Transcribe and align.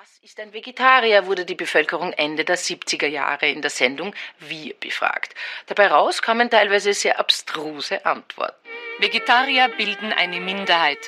Was 0.00 0.18
ist 0.22 0.40
ein 0.40 0.52
Vegetarier, 0.52 1.26
wurde 1.26 1.44
die 1.44 1.54
Bevölkerung 1.54 2.12
Ende 2.14 2.44
der 2.44 2.58
70er 2.58 3.06
Jahre 3.06 3.46
in 3.48 3.62
der 3.62 3.70
Sendung 3.70 4.12
Wir 4.40 4.74
befragt. 4.74 5.36
Dabei 5.66 5.86
raus 5.86 6.20
kamen 6.20 6.50
teilweise 6.50 6.92
sehr 6.94 7.20
abstruse 7.20 8.04
Antworten. 8.04 8.56
Vegetarier 8.98 9.68
bilden 9.68 10.12
eine 10.12 10.40
Minderheit. 10.40 10.98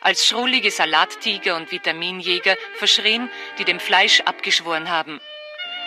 Als 0.00 0.28
schrullige 0.28 0.70
Salattiger 0.70 1.56
und 1.56 1.72
Vitaminjäger 1.72 2.56
verschrien, 2.76 3.28
die 3.58 3.64
dem 3.64 3.80
Fleisch 3.80 4.20
abgeschworen 4.20 4.90
haben. 4.90 5.20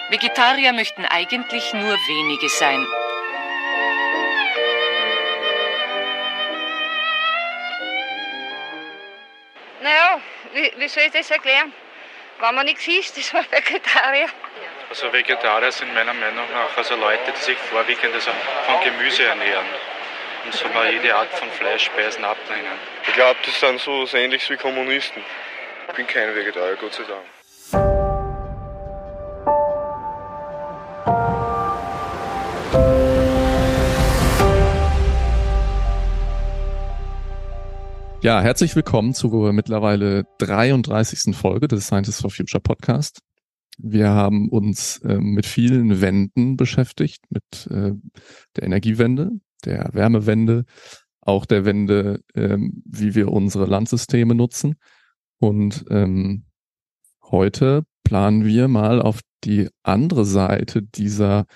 Vegetarier 0.10 0.74
möchten 0.74 1.06
eigentlich 1.06 1.72
nur 1.74 1.94
wenige 1.94 2.50
sein. 2.50 2.86
Naja, 9.82 10.20
wie, 10.54 10.74
wie 10.76 10.88
soll 10.90 11.04
ich 11.04 11.12
das 11.14 11.32
erklären? 11.32 11.72
Wenn 12.40 12.56
man 12.56 12.66
nichts 12.66 12.88
isst, 12.88 13.18
ist 13.18 13.34
man 13.34 13.46
Vegetarier. 13.52 14.30
Also 14.90 15.12
Vegetarier 15.12 15.72
sind 15.72 15.94
meiner 15.94 16.14
Meinung 16.14 16.46
nach 16.54 16.76
also 16.78 16.96
Leute, 16.96 17.32
die 17.32 17.42
sich 17.42 17.58
vorwiegend 17.58 18.16
also 18.16 18.32
von 18.66 18.82
Gemüse 18.84 19.24
ernähren 19.24 19.66
und 20.46 20.54
so 20.54 20.68
mal 20.70 20.92
jede 20.92 21.14
Art 21.14 21.32
von 21.34 21.52
Fleischspeisen 21.52 22.24
ablehnen. 22.24 22.80
Ich 23.06 23.14
glaube, 23.14 23.40
das 23.46 23.60
sind 23.60 23.82
so 23.82 24.08
ähnlich 24.14 24.50
wie 24.50 24.56
Kommunisten. 24.56 25.22
Ich 25.90 25.96
bin 25.96 26.08
kein 26.08 26.34
Vegetarier, 26.34 26.78
Gott 26.78 26.94
sei 26.94 27.04
Dank. 27.04 27.26
Ja, 38.30 38.42
herzlich 38.42 38.76
willkommen 38.76 39.16
zur 39.16 39.52
mittlerweile 39.54 40.24
33. 40.38 41.36
Folge 41.36 41.68
des 41.68 41.88
Scientists 41.88 42.22
for 42.22 42.30
Future 42.30 42.62
Podcast. 42.62 43.22
Wir 43.80 44.10
haben 44.10 44.50
uns 44.50 45.00
äh, 45.00 45.18
mit 45.18 45.48
vielen 45.48 46.00
Wänden 46.00 46.56
beschäftigt, 46.56 47.24
mit 47.32 47.66
äh, 47.72 47.94
der 48.56 48.64
Energiewende, 48.64 49.32
der 49.66 49.90
Wärmewende, 49.94 50.66
auch 51.22 51.48
der 51.48 51.66
Wende, 51.66 52.22
ähm, 52.36 52.84
wie 52.86 53.16
wir 53.16 53.32
unsere 53.32 53.66
Landsysteme 53.66 54.36
nutzen. 54.36 54.76
Und 55.40 55.86
ähm, 55.90 56.46
heute 57.32 57.82
planen 58.04 58.46
wir 58.46 58.68
mal 58.68 59.02
auf 59.02 59.22
die 59.44 59.70
andere 59.82 60.24
Seite 60.24 60.84
dieser 60.84 61.48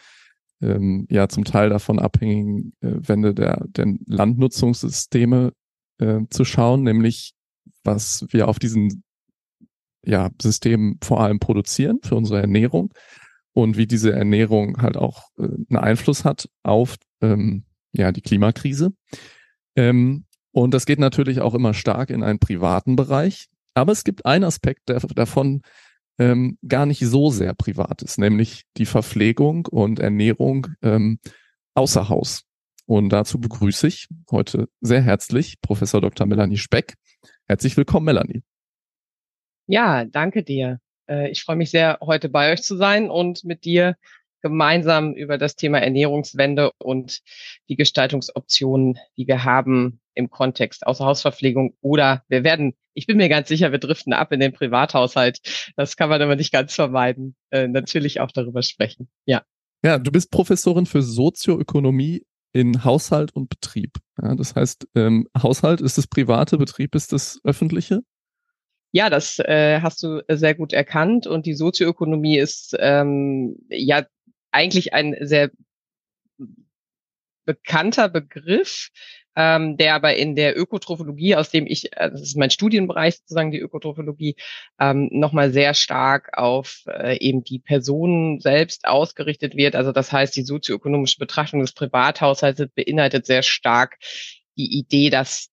ähm, 0.60 1.06
ja 1.08 1.28
zum 1.28 1.44
Teil 1.44 1.70
davon 1.70 2.00
abhängigen 2.00 2.74
äh, 2.82 2.96
Wende 3.08 3.36
der, 3.36 3.64
der 3.68 3.94
Landnutzungssysteme 4.08 5.52
äh, 6.00 6.22
zu 6.30 6.46
schauen, 6.46 6.84
nämlich 6.84 7.34
was 7.84 8.26
wir 8.30 8.48
auf 8.48 8.60
diesen 8.60 9.04
ja, 10.06 10.30
Systemen 10.42 11.00
vor 11.02 11.22
allem 11.22 11.40
produzieren 11.40 12.00
für 12.04 12.16
unsere 12.16 12.42
Ernährung 12.42 12.94
und 13.54 13.78
wie 13.78 13.88
diese 13.88 14.12
Ernährung 14.12 14.82
halt 14.82 14.98
auch 14.98 15.30
äh, 15.38 15.44
einen 15.44 15.78
Einfluss 15.78 16.26
hat 16.26 16.50
auf 16.64 16.96
ähm, 17.22 17.64
ja 17.94 18.12
die 18.12 18.22
Klimakrise. 18.22 18.94
Ähm, 19.76 20.26
und 20.52 20.74
das 20.74 20.86
geht 20.86 21.00
natürlich 21.00 21.42
auch 21.42 21.56
immer 21.56 21.74
stark 21.74 22.10
in 22.10 22.24
einen 22.24 22.40
privaten 22.40 22.96
Bereich. 22.96 23.48
Aber 23.74 23.92
es 23.92 24.04
gibt 24.04 24.26
einen 24.26 24.44
Aspekt, 24.44 24.90
der 24.90 25.00
davon 25.00 25.62
ähm, 26.20 26.58
gar 26.68 26.86
nicht 26.86 27.00
so 27.00 27.32
sehr 27.32 27.56
privat 27.56 28.04
ist, 28.04 28.20
nämlich 28.20 28.64
die 28.78 28.86
Verpflegung 28.86 29.66
und 29.66 30.00
Ernährung 30.00 30.68
ähm, 30.84 31.20
außer 31.74 32.10
Haus. 32.10 32.44
Und 32.94 33.10
dazu 33.10 33.40
begrüße 33.40 33.88
ich 33.88 34.08
heute 34.30 34.70
sehr 34.80 35.02
herzlich 35.02 35.60
Professor 35.62 36.00
Dr. 36.00 36.28
Melanie 36.28 36.60
Speck. 36.60 36.94
Herzlich 37.48 37.76
willkommen, 37.76 38.06
Melanie. 38.06 38.44
Ja, 39.66 40.06
danke 40.06 40.44
dir. 40.44 40.80
Äh, 41.10 41.32
ich 41.32 41.42
freue 41.42 41.56
mich 41.56 41.72
sehr, 41.72 41.98
heute 42.02 42.30
bei 42.30 42.52
euch 42.52 42.62
zu 42.62 42.78
sein 42.78 43.10
und 43.10 43.46
mit 43.46 43.66
dir 43.66 43.98
gemeinsam 44.44 45.16
über 45.16 45.40
das 45.40 45.56
Thema 45.56 45.80
Ernährungswende 45.80 46.70
und 46.78 47.22
die 47.68 47.78
Gestaltungsoptionen, 47.78 49.00
die 49.18 49.26
wir 49.26 49.44
haben 49.44 50.00
im 50.14 50.30
Kontext 50.30 50.86
Außerhausverpflegung 50.86 51.76
oder 51.82 52.24
wir 52.28 52.44
werden, 52.44 52.76
ich 52.94 53.08
bin 53.08 53.18
mir 53.18 53.28
ganz 53.28 53.48
sicher, 53.48 53.72
wir 53.72 53.80
driften 53.80 54.14
ab 54.14 54.32
in 54.32 54.40
den 54.40 54.54
Privathaushalt. 54.54 55.40
Das 55.76 55.98
kann 55.98 56.10
man 56.10 56.22
aber 56.22 56.36
nicht 56.36 56.52
ganz 56.52 56.76
vermeiden. 56.76 57.36
Äh, 57.50 57.68
natürlich 57.70 58.20
auch 58.20 58.32
darüber 58.32 58.62
sprechen. 58.62 59.10
Ja. 59.26 59.42
Ja, 59.84 59.98
du 59.98 60.12
bist 60.12 60.30
Professorin 60.30 60.86
für 60.86 61.02
Sozioökonomie 61.02 62.24
in 62.54 62.84
Haushalt 62.84 63.36
und 63.36 63.50
Betrieb. 63.50 63.98
Ja, 64.22 64.36
das 64.36 64.56
heißt, 64.56 64.88
ähm, 64.96 65.28
Haushalt 65.38 65.82
ist 65.82 65.98
das 65.98 66.08
private, 66.08 66.58
Betrieb 66.58 66.96
ist 66.96 67.12
das 67.12 67.40
öffentliche? 67.44 68.02
Ja, 68.92 69.10
das 69.10 69.40
äh, 69.40 69.82
hast 69.82 70.04
du 70.04 70.22
sehr 70.30 70.54
gut 70.54 70.72
erkannt. 70.72 71.26
Und 71.26 71.48
die 71.48 71.56
Sozioökonomie 71.56 72.38
ist 72.38 72.76
ähm, 72.80 73.58
ja 73.70 74.06
eigentlich 74.52 74.94
ein 74.94 75.16
sehr 75.20 75.50
bekannter 77.46 78.08
Begriff, 78.08 78.90
ähm, 79.36 79.78
der 79.78 79.96
aber 79.96 80.16
in 80.16 80.36
der 80.36 80.58
Ökotrophologie, 80.58 81.36
aus 81.36 81.50
dem 81.50 81.66
ich, 81.66 81.92
äh, 81.94 82.12
das 82.12 82.22
ist 82.22 82.38
mein 82.38 82.50
Studienbereich 82.50 83.18
sozusagen, 83.18 83.52
die 83.52 83.60
Ökotrophologie, 83.60 84.36
ähm, 84.80 85.10
nochmal 85.12 85.52
sehr 85.52 85.74
stark 85.74 86.38
auf 86.38 86.84
äh, 86.88 87.18
eben 87.20 87.44
die 87.44 87.60
Personen 87.60 88.40
selbst 88.40 88.86
ausgerichtet 88.88 89.56
wird. 89.56 89.76
Also 89.76 89.92
das 89.92 90.12
heißt, 90.12 90.36
die 90.36 90.44
sozioökonomische 90.44 91.20
Betrachtung 91.20 91.62
des 91.62 91.74
Privathaushalts 91.74 92.64
beinhaltet 92.76 93.26
sehr 93.26 93.44
stark 93.44 93.98
die 94.58 94.78
Idee, 94.78 95.10
dass 95.10 95.50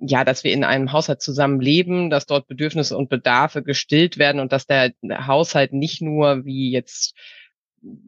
ja, 0.00 0.24
dass 0.24 0.44
wir 0.44 0.52
in 0.52 0.62
einem 0.62 0.92
Haushalt 0.92 1.20
zusammenleben, 1.20 2.08
dass 2.08 2.26
dort 2.26 2.46
Bedürfnisse 2.46 2.96
und 2.96 3.08
Bedarfe 3.08 3.64
gestillt 3.64 4.16
werden 4.16 4.40
und 4.40 4.52
dass 4.52 4.66
der 4.66 4.92
Haushalt 5.26 5.72
nicht 5.72 6.00
nur 6.00 6.44
wie 6.44 6.70
jetzt 6.70 7.16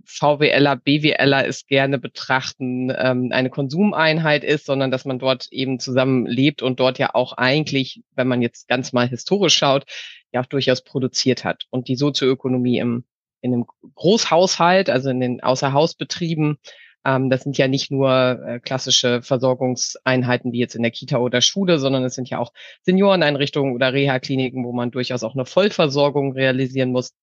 VWLer, 0.04 0.76
BWLer 0.76 1.47
es 1.47 1.66
gerne 1.66 1.98
betrachten, 1.98 2.92
ähm, 2.97 3.31
eine 3.32 3.50
Konsumeinheit 3.50 4.44
ist, 4.44 4.66
sondern 4.66 4.91
dass 4.91 5.04
man 5.04 5.19
dort 5.19 5.48
eben 5.50 5.78
zusammen 5.78 6.26
lebt 6.26 6.62
und 6.62 6.81
dort 6.81 6.98
ja 6.98 7.14
auch 7.14 7.34
eigentlich, 7.34 8.03
wenn 8.14 8.28
man 8.28 8.42
jetzt 8.42 8.69
ganz 8.69 8.92
mal 8.92 9.09
historisch 9.09 9.56
schaut, 9.56 9.84
ja 10.32 10.41
auch 10.41 10.47
durchaus 10.47 10.82
produziert 10.82 11.44
hat. 11.44 11.66
Und 11.70 11.88
die 11.88 11.97
Sozioökonomie 11.97 12.78
im, 12.78 13.04
in 13.41 13.54
einem 13.54 13.66
Großhaushalt, 13.94 14.91
also 14.91 15.10
in 15.10 15.20
den 15.20 15.42
Außerhausbetrieben, 15.42 16.59
ähm, 17.04 17.30
das 17.30 17.42
sind 17.42 17.56
ja 17.56 17.69
nicht 17.69 17.91
nur 17.91 18.10
äh, 18.10 18.60
klassische 18.60 19.22
Versorgungseinheiten 19.22 20.53
wie 20.53 20.59
jetzt 20.59 20.75
in 20.75 20.82
der 20.82 20.91
Kita 20.91 21.19
oder 21.19 21.41
Schule, 21.41 21.78
sondern 21.78 22.04
es 22.04 22.14
sind 22.14 22.28
ja 22.28 22.38
auch 22.38 22.53
Senioreneinrichtungen 22.82 23.75
oder 23.75 23.92
Reha-Kliniken, 23.92 24.64
wo 24.64 24.72
man 24.72 24.91
durchaus 24.91 25.25
auch 25.25 25.34
eine 25.34 25.47
Vollversorgung 25.47 26.32
realisieren 26.32 26.92
muss. 26.92 27.14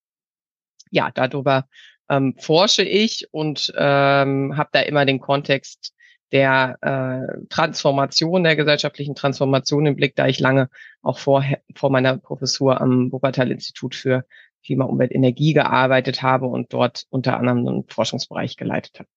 Ja, 0.90 1.10
darüber 1.12 1.68
ähm, 2.08 2.34
forsche 2.38 2.82
ich 2.82 3.28
und 3.32 3.72
ähm, 3.76 4.56
habe 4.56 4.70
da 4.72 4.80
immer 4.80 5.04
den 5.04 5.20
Kontext 5.20 5.94
der 6.32 6.76
äh, 6.82 7.46
Transformation, 7.48 8.44
der 8.44 8.56
gesellschaftlichen 8.56 9.14
Transformation 9.14 9.86
im 9.86 9.96
Blick, 9.96 10.14
da 10.14 10.26
ich 10.26 10.40
lange 10.40 10.68
auch 11.02 11.18
vor, 11.18 11.44
vor 11.74 11.90
meiner 11.90 12.18
Professur 12.18 12.80
am 12.80 13.10
Wuppertal-Institut 13.12 13.94
für 13.94 14.24
Klima, 14.64 14.84
Umwelt, 14.84 15.12
Energie 15.12 15.54
gearbeitet 15.54 16.22
habe 16.22 16.46
und 16.46 16.72
dort 16.72 17.06
unter 17.10 17.38
anderem 17.38 17.66
einen 17.66 17.84
Forschungsbereich 17.88 18.56
geleitet 18.56 18.98
habe. 18.98 19.08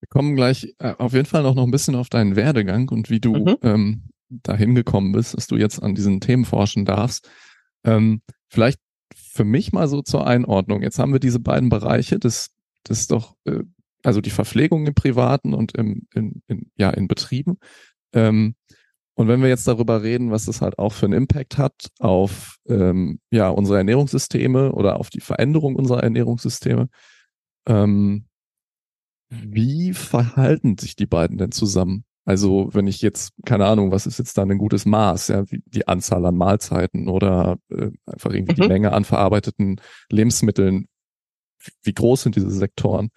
Wir 0.00 0.08
kommen 0.08 0.34
gleich 0.34 0.74
äh, 0.78 0.94
auf 0.98 1.12
jeden 1.12 1.26
Fall 1.26 1.44
noch, 1.44 1.54
noch 1.54 1.64
ein 1.64 1.70
bisschen 1.70 1.94
auf 1.94 2.08
deinen 2.08 2.34
Werdegang 2.34 2.88
und 2.88 3.08
wie 3.08 3.20
du 3.20 3.34
mhm. 3.34 3.56
ähm, 3.62 4.02
dahin 4.30 4.74
gekommen 4.74 5.12
bist, 5.12 5.36
dass 5.36 5.46
du 5.46 5.56
jetzt 5.56 5.80
an 5.80 5.94
diesen 5.94 6.20
Themen 6.20 6.44
forschen 6.44 6.84
darfst. 6.84 7.30
Ähm, 7.84 8.22
vielleicht 8.48 8.80
für 9.32 9.44
mich 9.44 9.72
mal 9.72 9.88
so 9.88 10.02
zur 10.02 10.26
Einordnung. 10.26 10.82
Jetzt 10.82 10.98
haben 10.98 11.12
wir 11.12 11.20
diese 11.20 11.40
beiden 11.40 11.70
Bereiche, 11.70 12.18
das, 12.18 12.50
das 12.84 13.00
ist 13.00 13.12
doch, 13.12 13.34
äh, 13.44 13.62
also 14.02 14.20
die 14.20 14.30
Verpflegung 14.30 14.86
im 14.86 14.94
Privaten 14.94 15.54
und 15.54 15.74
im, 15.76 16.06
in, 16.14 16.42
in, 16.48 16.70
ja, 16.76 16.90
in 16.90 17.08
Betrieben. 17.08 17.56
Ähm, 18.12 18.56
und 19.14 19.28
wenn 19.28 19.40
wir 19.40 19.48
jetzt 19.48 19.66
darüber 19.66 20.02
reden, 20.02 20.30
was 20.30 20.44
das 20.46 20.60
halt 20.60 20.78
auch 20.78 20.92
für 20.92 21.06
einen 21.06 21.14
Impact 21.14 21.56
hat 21.56 21.90
auf 21.98 22.56
ähm, 22.66 23.20
ja, 23.30 23.48
unsere 23.48 23.78
Ernährungssysteme 23.78 24.72
oder 24.72 24.98
auf 24.98 25.08
die 25.08 25.20
Veränderung 25.20 25.76
unserer 25.76 26.02
Ernährungssysteme, 26.02 26.88
ähm, 27.66 28.26
wie 29.30 29.94
verhalten 29.94 30.76
sich 30.76 30.94
die 30.94 31.06
beiden 31.06 31.38
denn 31.38 31.52
zusammen? 31.52 32.04
Also 32.24 32.68
wenn 32.72 32.86
ich 32.86 33.02
jetzt, 33.02 33.32
keine 33.44 33.66
Ahnung, 33.66 33.90
was 33.90 34.06
ist 34.06 34.18
jetzt 34.18 34.38
dann 34.38 34.50
ein 34.50 34.58
gutes 34.58 34.86
Maß, 34.86 35.28
ja, 35.28 35.50
wie 35.50 35.62
die 35.66 35.88
Anzahl 35.88 36.24
an 36.24 36.36
Mahlzeiten 36.36 37.08
oder 37.08 37.58
äh, 37.68 37.90
einfach 38.06 38.32
irgendwie 38.32 38.52
mhm. 38.52 38.62
die 38.62 38.68
Menge 38.68 38.92
an 38.92 39.04
verarbeiteten 39.04 39.80
Lebensmitteln, 40.08 40.86
wie 41.82 41.92
groß 41.92 42.22
sind 42.22 42.36
diese 42.36 42.50
Sektoren? 42.50 43.10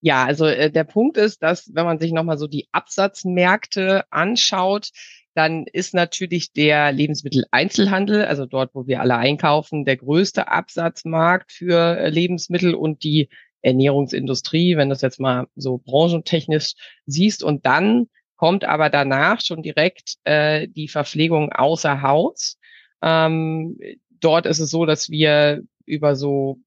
Ja, 0.00 0.24
also 0.24 0.46
äh, 0.46 0.70
der 0.70 0.84
Punkt 0.84 1.16
ist, 1.16 1.42
dass 1.42 1.70
wenn 1.74 1.84
man 1.84 1.98
sich 1.98 2.12
nochmal 2.12 2.38
so 2.38 2.46
die 2.46 2.68
Absatzmärkte 2.72 4.04
anschaut, 4.10 4.90
dann 5.34 5.66
ist 5.72 5.94
natürlich 5.94 6.52
der 6.52 6.90
Lebensmitteleinzelhandel, 6.90 8.24
also 8.24 8.46
dort, 8.46 8.74
wo 8.74 8.88
wir 8.88 9.00
alle 9.00 9.16
einkaufen, 9.16 9.84
der 9.84 9.96
größte 9.96 10.48
Absatzmarkt 10.48 11.52
für 11.52 11.96
äh, 11.96 12.08
Lebensmittel 12.10 12.74
und 12.74 13.04
die 13.04 13.28
Ernährungsindustrie, 13.62 14.76
wenn 14.76 14.88
du 14.88 14.94
das 14.94 15.02
jetzt 15.02 15.20
mal 15.20 15.46
so 15.56 15.78
branchentechnisch 15.78 16.74
siehst. 17.06 17.42
Und 17.42 17.66
dann 17.66 18.08
kommt 18.36 18.64
aber 18.64 18.88
danach 18.88 19.40
schon 19.40 19.62
direkt 19.62 20.16
äh, 20.24 20.68
die 20.68 20.88
Verpflegung 20.88 21.52
außer 21.52 22.02
Haus. 22.02 22.58
Ähm, 23.02 23.78
dort 24.20 24.46
ist 24.46 24.60
es 24.60 24.70
so, 24.70 24.86
dass 24.86 25.10
wir 25.10 25.62
über 25.84 26.16
so, 26.16 26.60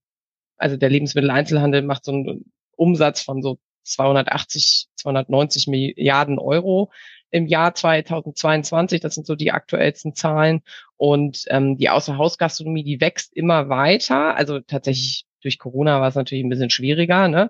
also 0.57 0.77
der 0.77 0.89
Lebensmitteleinzelhandel 0.89 1.81
macht 1.81 2.05
so 2.05 2.11
einen 2.11 2.51
Umsatz 2.75 3.21
von 3.21 3.41
so 3.41 3.59
280, 3.83 4.87
290 4.95 5.67
Milliarden 5.67 6.39
Euro 6.39 6.91
im 7.31 7.47
Jahr 7.47 7.73
2022. 7.73 8.99
Das 8.99 9.15
sind 9.15 9.25
so 9.25 9.35
die 9.35 9.51
aktuellsten 9.51 10.13
Zahlen. 10.13 10.61
Und 10.97 11.45
ähm, 11.47 11.77
die 11.77 11.89
Außerhausgastronomie, 11.89 12.83
die 12.83 13.01
wächst 13.01 13.35
immer 13.35 13.69
weiter. 13.69 14.35
Also 14.35 14.59
tatsächlich 14.59 15.25
durch 15.41 15.59
Corona 15.59 16.01
war 16.01 16.09
es 16.09 16.15
natürlich 16.15 16.43
ein 16.43 16.49
bisschen 16.49 16.69
schwieriger, 16.69 17.27
ne? 17.27 17.49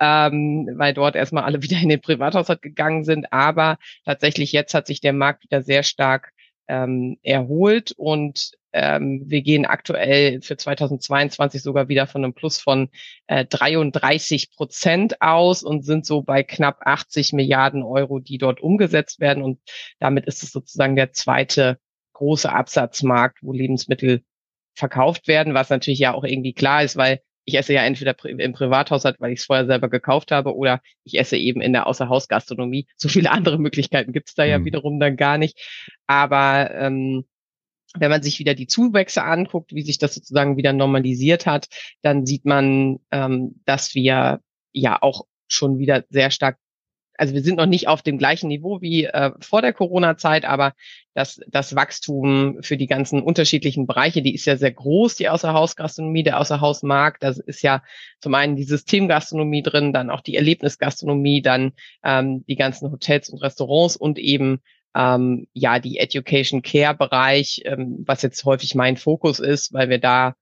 ähm, 0.00 0.68
weil 0.74 0.94
dort 0.94 1.16
erstmal 1.16 1.44
alle 1.44 1.62
wieder 1.62 1.78
in 1.78 1.88
den 1.88 2.00
Privathaushalt 2.00 2.62
gegangen 2.62 3.04
sind. 3.04 3.32
Aber 3.32 3.78
tatsächlich 4.04 4.52
jetzt 4.52 4.74
hat 4.74 4.86
sich 4.86 5.00
der 5.00 5.12
Markt 5.12 5.44
wieder 5.44 5.62
sehr 5.62 5.82
stark 5.82 6.32
ähm, 6.68 7.18
erholt 7.22 7.92
und 7.96 8.52
ähm, 8.72 9.22
wir 9.26 9.42
gehen 9.42 9.66
aktuell 9.66 10.40
für 10.40 10.56
2022 10.56 11.62
sogar 11.62 11.88
wieder 11.88 12.06
von 12.06 12.24
einem 12.24 12.32
Plus 12.32 12.58
von 12.58 12.88
äh, 13.26 13.44
33 13.44 14.50
Prozent 14.50 15.20
aus 15.20 15.62
und 15.62 15.84
sind 15.84 16.06
so 16.06 16.22
bei 16.22 16.42
knapp 16.42 16.78
80 16.84 17.34
Milliarden 17.34 17.82
Euro, 17.82 18.18
die 18.18 18.38
dort 18.38 18.60
umgesetzt 18.60 19.20
werden. 19.20 19.42
Und 19.42 19.60
damit 19.98 20.26
ist 20.26 20.42
es 20.42 20.52
sozusagen 20.52 20.96
der 20.96 21.12
zweite 21.12 21.78
große 22.14 22.50
Absatzmarkt, 22.50 23.38
wo 23.42 23.52
Lebensmittel 23.52 24.22
verkauft 24.74 25.28
werden, 25.28 25.54
was 25.54 25.68
natürlich 25.68 26.00
ja 26.00 26.14
auch 26.14 26.24
irgendwie 26.24 26.54
klar 26.54 26.82
ist, 26.82 26.96
weil 26.96 27.20
ich 27.44 27.56
esse 27.56 27.72
ja 27.72 27.84
entweder 27.84 28.14
im 28.24 28.52
Privathaushalt, 28.52 29.16
weil 29.20 29.32
ich 29.32 29.40
es 29.40 29.46
vorher 29.46 29.66
selber 29.66 29.88
gekauft 29.88 30.30
habe, 30.30 30.54
oder 30.54 30.80
ich 31.04 31.18
esse 31.18 31.36
eben 31.36 31.60
in 31.60 31.72
der 31.72 31.86
Außerhausgastronomie. 31.86 32.86
So 32.96 33.08
viele 33.08 33.32
andere 33.32 33.58
Möglichkeiten 33.58 34.12
gibt 34.12 34.28
es 34.28 34.34
da 34.34 34.44
mhm. 34.44 34.50
ja 34.50 34.64
wiederum 34.64 35.00
dann 35.00 35.16
gar 35.16 35.38
nicht. 35.38 35.58
Aber 36.06 36.70
ähm, 36.72 37.24
wenn 37.94 38.10
man 38.10 38.22
sich 38.22 38.38
wieder 38.38 38.54
die 38.54 38.66
Zuwächse 38.66 39.22
anguckt, 39.24 39.74
wie 39.74 39.82
sich 39.82 39.98
das 39.98 40.14
sozusagen 40.14 40.56
wieder 40.56 40.72
normalisiert 40.72 41.46
hat, 41.46 41.68
dann 42.02 42.26
sieht 42.26 42.44
man, 42.44 43.00
ähm, 43.10 43.60
dass 43.64 43.94
wir 43.94 44.40
ja 44.72 44.98
auch 45.02 45.26
schon 45.48 45.78
wieder 45.78 46.04
sehr 46.08 46.30
stark 46.30 46.58
also 47.16 47.34
wir 47.34 47.42
sind 47.42 47.56
noch 47.56 47.66
nicht 47.66 47.88
auf 47.88 48.02
dem 48.02 48.18
gleichen 48.18 48.48
Niveau 48.48 48.80
wie 48.80 49.04
äh, 49.04 49.32
vor 49.40 49.62
der 49.62 49.72
Corona-Zeit, 49.72 50.44
aber 50.44 50.72
das, 51.14 51.40
das 51.46 51.76
Wachstum 51.76 52.58
für 52.62 52.76
die 52.76 52.86
ganzen 52.86 53.22
unterschiedlichen 53.22 53.86
Bereiche, 53.86 54.22
die 54.22 54.34
ist 54.34 54.46
ja 54.46 54.56
sehr 54.56 54.72
groß, 54.72 55.16
die 55.16 55.28
Außerhausgastronomie, 55.28 56.22
der 56.22 56.40
Außerhausmarkt. 56.40 57.22
Da 57.22 57.34
ist 57.46 57.62
ja 57.62 57.82
zum 58.20 58.34
einen 58.34 58.56
die 58.56 58.64
Systemgastronomie 58.64 59.62
drin, 59.62 59.92
dann 59.92 60.10
auch 60.10 60.22
die 60.22 60.36
Erlebnisgastronomie, 60.36 61.42
dann 61.42 61.72
ähm, 62.02 62.44
die 62.46 62.56
ganzen 62.56 62.90
Hotels 62.90 63.28
und 63.28 63.42
Restaurants 63.42 63.96
und 63.96 64.18
eben 64.18 64.60
ähm, 64.94 65.46
ja 65.52 65.78
die 65.78 65.98
Education 65.98 66.62
Care 66.62 66.94
Bereich, 66.94 67.62
ähm, 67.64 68.02
was 68.06 68.22
jetzt 68.22 68.44
häufig 68.44 68.74
mein 68.74 68.96
Fokus 68.96 69.38
ist, 69.38 69.72
weil 69.72 69.88
wir 69.90 69.98
da 69.98 70.34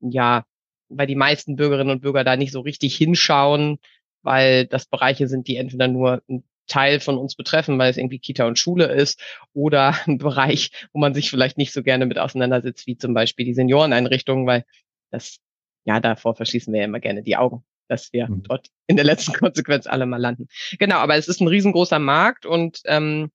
ja, 0.00 0.44
weil 0.88 1.06
die 1.06 1.14
meisten 1.14 1.56
Bürgerinnen 1.56 1.90
und 1.90 2.02
Bürger 2.02 2.24
da 2.24 2.36
nicht 2.36 2.52
so 2.52 2.60
richtig 2.60 2.96
hinschauen, 2.96 3.78
weil 4.22 4.66
das 4.66 4.86
Bereiche 4.86 5.28
sind, 5.28 5.48
die 5.48 5.56
entweder 5.56 5.88
nur 5.88 6.22
ein 6.28 6.44
Teil 6.66 7.00
von 7.00 7.18
uns 7.18 7.34
betreffen, 7.34 7.78
weil 7.78 7.90
es 7.90 7.96
irgendwie 7.96 8.18
Kita 8.18 8.46
und 8.46 8.58
Schule 8.58 8.86
ist, 8.86 9.20
oder 9.52 9.94
ein 10.06 10.18
Bereich, 10.18 10.70
wo 10.92 11.00
man 11.00 11.14
sich 11.14 11.30
vielleicht 11.30 11.58
nicht 11.58 11.72
so 11.72 11.82
gerne 11.82 12.06
mit 12.06 12.18
auseinandersetzt, 12.18 12.86
wie 12.86 12.96
zum 12.96 13.14
Beispiel 13.14 13.46
die 13.46 13.54
Senioreneinrichtungen, 13.54 14.46
weil 14.46 14.64
das, 15.10 15.38
ja, 15.84 16.00
davor 16.00 16.34
verschließen 16.34 16.72
wir 16.72 16.80
ja 16.80 16.86
immer 16.86 17.00
gerne 17.00 17.22
die 17.22 17.36
Augen, 17.36 17.64
dass 17.88 18.12
wir 18.12 18.28
mhm. 18.28 18.44
dort 18.44 18.68
in 18.86 18.96
der 18.96 19.04
letzten 19.04 19.32
Konsequenz 19.38 19.86
alle 19.86 20.06
mal 20.06 20.20
landen. 20.20 20.48
Genau, 20.78 20.96
aber 20.96 21.16
es 21.16 21.28
ist 21.28 21.40
ein 21.40 21.48
riesengroßer 21.48 21.98
Markt 21.98 22.46
und 22.46 22.80
ähm, 22.86 23.30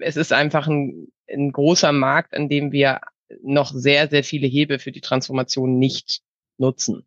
es 0.00 0.16
ist 0.16 0.32
einfach 0.32 0.66
ein, 0.66 1.08
ein 1.30 1.52
großer 1.52 1.92
Markt, 1.92 2.34
an 2.34 2.48
dem 2.48 2.72
wir 2.72 3.00
noch 3.42 3.72
sehr, 3.72 4.08
sehr 4.08 4.24
viele 4.24 4.46
Hebel 4.46 4.78
für 4.78 4.92
die 4.92 5.00
Transformation 5.00 5.78
nicht 5.78 6.22
nutzen. 6.56 7.06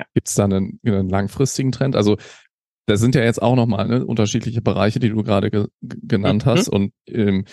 Ja. 0.00 0.06
Gibt 0.14 0.28
es 0.28 0.34
da 0.34 0.44
einen, 0.44 0.80
einen 0.84 1.08
langfristigen 1.08 1.72
Trend? 1.72 1.96
Also 1.96 2.16
da 2.86 2.96
sind 2.96 3.14
ja 3.14 3.22
jetzt 3.22 3.40
auch 3.40 3.54
nochmal 3.54 3.86
ne, 3.86 4.04
unterschiedliche 4.04 4.62
Bereiche, 4.62 4.98
die 4.98 5.10
du 5.10 5.22
gerade 5.22 5.50
ge 5.50 5.66
genannt 5.80 6.44
mhm. 6.44 6.50
hast. 6.50 6.68
Und 6.68 6.92
ähm, 7.06 7.44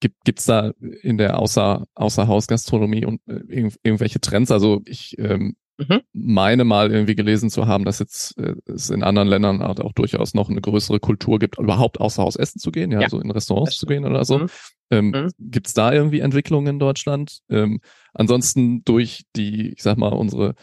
gibt 0.00 0.38
es 0.38 0.46
da 0.46 0.72
in 1.02 1.18
der 1.18 1.38
Außer 1.38 1.86
Außerhausgastronomie 1.94 3.04
und 3.04 3.20
äh, 3.26 3.40
irg 3.48 3.74
irgendwelche 3.82 4.20
Trends? 4.20 4.50
Also 4.50 4.82
ich 4.84 5.16
ähm, 5.18 5.56
mhm. 5.78 6.00
meine 6.12 6.64
mal 6.64 6.90
irgendwie 6.90 7.14
gelesen 7.14 7.50
zu 7.50 7.66
haben, 7.66 7.84
dass 7.84 7.98
jetzt 7.98 8.36
äh, 8.38 8.54
es 8.66 8.90
in 8.90 9.02
anderen 9.02 9.28
Ländern 9.28 9.62
halt 9.62 9.80
auch 9.80 9.92
durchaus 9.92 10.34
noch 10.34 10.50
eine 10.50 10.60
größere 10.60 11.00
Kultur 11.00 11.38
gibt, 11.38 11.58
überhaupt 11.58 12.00
außer 12.00 12.22
Haus 12.22 12.36
essen 12.36 12.58
zu 12.58 12.70
gehen, 12.70 12.90
ja, 12.90 13.00
ja. 13.00 13.08
so 13.08 13.20
in 13.20 13.30
Restaurants 13.30 13.76
zu 13.76 13.86
gehen 13.86 14.04
oder 14.04 14.24
so. 14.24 14.38
Mhm. 14.38 14.46
Ähm, 14.90 15.10
mhm. 15.10 15.30
Gibt 15.38 15.68
es 15.68 15.74
da 15.74 15.92
irgendwie 15.92 16.20
Entwicklungen 16.20 16.66
in 16.66 16.78
Deutschland? 16.78 17.40
Ähm, 17.48 17.80
ansonsten 18.14 18.84
durch 18.84 19.24
die, 19.36 19.72
ich 19.72 19.82
sag 19.82 19.98
mal, 19.98 20.12
unsere 20.12 20.54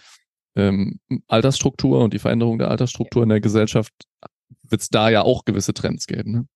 ähm, 0.56 1.00
Altersstruktur 1.28 2.04
und 2.04 2.14
die 2.14 2.20
Veränderung 2.20 2.60
der 2.60 2.70
Altersstruktur 2.70 3.24
in 3.24 3.30
der 3.30 3.42
Gesellschaft 3.42 3.94
wird 4.64 4.82
es 4.82 4.90
da 4.90 5.10
ja 5.10 5.22
auch 5.22 5.46
gewisse 5.46 5.74
Trends 5.74 6.08
geben. 6.08 6.32
Ne? 6.32 6.48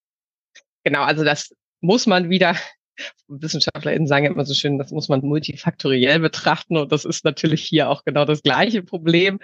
Genau, 0.84 1.02
also 1.04 1.24
das 1.24 1.54
muss 1.82 2.08
man 2.08 2.30
wieder 2.30 2.56
WissenschaftlerInnen 3.28 4.08
sagen 4.08 4.26
immer 4.26 4.46
so 4.46 4.54
schön, 4.54 4.78
das 4.78 4.92
muss 4.92 5.10
man 5.10 5.22
multifaktoriell 5.22 6.20
betrachten 6.20 6.78
und 6.78 6.92
das 6.92 7.06
ist 7.06 7.24
natürlich 7.24 7.64
hier 7.64 7.90
auch 7.90 8.04
genau 8.04 8.26
das 8.26 8.44
gleiche 8.44 8.84
Problem. 8.84 9.40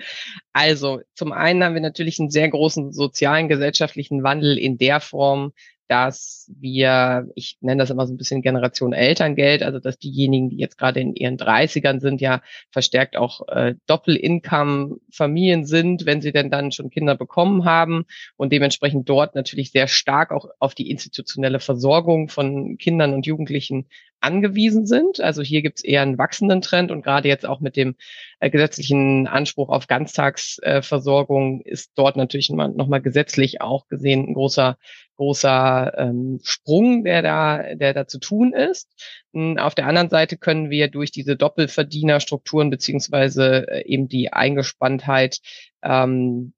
Also 0.53 1.01
zum 1.13 1.31
einen 1.31 1.63
haben 1.63 1.73
wir 1.73 1.81
natürlich 1.81 2.19
einen 2.19 2.29
sehr 2.29 2.49
großen 2.49 2.91
sozialen, 2.91 3.47
gesellschaftlichen 3.47 4.23
Wandel 4.23 4.57
in 4.57 4.77
der 4.77 4.99
Form, 4.99 5.53
dass 5.87 6.51
wir, 6.59 7.27
ich 7.35 7.57
nenne 7.61 7.83
das 7.83 7.89
immer 7.89 8.07
so 8.07 8.13
ein 8.13 8.17
bisschen 8.17 8.41
Generation 8.41 8.93
Elterngeld, 8.93 9.63
also 9.63 9.79
dass 9.79 9.99
diejenigen, 9.99 10.49
die 10.49 10.57
jetzt 10.57 10.77
gerade 10.77 10.99
in 10.99 11.13
ihren 11.15 11.37
30ern 11.37 11.99
sind, 11.99 12.21
ja 12.21 12.41
verstärkt 12.71 13.17
auch 13.17 13.47
äh, 13.47 13.75
Doppel-Income-Familien 13.85 15.65
sind, 15.65 16.05
wenn 16.05 16.21
sie 16.21 16.31
denn 16.31 16.49
dann 16.49 16.71
schon 16.71 16.89
Kinder 16.89 17.15
bekommen 17.15 17.65
haben 17.65 18.05
und 18.35 18.51
dementsprechend 18.51 19.07
dort 19.09 19.35
natürlich 19.35 19.71
sehr 19.71 19.87
stark 19.87 20.31
auch 20.31 20.49
auf 20.59 20.73
die 20.73 20.89
institutionelle 20.89 21.59
Versorgung 21.59 22.29
von 22.29 22.77
Kindern 22.77 23.13
und 23.13 23.25
Jugendlichen 23.25 23.87
angewiesen 24.25 24.85
sind. 24.87 25.19
Also 25.21 25.41
hier 25.41 25.61
gibt 25.61 25.77
es 25.77 25.83
eher 25.83 26.01
einen 26.01 26.17
wachsenden 26.17 26.61
Trend 26.61 26.91
und 26.91 27.03
gerade 27.03 27.27
jetzt 27.27 27.45
auch 27.45 27.59
mit 27.59 27.75
dem 27.75 27.95
äh, 28.39 28.49
gesetzlichen 28.49 29.27
Anspruch 29.27 29.69
auf 29.69 29.87
Ganztagsversorgung 29.87 31.61
äh, 31.61 31.69
ist 31.69 31.91
dort 31.95 32.17
natürlich 32.17 32.49
nochmal 32.49 33.01
gesetzlich 33.01 33.61
auch 33.61 33.87
gesehen 33.87 34.27
ein 34.27 34.33
großer 34.33 34.77
großer 35.15 35.93
ähm, 35.97 36.39
Sprung, 36.43 37.03
der 37.03 37.21
da, 37.21 37.75
der 37.75 37.93
da 37.93 38.07
zu 38.07 38.19
tun 38.19 38.53
ist. 38.53 38.89
Hm, 39.33 39.57
auf 39.57 39.75
der 39.75 39.87
anderen 39.87 40.09
Seite 40.09 40.37
können 40.37 40.69
wir 40.69 40.89
durch 40.89 41.11
diese 41.11 41.35
Doppelverdienerstrukturen 41.35 42.69
beziehungsweise 42.69 43.67
äh, 43.67 43.85
eben 43.85 44.07
die 44.07 44.33
Eingespanntheit 44.33 45.39
ähm, 45.83 46.53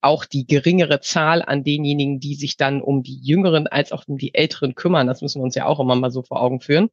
auch 0.00 0.24
die 0.24 0.46
geringere 0.46 1.00
Zahl 1.00 1.42
an 1.42 1.64
denjenigen, 1.64 2.20
die 2.20 2.34
sich 2.34 2.56
dann 2.56 2.80
um 2.80 3.02
die 3.02 3.18
Jüngeren 3.20 3.66
als 3.66 3.92
auch 3.92 4.04
um 4.06 4.16
die 4.16 4.34
Älteren 4.34 4.74
kümmern. 4.74 5.06
Das 5.06 5.20
müssen 5.20 5.40
wir 5.40 5.44
uns 5.44 5.54
ja 5.54 5.66
auch 5.66 5.80
immer 5.80 5.94
mal 5.94 6.10
so 6.10 6.22
vor 6.22 6.40
Augen 6.40 6.60
führen. 6.60 6.90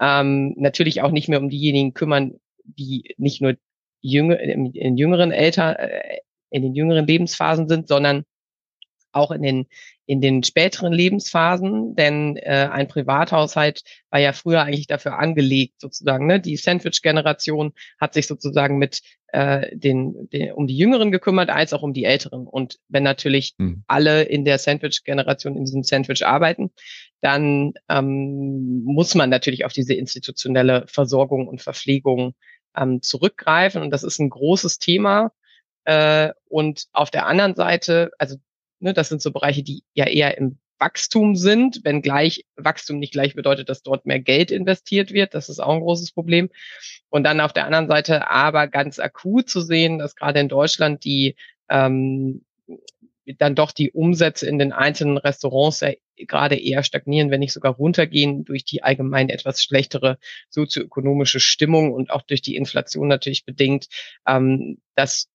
Ähm, 0.00 0.54
natürlich 0.56 1.02
auch 1.02 1.10
nicht 1.10 1.28
mehr 1.28 1.40
um 1.40 1.50
diejenigen 1.50 1.94
kümmern, 1.94 2.40
die 2.64 3.14
nicht 3.18 3.40
nur 3.40 3.56
jünger, 4.00 4.40
in, 4.40 4.96
jüngeren 4.96 5.30
Eltern, 5.30 5.76
äh, 5.76 6.18
in 6.50 6.62
den 6.62 6.74
jüngeren 6.74 7.06
Lebensphasen 7.06 7.68
sind, 7.68 7.86
sondern 7.86 8.24
auch 9.12 9.30
in 9.30 9.42
den 9.42 9.66
in 10.10 10.20
den 10.20 10.42
späteren 10.42 10.92
Lebensphasen, 10.92 11.94
denn 11.94 12.36
äh, 12.36 12.68
ein 12.68 12.88
Privathaushalt 12.88 13.82
war 14.10 14.18
ja 14.18 14.32
früher 14.32 14.62
eigentlich 14.62 14.88
dafür 14.88 15.20
angelegt, 15.20 15.80
sozusagen. 15.80 16.26
Ne? 16.26 16.40
Die 16.40 16.56
Sandwich-Generation 16.56 17.74
hat 18.00 18.14
sich 18.14 18.26
sozusagen 18.26 18.76
mit 18.78 19.02
äh, 19.28 19.68
den, 19.72 20.28
den 20.30 20.50
um 20.50 20.66
die 20.66 20.76
Jüngeren 20.76 21.12
gekümmert, 21.12 21.48
als 21.48 21.72
auch 21.72 21.82
um 21.82 21.92
die 21.92 22.02
Älteren. 22.02 22.48
Und 22.48 22.80
wenn 22.88 23.04
natürlich 23.04 23.54
hm. 23.60 23.84
alle 23.86 24.22
in 24.22 24.44
der 24.44 24.58
Sandwich-Generation 24.58 25.56
in 25.56 25.64
diesem 25.64 25.84
Sandwich 25.84 26.26
arbeiten, 26.26 26.72
dann 27.20 27.74
ähm, 27.88 28.82
muss 28.82 29.14
man 29.14 29.30
natürlich 29.30 29.64
auf 29.64 29.72
diese 29.72 29.94
institutionelle 29.94 30.86
Versorgung 30.88 31.46
und 31.46 31.62
Verpflegung 31.62 32.34
ähm, 32.76 33.00
zurückgreifen. 33.00 33.80
Und 33.80 33.90
das 33.90 34.02
ist 34.02 34.18
ein 34.18 34.30
großes 34.30 34.80
Thema. 34.80 35.30
Äh, 35.84 36.30
und 36.48 36.86
auf 36.92 37.12
der 37.12 37.28
anderen 37.28 37.54
Seite, 37.54 38.10
also 38.18 38.38
Ne, 38.80 38.94
das 38.94 39.08
sind 39.08 39.22
so 39.22 39.30
Bereiche, 39.30 39.62
die 39.62 39.82
ja 39.94 40.06
eher 40.06 40.36
im 40.38 40.58
Wachstum 40.78 41.36
sind, 41.36 41.80
wenn 41.84 42.00
gleich 42.00 42.46
Wachstum 42.56 42.98
nicht 42.98 43.12
gleich 43.12 43.34
bedeutet, 43.34 43.68
dass 43.68 43.82
dort 43.82 44.06
mehr 44.06 44.18
Geld 44.20 44.50
investiert 44.50 45.12
wird. 45.12 45.34
Das 45.34 45.50
ist 45.50 45.60
auch 45.60 45.74
ein 45.74 45.80
großes 45.80 46.12
Problem. 46.12 46.48
Und 47.10 47.24
dann 47.24 47.40
auf 47.40 47.52
der 47.52 47.66
anderen 47.66 47.88
Seite 47.88 48.28
aber 48.28 48.66
ganz 48.66 48.98
akut 48.98 49.50
zu 49.50 49.60
sehen, 49.60 49.98
dass 49.98 50.16
gerade 50.16 50.40
in 50.40 50.48
Deutschland 50.48 51.04
die 51.04 51.36
ähm, 51.68 52.44
dann 53.38 53.54
doch 53.54 53.72
die 53.72 53.92
Umsätze 53.92 54.46
in 54.46 54.58
den 54.58 54.72
einzelnen 54.72 55.18
Restaurants 55.18 55.80
ja 55.80 55.92
gerade 56.16 56.56
eher 56.56 56.82
stagnieren, 56.82 57.30
wenn 57.30 57.40
nicht 57.40 57.52
sogar 57.52 57.74
runtergehen 57.74 58.44
durch 58.44 58.64
die 58.64 58.82
allgemein 58.82 59.28
etwas 59.28 59.62
schlechtere 59.62 60.18
sozioökonomische 60.48 61.40
Stimmung 61.40 61.92
und 61.92 62.10
auch 62.10 62.22
durch 62.22 62.42
die 62.42 62.56
Inflation 62.56 63.08
natürlich 63.08 63.44
bedingt, 63.44 63.86
ähm, 64.26 64.78
dass 64.96 65.28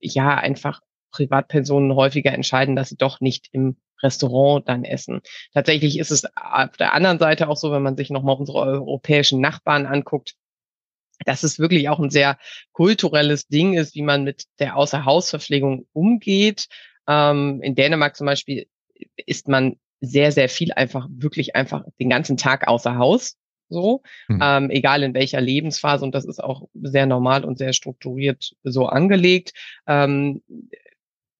ja 0.00 0.36
einfach 0.36 0.80
Privatpersonen 1.12 1.94
häufiger 1.94 2.32
entscheiden, 2.32 2.74
dass 2.74 2.88
sie 2.88 2.96
doch 2.96 3.20
nicht 3.20 3.48
im 3.52 3.76
Restaurant 4.02 4.68
dann 4.68 4.84
essen. 4.84 5.20
Tatsächlich 5.54 5.98
ist 5.98 6.10
es 6.10 6.24
auf 6.36 6.76
der 6.76 6.92
anderen 6.92 7.18
Seite 7.18 7.48
auch 7.48 7.56
so, 7.56 7.70
wenn 7.70 7.82
man 7.82 7.96
sich 7.96 8.10
nochmal 8.10 8.36
unsere 8.36 8.58
europäischen 8.58 9.40
Nachbarn 9.40 9.86
anguckt, 9.86 10.34
dass 11.24 11.44
es 11.44 11.58
wirklich 11.58 11.88
auch 11.88 12.00
ein 12.00 12.10
sehr 12.10 12.38
kulturelles 12.72 13.46
Ding 13.46 13.74
ist, 13.74 13.94
wie 13.94 14.02
man 14.02 14.24
mit 14.24 14.44
der 14.58 14.76
Außerhausverpflegung 14.76 15.86
umgeht. 15.92 16.66
Ähm, 17.06 17.60
in 17.62 17.74
Dänemark 17.74 18.16
zum 18.16 18.26
Beispiel 18.26 18.66
ist 19.16 19.48
man 19.48 19.76
sehr, 20.00 20.32
sehr 20.32 20.48
viel 20.48 20.72
einfach, 20.72 21.06
wirklich 21.10 21.54
einfach 21.54 21.84
den 22.00 22.10
ganzen 22.10 22.36
Tag 22.36 22.66
außer 22.66 22.96
Haus. 22.96 23.36
So, 23.68 24.02
mhm. 24.28 24.40
ähm, 24.42 24.70
egal 24.70 25.02
in 25.02 25.14
welcher 25.14 25.40
Lebensphase 25.40 26.04
und 26.04 26.14
das 26.14 26.26
ist 26.26 26.44
auch 26.44 26.68
sehr 26.74 27.06
normal 27.06 27.42
und 27.42 27.56
sehr 27.56 27.72
strukturiert 27.72 28.52
so 28.62 28.86
angelegt. 28.86 29.54
Ähm, 29.86 30.42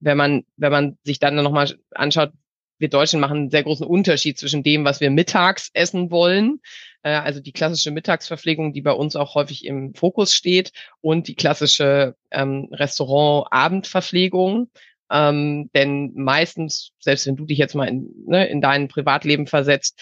wenn 0.03 0.17
man, 0.17 0.45
wenn 0.57 0.73
man 0.73 0.99
sich 1.05 1.19
dann 1.19 1.37
nochmal 1.37 1.73
anschaut, 1.93 2.33
wir 2.79 2.89
Deutschen 2.89 3.21
machen 3.21 3.37
einen 3.37 3.51
sehr 3.51 3.63
großen 3.63 3.87
Unterschied 3.87 4.37
zwischen 4.39 4.65
dem, 4.65 4.85
was 4.85 5.01
wir 5.01 5.11
mittags 5.11 5.71
essen 5.73 6.11
wollen, 6.11 6.61
äh, 7.03 7.11
also 7.11 7.41
die 7.41 7.53
klassische 7.53 7.93
Mittagsverpflegung, 7.93 8.73
die 8.73 8.83
bei 8.83 8.93
uns 8.93 9.15
auch 9.15 9.37
häufig 9.37 9.65
im 9.65 9.95
Fokus 9.95 10.35
steht, 10.35 10.73
und 11.01 11.29
die 11.29 11.37
klassische 11.37 12.17
ähm, 12.33 12.69
Restaurant-Abendverpflegung. 12.73 14.71
Ähm, 15.11 15.71
denn 15.75 16.13
meistens, 16.15 16.93
selbst 16.99 17.27
wenn 17.27 17.37
du 17.37 17.45
dich 17.45 17.59
jetzt 17.59 17.75
mal 17.75 17.89
in, 17.89 18.11
ne, 18.27 18.49
in 18.49 18.61
dein 18.61 18.89
Privatleben 18.89 19.47
versetzt, 19.47 20.01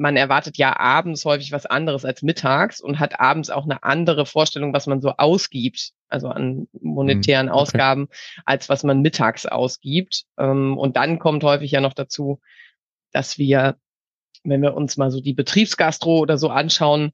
man 0.00 0.16
erwartet 0.16 0.56
ja 0.56 0.80
abends 0.80 1.26
häufig 1.26 1.52
was 1.52 1.66
anderes 1.66 2.06
als 2.06 2.22
mittags 2.22 2.80
und 2.80 2.98
hat 2.98 3.20
abends 3.20 3.50
auch 3.50 3.64
eine 3.64 3.82
andere 3.82 4.24
Vorstellung, 4.24 4.72
was 4.72 4.86
man 4.86 5.02
so 5.02 5.10
ausgibt, 5.18 5.90
also 6.08 6.28
an 6.28 6.68
monetären 6.72 7.48
hm, 7.48 7.52
okay. 7.52 7.60
Ausgaben, 7.60 8.08
als 8.46 8.70
was 8.70 8.82
man 8.82 9.02
mittags 9.02 9.44
ausgibt. 9.44 10.24
Ähm, 10.38 10.78
und 10.78 10.96
dann 10.96 11.18
kommt 11.18 11.44
häufig 11.44 11.70
ja 11.70 11.82
noch 11.82 11.92
dazu, 11.92 12.40
dass 13.12 13.36
wir, 13.36 13.76
wenn 14.42 14.62
wir 14.62 14.72
uns 14.72 14.96
mal 14.96 15.10
so 15.10 15.20
die 15.20 15.34
Betriebsgastro 15.34 16.18
oder 16.20 16.38
so 16.38 16.48
anschauen, 16.48 17.12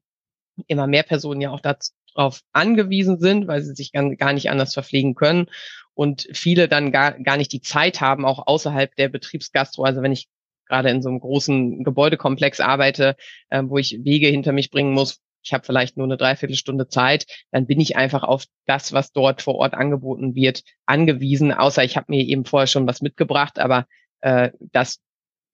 immer 0.69 0.87
mehr 0.87 1.03
Personen 1.03 1.41
ja 1.41 1.51
auch 1.51 1.61
darauf 1.61 2.43
angewiesen 2.53 3.19
sind, 3.19 3.49
weil 3.49 3.63
sie 3.63 3.75
sich 3.75 3.91
gar 3.93 4.33
nicht 4.33 4.49
anders 4.49 4.75
verpflegen 4.75 5.17
können 5.17 5.49
und 5.95 6.29
viele 6.33 6.69
dann 6.69 6.93
gar, 6.93 7.19
gar 7.19 7.37
nicht 7.37 7.51
die 7.51 7.61
Zeit 7.61 8.01
haben, 8.01 8.25
auch 8.25 8.47
außerhalb 8.47 8.95
der 8.95 9.09
Betriebsgastro. 9.09 9.83
Also 9.83 10.03
wenn 10.03 10.13
ich 10.13 10.29
gerade 10.67 10.91
in 10.91 11.03
so 11.03 11.09
einem 11.09 11.21
großen 11.21 11.85
Gebäudekomplex 11.85 12.61
arbeite, 12.61 13.17
äh, 13.51 13.63
wo 13.65 13.79
ich 13.79 14.01
Wege 14.05 14.29
hinter 14.29 14.53
mich 14.53 14.71
bringen 14.71 14.93
muss, 14.93 15.21
ich 15.47 15.53
habe 15.53 15.65
vielleicht 15.65 15.97
nur 15.97 16.07
eine 16.07 16.17
Dreiviertelstunde 16.17 16.89
Zeit, 16.89 17.27
dann 17.53 17.67
bin 17.67 17.81
ich 17.81 17.97
einfach 17.97 18.25
auf 18.25 18.45
das, 18.67 18.93
was 18.93 19.13
dort 19.13 19.43
vor 19.43 19.55
Ort 19.55 19.75
angeboten 19.75 20.35
wird, 20.35 20.63
angewiesen, 20.87 21.53
außer 21.53 21.85
ich 21.85 21.97
habe 21.97 22.07
mir 22.09 22.23
eben 22.25 22.45
vorher 22.45 22.67
schon 22.67 22.87
was 22.87 23.01
mitgebracht, 23.01 23.59
aber 23.59 23.87
äh, 24.21 24.51
das 24.73 25.01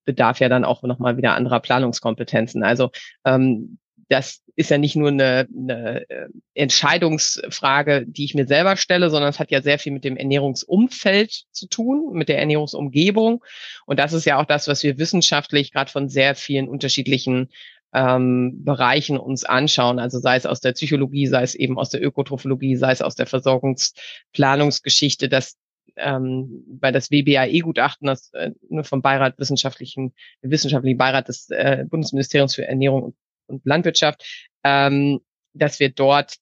bedarf 0.04 0.40
ja 0.40 0.49
dann 0.49 0.64
auch 0.64 0.83
nochmal 0.83 1.16
wieder 1.16 1.35
anderer 1.35 1.61
Planungskompetenzen. 1.61 2.64
Also 2.64 2.90
ähm, 3.25 3.78
das 4.12 4.42
ist 4.57 4.71
ja 4.71 4.76
nicht 4.76 4.97
nur 4.97 5.09
eine, 5.09 5.49
eine 5.57 6.11
äh, 6.11 6.28
Entscheidungsfrage, 6.54 8.04
die 8.07 8.25
ich 8.25 8.35
mir 8.35 8.47
selber 8.47 8.76
stelle, 8.76 9.09
sondern 9.09 9.31
es 9.31 9.38
hat 9.38 9.50
ja 9.50 9.62
sehr 9.62 9.78
viel 9.78 9.92
mit 9.92 10.04
dem 10.04 10.19
Ernährungsumfeld 10.19 11.45
zu 11.50 11.66
tun, 11.66 12.12
mit 12.12 12.28
der 12.28 12.38
Ernährungsumgebung. 12.38 13.42
Und 13.87 13.99
das 13.99 14.12
ist 14.12 14.26
ja 14.26 14.38
auch 14.38 14.45
das, 14.45 14.69
was 14.69 14.83
wir 14.83 14.99
wissenschaftlich 14.99 15.73
gerade 15.73 15.90
von 15.90 16.11
sehr 16.11 16.35
vielen 16.35 16.69
unterschiedlichen 16.69 17.49
ähm, 17.95 18.62
Bereichen 18.62 19.16
uns 19.16 19.45
anschauen. 19.45 19.99
Also 19.99 20.19
sei 20.19 20.37
es 20.37 20.45
aus 20.45 20.61
der 20.61 20.73
Psychologie, 20.73 21.26
sei 21.26 21.42
es 21.42 21.54
eben 21.54 21.78
aus 21.78 21.88
der 21.88 22.02
Ökotrophologie, 22.02 22.76
sei 22.76 22.92
es 22.92 23.00
aus 23.00 23.14
der 23.14 23.26
Versorgungsplanungsgeschichte, 23.26 25.31
dass 25.31 25.57
ähm, 25.97 26.64
weil 26.81 26.92
das 26.92 27.11
WBAE-Gutachten, 27.11 28.07
das 28.07 28.33
äh, 28.33 28.52
nur 28.69 28.85
vom 28.85 29.02
Beirat 29.02 29.38
wissenschaftlichen, 29.38 30.14
wissenschaftlichen 30.40 30.97
Beirat 30.97 31.28
des 31.28 31.50
äh, 31.50 31.85
Bundesministeriums 31.88 32.54
für 32.54 32.66
Ernährung 32.66 33.02
und 33.02 33.16
und 33.47 33.65
Landwirtschaft, 33.65 34.25
ähm, 34.65 35.21
dass 35.53 35.81
wir 35.81 35.91
dort 35.91 36.37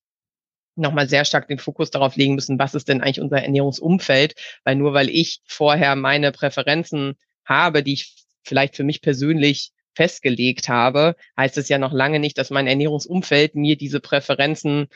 nochmal 0.75 1.09
sehr 1.09 1.25
stark 1.25 1.47
den 1.47 1.59
Fokus 1.59 1.91
darauf 1.91 2.15
legen 2.15 2.35
müssen, 2.35 2.59
was 2.59 2.75
ist 2.75 2.87
denn 2.87 3.01
eigentlich 3.01 3.21
unser 3.21 3.41
Ernährungsumfeld, 3.41 4.35
weil 4.63 4.75
nur 4.75 4.93
weil 4.93 5.09
ich 5.09 5.41
vorher 5.45 5.95
meine 5.95 6.31
Präferenzen 6.31 7.15
habe, 7.45 7.83
die 7.83 7.93
ich 7.93 8.25
vielleicht 8.43 8.75
für 8.75 8.83
mich 8.83 9.01
persönlich 9.01 9.71
festgelegt 9.93 10.69
habe, 10.69 11.15
heißt 11.37 11.57
es 11.57 11.67
ja 11.67 11.77
noch 11.77 11.91
lange 11.91 12.19
nicht, 12.19 12.37
dass 12.37 12.49
mein 12.49 12.67
Ernährungsumfeld 12.67 13.55
mir 13.55 13.77
diese 13.77 13.99
Präferenzen 13.99 14.87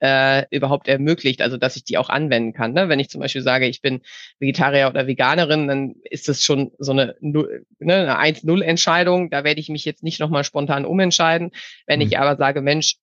äh, 0.00 0.44
überhaupt 0.50 0.88
ermöglicht, 0.88 1.42
also 1.42 1.56
dass 1.56 1.76
ich 1.76 1.84
die 1.84 1.98
auch 1.98 2.08
anwenden 2.08 2.52
kann. 2.52 2.72
Ne? 2.72 2.88
Wenn 2.88 3.00
ich 3.00 3.10
zum 3.10 3.20
Beispiel 3.20 3.42
sage, 3.42 3.66
ich 3.66 3.80
bin 3.80 4.02
Vegetarier 4.38 4.88
oder 4.88 5.06
Veganerin, 5.06 5.68
dann 5.68 5.94
ist 6.04 6.28
das 6.28 6.42
schon 6.42 6.72
so 6.78 6.92
eine, 6.92 7.16
ne, 7.20 7.64
eine 7.80 8.18
1-0-Entscheidung. 8.18 9.30
Da 9.30 9.44
werde 9.44 9.60
ich 9.60 9.68
mich 9.68 9.84
jetzt 9.84 10.02
nicht 10.02 10.20
nochmal 10.20 10.44
spontan 10.44 10.84
umentscheiden. 10.84 11.50
Wenn 11.86 12.00
mhm. 12.00 12.06
ich 12.06 12.18
aber 12.18 12.36
sage, 12.36 12.60
Mensch, 12.60 12.96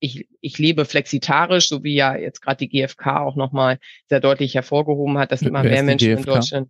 ich, 0.00 0.28
ich 0.40 0.58
lebe 0.58 0.84
flexitarisch, 0.84 1.68
so 1.68 1.82
wie 1.82 1.94
ja 1.94 2.16
jetzt 2.16 2.40
gerade 2.40 2.58
die 2.58 2.68
GfK 2.68 3.20
auch 3.20 3.34
nochmal 3.34 3.78
sehr 4.08 4.20
deutlich 4.20 4.54
hervorgehoben 4.54 5.18
hat, 5.18 5.32
dass 5.32 5.42
immer 5.42 5.64
mehr 5.64 5.82
Menschen 5.82 6.14
GfK? 6.14 6.18
in 6.18 6.34
Deutschland 6.34 6.68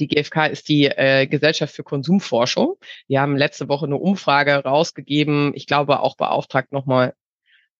die 0.00 0.08
GfK 0.08 0.46
ist 0.46 0.68
die 0.68 0.86
äh, 0.86 1.26
Gesellschaft 1.26 1.74
für 1.74 1.84
Konsumforschung. 1.84 2.76
Die 3.08 3.18
haben 3.18 3.36
letzte 3.36 3.68
Woche 3.68 3.86
eine 3.86 3.96
Umfrage 3.96 4.56
rausgegeben, 4.56 5.52
ich 5.54 5.66
glaube 5.66 6.00
auch 6.00 6.16
beauftragt 6.16 6.72
nochmal 6.72 7.14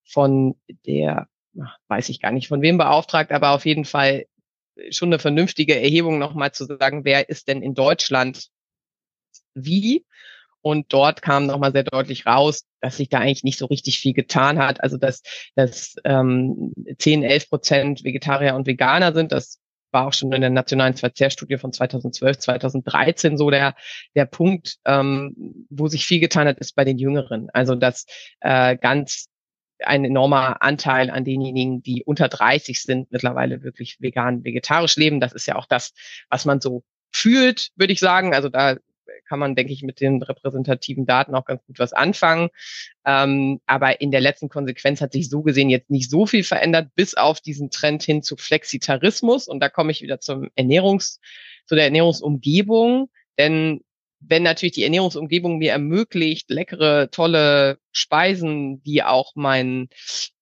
von 0.05 0.57
der, 0.87 1.29
weiß 1.89 2.09
ich 2.09 2.21
gar 2.21 2.33
nicht 2.33 2.49
von 2.49 2.63
wem 2.63 2.79
beauftragt, 2.79 3.33
aber 3.33 3.51
auf 3.51 3.67
jeden 3.67 3.85
Fall 3.85 4.27
schon 4.91 5.09
eine 5.09 5.19
vernünftige 5.19 5.81
Erhebung 5.81 6.19
nochmal 6.19 6.53
zu 6.53 6.65
sagen, 6.65 7.05
wer 7.05 7.29
ist 7.29 7.49
denn 7.49 7.63
in 7.63 7.75
Deutschland 7.75 8.49
wie. 9.55 10.05
Und 10.61 10.93
dort 10.95 11.21
kam 11.21 11.47
nochmal 11.47 11.73
sehr 11.73 11.83
deutlich 11.85 12.25
raus, 12.25 12.65
dass 12.81 12.97
sich 12.97 13.11
da 13.11 13.19
eigentlich 13.19 13.45
nicht 13.45 13.59
so 13.59 13.67
richtig 13.67 13.99
viel 13.99 14.15
getan 14.15 14.59
hat. 14.59 14.83
Also 14.83 14.97
dass, 14.97 15.23
dass 15.55 15.97
ähm, 16.05 16.73
10, 16.99 17.23
11 17.23 17.51
Prozent 17.51 18.05
Vegetarier 18.05 18.55
und 18.55 18.67
Veganer 18.67 19.13
sind. 19.13 19.31
Das 19.31 19.61
war 19.91 20.09
auch 20.09 20.15
schon 20.15 20.33
in 20.33 20.41
der 20.41 20.51
nationalen 20.51 20.95
Verzehrstudie 20.95 21.59
von 21.59 21.73
2012, 21.73 22.39
2013 22.39 23.37
so 23.37 23.51
der, 23.51 23.75
der 24.15 24.25
Punkt, 24.25 24.77
ähm, 24.87 25.67
wo 25.69 25.87
sich 25.89 26.07
viel 26.07 26.19
getan 26.19 26.49
hat, 26.49 26.59
ist 26.59 26.75
bei 26.75 26.85
den 26.85 26.99
Jüngeren. 26.99 27.51
Also 27.53 27.75
dass 27.75 28.07
äh, 28.41 28.77
ganz 28.79 29.29
ein 29.87 30.05
enormer 30.05 30.63
Anteil 30.63 31.11
an 31.11 31.25
denjenigen, 31.25 31.83
die 31.83 32.05
unter 32.05 32.29
30 32.29 32.83
sind, 32.83 33.13
mittlerweile 33.13 33.63
wirklich 33.63 34.01
vegan, 34.01 34.45
vegetarisch 34.45 34.97
leben. 34.97 35.21
Das 35.21 35.33
ist 35.33 35.47
ja 35.47 35.57
auch 35.57 35.67
das, 35.67 35.93
was 36.29 36.45
man 36.45 36.61
so 36.61 36.85
fühlt, 37.13 37.71
würde 37.77 37.93
ich 37.93 38.01
sagen. 38.01 38.35
Also 38.35 38.49
da 38.49 38.77
kann 39.27 39.39
man, 39.39 39.55
denke 39.55 39.73
ich, 39.73 39.83
mit 39.83 40.01
den 40.01 40.23
repräsentativen 40.23 41.07
Daten 41.07 41.35
auch 41.35 41.45
ganz 41.45 41.65
gut 41.67 41.79
was 41.79 41.93
anfangen. 41.93 42.49
Ähm, 43.05 43.61
aber 43.67 44.01
in 44.01 44.11
der 44.11 44.21
letzten 44.21 44.49
Konsequenz 44.49 45.01
hat 45.01 45.13
sich 45.13 45.31
so 45.31 45.43
gesehen 45.43 45.71
jetzt 45.71 45.91
nicht 45.91 46.11
so 46.11 46.27
viel 46.27 46.45
verändert, 46.45 46.91
bis 46.95 47.15
auf 47.15 47.41
diesen 47.41 47.71
Trend 47.71 48.03
hin 48.03 48.23
zu 48.23 48.37
Flexitarismus. 48.37 49.49
Und 49.49 49.61
da 49.61 49.69
komme 49.69 49.93
ich 49.93 50.03
wieder 50.03 50.21
zum 50.21 50.51
Ernährungs, 50.55 51.21
zu 51.67 51.75
der 51.75 51.85
Ernährungsumgebung. 51.85 53.11
Denn 53.39 53.81
wenn 54.21 54.43
natürlich 54.43 54.75
die 54.75 54.85
Ernährungsumgebung 54.85 55.59
mir 55.59 55.73
ermöglicht, 55.73 56.51
leckere, 56.51 57.11
tolle 57.11 57.79
Speisen, 57.93 58.83
die 58.83 59.03
auch 59.03 59.33
mein, 59.35 59.89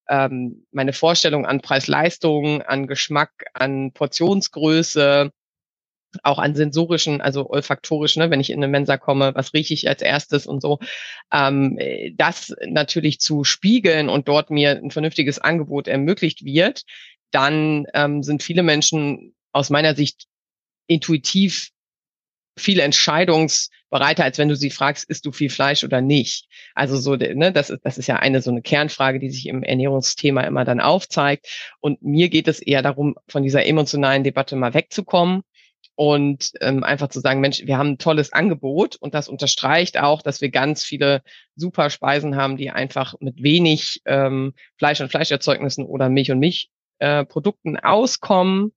ähm, 0.08 0.66
meine 0.70 0.92
Vorstellung 0.92 1.46
an 1.46 1.60
Preis-Leistung, 1.60 2.62
an 2.62 2.86
Geschmack, 2.86 3.30
an 3.54 3.92
Portionsgröße, 3.92 5.30
auch 6.22 6.38
an 6.38 6.54
sensorischen, 6.54 7.20
also 7.20 7.48
olfaktorisch, 7.48 8.16
ne, 8.16 8.30
wenn 8.30 8.40
ich 8.40 8.50
in 8.50 8.58
eine 8.58 8.68
Mensa 8.68 8.98
komme, 8.98 9.34
was 9.34 9.54
rieche 9.54 9.74
ich 9.74 9.88
als 9.88 10.02
erstes 10.02 10.46
und 10.46 10.60
so, 10.60 10.78
ähm, 11.32 11.78
das 12.16 12.54
natürlich 12.66 13.20
zu 13.20 13.44
spiegeln 13.44 14.08
und 14.08 14.28
dort 14.28 14.50
mir 14.50 14.72
ein 14.72 14.90
vernünftiges 14.90 15.38
Angebot 15.38 15.88
ermöglicht 15.88 16.44
wird, 16.44 16.82
dann 17.30 17.86
ähm, 17.94 18.22
sind 18.22 18.42
viele 18.42 18.62
Menschen 18.62 19.34
aus 19.52 19.70
meiner 19.70 19.94
Sicht 19.94 20.26
intuitiv 20.86 21.70
viel 22.56 22.80
entscheidungsbereiter, 22.80 24.24
als 24.24 24.38
wenn 24.38 24.48
du 24.48 24.56
sie 24.56 24.70
fragst, 24.70 25.08
isst 25.08 25.24
du 25.26 25.32
viel 25.32 25.50
Fleisch 25.50 25.84
oder 25.84 26.00
nicht. 26.00 26.46
Also 26.74 26.96
so, 26.96 27.16
ne, 27.16 27.52
das 27.52 27.70
ist, 27.70 27.80
das 27.84 27.98
ist 27.98 28.06
ja 28.06 28.16
eine 28.16 28.42
so 28.42 28.50
eine 28.50 28.62
Kernfrage, 28.62 29.18
die 29.18 29.30
sich 29.30 29.46
im 29.46 29.62
Ernährungsthema 29.62 30.42
immer 30.42 30.64
dann 30.64 30.80
aufzeigt. 30.80 31.74
Und 31.80 32.02
mir 32.02 32.28
geht 32.28 32.48
es 32.48 32.60
eher 32.60 32.82
darum, 32.82 33.16
von 33.28 33.42
dieser 33.42 33.66
emotionalen 33.66 34.24
Debatte 34.24 34.56
mal 34.56 34.74
wegzukommen 34.74 35.42
und 35.94 36.52
ähm, 36.60 36.84
einfach 36.84 37.08
zu 37.08 37.20
sagen, 37.20 37.40
Mensch, 37.40 37.62
wir 37.64 37.76
haben 37.78 37.92
ein 37.92 37.98
tolles 37.98 38.32
Angebot 38.32 38.96
und 38.96 39.14
das 39.14 39.28
unterstreicht 39.28 39.98
auch, 39.98 40.22
dass 40.22 40.40
wir 40.40 40.50
ganz 40.50 40.84
viele 40.84 41.22
super 41.54 41.90
Speisen 41.90 42.36
haben, 42.36 42.56
die 42.56 42.70
einfach 42.70 43.14
mit 43.20 43.42
wenig 43.42 44.00
ähm, 44.06 44.54
Fleisch 44.78 45.00
und 45.00 45.10
Fleischerzeugnissen 45.10 45.84
oder 45.84 46.08
Milch 46.08 46.30
und 46.30 46.38
Milchprodukten 46.38 47.76
äh, 47.76 47.82
auskommen 47.82 48.72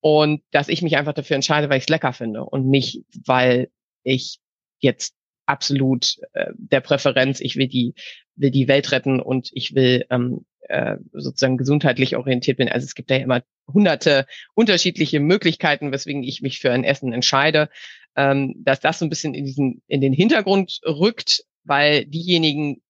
und 0.00 0.42
dass 0.50 0.68
ich 0.68 0.82
mich 0.82 0.96
einfach 0.96 1.12
dafür 1.12 1.36
entscheide, 1.36 1.68
weil 1.68 1.78
ich 1.78 1.84
es 1.84 1.88
lecker 1.88 2.12
finde 2.12 2.44
und 2.44 2.68
nicht, 2.68 3.04
weil 3.26 3.70
ich 4.02 4.38
jetzt 4.78 5.14
absolut 5.46 6.16
äh, 6.34 6.52
der 6.56 6.80
Präferenz, 6.80 7.40
ich 7.40 7.56
will 7.56 7.68
die, 7.68 7.94
will 8.36 8.50
die 8.50 8.68
Welt 8.68 8.92
retten 8.92 9.20
und 9.20 9.50
ich 9.52 9.74
will 9.74 10.04
ähm, 10.10 10.44
äh, 10.68 10.96
sozusagen 11.12 11.56
gesundheitlich 11.56 12.16
orientiert 12.16 12.58
bin. 12.58 12.68
Also 12.68 12.84
es 12.84 12.94
gibt 12.94 13.10
ja 13.10 13.16
immer 13.16 13.42
hunderte 13.66 14.26
unterschiedliche 14.54 15.20
Möglichkeiten, 15.20 15.90
weswegen 15.90 16.22
ich 16.22 16.42
mich 16.42 16.60
für 16.60 16.70
ein 16.70 16.84
Essen 16.84 17.12
entscheide, 17.12 17.70
ähm, 18.14 18.54
dass 18.58 18.80
das 18.80 18.98
so 18.98 19.06
ein 19.06 19.08
bisschen 19.08 19.34
in 19.34 19.44
diesen, 19.44 19.82
in 19.86 20.00
den 20.00 20.12
Hintergrund 20.12 20.80
rückt, 20.84 21.44
weil 21.64 22.04
diejenigen, 22.04 22.82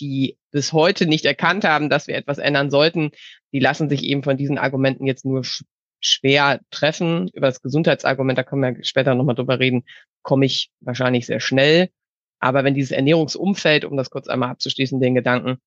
die 0.00 0.38
bis 0.50 0.72
heute 0.72 1.06
nicht 1.06 1.24
erkannt 1.24 1.64
haben, 1.64 1.88
dass 1.88 2.06
wir 2.06 2.16
etwas 2.16 2.38
ändern 2.38 2.70
sollten, 2.70 3.10
die 3.52 3.60
lassen 3.60 3.88
sich 3.88 4.02
eben 4.02 4.22
von 4.22 4.36
diesen 4.36 4.58
Argumenten 4.58 5.06
jetzt 5.06 5.24
nur 5.24 5.42
schwer 6.04 6.60
treffen. 6.70 7.28
Über 7.32 7.46
das 7.46 7.62
Gesundheitsargument, 7.62 8.38
da 8.38 8.42
können 8.42 8.62
wir 8.62 8.84
später 8.84 9.14
nochmal 9.14 9.34
drüber 9.34 9.58
reden, 9.58 9.84
komme 10.22 10.46
ich 10.46 10.70
wahrscheinlich 10.80 11.26
sehr 11.26 11.40
schnell. 11.40 11.90
Aber 12.40 12.64
wenn 12.64 12.74
dieses 12.74 12.90
Ernährungsumfeld, 12.90 13.84
um 13.84 13.96
das 13.96 14.10
kurz 14.10 14.28
einmal 14.28 14.50
abzuschließen, 14.50 15.00
den 15.00 15.14
Gedanken, 15.14 15.58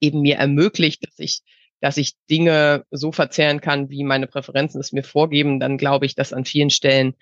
eben 0.00 0.22
mir 0.22 0.36
ermöglicht, 0.36 1.06
dass 1.06 1.18
ich, 1.18 1.42
dass 1.80 1.96
ich 1.96 2.14
Dinge 2.30 2.84
so 2.90 3.12
verzehren 3.12 3.60
kann, 3.60 3.90
wie 3.90 4.02
meine 4.02 4.26
Präferenzen 4.26 4.80
es 4.80 4.92
mir 4.92 5.04
vorgeben, 5.04 5.60
dann 5.60 5.78
glaube 5.78 6.06
ich, 6.06 6.14
dass 6.14 6.32
an 6.32 6.44
vielen 6.44 6.70
Stellen 6.70 7.14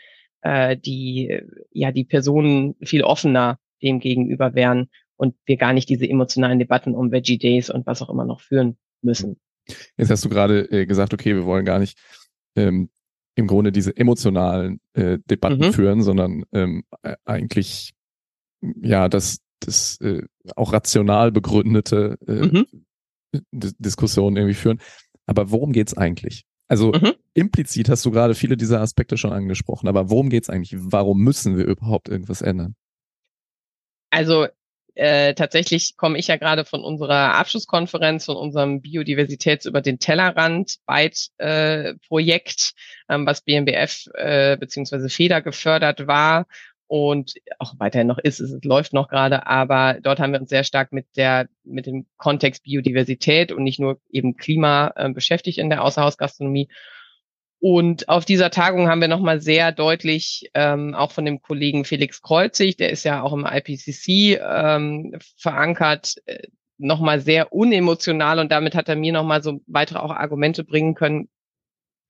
äh, 0.43 0.77
die, 0.77 1.41
ja, 1.71 1.93
die 1.93 2.05
Personen 2.05 2.77
viel 2.83 3.03
offener 3.03 3.59
dem 3.83 4.01
gegenüber 4.01 4.55
wären 4.55 4.89
und 5.17 5.35
wir 5.45 5.57
gar 5.57 5.73
nicht 5.73 5.89
diese 5.89 6.09
emotionalen 6.09 6.59
Debatten 6.59 6.95
um 6.95 7.13
Veggie 7.13 7.39
Days 7.39 7.69
und 7.69 7.87
was 7.87 8.01
auch 8.01 8.11
immer 8.11 8.25
noch 8.25 8.41
führen 8.41 8.79
müssen. 9.03 9.39
Jetzt 9.97 10.11
hast 10.11 10.25
du 10.25 10.29
gerade 10.29 10.71
äh, 10.71 10.87
gesagt, 10.87 11.15
okay, 11.15 11.35
wir 11.35 11.45
wollen 11.45 11.65
gar 11.65 11.79
nicht 11.79 11.99
ähm, 12.57 12.91
im 13.35 13.47
Grunde 13.47 13.73
diese 13.73 13.97
emotionalen 13.97 14.81
äh, 14.95 15.19
Debatten 15.31 15.67
mhm. 15.67 15.73
führen, 15.73 16.03
sondern 16.03 16.45
ähm, 16.53 16.85
äh, 17.03 17.17
eigentlich 17.25 17.95
ja 18.61 19.09
das 19.09 19.39
das 19.61 20.01
äh, 20.01 20.23
auch 20.57 20.73
rational 20.73 21.33
begründete 21.33 22.19
äh, 22.27 22.33
mhm. 22.33 22.67
Diskussionen 23.53 24.37
irgendwie 24.37 24.55
führen. 24.55 24.81
Aber 25.27 25.51
worum 25.51 25.73
geht's 25.73 25.95
eigentlich? 25.95 26.45
Also 26.69 26.93
mhm. 26.93 27.13
implizit 27.35 27.89
hast 27.89 28.05
du 28.05 28.11
gerade 28.11 28.35
viele 28.35 28.57
dieser 28.57 28.81
Aspekte 28.81 29.17
schon 29.17 29.33
angesprochen, 29.33 29.89
aber 29.89 30.11
worum 30.11 30.31
geht's 30.31 30.51
eigentlich? 30.51 30.75
Warum 30.79 31.21
müssen 31.21 31.57
wir 31.57 31.65
überhaupt 31.65 32.09
irgendwas 32.09 32.43
ändern? 32.43 32.75
Also 34.11 34.47
äh, 34.95 35.35
tatsächlich 35.35 35.97
komme 35.97 36.19
ich 36.19 36.29
ja 36.29 36.37
gerade 36.37 36.65
von 36.65 36.85
unserer 36.85 37.35
Abschlusskonferenz, 37.35 38.27
von 38.27 38.37
unserem 38.37 38.83
Biodiversitäts 38.83 39.67
über 39.67 39.81
den 39.81 39.99
Tellerrand 39.99 40.77
Byte 40.87 41.29
äh, 41.39 41.95
ähm, 43.09 43.27
was 43.27 43.41
BMBF 43.43 44.07
äh, 44.15 44.57
beziehungsweise 44.57 45.09
FEDER 45.09 45.41
gefördert 45.43 46.07
war 46.07 46.47
und 46.87 47.33
auch 47.59 47.73
weiterhin 47.79 48.07
noch 48.07 48.19
ist, 48.19 48.39
es 48.39 48.63
läuft 48.65 48.93
noch 48.93 49.09
gerade, 49.09 49.47
aber 49.47 49.97
dort 50.03 50.21
haben 50.21 50.33
wir 50.33 50.41
uns 50.41 50.51
sehr 50.51 50.63
stark 50.63 50.93
mit 50.93 51.07
der 51.17 51.49
mit 51.65 51.87
dem 51.87 52.05
Kontext 52.19 52.65
Biodiversität 52.65 53.51
und 53.51 53.63
nicht 53.63 53.81
nur 53.81 53.99
eben 54.11 54.37
Klima 54.37 54.93
äh, 54.97 55.09
beschäftigt 55.09 55.57
in 55.57 55.71
der 55.71 55.85
Außerhausgastronomie 55.85 56.69
und 57.65 58.09
auf 58.09 58.25
dieser 58.25 58.51
Tagung 58.51 58.89
haben 58.89 59.01
wir 59.01 59.07
nochmal 59.07 59.41
sehr 59.41 59.71
deutlich, 59.71 60.51
ähm, 60.53 60.97
auch 60.97 61.13
von 61.13 61.25
dem 61.25 61.41
Kollegen 61.41 61.85
Felix 61.85 62.21
Kreuzig, 62.21 62.77
der 62.77 62.91
ist 62.91 63.05
ja 63.05 63.23
auch 63.23 63.33
im 63.33 63.47
IPCC 63.47 64.41
ähm, 64.43 65.17
verankert, 65.37 66.17
äh, 66.27 66.49
nochmal 66.79 67.21
sehr 67.21 67.53
unemotional 67.53 68.41
und 68.41 68.51
damit 68.51 68.75
hat 68.75 68.89
er 68.89 68.97
mir 68.97 69.13
nochmal 69.13 69.45
so 69.45 69.61
weitere 69.69 70.01
auch 70.01 70.11
Argumente 70.11 70.65
bringen 70.65 70.97
können, 70.97 71.29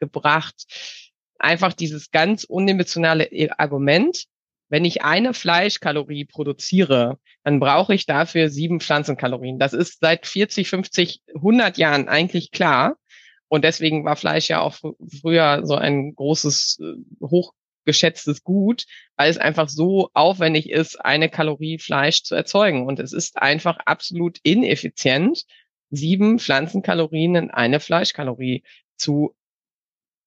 gebracht. 0.01 0.65
Einfach 1.39 1.75
dieses 1.75 2.11
ganz 2.11 2.45
unemotionale 2.45 3.29
Argument, 3.59 4.25
wenn 4.71 4.87
ich 4.87 5.03
eine 5.03 5.35
Fleischkalorie 5.35 6.25
produziere, 6.25 7.19
dann 7.45 7.61
brauche 7.61 7.93
ich 7.93 8.07
dafür 8.07 8.49
sieben 8.49 8.81
Pflanzenkalorien. 8.81 9.59
Das 9.59 9.75
ist 9.75 9.99
seit 10.01 10.27
40, 10.27 10.71
50, 10.71 11.21
100 11.35 11.77
Jahren 11.77 12.09
eigentlich 12.09 12.53
klar. 12.53 12.97
Und 13.53 13.65
deswegen 13.65 14.07
war 14.07 14.17
Fleisch 14.17 14.49
ja 14.49 14.63
auch 14.63 14.79
früher 15.21 15.67
so 15.67 15.75
ein 15.75 16.15
großes, 16.15 16.79
äh, 16.81 17.27
hochgeschätztes 17.27 18.45
Gut, 18.45 18.87
weil 19.17 19.31
es 19.31 19.37
einfach 19.37 19.69
so 19.69 20.09
aufwendig 20.15 20.71
ist, 20.71 20.97
eine 21.05 21.29
Kalorie 21.29 21.79
Fleisch 21.79 22.23
zu 22.23 22.35
erzeugen. 22.35 22.87
Und 22.87 22.99
es 22.99 23.13
ist 23.13 23.37
einfach 23.37 23.77
absolut 23.85 24.39
ineffizient, 24.43 25.45
sieben 25.91 26.39
Pflanzenkalorien 26.39 27.35
in 27.35 27.51
eine 27.51 27.79
Fleischkalorie 27.79 28.63
zu 28.97 29.37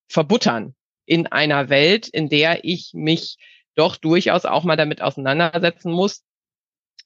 verbuttern 0.07 0.75
in 1.07 1.25
einer 1.25 1.69
Welt, 1.69 2.07
in 2.07 2.29
der 2.29 2.63
ich 2.63 2.91
mich 2.93 3.37
doch 3.73 3.95
durchaus 3.95 4.45
auch 4.45 4.63
mal 4.63 4.77
damit 4.77 5.01
auseinandersetzen 5.01 5.91
muss, 5.91 6.23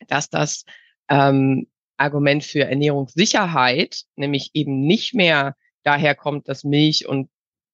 dass 0.09 0.29
das 0.29 0.65
ähm, 1.07 1.67
Argument 1.95 2.43
für 2.43 2.65
Ernährungssicherheit, 2.65 4.03
nämlich 4.17 4.49
eben 4.53 4.81
nicht 4.81 5.13
mehr 5.13 5.55
daher 5.83 6.15
kommt, 6.15 6.47
dass 6.47 6.63
Milch 6.63 7.07
und 7.07 7.29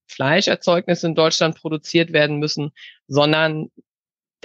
Fleischerzeugnisse 0.07 1.07
in 1.07 1.15
Deutschland 1.15 1.55
produziert 1.59 2.13
werden 2.13 2.37
müssen, 2.37 2.71
sondern 3.07 3.71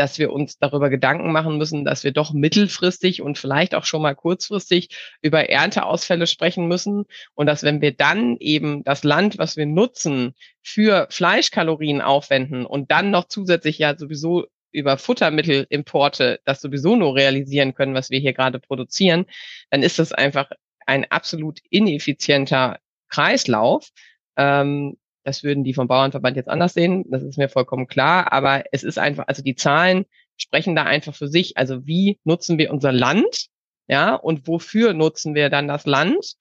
dass 0.00 0.18
wir 0.18 0.32
uns 0.32 0.58
darüber 0.58 0.88
Gedanken 0.88 1.30
machen 1.30 1.58
müssen, 1.58 1.84
dass 1.84 2.04
wir 2.04 2.12
doch 2.12 2.32
mittelfristig 2.32 3.20
und 3.20 3.36
vielleicht 3.36 3.74
auch 3.74 3.84
schon 3.84 4.00
mal 4.00 4.14
kurzfristig 4.14 4.88
über 5.20 5.50
Ernteausfälle 5.50 6.26
sprechen 6.26 6.68
müssen. 6.68 7.04
Und 7.34 7.46
dass 7.46 7.62
wenn 7.62 7.82
wir 7.82 7.92
dann 7.92 8.38
eben 8.38 8.82
das 8.82 9.04
Land, 9.04 9.36
was 9.36 9.58
wir 9.58 9.66
nutzen, 9.66 10.34
für 10.62 11.06
Fleischkalorien 11.10 12.00
aufwenden 12.00 12.64
und 12.64 12.90
dann 12.90 13.10
noch 13.10 13.26
zusätzlich 13.26 13.78
ja 13.78 13.96
sowieso 13.98 14.46
über 14.72 14.96
Futtermittelimporte 14.96 16.40
das 16.44 16.62
sowieso 16.62 16.96
nur 16.96 17.14
realisieren 17.14 17.74
können, 17.74 17.94
was 17.94 18.08
wir 18.08 18.20
hier 18.20 18.32
gerade 18.32 18.58
produzieren, 18.58 19.26
dann 19.68 19.82
ist 19.82 19.98
das 19.98 20.12
einfach 20.12 20.50
ein 20.86 21.10
absolut 21.10 21.58
ineffizienter 21.68 22.78
Kreislauf. 23.10 23.88
Ähm, 24.36 24.96
das 25.24 25.42
würden 25.44 25.64
die 25.64 25.74
vom 25.74 25.88
Bauernverband 25.88 26.36
jetzt 26.36 26.48
anders 26.48 26.74
sehen, 26.74 27.04
das 27.10 27.22
ist 27.22 27.36
mir 27.36 27.48
vollkommen 27.48 27.86
klar, 27.86 28.32
aber 28.32 28.64
es 28.72 28.82
ist 28.82 28.98
einfach, 28.98 29.24
also 29.26 29.42
die 29.42 29.54
Zahlen 29.54 30.06
sprechen 30.36 30.74
da 30.74 30.84
einfach 30.84 31.14
für 31.14 31.28
sich. 31.28 31.56
Also 31.56 31.86
wie 31.86 32.18
nutzen 32.24 32.58
wir 32.58 32.70
unser 32.70 32.92
Land, 32.92 33.48
ja, 33.86 34.14
und 34.14 34.46
wofür 34.46 34.94
nutzen 34.94 35.34
wir 35.34 35.50
dann 35.50 35.68
das 35.68 35.84
Land, 35.84 36.34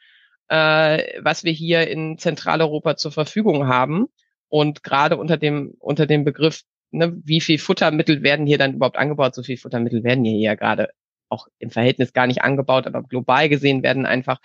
äh, 0.47 1.21
was 1.21 1.43
wir 1.43 1.51
hier 1.51 1.87
in 1.87 2.17
Zentraleuropa 2.17 2.95
zur 2.95 3.11
Verfügung 3.11 3.67
haben? 3.67 4.07
Und 4.47 4.83
gerade 4.83 5.17
unter 5.17 5.37
dem 5.37 5.75
unter 5.79 6.07
dem 6.07 6.23
Begriff, 6.23 6.63
ne, 6.91 7.15
wie 7.23 7.41
viel 7.41 7.59
Futtermittel 7.59 8.23
werden 8.23 8.47
hier 8.47 8.57
dann 8.57 8.75
überhaupt 8.75 8.97
angebaut? 8.97 9.35
So 9.35 9.43
viel 9.43 9.57
Futtermittel 9.57 10.03
werden 10.03 10.23
hier 10.25 10.37
ja 10.39 10.55
gerade 10.55 10.89
auch 11.29 11.47
im 11.59 11.69
Verhältnis 11.69 12.13
gar 12.13 12.27
nicht 12.27 12.41
angebaut, 12.41 12.87
aber 12.87 13.03
global 13.03 13.49
gesehen 13.49 13.83
werden 13.83 14.05
einfach 14.05 14.39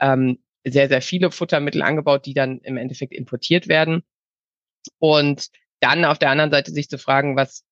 ähm, 0.00 0.38
sehr, 0.64 0.88
sehr 0.88 1.02
viele 1.02 1.30
Futtermittel 1.30 1.82
angebaut, 1.82 2.26
die 2.26 2.34
dann 2.34 2.58
im 2.60 2.76
Endeffekt 2.76 3.12
importiert 3.12 3.68
werden. 3.68 4.02
Und 4.98 5.48
dann 5.80 6.04
auf 6.04 6.18
der 6.18 6.30
anderen 6.30 6.50
Seite 6.50 6.72
sich 6.72 6.88
zu 6.88 6.98
fragen, 6.98 7.36
was, 7.36 7.64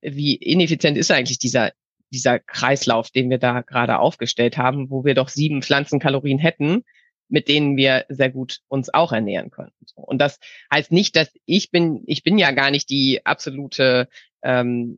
wie 0.00 0.34
ineffizient 0.34 0.98
ist 0.98 1.10
eigentlich 1.10 1.38
dieser, 1.38 1.72
dieser 2.10 2.38
Kreislauf, 2.38 3.10
den 3.10 3.30
wir 3.30 3.38
da 3.38 3.62
gerade 3.62 3.98
aufgestellt 3.98 4.56
haben, 4.56 4.90
wo 4.90 5.04
wir 5.04 5.14
doch 5.14 5.28
sieben 5.28 5.62
Pflanzenkalorien 5.62 6.38
hätten, 6.38 6.82
mit 7.28 7.48
denen 7.48 7.76
wir 7.76 8.04
sehr 8.08 8.30
gut 8.30 8.60
uns 8.68 8.92
auch 8.92 9.12
ernähren 9.12 9.50
können. 9.50 9.72
Und 9.94 10.18
das 10.18 10.38
heißt 10.72 10.92
nicht, 10.92 11.16
dass 11.16 11.30
ich 11.44 11.70
bin, 11.70 12.02
ich 12.06 12.22
bin 12.22 12.38
ja 12.38 12.52
gar 12.52 12.70
nicht 12.70 12.88
die 12.90 13.24
absolute, 13.24 14.08
ähm, 14.42 14.96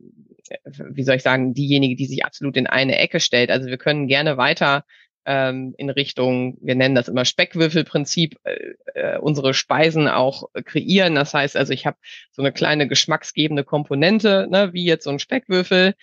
wie 0.65 1.03
soll 1.03 1.15
ich 1.15 1.23
sagen, 1.23 1.53
diejenige, 1.53 1.95
die 1.95 2.05
sich 2.05 2.25
absolut 2.25 2.55
in 2.57 2.67
eine 2.67 2.97
Ecke 2.97 3.19
stellt. 3.19 3.49
Also 3.51 3.67
wir 3.67 3.77
können 3.77 4.07
gerne 4.07 4.37
weiter 4.37 4.85
ähm, 5.25 5.73
in 5.77 5.89
Richtung, 5.89 6.57
wir 6.61 6.75
nennen 6.75 6.95
das 6.95 7.07
immer 7.07 7.25
Speckwürfelprinzip, 7.25 8.37
äh, 8.43 8.73
äh, 8.95 9.17
unsere 9.19 9.53
Speisen 9.53 10.07
auch 10.07 10.49
kreieren. 10.65 11.15
Das 11.15 11.33
heißt 11.33 11.55
also, 11.57 11.73
ich 11.73 11.85
habe 11.85 11.97
so 12.31 12.41
eine 12.41 12.51
kleine 12.51 12.87
geschmacksgebende 12.87 13.63
Komponente, 13.63 14.47
ne, 14.49 14.73
wie 14.73 14.85
jetzt 14.85 15.03
so 15.03 15.09
ein 15.09 15.19
Speckwürfel. 15.19 15.95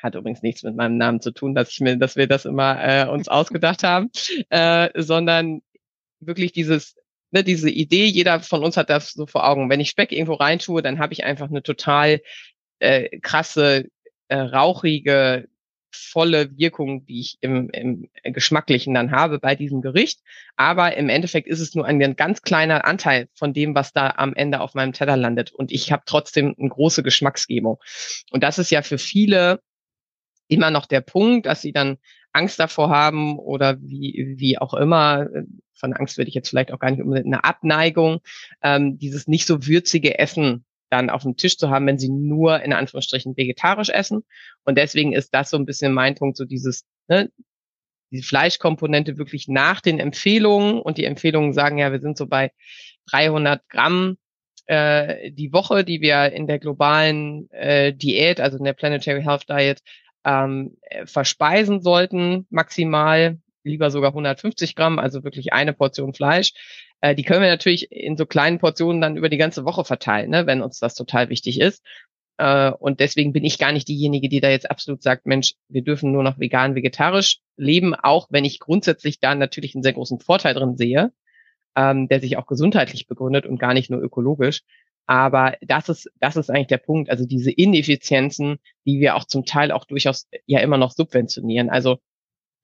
Hat 0.00 0.14
übrigens 0.14 0.42
nichts 0.42 0.62
mit 0.62 0.76
meinem 0.76 0.96
Namen 0.96 1.20
zu 1.20 1.30
tun, 1.30 1.54
dass 1.54 1.70
ich 1.70 1.80
mir, 1.80 1.96
dass 1.96 2.16
wir 2.16 2.26
das 2.26 2.46
immer 2.46 2.78
äh, 2.82 3.06
uns 3.06 3.28
ausgedacht 3.28 3.82
haben, 3.82 4.10
äh, 4.48 4.88
sondern 4.94 5.60
wirklich 6.20 6.52
dieses 6.52 6.96
ne, 7.30 7.44
diese 7.44 7.70
Idee, 7.70 8.06
jeder 8.06 8.40
von 8.40 8.64
uns 8.64 8.76
hat 8.76 8.90
das 8.90 9.12
so 9.12 9.26
vor 9.26 9.46
Augen. 9.48 9.70
Wenn 9.70 9.80
ich 9.80 9.90
Speck 9.90 10.12
irgendwo 10.12 10.34
reintue, 10.34 10.82
dann 10.82 10.98
habe 10.98 11.12
ich 11.12 11.24
einfach 11.24 11.48
eine 11.48 11.62
total 11.62 12.20
äh, 12.78 13.18
krasse, 13.20 13.86
äh, 14.28 14.36
rauchige, 14.36 15.48
volle 15.90 16.56
Wirkung, 16.56 17.04
die 17.06 17.20
ich 17.20 17.38
im, 17.40 17.70
im 17.70 18.08
Geschmacklichen 18.24 18.94
dann 18.94 19.10
habe 19.10 19.38
bei 19.38 19.54
diesem 19.54 19.82
Gericht. 19.82 20.20
Aber 20.56 20.96
im 20.96 21.08
Endeffekt 21.08 21.48
ist 21.48 21.60
es 21.60 21.74
nur 21.74 21.86
ein 21.86 22.16
ganz 22.16 22.42
kleiner 22.42 22.84
Anteil 22.84 23.28
von 23.34 23.52
dem, 23.52 23.74
was 23.74 23.92
da 23.92 24.14
am 24.16 24.34
Ende 24.34 24.60
auf 24.60 24.74
meinem 24.74 24.92
Teller 24.92 25.16
landet. 25.16 25.52
Und 25.52 25.72
ich 25.72 25.92
habe 25.92 26.02
trotzdem 26.06 26.54
eine 26.58 26.68
große 26.68 27.02
Geschmacksgebung. 27.02 27.78
Und 28.30 28.42
das 28.42 28.58
ist 28.58 28.70
ja 28.70 28.82
für 28.82 28.98
viele 28.98 29.60
immer 30.48 30.70
noch 30.70 30.86
der 30.86 31.00
Punkt, 31.00 31.46
dass 31.46 31.62
sie 31.62 31.72
dann 31.72 31.98
Angst 32.32 32.60
davor 32.60 32.90
haben 32.90 33.38
oder 33.38 33.80
wie, 33.80 34.34
wie 34.36 34.58
auch 34.58 34.74
immer, 34.74 35.28
von 35.74 35.92
Angst 35.94 36.18
würde 36.18 36.28
ich 36.28 36.34
jetzt 36.34 36.50
vielleicht 36.50 36.72
auch 36.72 36.78
gar 36.78 36.90
nicht 36.90 37.02
unbedingt 37.02 37.26
eine 37.26 37.44
Abneigung, 37.44 38.20
ähm, 38.62 38.98
dieses 38.98 39.26
nicht 39.26 39.46
so 39.46 39.66
würzige 39.66 40.18
Essen 40.18 40.64
dann 40.90 41.10
auf 41.10 41.22
dem 41.22 41.36
Tisch 41.36 41.56
zu 41.56 41.70
haben, 41.70 41.86
wenn 41.86 41.98
sie 41.98 42.10
nur 42.10 42.62
in 42.62 42.72
Anführungsstrichen 42.72 43.36
vegetarisch 43.36 43.90
essen. 43.90 44.24
Und 44.64 44.76
deswegen 44.76 45.12
ist 45.12 45.34
das 45.34 45.50
so 45.50 45.56
ein 45.56 45.66
bisschen 45.66 45.92
mein 45.92 46.16
Punkt, 46.16 46.36
so 46.36 46.44
dieses, 46.44 46.84
ne, 47.08 47.30
die 48.10 48.22
Fleischkomponente 48.22 49.18
wirklich 49.18 49.48
nach 49.48 49.80
den 49.80 50.00
Empfehlungen 50.00 50.80
und 50.80 50.98
die 50.98 51.04
Empfehlungen 51.04 51.52
sagen 51.52 51.78
ja, 51.78 51.92
wir 51.92 52.00
sind 52.00 52.18
so 52.18 52.26
bei 52.26 52.50
300 53.10 53.68
Gramm 53.68 54.18
äh, 54.66 55.30
die 55.32 55.52
Woche, 55.52 55.84
die 55.84 56.00
wir 56.00 56.32
in 56.32 56.46
der 56.46 56.58
globalen 56.58 57.50
äh, 57.50 57.94
Diät, 57.94 58.40
also 58.40 58.58
in 58.58 58.64
der 58.64 58.72
Planetary 58.72 59.22
Health 59.22 59.48
Diet 59.48 59.80
ähm, 60.24 60.76
verspeisen 61.06 61.82
sollten, 61.82 62.46
maximal 62.50 63.38
lieber 63.62 63.90
sogar 63.90 64.10
150 64.10 64.74
Gramm, 64.74 64.98
also 64.98 65.24
wirklich 65.24 65.52
eine 65.52 65.72
Portion 65.72 66.14
Fleisch. 66.14 66.52
Äh, 67.00 67.14
die 67.14 67.22
können 67.22 67.42
wir 67.42 67.48
natürlich 67.48 67.90
in 67.90 68.16
so 68.16 68.26
kleinen 68.26 68.58
Portionen 68.58 69.00
dann 69.00 69.16
über 69.16 69.28
die 69.28 69.36
ganze 69.36 69.64
Woche 69.64 69.84
verteilen, 69.84 70.30
ne, 70.30 70.46
wenn 70.46 70.62
uns 70.62 70.78
das 70.78 70.94
total 70.94 71.28
wichtig 71.28 71.60
ist. 71.60 71.84
Äh, 72.38 72.70
und 72.72 73.00
deswegen 73.00 73.32
bin 73.32 73.44
ich 73.44 73.58
gar 73.58 73.72
nicht 73.72 73.88
diejenige, 73.88 74.28
die 74.28 74.40
da 74.40 74.50
jetzt 74.50 74.70
absolut 74.70 75.02
sagt, 75.02 75.26
Mensch, 75.26 75.54
wir 75.68 75.82
dürfen 75.82 76.12
nur 76.12 76.22
noch 76.22 76.38
vegan, 76.38 76.74
vegetarisch 76.74 77.40
leben, 77.56 77.94
auch 77.94 78.28
wenn 78.30 78.44
ich 78.44 78.60
grundsätzlich 78.60 79.20
da 79.20 79.34
natürlich 79.34 79.74
einen 79.74 79.82
sehr 79.82 79.92
großen 79.92 80.20
Vorteil 80.20 80.54
drin 80.54 80.76
sehe, 80.76 81.12
ähm, 81.76 82.08
der 82.08 82.20
sich 82.20 82.36
auch 82.36 82.46
gesundheitlich 82.46 83.06
begründet 83.06 83.46
und 83.46 83.58
gar 83.58 83.74
nicht 83.74 83.90
nur 83.90 84.00
ökologisch. 84.00 84.62
Aber 85.06 85.56
das 85.60 85.88
ist, 85.88 86.10
das 86.20 86.36
ist 86.36 86.50
eigentlich 86.50 86.68
der 86.68 86.78
Punkt. 86.78 87.10
Also 87.10 87.26
diese 87.26 87.50
Ineffizienzen, 87.50 88.58
die 88.86 89.00
wir 89.00 89.16
auch 89.16 89.24
zum 89.24 89.44
Teil 89.44 89.72
auch 89.72 89.84
durchaus 89.84 90.28
ja 90.46 90.60
immer 90.60 90.78
noch 90.78 90.92
subventionieren. 90.92 91.68
Also 91.68 91.98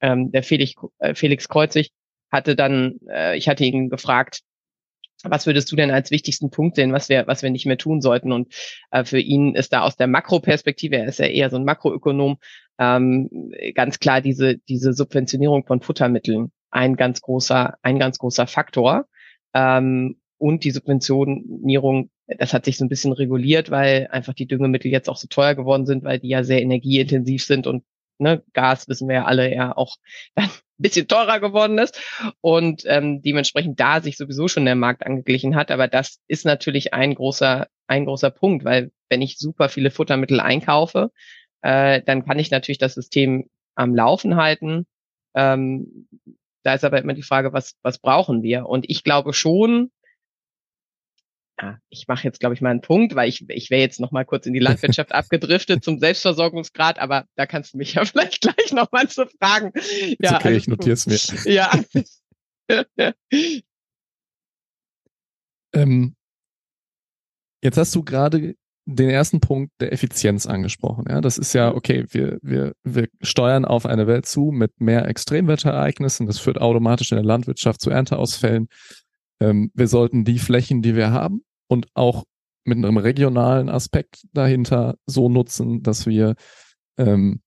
ähm, 0.01 0.31
der 0.31 0.43
Felix, 0.43 0.73
äh, 0.99 1.13
Felix 1.13 1.49
Kreuzig 1.49 1.91
hatte 2.31 2.55
dann, 2.55 2.99
äh, 3.09 3.37
ich 3.37 3.47
hatte 3.47 3.65
ihn 3.65 3.89
gefragt, 3.89 4.41
was 5.23 5.47
würdest 5.47 5.71
du 5.71 5.75
denn 5.75 5.91
als 5.91 6.11
wichtigsten 6.11 6.51
Punkt 6.51 6.75
sehen, 6.75 6.93
was 6.93 7.09
wir, 7.09 7.25
was 7.27 7.41
wir 7.41 7.49
nicht 7.49 7.65
mehr 7.65 7.77
tun 7.77 8.01
sollten? 8.01 8.31
Und 8.31 8.53
äh, 8.91 9.03
für 9.03 9.19
ihn 9.19 9.55
ist 9.55 9.73
da 9.73 9.81
aus 9.81 9.95
der 9.95 10.07
Makroperspektive, 10.07 10.97
er 10.97 11.07
ist 11.07 11.19
ja 11.19 11.25
eher 11.25 11.49
so 11.49 11.57
ein 11.57 11.65
Makroökonom, 11.65 12.37
ähm, 12.79 13.51
ganz 13.73 13.99
klar 13.99 14.21
diese, 14.21 14.57
diese 14.57 14.93
Subventionierung 14.93 15.65
von 15.65 15.81
Futtermitteln 15.81 16.51
ein 16.69 16.95
ganz 16.95 17.21
großer, 17.21 17.77
ein 17.81 17.99
ganz 17.99 18.17
großer 18.19 18.47
Faktor. 18.47 19.07
Ähm, 19.53 20.19
und 20.37 20.63
die 20.63 20.71
Subventionierung, 20.71 22.11
das 22.27 22.53
hat 22.53 22.65
sich 22.65 22.77
so 22.77 22.85
ein 22.85 22.89
bisschen 22.89 23.13
reguliert, 23.13 23.71
weil 23.71 24.07
einfach 24.11 24.33
die 24.33 24.47
Düngemittel 24.47 24.91
jetzt 24.91 25.09
auch 25.09 25.17
so 25.17 25.27
teuer 25.27 25.55
geworden 25.55 25.87
sind, 25.87 26.03
weil 26.03 26.19
die 26.19 26.29
ja 26.29 26.43
sehr 26.43 26.61
energieintensiv 26.61 27.43
sind 27.43 27.65
und 27.65 27.83
ne, 28.19 28.43
Gas 28.53 28.87
wissen 28.87 29.07
wir 29.07 29.15
ja 29.15 29.25
alle 29.25 29.53
ja 29.53 29.75
auch 29.75 29.95
dann 30.35 30.45
ein 30.45 30.83
bisschen 30.83 31.07
teurer 31.07 31.39
geworden 31.39 31.77
ist 31.77 31.99
und 32.41 32.83
ähm, 32.85 33.21
dementsprechend 33.21 33.79
da 33.79 34.01
sich 34.01 34.17
sowieso 34.17 34.47
schon 34.47 34.65
der 34.65 34.75
Markt 34.75 35.05
angeglichen 35.05 35.55
hat. 35.55 35.71
Aber 35.71 35.87
das 35.87 36.19
ist 36.27 36.45
natürlich 36.45 36.93
ein 36.93 37.15
großer, 37.15 37.67
ein 37.87 38.05
großer 38.05 38.29
Punkt, 38.29 38.63
weil 38.63 38.91
wenn 39.09 39.21
ich 39.21 39.39
super 39.39 39.69
viele 39.69 39.89
Futtermittel 39.89 40.39
einkaufe, 40.39 41.11
äh, 41.61 42.01
dann 42.03 42.25
kann 42.25 42.39
ich 42.39 42.51
natürlich 42.51 42.77
das 42.77 42.93
System 42.93 43.49
am 43.75 43.95
Laufen 43.95 44.35
halten. 44.35 44.85
Ähm, 45.35 46.07
da 46.63 46.73
ist 46.73 46.83
aber 46.83 46.99
immer 46.99 47.13
die 47.13 47.23
Frage, 47.23 47.53
was, 47.53 47.75
was 47.81 47.99
brauchen 47.99 48.43
wir? 48.43 48.67
Und 48.67 48.89
ich 48.89 49.03
glaube 49.03 49.33
schon, 49.33 49.91
ja, 51.59 51.79
ich 51.89 52.07
mache 52.07 52.23
jetzt, 52.23 52.39
glaube 52.39 52.53
ich, 52.53 52.61
mal 52.61 52.69
einen 52.69 52.81
Punkt, 52.81 53.15
weil 53.15 53.29
ich, 53.29 53.43
ich 53.49 53.71
wäre 53.71 53.81
jetzt 53.81 53.99
noch 53.99 54.11
mal 54.11 54.25
kurz 54.25 54.45
in 54.45 54.53
die 54.53 54.59
Landwirtschaft 54.59 55.11
abgedriftet 55.13 55.83
zum 55.83 55.97
Selbstversorgungsgrad, 55.99 56.99
aber 56.99 57.25
da 57.35 57.47
kannst 57.47 57.73
du 57.73 57.77
mich 57.77 57.93
ja 57.93 58.05
vielleicht 58.05 58.41
gleich 58.41 58.71
noch 58.71 58.91
mal 58.91 59.07
zu 59.09 59.25
fragen. 59.25 59.71
Ja, 60.19 60.35
okay, 60.35 60.49
also, 60.49 60.57
ich 60.57 60.67
notiere 60.67 60.93
es 60.93 61.07
mir. 61.07 61.51
Ja. 61.51 61.71
ähm, 65.73 66.15
jetzt 67.63 67.77
hast 67.77 67.95
du 67.95 68.03
gerade 68.03 68.55
den 68.85 69.09
ersten 69.09 69.41
Punkt 69.41 69.73
der 69.81 69.91
Effizienz 69.91 70.45
angesprochen. 70.45 71.05
Ja, 71.09 71.21
das 71.21 71.37
ist 71.37 71.53
ja 71.53 71.71
mhm. 71.71 71.77
okay. 71.77 72.05
Wir, 72.09 72.37
wir, 72.41 72.73
wir 72.83 73.07
steuern 73.21 73.65
auf 73.65 73.85
eine 73.85 74.05
Welt 74.05 74.27
zu 74.27 74.51
mit 74.51 74.79
mehr 74.79 75.07
Extremwetterereignissen. 75.07 76.27
Das 76.27 76.39
führt 76.39 76.61
automatisch 76.61 77.11
in 77.11 77.17
der 77.17 77.25
Landwirtschaft 77.25 77.81
zu 77.81 77.89
Ernteausfällen. 77.89 78.67
Ähm, 79.39 79.71
wir 79.73 79.87
sollten 79.87 80.23
die 80.23 80.39
Flächen, 80.39 80.81
die 80.81 80.95
wir 80.95 81.11
haben 81.11 81.43
und 81.67 81.87
auch 81.93 82.23
mit 82.63 82.77
einem 82.77 82.97
regionalen 82.97 83.69
Aspekt 83.69 84.23
dahinter 84.33 84.97
so 85.05 85.29
nutzen, 85.29 85.83
dass 85.83 86.05
wir 86.05 86.35
ähm, 86.97 87.41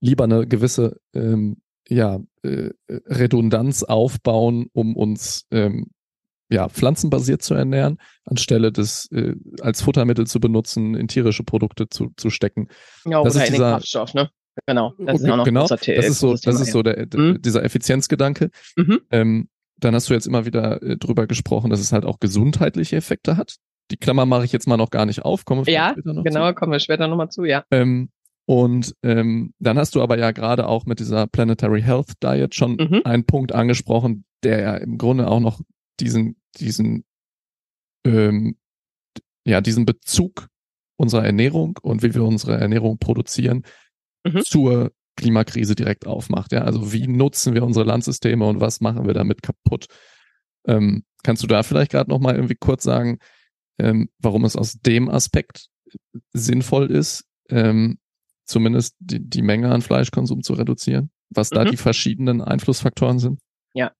lieber 0.00 0.24
eine 0.24 0.46
gewisse 0.46 0.98
ähm, 1.14 1.62
ja, 1.88 2.20
äh, 2.42 2.70
Redundanz 2.88 3.82
aufbauen, 3.82 4.66
um 4.72 4.96
uns 4.96 5.46
ähm, 5.50 5.90
ja, 6.50 6.68
pflanzenbasiert 6.68 7.42
zu 7.42 7.54
ernähren, 7.54 7.98
anstelle 8.24 8.72
des 8.72 9.10
äh, 9.12 9.34
als 9.60 9.82
Futtermittel 9.82 10.26
zu 10.26 10.40
benutzen, 10.40 10.94
in 10.94 11.08
tierische 11.08 11.42
Produkte 11.42 11.88
zu, 11.88 12.12
zu 12.16 12.30
stecken. 12.30 12.68
Ja, 13.04 13.22
das 13.22 13.34
oder 13.34 13.44
ist 13.44 13.48
in 13.48 13.54
dieser, 13.54 13.66
den 13.66 13.72
Kraftstoff, 13.72 14.14
ne? 14.14 14.30
Genau, 14.66 14.94
das 14.98 15.16
okay, 15.16 15.24
ist 15.24 15.30
auch 15.30 15.36
noch 15.36 15.44
genau, 15.44 15.66
das 15.66 15.88
ist 15.88 16.20
so, 16.20 16.34
das 16.34 16.60
ist 16.60 16.70
so 16.70 16.82
der, 16.82 17.08
mhm. 17.12 17.42
dieser 17.42 17.64
Effizienzgedanke. 17.64 18.50
Mhm. 18.76 19.00
Ähm, 19.10 19.48
dann 19.76 19.94
hast 19.94 20.08
du 20.08 20.14
jetzt 20.14 20.26
immer 20.26 20.46
wieder 20.46 20.82
äh, 20.82 20.96
drüber 20.96 21.26
gesprochen, 21.26 21.70
dass 21.70 21.80
es 21.80 21.92
halt 21.92 22.04
auch 22.04 22.20
gesundheitliche 22.20 22.96
Effekte 22.96 23.36
hat. 23.36 23.56
Die 23.90 23.96
Klammer 23.96 24.26
mache 24.26 24.44
ich 24.44 24.52
jetzt 24.52 24.66
mal 24.66 24.76
noch 24.76 24.90
gar 24.90 25.06
nicht 25.06 25.22
auf. 25.24 25.44
Kommen 25.44 25.66
wir 25.66 25.72
ja, 25.72 25.90
später 25.92 26.14
noch 26.14 26.24
genau, 26.24 26.48
zu. 26.48 26.54
kommen 26.54 26.72
wir 26.72 26.80
später 26.80 27.08
nochmal 27.08 27.28
zu, 27.28 27.44
ja. 27.44 27.64
Ähm, 27.70 28.10
und 28.46 28.94
ähm, 29.02 29.54
dann 29.58 29.78
hast 29.78 29.94
du 29.94 30.02
aber 30.02 30.18
ja 30.18 30.30
gerade 30.30 30.66
auch 30.68 30.84
mit 30.84 31.00
dieser 31.00 31.26
Planetary 31.26 31.82
Health 31.82 32.12
Diet 32.22 32.54
schon 32.54 32.76
mhm. 32.76 33.00
einen 33.04 33.24
Punkt 33.24 33.52
angesprochen, 33.52 34.24
der 34.42 34.60
ja 34.60 34.76
im 34.76 34.98
Grunde 34.98 35.28
auch 35.28 35.40
noch 35.40 35.60
diesen, 36.00 36.36
diesen, 36.58 37.04
ähm, 38.06 38.56
ja, 39.46 39.60
diesen 39.60 39.86
Bezug 39.86 40.48
unserer 40.96 41.24
Ernährung 41.24 41.78
und 41.82 42.02
wie 42.02 42.14
wir 42.14 42.22
unsere 42.22 42.58
Ernährung 42.58 42.98
produzieren 42.98 43.64
mhm. 44.24 44.42
zur 44.42 44.92
Klimakrise 45.16 45.74
direkt 45.74 46.06
aufmacht. 46.06 46.52
Ja, 46.52 46.62
also 46.62 46.92
wie 46.92 47.06
nutzen 47.06 47.54
wir 47.54 47.64
unsere 47.64 47.84
Landsysteme 47.84 48.46
und 48.46 48.60
was 48.60 48.80
machen 48.80 49.06
wir 49.06 49.14
damit 49.14 49.42
kaputt? 49.42 49.86
Ähm, 50.66 51.04
kannst 51.22 51.42
du 51.42 51.46
da 51.46 51.62
vielleicht 51.62 51.92
gerade 51.92 52.10
noch 52.10 52.20
mal 52.20 52.34
irgendwie 52.34 52.56
kurz 52.56 52.82
sagen, 52.82 53.18
ähm, 53.78 54.08
warum 54.18 54.44
es 54.44 54.56
aus 54.56 54.74
dem 54.74 55.08
Aspekt 55.08 55.68
sinnvoll 56.32 56.90
ist, 56.90 57.24
ähm, 57.50 57.98
zumindest 58.44 58.96
die, 58.98 59.20
die 59.20 59.42
Menge 59.42 59.70
an 59.70 59.82
Fleischkonsum 59.82 60.42
zu 60.42 60.54
reduzieren? 60.54 61.10
Was 61.30 61.50
mhm. 61.50 61.54
da 61.56 61.64
die 61.64 61.76
verschiedenen 61.76 62.40
Einflussfaktoren 62.40 63.18
sind? 63.18 63.40
Ja. 63.74 63.92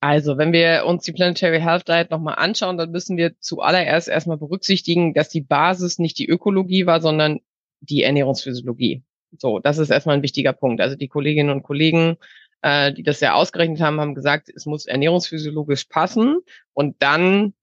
Also, 0.00 0.36
wenn 0.36 0.52
wir 0.52 0.84
uns 0.86 1.04
die 1.04 1.12
Planetary 1.12 1.60
Health 1.60 1.88
Diet 1.88 2.10
nochmal 2.10 2.36
anschauen, 2.36 2.76
dann 2.76 2.90
müssen 2.90 3.16
wir 3.16 3.38
zuallererst 3.40 4.08
erstmal 4.08 4.36
berücksichtigen, 4.36 5.14
dass 5.14 5.28
die 5.28 5.40
Basis 5.40 5.98
nicht 5.98 6.18
die 6.18 6.28
Ökologie 6.28 6.86
war, 6.86 7.00
sondern 7.00 7.40
die 7.80 8.02
Ernährungsphysiologie. 8.02 9.02
So, 9.40 9.58
das 9.58 9.78
ist 9.78 9.90
erstmal 9.90 10.16
ein 10.16 10.22
wichtiger 10.22 10.52
Punkt. 10.52 10.80
Also 10.80 10.96
die 10.96 11.08
Kolleginnen 11.08 11.50
und 11.50 11.62
Kollegen, 11.62 12.16
äh, 12.62 12.92
die 12.92 13.02
das 13.02 13.20
ja 13.20 13.34
ausgerechnet 13.34 13.80
haben, 13.80 14.00
haben 14.00 14.14
gesagt, 14.14 14.48
es 14.54 14.66
muss 14.66 14.86
ernährungsphysiologisch 14.86 15.84
passen 15.84 16.40
und 16.72 16.96
dann 17.00 17.54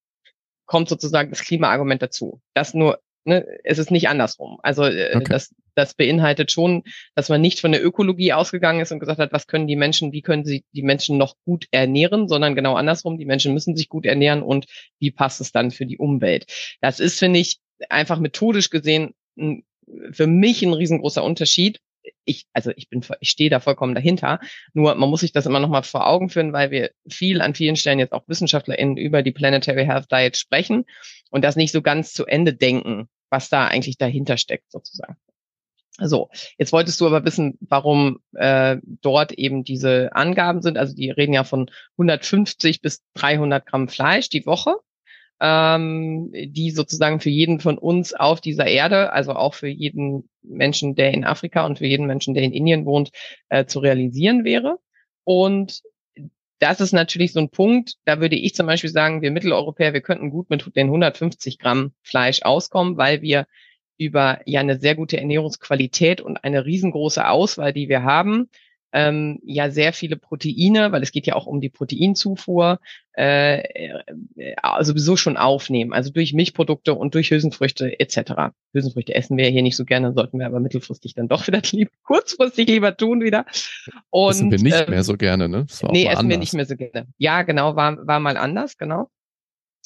kommt 0.65 0.89
sozusagen 0.89 1.29
das 1.29 1.41
Klimaargument 1.41 2.01
dazu. 2.01 2.41
Das 2.53 2.73
nur, 2.73 2.99
ne, 3.25 3.45
es 3.63 3.77
ist 3.77 3.91
nicht 3.91 4.07
andersrum. 4.07 4.59
Also 4.63 4.85
äh, 4.85 5.13
okay. 5.15 5.25
das, 5.29 5.53
das 5.75 5.93
beinhaltet 5.93 6.51
schon, 6.51 6.83
dass 7.15 7.29
man 7.29 7.41
nicht 7.41 7.59
von 7.59 7.71
der 7.71 7.83
Ökologie 7.83 8.33
ausgegangen 8.33 8.79
ist 8.79 8.91
und 8.91 8.99
gesagt 8.99 9.19
hat, 9.19 9.33
was 9.33 9.47
können 9.47 9.67
die 9.67 9.75
Menschen, 9.75 10.11
wie 10.11 10.21
können 10.21 10.45
sie 10.45 10.63
die 10.73 10.83
Menschen 10.83 11.17
noch 11.17 11.35
gut 11.45 11.67
ernähren, 11.71 12.27
sondern 12.27 12.55
genau 12.55 12.75
andersrum, 12.75 13.17
die 13.17 13.25
Menschen 13.25 13.53
müssen 13.53 13.75
sich 13.75 13.89
gut 13.89 14.05
ernähren 14.05 14.43
und 14.43 14.65
wie 14.99 15.11
passt 15.11 15.41
es 15.41 15.51
dann 15.51 15.71
für 15.71 15.85
die 15.85 15.97
Umwelt. 15.97 16.45
Das 16.81 16.99
ist, 16.99 17.19
finde 17.19 17.39
ich, 17.39 17.59
einfach 17.89 18.19
methodisch 18.19 18.69
gesehen 18.69 19.13
ein 19.37 19.63
für 20.11 20.27
mich 20.27 20.61
ein 20.63 20.73
riesengroßer 20.73 21.23
Unterschied. 21.23 21.79
Ich, 22.25 22.45
also 22.53 22.71
ich 22.75 22.89
bin, 22.89 23.03
ich 23.19 23.29
stehe 23.29 23.49
da 23.49 23.59
vollkommen 23.59 23.95
dahinter. 23.95 24.39
Nur 24.73 24.95
man 24.95 25.09
muss 25.09 25.21
sich 25.21 25.31
das 25.31 25.45
immer 25.45 25.59
noch 25.59 25.69
mal 25.69 25.83
vor 25.83 26.07
Augen 26.07 26.29
führen, 26.29 26.53
weil 26.53 26.71
wir 26.71 26.91
viel 27.07 27.41
an 27.41 27.55
vielen 27.55 27.75
Stellen 27.75 27.99
jetzt 27.99 28.13
auch 28.13 28.27
WissenschaftlerInnen 28.27 28.97
über 28.97 29.23
die 29.23 29.31
Planetary 29.31 29.85
Health 29.85 30.11
Diet 30.11 30.37
sprechen 30.37 30.85
und 31.29 31.43
das 31.43 31.55
nicht 31.55 31.71
so 31.71 31.81
ganz 31.81 32.13
zu 32.13 32.25
Ende 32.25 32.53
denken, 32.53 33.07
was 33.29 33.49
da 33.49 33.67
eigentlich 33.67 33.97
dahinter 33.97 34.37
steckt 34.37 34.71
sozusagen. 34.71 35.17
So, 35.99 36.29
jetzt 36.57 36.73
wolltest 36.73 36.99
du 36.99 37.05
aber 37.05 37.23
wissen, 37.23 37.57
warum 37.61 38.19
äh, 38.33 38.77
dort 38.83 39.31
eben 39.33 39.63
diese 39.63 40.09
Angaben 40.15 40.63
sind. 40.63 40.77
Also 40.77 40.95
die 40.95 41.11
reden 41.11 41.33
ja 41.33 41.43
von 41.43 41.69
150 41.97 42.81
bis 42.81 43.03
300 43.13 43.65
Gramm 43.65 43.87
Fleisch 43.87 44.29
die 44.29 44.45
Woche 44.47 44.77
ähm, 45.39 46.31
die 46.31 46.71
sozusagen 46.71 47.19
für 47.19 47.29
jeden 47.29 47.59
von 47.59 47.77
uns 47.77 48.13
auf 48.13 48.41
dieser 48.41 48.67
Erde, 48.67 49.11
also 49.13 49.33
auch 49.33 49.53
für 49.53 49.67
jeden 49.67 50.29
Menschen, 50.41 50.95
der 50.95 51.13
in 51.13 51.25
Afrika 51.25 51.65
und 51.65 51.79
für 51.79 51.87
jeden 51.87 52.07
Menschen, 52.07 52.33
der 52.33 52.43
in 52.43 52.53
Indien 52.53 52.85
wohnt, 52.85 53.11
äh, 53.49 53.65
zu 53.65 53.79
realisieren 53.79 54.43
wäre. 54.43 54.79
Und 55.23 55.81
das 56.59 56.79
ist 56.79 56.93
natürlich 56.93 57.33
so 57.33 57.39
ein 57.39 57.49
Punkt, 57.49 57.95
da 58.05 58.21
würde 58.21 58.37
ich 58.37 58.55
zum 58.55 58.67
Beispiel 58.67 58.89
sagen, 58.89 59.21
wir 59.21 59.31
Mitteleuropäer, 59.31 59.93
wir 59.93 60.01
könnten 60.01 60.29
gut 60.29 60.49
mit 60.49 60.75
den 60.75 60.87
150 60.87 61.59
Gramm 61.59 61.91
Fleisch 62.03 62.41
auskommen, 62.43 62.95
weil 62.95 63.21
wir 63.21 63.47
über 63.97 64.39
ja 64.45 64.61
eine 64.61 64.79
sehr 64.79 64.95
gute 64.95 65.17
Ernährungsqualität 65.17 66.21
und 66.21 66.43
eine 66.43 66.65
riesengroße 66.65 67.27
Auswahl, 67.27 67.73
die 67.73 67.89
wir 67.89 68.03
haben, 68.03 68.49
ähm, 68.93 69.39
ja 69.43 69.71
sehr 69.71 69.91
viele 69.91 70.15
Proteine, 70.15 70.91
weil 70.91 71.01
es 71.01 71.11
geht 71.11 71.25
ja 71.25 71.35
auch 71.35 71.47
um 71.47 71.59
die 71.59 71.69
Proteinzufuhr, 71.69 72.79
äh, 73.17 73.59
äh, 73.59 74.53
sowieso 74.81 75.17
schon 75.17 75.35
aufnehmen, 75.35 75.93
also 75.93 76.11
durch 76.11 76.33
Milchprodukte 76.33 76.93
und 76.93 77.15
durch 77.15 77.31
Hülsenfrüchte 77.31 77.99
etc. 77.99 78.53
Hülsenfrüchte 78.71 79.15
essen 79.15 79.35
wir 79.35 79.45
ja 79.45 79.51
hier 79.51 79.63
nicht 79.63 79.75
so 79.75 79.83
gerne, 79.83 80.13
sollten 80.13 80.39
wir 80.39 80.45
aber 80.45 80.59
mittelfristig 80.59 81.15
dann 81.15 81.27
doch 81.27 81.47
wieder 81.47 81.61
lieber, 81.71 81.91
kurzfristig 82.03 82.67
lieber 82.67 82.95
tun 82.95 83.21
wieder. 83.21 83.45
Und, 84.11 84.31
essen 84.31 84.51
wir 84.51 84.59
nicht 84.59 84.87
äh, 84.87 84.89
mehr 84.89 85.03
so 85.03 85.17
gerne, 85.17 85.49
ne? 85.49 85.65
Nee, 85.91 86.05
essen 86.05 86.17
anders. 86.17 86.29
wir 86.29 86.37
nicht 86.37 86.53
mehr 86.53 86.65
so 86.65 86.75
gerne. 86.75 87.07
Ja, 87.17 87.41
genau, 87.41 87.75
war, 87.75 88.05
war 88.05 88.19
mal 88.19 88.37
anders, 88.37 88.77
genau. 88.77 89.09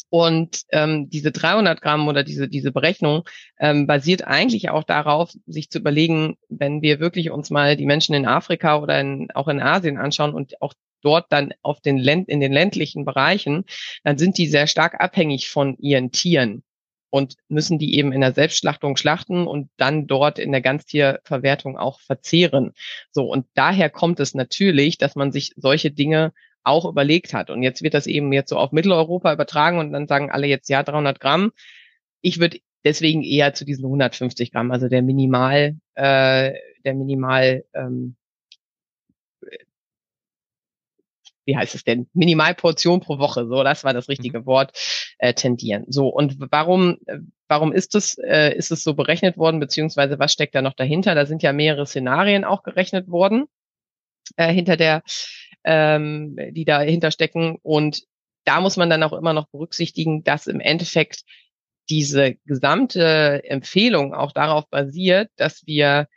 Und 0.09 0.61
ähm, 0.71 1.09
diese 1.09 1.31
300 1.31 1.81
Gramm 1.81 2.07
oder 2.07 2.23
diese, 2.23 2.47
diese 2.47 2.71
Berechnung 2.71 3.23
ähm, 3.59 3.87
basiert 3.87 4.25
eigentlich 4.25 4.69
auch 4.69 4.83
darauf, 4.83 5.31
sich 5.45 5.69
zu 5.69 5.79
überlegen, 5.79 6.37
wenn 6.49 6.81
wir 6.81 6.99
wirklich 6.99 7.29
uns 7.31 7.49
mal 7.49 7.75
die 7.75 7.85
Menschen 7.85 8.15
in 8.15 8.25
Afrika 8.25 8.79
oder 8.79 8.99
in, 8.99 9.29
auch 9.31 9.47
in 9.47 9.59
Asien 9.59 9.97
anschauen 9.97 10.33
und 10.33 10.61
auch 10.61 10.73
dort 11.01 11.31
dann 11.31 11.53
auf 11.61 11.81
den 11.81 11.97
Länd 11.97 12.29
in 12.29 12.39
den 12.39 12.53
ländlichen 12.53 13.05
Bereichen, 13.05 13.65
dann 14.03 14.17
sind 14.17 14.37
die 14.37 14.47
sehr 14.47 14.67
stark 14.67 14.99
abhängig 14.99 15.49
von 15.49 15.77
ihren 15.77 16.11
Tieren 16.11 16.63
und 17.09 17.35
müssen 17.47 17.79
die 17.79 17.97
eben 17.97 18.11
in 18.11 18.21
der 18.21 18.33
Selbstschlachtung 18.33 18.97
schlachten 18.97 19.47
und 19.47 19.69
dann 19.77 20.07
dort 20.07 20.39
in 20.39 20.51
der 20.51 20.61
Ganztierverwertung 20.61 21.77
auch 21.77 21.99
verzehren. 22.01 22.73
So 23.11 23.25
und 23.25 23.45
daher 23.53 23.89
kommt 23.89 24.19
es 24.19 24.33
natürlich, 24.33 24.97
dass 24.97 25.15
man 25.15 25.31
sich 25.31 25.53
solche 25.55 25.91
Dinge 25.91 26.33
auch 26.67 26.85
überlegt 26.85 27.33
hat. 27.33 27.49
Und 27.49 27.63
jetzt 27.63 27.81
wird 27.81 27.93
das 27.93 28.07
eben 28.07 28.33
jetzt 28.33 28.49
so 28.49 28.57
auf 28.57 28.71
Mitteleuropa 28.71 29.33
übertragen 29.33 29.79
und 29.79 29.91
dann 29.91 30.07
sagen 30.07 30.31
alle 30.31 30.47
jetzt 30.47 30.69
ja 30.69 30.83
300 30.83 31.19
Gramm. 31.19 31.51
Ich 32.21 32.39
würde 32.39 32.59
deswegen 32.83 33.23
eher 33.23 33.53
zu 33.53 33.65
diesen 33.65 33.85
150 33.85 34.51
Gramm, 34.51 34.71
also 34.71 34.87
der 34.87 35.01
Minimal, 35.01 35.77
äh, 35.95 36.53
der 36.83 36.93
Minimal, 36.93 37.65
ähm, 37.73 38.15
wie 41.45 41.55
heißt 41.55 41.75
es 41.75 41.83
denn? 41.83 42.07
Minimalportion 42.13 42.99
pro 42.99 43.19
Woche, 43.19 43.47
so 43.47 43.63
das 43.63 43.83
war 43.83 43.93
das 43.93 44.09
richtige 44.09 44.41
mhm. 44.41 44.45
Wort, 44.45 44.77
äh, 45.17 45.33
tendieren. 45.33 45.85
So 45.87 46.07
und 46.09 46.37
warum, 46.51 46.97
warum 47.47 47.71
ist 47.71 47.95
es, 47.95 48.17
äh, 48.17 48.53
ist 48.55 48.71
es 48.71 48.83
so 48.83 48.93
berechnet 48.93 49.37
worden, 49.37 49.59
beziehungsweise 49.59 50.19
was 50.19 50.33
steckt 50.33 50.55
da 50.55 50.61
noch 50.61 50.73
dahinter? 50.73 51.15
Da 51.15 51.25
sind 51.25 51.43
ja 51.43 51.53
mehrere 51.53 51.85
Szenarien 51.85 52.43
auch 52.43 52.63
gerechnet 52.63 53.07
worden 53.07 53.45
äh, 54.35 54.51
hinter 54.51 54.77
der 54.77 55.03
ähm, 55.67 56.37
die 56.51 56.63
dahinter 56.63 57.11
stecken. 57.11 57.59
Und 57.61 58.03
da 58.45 58.61
muss 58.61 58.77
man 58.77 58.89
dann 58.89 59.03
auch 59.03 59.11
immer 59.11 59.33
noch 59.33 59.49
berücksichtigen, 59.49 60.23
dass 60.23 60.47
im 60.47 60.61
Endeffekt 60.61 61.23
diese 61.89 62.35
gesamte 62.45 63.43
Empfehlung 63.43 64.13
auch 64.13 64.31
darauf 64.31 64.69
basiert, 64.69 65.29
dass 65.35 65.67
wir 65.67 66.07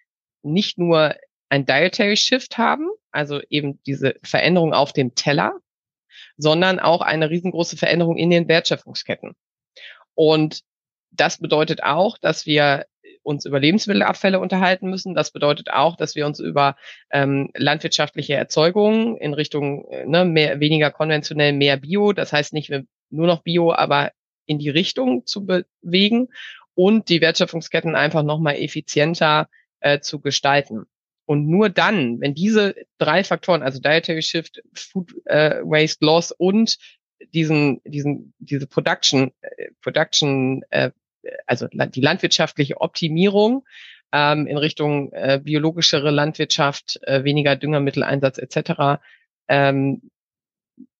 nicht 0.42 0.78
nur 0.78 1.16
ein 1.48 1.66
Dietary 1.66 2.16
Shift 2.16 2.58
haben, 2.58 2.88
also 3.10 3.40
eben 3.50 3.82
diese 3.82 4.14
Veränderung 4.22 4.72
auf 4.72 4.92
dem 4.92 5.16
Teller, 5.16 5.58
sondern 6.36 6.78
auch 6.78 7.00
eine 7.00 7.28
riesengroße 7.28 7.76
Veränderung 7.76 8.16
in 8.16 8.30
den 8.30 8.46
Wertschöpfungsketten. 8.46 9.34
Und 10.14 10.60
das 11.10 11.38
bedeutet 11.38 11.82
auch, 11.82 12.18
dass 12.18 12.46
wir 12.46 12.86
uns 13.30 13.46
über 13.46 13.58
Lebensmittelabfälle 13.58 14.38
unterhalten 14.38 14.90
müssen. 14.90 15.14
Das 15.14 15.30
bedeutet 15.30 15.70
auch, 15.70 15.96
dass 15.96 16.14
wir 16.14 16.26
uns 16.26 16.40
über 16.40 16.76
ähm, 17.10 17.50
landwirtschaftliche 17.54 18.34
Erzeugung 18.34 19.16
in 19.16 19.32
Richtung 19.32 19.88
äh, 19.90 20.04
ne, 20.04 20.24
mehr, 20.24 20.60
weniger 20.60 20.90
konventionell, 20.90 21.52
mehr 21.52 21.78
Bio, 21.78 22.12
das 22.12 22.32
heißt 22.32 22.52
nicht 22.52 22.70
nur 23.10 23.26
noch 23.26 23.42
Bio, 23.42 23.72
aber 23.72 24.12
in 24.46 24.58
die 24.58 24.68
Richtung 24.68 25.26
zu 25.26 25.46
bewegen 25.46 26.28
und 26.74 27.08
die 27.08 27.20
Wertschöpfungsketten 27.20 27.94
einfach 27.94 28.22
nochmal 28.22 28.56
effizienter 28.56 29.48
äh, 29.80 30.00
zu 30.00 30.20
gestalten. 30.20 30.86
Und 31.26 31.46
nur 31.46 31.68
dann, 31.68 32.20
wenn 32.20 32.34
diese 32.34 32.74
drei 32.98 33.22
Faktoren, 33.22 33.62
also 33.62 33.80
Dietary 33.80 34.22
Shift, 34.22 34.62
Food 34.74 35.14
äh, 35.26 35.60
Waste 35.62 36.04
Loss 36.04 36.32
und 36.32 36.76
diesen, 37.32 37.80
diesen, 37.84 38.34
diese 38.38 38.66
Production, 38.66 39.30
äh, 39.42 39.68
Production 39.80 40.62
äh, 40.70 40.90
also 41.46 41.66
die 41.68 42.00
landwirtschaftliche 42.00 42.80
Optimierung 42.80 43.64
ähm, 44.12 44.46
in 44.46 44.56
Richtung 44.56 45.12
äh, 45.12 45.40
biologischere 45.42 46.11
Landwirtschaft, 46.11 47.00
äh, 47.02 47.24
weniger 47.24 47.56
Düngermitteleinsatz 47.56 48.38
etc. 48.38 49.00
Ähm, 49.48 50.11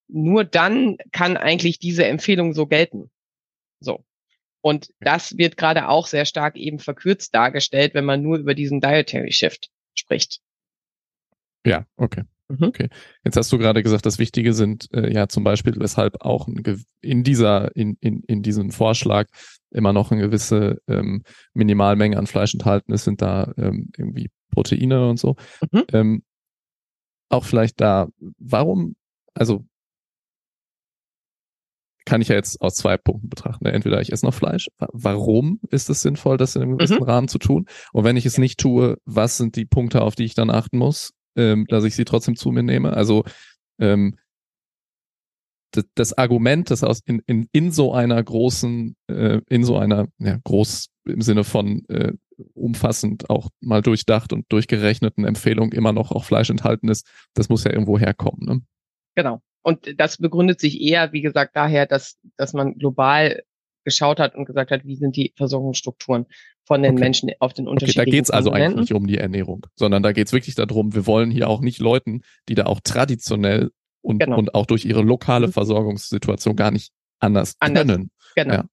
nur 0.07 0.43
dann 0.43 0.97
kann 1.11 1.37
eigentlich 1.37 1.79
diese 1.79 2.05
Empfehlung 2.05 2.53
so 2.53 2.67
gelten. 2.67 3.09
So. 3.79 4.03
Und 4.61 4.93
das 4.99 5.37
wird 5.37 5.57
gerade 5.57 5.87
auch 5.87 6.05
sehr 6.05 6.25
stark 6.25 6.55
eben 6.55 6.79
verkürzt 6.79 7.33
dargestellt, 7.33 7.93
wenn 7.93 8.05
man 8.05 8.21
nur 8.21 8.37
über 8.37 8.53
diesen 8.53 8.79
Dietary 8.79 9.31
Shift 9.31 9.71
spricht. 9.95 10.39
Ja, 11.65 11.85
okay. 11.95 12.23
Mhm. 12.51 12.67
Okay. 12.67 12.89
Jetzt 13.23 13.37
hast 13.37 13.51
du 13.51 13.57
gerade 13.57 13.83
gesagt, 13.83 14.05
das 14.05 14.19
Wichtige 14.19 14.53
sind 14.53 14.87
äh, 14.93 15.11
ja 15.13 15.27
zum 15.27 15.43
Beispiel, 15.43 15.73
weshalb 15.77 16.21
auch 16.21 16.47
in 17.01 17.23
dieser, 17.23 17.75
in, 17.75 17.97
in, 17.99 18.23
in 18.23 18.41
diesem 18.41 18.71
Vorschlag 18.71 19.27
immer 19.71 19.93
noch 19.93 20.11
eine 20.11 20.21
gewisse 20.21 20.81
ähm, 20.87 21.23
Minimalmenge 21.53 22.17
an 22.17 22.27
Fleisch 22.27 22.53
enthalten 22.53 22.91
ist, 22.91 23.05
sind 23.05 23.21
da 23.21 23.51
ähm, 23.57 23.89
irgendwie 23.97 24.29
Proteine 24.51 25.09
und 25.09 25.17
so. 25.17 25.35
Mhm. 25.71 25.83
Ähm, 25.93 26.23
auch 27.29 27.45
vielleicht 27.45 27.79
da, 27.79 28.07
warum, 28.37 28.95
also 29.33 29.65
kann 32.05 32.21
ich 32.21 32.29
ja 32.29 32.35
jetzt 32.35 32.59
aus 32.61 32.75
zwei 32.75 32.97
Punkten 32.97 33.29
betrachten. 33.29 33.65
Entweder 33.65 34.01
ich 34.01 34.11
esse 34.11 34.25
noch 34.25 34.33
Fleisch. 34.33 34.67
Warum 34.91 35.59
ist 35.69 35.89
es 35.89 36.01
sinnvoll, 36.01 36.37
das 36.37 36.55
in 36.55 36.61
einem 36.61 36.77
gewissen 36.77 36.97
mhm. 36.97 37.03
Rahmen 37.03 37.27
zu 37.27 37.37
tun? 37.37 37.67
Und 37.93 38.03
wenn 38.03 38.17
ich 38.17 38.25
es 38.25 38.37
nicht 38.37 38.59
tue, 38.59 38.97
was 39.05 39.37
sind 39.37 39.55
die 39.55 39.65
Punkte, 39.65 40.01
auf 40.01 40.15
die 40.15 40.25
ich 40.25 40.33
dann 40.33 40.49
achten 40.49 40.77
muss? 40.77 41.13
Ähm, 41.35 41.65
dass 41.67 41.83
ich 41.83 41.95
sie 41.95 42.05
trotzdem 42.05 42.35
zu 42.35 42.51
mir 42.51 42.63
nehme. 42.63 42.93
Also 42.93 43.23
ähm, 43.79 44.17
das, 45.71 45.85
das 45.95 46.17
Argument, 46.17 46.69
das 46.69 46.83
aus 46.83 47.01
in, 47.05 47.21
in, 47.25 47.47
in 47.51 47.71
so 47.71 47.93
einer 47.93 48.21
großen, 48.21 48.95
äh, 49.07 49.41
in 49.49 49.63
so 49.63 49.77
einer, 49.77 50.07
ja, 50.19 50.37
groß 50.43 50.89
im 51.05 51.21
Sinne 51.21 51.43
von 51.43 51.85
äh, 51.89 52.13
umfassend 52.53 53.29
auch 53.29 53.49
mal 53.59 53.81
durchdacht 53.81 54.33
und 54.33 54.51
durchgerechneten 54.51 55.25
Empfehlung 55.25 55.71
immer 55.71 55.93
noch 55.93 56.11
auch 56.11 56.23
Fleisch 56.25 56.49
enthalten 56.49 56.89
ist, 56.89 57.07
das 57.33 57.49
muss 57.49 57.63
ja 57.63 57.71
irgendwo 57.71 57.97
herkommen. 57.97 58.45
Ne? 58.45 58.61
Genau. 59.15 59.41
Und 59.63 59.99
das 59.99 60.17
begründet 60.17 60.59
sich 60.59 60.81
eher, 60.81 61.13
wie 61.13 61.21
gesagt, 61.21 61.55
daher, 61.55 61.85
dass, 61.85 62.17
dass 62.35 62.53
man 62.53 62.77
global 62.77 63.43
geschaut 63.83 64.19
hat 64.19 64.35
und 64.35 64.45
gesagt 64.45 64.71
hat, 64.71 64.85
wie 64.85 64.95
sind 64.95 65.15
die 65.15 65.33
Versorgungsstrukturen 65.35 66.25
von 66.63 66.83
den 66.83 66.93
okay. 66.93 67.03
Menschen 67.03 67.31
auf 67.39 67.53
den 67.53 67.67
unterschiedlichen 67.67 68.01
Okay, 68.01 68.11
da 68.11 68.17
geht's 68.17 68.29
also 68.29 68.51
eigentlich 68.51 68.75
nicht 68.75 68.93
um 68.93 69.07
die 69.07 69.17
Ernährung, 69.17 69.65
sondern 69.75 70.03
da 70.03 70.11
geht's 70.11 70.33
wirklich 70.33 70.55
darum, 70.55 70.93
wir 70.93 71.07
wollen 71.07 71.31
hier 71.31 71.49
auch 71.49 71.61
nicht 71.61 71.79
Leuten, 71.79 72.21
die 72.49 72.55
da 72.55 72.65
auch 72.65 72.79
traditionell 72.81 73.71
und, 74.01 74.19
genau. 74.19 74.37
und 74.37 74.55
auch 74.55 74.65
durch 74.65 74.85
ihre 74.85 75.01
lokale 75.01 75.47
mhm. 75.47 75.53
Versorgungssituation 75.53 76.55
gar 76.55 76.71
nicht 76.71 76.91
anders, 77.19 77.55
anders. 77.59 77.85
können. 77.85 78.11
Genau. 78.35 78.53
Ja. 78.53 78.65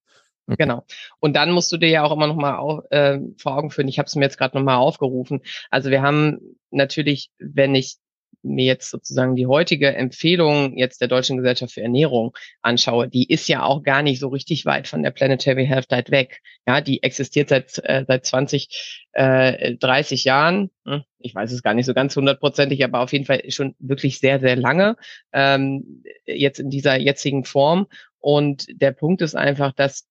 Okay. 0.47 0.65
Genau. 0.65 0.85
Und 1.21 1.37
dann 1.37 1.51
musst 1.51 1.71
du 1.73 1.77
dir 1.77 1.91
ja 1.91 2.05
auch 2.05 2.13
immer 2.13 2.27
noch 2.27 2.37
mal 2.37 2.83
äh, 2.91 3.19
vor 3.37 3.59
Augen 3.59 3.71
führen. 3.71 3.89
Ich 3.89 3.99
habe 3.99 4.07
es 4.07 4.17
mir 4.17 4.25
jetzt 4.25 4.39
gerade 4.39 4.57
noch 4.57 4.65
mal 4.65 4.77
aufgerufen. 4.77 5.43
Also 5.71 5.91
wir 5.91 6.01
haben 6.01 6.39
natürlich, 6.71 7.31
wenn 7.39 7.75
ich 7.75 7.99
mir 8.43 8.65
jetzt 8.65 8.91
sozusagen 8.91 9.37
die 9.37 9.47
heutige 9.47 9.95
Empfehlung 9.95 10.77
jetzt 10.77 11.01
der 11.01 11.09
Deutschen 11.09 11.37
Gesellschaft 11.37 11.75
für 11.75 11.83
Ernährung 11.83 12.37
anschaue, 12.63 13.09
die 13.09 13.29
ist 13.29 13.49
ja 13.49 13.65
auch 13.65 13.83
gar 13.83 14.03
nicht 14.03 14.21
so 14.21 14.29
richtig 14.29 14.65
weit 14.67 14.89
von 14.89 15.03
der 15.03 15.11
Planetary 15.11 15.67
Health 15.67 15.91
Diet 15.91 16.11
weg. 16.11 16.41
Ja, 16.67 16.81
die 16.81 17.03
existiert 17.03 17.49
seit, 17.49 17.79
äh, 17.85 18.05
seit 18.07 18.27
20, 18.27 19.07
äh, 19.13 19.75
30 19.77 20.25
Jahren. 20.25 20.71
Hm, 20.87 21.03
ich 21.19 21.35
weiß 21.35 21.53
es 21.53 21.63
gar 21.63 21.75
nicht 21.75 21.87
so 21.87 21.95
ganz 21.95 22.15
hundertprozentig, 22.17 22.85
aber 22.85 23.01
auf 23.01 23.13
jeden 23.13 23.25
Fall 23.25 23.43
schon 23.51 23.75
wirklich 23.79 24.19
sehr, 24.19 24.41
sehr 24.41 24.57
lange, 24.57 24.97
ähm, 25.33 26.05
jetzt 26.25 26.61
in 26.61 26.71
dieser 26.71 26.99
jetzigen 26.99 27.45
Form. 27.45 27.87
Und 28.21 28.67
der 28.71 28.93
Punkt 28.93 29.23
ist 29.23 29.35
einfach, 29.35 29.73
dass 29.73 30.09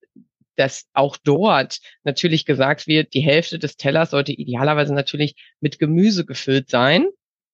dass 0.56 0.88
auch 0.94 1.18
dort 1.18 1.82
natürlich 2.04 2.44
gesagt 2.44 2.88
wird, 2.88 3.14
die 3.14 3.22
Hälfte 3.22 3.60
des 3.60 3.78
Tellers 3.78 4.10
sollte 4.10 4.32
idealerweise 4.32 4.92
natürlich 4.92 5.36
mit 5.60 5.78
Gemüse 5.78 6.26
gefüllt 6.26 6.72
sein 6.72 7.06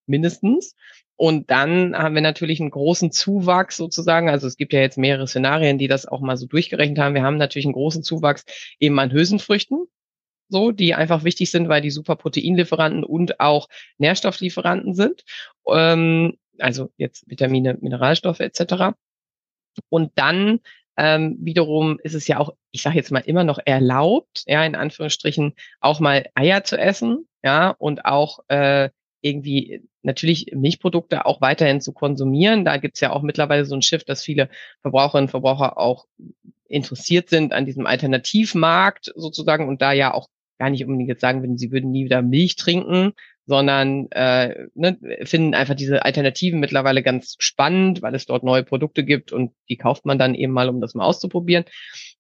mindestens. 0.06 0.76
Und 1.16 1.52
dann 1.52 1.96
haben 1.96 2.16
wir 2.16 2.22
natürlich 2.22 2.60
einen 2.60 2.72
großen 2.72 3.12
Zuwachs 3.12 3.78
sozusagen. 3.78 4.30
Also 4.30 4.48
es 4.48 4.58
gibt 4.58 4.74
ja 4.74 4.80
jetzt 4.80 4.98
mehrere 4.98 5.28
Szenarien, 5.28 5.78
die 5.78 5.88
das 5.88 6.06
auch 6.06 6.22
mal 6.22 6.38
so 6.38 6.48
durchgerechnet 6.48 6.98
haben. 7.00 7.16
Wir 7.16 7.24
haben 7.24 7.38
natürlich 7.38 7.66
einen 7.66 7.74
großen 7.74 8.04
Zuwachs 8.04 8.46
eben 8.80 9.00
an 9.00 9.12
Hülsenfrüchten, 9.12 9.86
so, 10.50 10.72
die 10.72 10.96
einfach 10.96 11.24
wichtig 11.24 11.52
sind, 11.52 11.70
weil 11.70 11.82
die 11.82 11.92
super 11.92 12.16
Proteinlieferanten 12.16 13.04
und 13.04 13.40
auch 13.40 13.70
Nährstofflieferanten 14.00 14.96
sind. 14.96 15.24
Ähm, 15.68 16.38
also 16.60 16.92
jetzt 16.98 17.30
Vitamine, 17.30 17.78
Mineralstoffe 17.80 18.40
etc. 18.40 18.96
Und 19.90 20.12
dann 20.16 20.60
ähm, 20.98 21.38
wiederum 21.40 22.00
ist 22.04 22.14
es 22.14 22.28
ja 22.28 22.40
auch, 22.40 22.52
ich 22.72 22.82
sage 22.82 22.98
jetzt 22.98 23.12
mal 23.12 23.20
immer 23.20 23.44
noch 23.44 23.60
erlaubt, 23.64 24.44
ja, 24.46 24.64
in 24.64 24.76
Anführungsstrichen, 24.76 25.54
auch 25.80 26.00
mal 26.00 26.30
Eier 26.36 26.64
zu 26.64 26.78
essen, 26.78 27.28
ja, 27.44 27.70
und 27.70 28.06
auch 28.06 28.40
äh, 28.48 28.90
irgendwie 29.24 29.82
natürlich 30.02 30.52
Milchprodukte 30.54 31.26
auch 31.26 31.42
weiterhin 31.42 31.82
zu 31.82 31.94
konsumieren. 31.94 32.66
Da 32.66 32.78
gibt's 32.78 33.00
ja 33.00 33.12
auch 33.12 33.22
mittlerweile 33.22 33.66
so 33.66 33.74
ein 33.74 33.82
Shift, 33.82 34.10
dass 34.10 34.22
viele 34.22 34.50
Verbraucherinnen 34.82 35.26
und 35.26 35.32
Verbraucher 35.32 35.78
auch 35.78 36.06
interessiert 36.68 37.30
sind 37.30 37.54
an 37.54 37.66
diesem 37.66 37.86
Alternativmarkt 37.86 39.12
sozusagen 39.16 39.68
und 39.68 39.82
da 39.82 39.94
ja 39.94 40.14
auch 40.14 40.28
gar 40.60 40.70
nicht 40.70 40.86
unbedingt 40.86 41.10
jetzt 41.10 41.22
sagen 41.22 41.42
würden, 41.42 41.58
sie 41.58 41.72
würden 41.72 41.92
nie 41.92 42.06
wieder 42.06 42.22
Milch 42.22 42.56
trinken, 42.56 43.14
sondern 43.46 44.10
äh, 44.12 44.68
ne, 44.76 44.98
finden 45.24 45.54
einfach 45.54 45.76
diese 45.76 46.04
Alternativen 46.06 46.60
mittlerweile 46.60 47.04
ganz 47.04 47.36
spannend, 47.40 48.02
weil 48.02 48.16
es 48.16 48.26
dort 48.26 48.44
neue 48.44 48.64
Produkte 48.64 49.04
gibt 49.04 49.32
und 49.32 49.52
die 49.70 49.78
kauft 49.78 50.06
man 50.06 50.18
dann 50.18 50.36
eben 50.36 50.54
mal, 50.54 50.70
um 50.70 50.82
das 50.82 50.96
mal 50.96 51.06
auszuprobieren. 51.06 51.66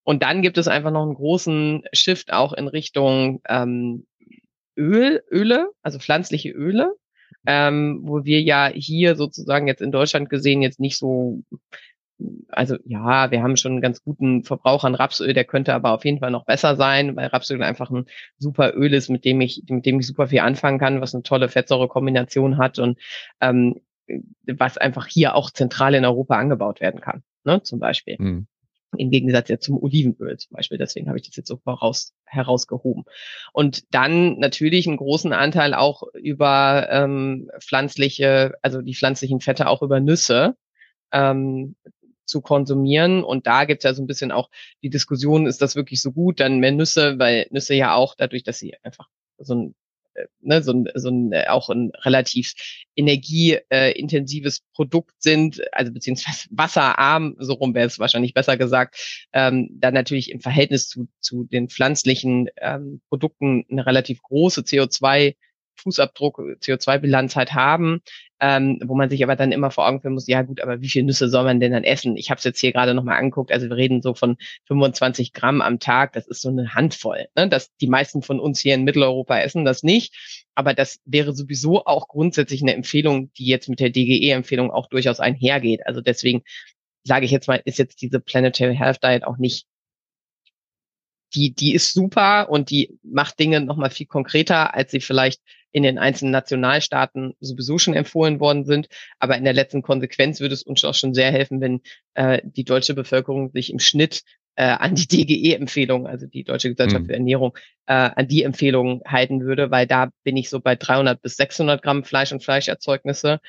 Und 0.03 0.23
dann 0.23 0.41
gibt 0.41 0.57
es 0.57 0.67
einfach 0.67 0.91
noch 0.91 1.03
einen 1.03 1.15
großen 1.15 1.83
Shift 1.93 2.33
auch 2.33 2.53
in 2.53 2.67
Richtung 2.67 3.41
ähm, 3.47 4.05
Öl, 4.77 5.23
Öle, 5.31 5.69
also 5.81 5.99
pflanzliche 5.99 6.49
Öle, 6.49 6.93
ähm, 7.45 8.01
wo 8.03 8.25
wir 8.25 8.41
ja 8.41 8.67
hier 8.73 9.15
sozusagen 9.15 9.67
jetzt 9.67 9.81
in 9.81 9.91
Deutschland 9.91 10.29
gesehen 10.29 10.61
jetzt 10.61 10.79
nicht 10.79 10.97
so 10.97 11.43
also 12.49 12.77
ja, 12.85 13.31
wir 13.31 13.41
haben 13.41 13.57
schon 13.57 13.73
einen 13.73 13.81
ganz 13.81 14.03
guten 14.03 14.43
Verbrauch 14.43 14.83
an 14.83 14.95
Rapsöl, 14.95 15.33
der 15.33 15.45
könnte 15.45 15.73
aber 15.73 15.91
auf 15.91 16.05
jeden 16.05 16.19
Fall 16.19 16.31
noch 16.31 16.45
besser 16.45 16.75
sein, 16.75 17.15
weil 17.15 17.27
Rapsöl 17.27 17.61
einfach 17.63 17.89
ein 17.89 18.05
super 18.37 18.73
Öl 18.75 18.93
ist, 18.93 19.09
mit 19.09 19.25
dem 19.25 19.41
ich, 19.41 19.63
mit 19.67 19.85
dem 19.85 19.99
ich 19.99 20.07
super 20.07 20.27
viel 20.27 20.39
anfangen 20.39 20.79
kann, 20.79 21.01
was 21.01 21.13
eine 21.13 21.23
tolle 21.23 21.49
Fettsäurekombination 21.49 22.57
hat 22.57 22.79
und 22.79 22.99
ähm, 23.41 23.81
was 24.45 24.77
einfach 24.77 25.07
hier 25.07 25.35
auch 25.35 25.51
zentral 25.51 25.95
in 25.95 26.05
Europa 26.05 26.37
angebaut 26.37 26.81
werden 26.81 27.01
kann, 27.01 27.23
ne, 27.43 27.61
zum 27.63 27.79
Beispiel. 27.79 28.17
Mhm. 28.19 28.47
Im 28.97 29.09
Gegensatz 29.11 29.49
ja 29.49 29.59
zum 29.59 29.81
Olivenöl 29.81 30.37
zum 30.37 30.55
Beispiel. 30.55 30.77
Deswegen 30.77 31.07
habe 31.07 31.17
ich 31.17 31.27
das 31.27 31.35
jetzt 31.35 31.47
so 31.47 31.57
voraus, 31.57 32.13
herausgehoben. 32.25 33.05
Und 33.51 33.83
dann 33.93 34.39
natürlich 34.39 34.87
einen 34.87 34.97
großen 34.97 35.33
Anteil 35.33 35.73
auch 35.73 36.03
über 36.13 36.87
ähm, 36.89 37.49
pflanzliche, 37.59 38.53
also 38.61 38.81
die 38.81 38.95
pflanzlichen 38.95 39.39
Fette 39.39 39.67
auch 39.67 39.81
über 39.81 39.99
Nüsse. 39.99 40.55
Ähm, 41.11 41.75
zu 42.25 42.41
konsumieren. 42.41 43.23
Und 43.23 43.47
da 43.47 43.65
gibt 43.65 43.83
es 43.83 43.89
ja 43.89 43.93
so 43.93 44.01
ein 44.01 44.07
bisschen 44.07 44.31
auch 44.31 44.49
die 44.81 44.89
Diskussion, 44.89 45.45
ist 45.45 45.61
das 45.61 45.75
wirklich 45.75 46.01
so 46.01 46.11
gut? 46.11 46.39
Dann 46.39 46.59
mehr 46.59 46.71
Nüsse, 46.71 47.19
weil 47.19 47.47
Nüsse 47.51 47.75
ja 47.75 47.95
auch 47.95 48.15
dadurch, 48.15 48.43
dass 48.43 48.59
sie 48.59 48.75
einfach 48.81 49.07
so 49.37 49.55
ein 49.55 49.75
ne, 50.41 50.61
so 50.61 50.73
ein, 50.73 50.87
so 50.95 51.09
ein 51.09 51.31
äh, 51.31 51.45
auch 51.47 51.69
ein 51.69 51.91
relativ 52.03 52.53
energieintensives 52.95 54.57
äh, 54.59 54.61
Produkt 54.73 55.15
sind, 55.19 55.61
also 55.73 55.91
beziehungsweise 55.91 56.47
wasserarm, 56.51 57.35
so 57.39 57.53
rum 57.53 57.73
wäre 57.73 57.87
es 57.87 57.99
wahrscheinlich 57.99 58.33
besser 58.33 58.57
gesagt, 58.57 59.27
ähm, 59.33 59.69
dann 59.71 59.93
natürlich 59.93 60.31
im 60.31 60.41
Verhältnis 60.41 60.87
zu, 60.87 61.07
zu 61.19 61.45
den 61.45 61.69
pflanzlichen 61.69 62.49
ähm, 62.57 63.01
Produkten 63.09 63.65
eine 63.69 63.85
relativ 63.85 64.21
große 64.21 64.61
CO2 64.61 65.35
Fußabdruck, 65.77 66.39
CO2-Bilanz 66.61 67.35
halt 67.35 67.53
haben, 67.53 68.01
ähm, 68.39 68.79
wo 68.85 68.95
man 68.95 69.09
sich 69.09 69.23
aber 69.23 69.35
dann 69.35 69.51
immer 69.51 69.71
vor 69.71 69.87
Augen 69.87 70.01
führen 70.01 70.13
muss, 70.13 70.27
ja 70.27 70.41
gut, 70.41 70.61
aber 70.61 70.81
wie 70.81 70.89
viele 70.89 71.05
Nüsse 71.05 71.29
soll 71.29 71.43
man 71.43 71.59
denn 71.59 71.71
dann 71.71 71.83
essen? 71.83 72.17
Ich 72.17 72.29
habe 72.29 72.39
es 72.39 72.43
jetzt 72.43 72.59
hier 72.59 72.71
gerade 72.71 72.93
nochmal 72.93 73.17
angeguckt, 73.17 73.51
also 73.51 73.69
wir 73.69 73.77
reden 73.77 74.01
so 74.01 74.13
von 74.13 74.37
25 74.67 75.33
Gramm 75.33 75.61
am 75.61 75.79
Tag, 75.79 76.13
das 76.13 76.27
ist 76.27 76.41
so 76.41 76.49
eine 76.49 76.73
Handvoll. 76.73 77.27
Ne? 77.35 77.47
Das, 77.47 77.73
die 77.77 77.87
meisten 77.87 78.21
von 78.21 78.39
uns 78.39 78.59
hier 78.59 78.75
in 78.75 78.83
Mitteleuropa 78.83 79.39
essen 79.39 79.65
das 79.65 79.83
nicht, 79.83 80.13
aber 80.55 80.73
das 80.73 80.99
wäre 81.05 81.33
sowieso 81.33 81.85
auch 81.85 82.07
grundsätzlich 82.07 82.61
eine 82.61 82.73
Empfehlung, 82.73 83.31
die 83.33 83.45
jetzt 83.45 83.69
mit 83.69 83.79
der 83.79 83.89
DGE-Empfehlung 83.89 84.71
auch 84.71 84.87
durchaus 84.87 85.19
einhergeht. 85.19 85.85
Also 85.85 86.01
deswegen 86.01 86.43
sage 87.03 87.25
ich 87.25 87.31
jetzt 87.31 87.47
mal, 87.47 87.61
ist 87.65 87.79
jetzt 87.79 88.01
diese 88.01 88.19
Planetary 88.19 88.75
Health 88.75 89.03
Diet 89.03 89.25
auch 89.25 89.37
nicht 89.37 89.67
die, 91.35 91.53
die 91.53 91.73
ist 91.73 91.93
super 91.93 92.49
und 92.49 92.69
die 92.69 92.97
macht 93.03 93.39
Dinge 93.39 93.61
nochmal 93.61 93.89
viel 93.89 94.05
konkreter, 94.05 94.73
als 94.73 94.91
sie 94.91 94.99
vielleicht 94.99 95.41
in 95.71 95.83
den 95.83 95.97
einzelnen 95.97 96.31
Nationalstaaten 96.31 97.33
sowieso 97.39 97.79
schon 97.79 97.95
empfohlen 97.95 98.39
worden 98.39 98.63
sind. 98.63 98.87
Aber 99.19 99.37
in 99.37 99.43
der 99.43 99.53
letzten 99.53 99.81
Konsequenz 99.81 100.39
würde 100.39 100.53
es 100.53 100.63
uns 100.63 100.83
auch 100.83 100.93
schon 100.93 101.13
sehr 101.13 101.31
helfen, 101.31 101.61
wenn 101.61 101.81
äh, 102.13 102.41
die 102.43 102.63
deutsche 102.63 102.93
Bevölkerung 102.93 103.51
sich 103.51 103.71
im 103.71 103.79
Schnitt 103.79 104.21
äh, 104.55 104.65
an 104.65 104.93
die 104.93 105.07
DGE-Empfehlung, 105.07 106.05
also 106.05 106.27
die 106.27 106.43
Deutsche 106.43 106.69
Gesellschaft 106.69 107.03
mhm. 107.03 107.07
für 107.07 107.13
Ernährung, 107.13 107.57
äh, 107.87 107.93
an 107.93 108.27
die 108.27 108.43
Empfehlung 108.43 109.01
halten 109.05 109.41
würde, 109.41 109.71
weil 109.71 109.87
da 109.87 110.09
bin 110.23 110.37
ich 110.37 110.49
so 110.49 110.59
bei 110.59 110.75
300 110.75 111.21
bis 111.21 111.37
600 111.37 111.81
Gramm 111.81 112.03
Fleisch 112.03 112.31
und 112.31 112.43
Fleischerzeugnisse. 112.43 113.39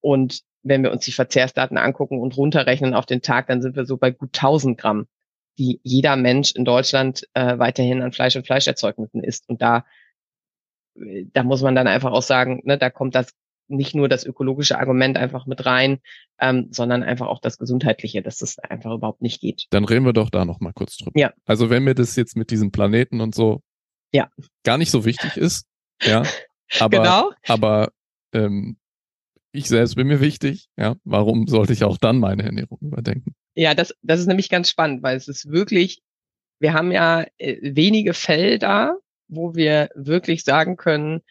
Und 0.00 0.40
wenn 0.62 0.82
wir 0.82 0.90
uns 0.90 1.04
die 1.04 1.12
Verzehrsdaten 1.12 1.76
angucken 1.76 2.18
und 2.18 2.36
runterrechnen 2.36 2.94
auf 2.94 3.04
den 3.04 3.20
Tag, 3.20 3.46
dann 3.48 3.60
sind 3.60 3.76
wir 3.76 3.84
so 3.84 3.98
bei 3.98 4.10
gut 4.10 4.30
1000 4.34 4.78
Gramm, 4.78 5.06
die 5.58 5.80
jeder 5.82 6.16
Mensch 6.16 6.52
in 6.52 6.64
Deutschland 6.64 7.28
äh, 7.34 7.58
weiterhin 7.58 8.02
an 8.02 8.12
Fleisch 8.12 8.36
und 8.36 8.46
Fleischerzeugnissen 8.46 9.22
isst. 9.22 9.48
Und 9.48 9.62
da 9.62 9.84
da 11.32 11.42
muss 11.42 11.62
man 11.62 11.74
dann 11.74 11.86
einfach 11.86 12.12
auch 12.12 12.22
sagen, 12.22 12.62
ne, 12.64 12.78
da 12.78 12.90
kommt 12.90 13.14
das 13.14 13.34
nicht 13.66 13.94
nur 13.94 14.08
das 14.08 14.24
ökologische 14.24 14.78
Argument 14.78 15.16
einfach 15.16 15.46
mit 15.46 15.64
rein, 15.64 16.00
ähm, 16.38 16.68
sondern 16.70 17.02
einfach 17.02 17.28
auch 17.28 17.40
das 17.40 17.58
gesundheitliche, 17.58 18.22
dass 18.22 18.38
das 18.38 18.58
einfach 18.58 18.92
überhaupt 18.92 19.22
nicht 19.22 19.40
geht. 19.40 19.66
Dann 19.70 19.84
reden 19.84 20.04
wir 20.04 20.12
doch 20.12 20.30
da 20.30 20.44
noch 20.44 20.60
mal 20.60 20.72
kurz 20.72 20.98
drüber. 20.98 21.18
Ja. 21.18 21.32
Also 21.46 21.70
wenn 21.70 21.84
mir 21.84 21.94
das 21.94 22.14
jetzt 22.16 22.36
mit 22.36 22.50
diesem 22.50 22.72
Planeten 22.72 23.20
und 23.20 23.34
so 23.34 23.62
ja. 24.12 24.28
gar 24.64 24.76
nicht 24.76 24.90
so 24.90 25.04
wichtig 25.04 25.36
ist, 25.36 25.66
ja, 26.02 26.22
aber 26.78 26.98
genau. 26.98 27.32
aber 27.48 27.90
ähm, 28.32 28.76
ich 29.50 29.68
selbst 29.68 29.94
bin 29.94 30.08
mir 30.08 30.20
wichtig, 30.20 30.66
ja, 30.76 30.96
warum 31.04 31.46
sollte 31.46 31.72
ich 31.72 31.84
auch 31.84 31.96
dann 31.96 32.18
meine 32.18 32.42
Ernährung 32.42 32.78
überdenken? 32.82 33.34
Ja, 33.54 33.74
das 33.74 33.94
das 34.02 34.20
ist 34.20 34.26
nämlich 34.26 34.48
ganz 34.48 34.68
spannend, 34.68 35.02
weil 35.02 35.16
es 35.16 35.28
ist 35.28 35.50
wirklich, 35.50 36.02
wir 36.58 36.72
haben 36.72 36.92
ja 36.92 37.24
äh, 37.38 37.56
wenige 37.62 38.14
Felder, 38.14 38.98
wo 39.28 39.54
wir 39.54 39.90
wirklich 39.94 40.44
sagen 40.44 40.76
können, 40.76 41.22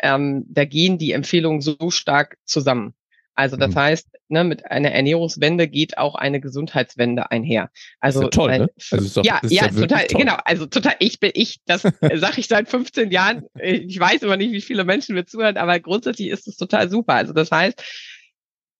ähm, 0.00 0.44
da 0.48 0.64
gehen 0.64 0.98
die 0.98 1.12
Empfehlungen 1.12 1.60
so 1.60 1.90
stark 1.90 2.36
zusammen. 2.44 2.94
Also 3.38 3.56
das 3.56 3.70
mhm. 3.70 3.78
heißt, 3.78 4.08
ne, 4.28 4.42
mit 4.42 4.68
einer 4.68 4.90
Ernährungswende 4.90 5.68
geht 5.68 5.96
auch 5.96 6.16
eine 6.16 6.40
Gesundheitswende 6.40 7.30
einher. 7.30 7.70
Also 8.00 8.22
ja 8.22 8.28
toll, 8.30 8.58
ne? 8.58 8.70
also 8.90 9.20
doch, 9.20 9.24
ja, 9.24 9.40
ja, 9.44 9.66
ja 9.66 9.68
total, 9.68 10.06
toll. 10.08 10.20
genau. 10.20 10.36
Also 10.44 10.66
total. 10.66 10.96
Ich 10.98 11.20
bin 11.20 11.30
ich, 11.34 11.60
das 11.64 11.82
sage 11.82 12.40
ich 12.40 12.48
seit 12.48 12.68
15 12.68 13.12
Jahren. 13.12 13.44
Ich 13.60 13.98
weiß 13.98 14.22
immer 14.22 14.36
nicht, 14.36 14.50
wie 14.50 14.60
viele 14.60 14.82
Menschen 14.82 15.14
mir 15.14 15.24
zuhören, 15.24 15.56
aber 15.56 15.78
grundsätzlich 15.78 16.30
ist 16.30 16.48
es 16.48 16.56
total 16.56 16.90
super. 16.90 17.14
Also 17.14 17.32
das 17.32 17.52
heißt, 17.52 17.80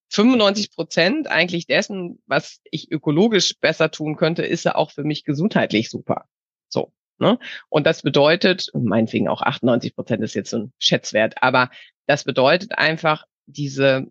95 0.09 0.71
Prozent 0.71 1.27
eigentlich 1.27 1.67
dessen, 1.67 2.21
was 2.25 2.61
ich 2.71 2.91
ökologisch 2.91 3.55
besser 3.59 3.91
tun 3.91 4.15
könnte, 4.15 4.43
ist 4.43 4.65
ja 4.65 4.75
auch 4.75 4.91
für 4.91 5.03
mich 5.03 5.23
gesundheitlich 5.23 5.89
super. 5.89 6.25
So. 6.67 6.91
Ne? 7.19 7.37
Und 7.69 7.85
das 7.85 8.01
bedeutet, 8.01 8.69
meinetwegen 8.73 9.27
auch 9.27 9.41
98 9.41 9.95
Prozent 9.95 10.23
ist 10.23 10.35
jetzt 10.35 10.49
so 10.49 10.57
ein 10.57 10.73
Schätzwert, 10.79 11.35
aber 11.43 11.69
das 12.07 12.23
bedeutet 12.23 12.77
einfach 12.77 13.25
diese 13.45 14.07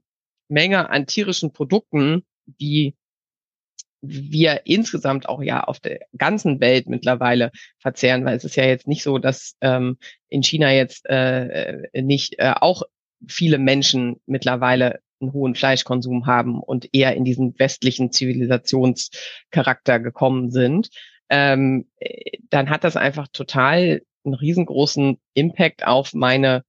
Menge 0.48 0.90
an 0.90 1.06
tierischen 1.06 1.52
Produkten, 1.52 2.24
die 2.46 2.94
wir 4.00 4.62
insgesamt 4.66 5.28
auch 5.28 5.42
ja 5.42 5.64
auf 5.64 5.80
der 5.80 6.06
ganzen 6.16 6.61
Welt 6.61 6.88
mittlerweile 6.88 7.50
verzehren, 7.78 8.24
weil 8.24 8.37
es 8.37 8.44
ist 8.44 8.56
ja 8.56 8.64
jetzt 8.64 8.87
nicht 8.87 9.02
so, 9.02 9.18
dass 9.18 9.56
ähm, 9.61 9.98
in 10.28 10.42
China 10.42 10.72
jetzt 10.72 11.06
äh, 11.06 11.82
äh 11.92 12.02
nicht 12.02 12.38
äh, 12.38 12.54
auch 12.61 12.82
viele 13.26 13.58
Menschen 13.58 14.20
mittlerweile 14.26 15.00
einen 15.20 15.33
hohen 15.33 15.54
Fleischkonsum 15.54 16.26
haben 16.26 16.61
und 16.61 16.88
eher 16.92 17.16
in 17.16 17.24
diesen 17.24 17.59
westlichen 17.59 18.12
Zivilisationscharakter 18.12 20.00
gekommen 20.00 20.50
sind, 20.50 20.90
ähm, 21.28 21.88
dann 22.50 22.70
hat 22.70 22.85
das 22.85 22.96
einfach 22.96 23.28
total 23.33 24.02
einen 24.24 24.35
riesengroßen 24.35 25.18
Impact 25.35 25.87
auf 25.87 26.14
meine 26.14 26.64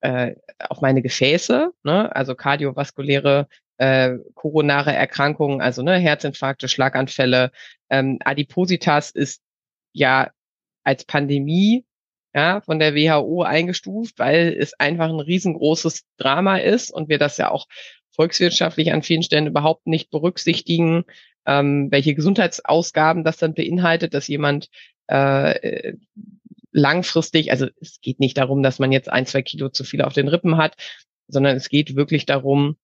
äh, 0.00 0.34
auf 0.58 0.80
meine 0.80 1.02
Gefäße, 1.02 1.72
ne? 1.82 2.14
also 2.14 2.34
kardiovaskuläre 2.34 3.48
äh, 3.78 4.18
koronare 4.34 4.92
Erkrankungen, 4.92 5.60
also 5.60 5.82
ne, 5.82 5.98
Herzinfarkte, 5.98 6.68
Schlaganfälle. 6.68 7.50
Ähm, 7.90 8.18
Adipositas 8.24 9.10
ist 9.10 9.42
ja 9.92 10.30
als 10.84 11.04
Pandemie 11.04 11.84
ja, 12.34 12.60
von 12.62 12.78
der 12.78 12.94
WHO 12.94 13.42
eingestuft, 13.42 14.18
weil 14.18 14.56
es 14.58 14.74
einfach 14.74 15.08
ein 15.08 15.20
riesengroßes 15.20 16.04
Drama 16.16 16.56
ist 16.56 16.90
und 16.90 17.08
wir 17.08 17.18
das 17.18 17.38
ja 17.38 17.50
auch 17.50 17.66
volkswirtschaftlich 18.10 18.92
an 18.92 19.02
vielen 19.02 19.22
Stellen 19.22 19.46
überhaupt 19.46 19.86
nicht 19.86 20.10
berücksichtigen, 20.10 21.04
ähm, 21.46 21.90
welche 21.90 22.14
Gesundheitsausgaben 22.14 23.24
das 23.24 23.36
dann 23.36 23.54
beinhaltet, 23.54 24.14
dass 24.14 24.28
jemand 24.28 24.68
äh, 25.06 25.94
langfristig, 26.72 27.52
also 27.52 27.68
es 27.80 28.00
geht 28.00 28.18
nicht 28.18 28.36
darum, 28.36 28.62
dass 28.62 28.78
man 28.78 28.90
jetzt 28.90 29.08
ein, 29.08 29.26
zwei 29.26 29.42
Kilo 29.42 29.68
zu 29.68 29.84
viel 29.84 30.02
auf 30.02 30.12
den 30.12 30.28
Rippen 30.28 30.56
hat, 30.56 30.76
sondern 31.28 31.56
es 31.56 31.68
geht 31.68 31.94
wirklich 31.94 32.26
darum, 32.26 32.76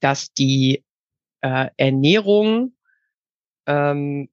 dass 0.00 0.32
die 0.34 0.84
äh, 1.40 1.68
Ernährung 1.76 2.74
ähm, 3.66 4.28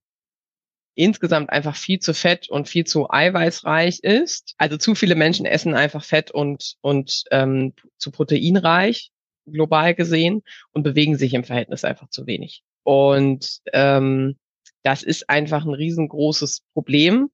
insgesamt 0.99 1.49
einfach 1.49 1.77
viel 1.77 1.99
zu 1.99 2.13
fett 2.13 2.49
und 2.49 2.67
viel 2.67 2.85
zu 2.85 3.09
eiweißreich 3.09 3.99
ist. 4.01 4.53
Also 4.57 4.75
zu 4.75 4.95
viele 4.95 5.15
Menschen 5.15 5.45
essen 5.45 5.73
einfach 5.73 6.03
Fett 6.03 6.29
und, 6.29 6.75
und 6.81 7.23
ähm, 7.31 7.73
zu 7.97 8.12
proteinreich, 8.12 9.12
global 9.45 9.95
gesehen, 9.95 10.43
und 10.73 10.83
bewegen 10.83 11.17
sich 11.17 11.33
im 11.33 11.45
Verhältnis 11.45 11.85
einfach 11.85 12.09
zu 12.09 12.27
wenig. 12.27 12.63
Und 12.83 13.59
ähm, 13.71 14.38
das 14.83 15.03
ist 15.03 15.29
einfach 15.29 15.65
ein 15.65 15.73
riesengroßes 15.73 16.63
Problem, 16.73 17.29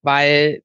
weil 0.00 0.62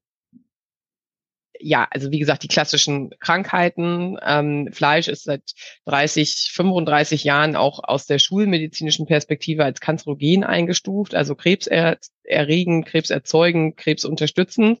ja, 1.66 1.88
also 1.90 2.10
wie 2.10 2.18
gesagt, 2.18 2.42
die 2.42 2.48
klassischen 2.48 3.10
Krankheiten. 3.20 4.18
Ähm, 4.22 4.68
Fleisch 4.70 5.08
ist 5.08 5.24
seit 5.24 5.52
30, 5.86 6.50
35 6.52 7.24
Jahren 7.24 7.56
auch 7.56 7.82
aus 7.82 8.04
der 8.04 8.18
schulmedizinischen 8.18 9.06
Perspektive 9.06 9.64
als 9.64 9.80
kanzerogen 9.80 10.44
eingestuft, 10.44 11.14
also 11.14 11.34
krebserregend, 11.34 12.84
krebserzeugend, 12.84 13.78
krebsunterstützend. 13.78 14.80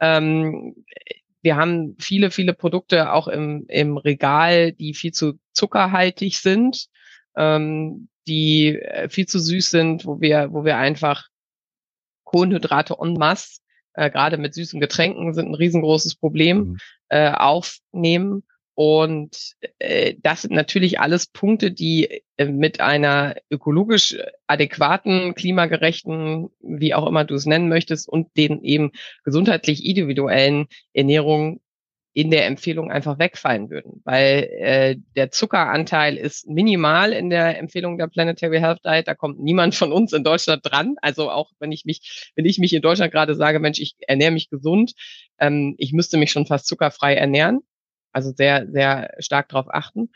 Ähm, 0.00 0.84
wir 1.42 1.56
haben 1.56 1.96
viele, 1.98 2.30
viele 2.30 2.54
Produkte 2.54 3.12
auch 3.12 3.28
im, 3.28 3.66
im 3.68 3.98
Regal, 3.98 4.72
die 4.72 4.94
viel 4.94 5.12
zu 5.12 5.38
zuckerhaltig 5.52 6.38
sind. 6.38 6.86
Ähm, 7.36 8.08
die 8.26 8.78
äh, 8.78 9.10
viel 9.10 9.26
zu 9.26 9.38
süß 9.38 9.68
sind, 9.68 10.06
wo 10.06 10.20
wir, 10.20 10.52
wo 10.52 10.64
wir 10.64 10.78
einfach 10.78 11.28
Kohlenhydrate 12.24 12.96
en 13.00 13.12
masse, 13.14 13.60
äh, 13.96 14.10
gerade 14.10 14.36
mit 14.36 14.54
süßen 14.54 14.80
Getränken 14.80 15.34
sind 15.34 15.48
ein 15.48 15.54
riesengroßes 15.54 16.16
Problem, 16.16 16.58
mhm. 16.58 16.78
äh, 17.08 17.30
aufnehmen. 17.30 18.44
Und 18.74 19.54
äh, 19.78 20.16
das 20.22 20.42
sind 20.42 20.52
natürlich 20.52 21.00
alles 21.00 21.26
Punkte, 21.26 21.72
die 21.72 22.22
äh, 22.36 22.44
mit 22.44 22.80
einer 22.80 23.36
ökologisch 23.50 24.18
adäquaten, 24.46 25.34
klimagerechten, 25.34 26.50
wie 26.60 26.92
auch 26.92 27.06
immer 27.06 27.24
du 27.24 27.34
es 27.34 27.46
nennen 27.46 27.70
möchtest, 27.70 28.06
und 28.06 28.36
den 28.36 28.62
eben 28.62 28.92
gesundheitlich 29.24 29.84
individuellen 29.86 30.66
Ernährung 30.92 31.60
in 32.16 32.30
der 32.30 32.46
Empfehlung 32.46 32.90
einfach 32.90 33.18
wegfallen 33.18 33.68
würden, 33.68 34.00
weil 34.04 34.48
äh, 34.58 34.96
der 35.16 35.30
Zuckeranteil 35.30 36.16
ist 36.16 36.48
minimal 36.48 37.12
in 37.12 37.28
der 37.28 37.58
Empfehlung 37.58 37.98
der 37.98 38.06
Planetary 38.06 38.58
Health 38.58 38.82
Diet. 38.86 39.06
Da 39.06 39.14
kommt 39.14 39.38
niemand 39.38 39.74
von 39.74 39.92
uns 39.92 40.14
in 40.14 40.24
Deutschland 40.24 40.62
dran. 40.64 40.96
Also 41.02 41.30
auch 41.30 41.50
wenn 41.58 41.72
ich 41.72 41.84
mich, 41.84 42.32
wenn 42.34 42.46
ich 42.46 42.56
mich 42.56 42.72
in 42.72 42.80
Deutschland 42.80 43.12
gerade 43.12 43.34
sage, 43.34 43.60
Mensch, 43.60 43.80
ich 43.80 43.96
ernähre 44.00 44.30
mich 44.30 44.48
gesund, 44.48 44.94
ähm, 45.38 45.74
ich 45.76 45.92
müsste 45.92 46.16
mich 46.16 46.32
schon 46.32 46.46
fast 46.46 46.66
zuckerfrei 46.66 47.16
ernähren. 47.16 47.60
Also 48.12 48.32
sehr, 48.32 48.66
sehr 48.66 49.10
stark 49.18 49.50
darauf 49.50 49.66
achten. 49.68 50.08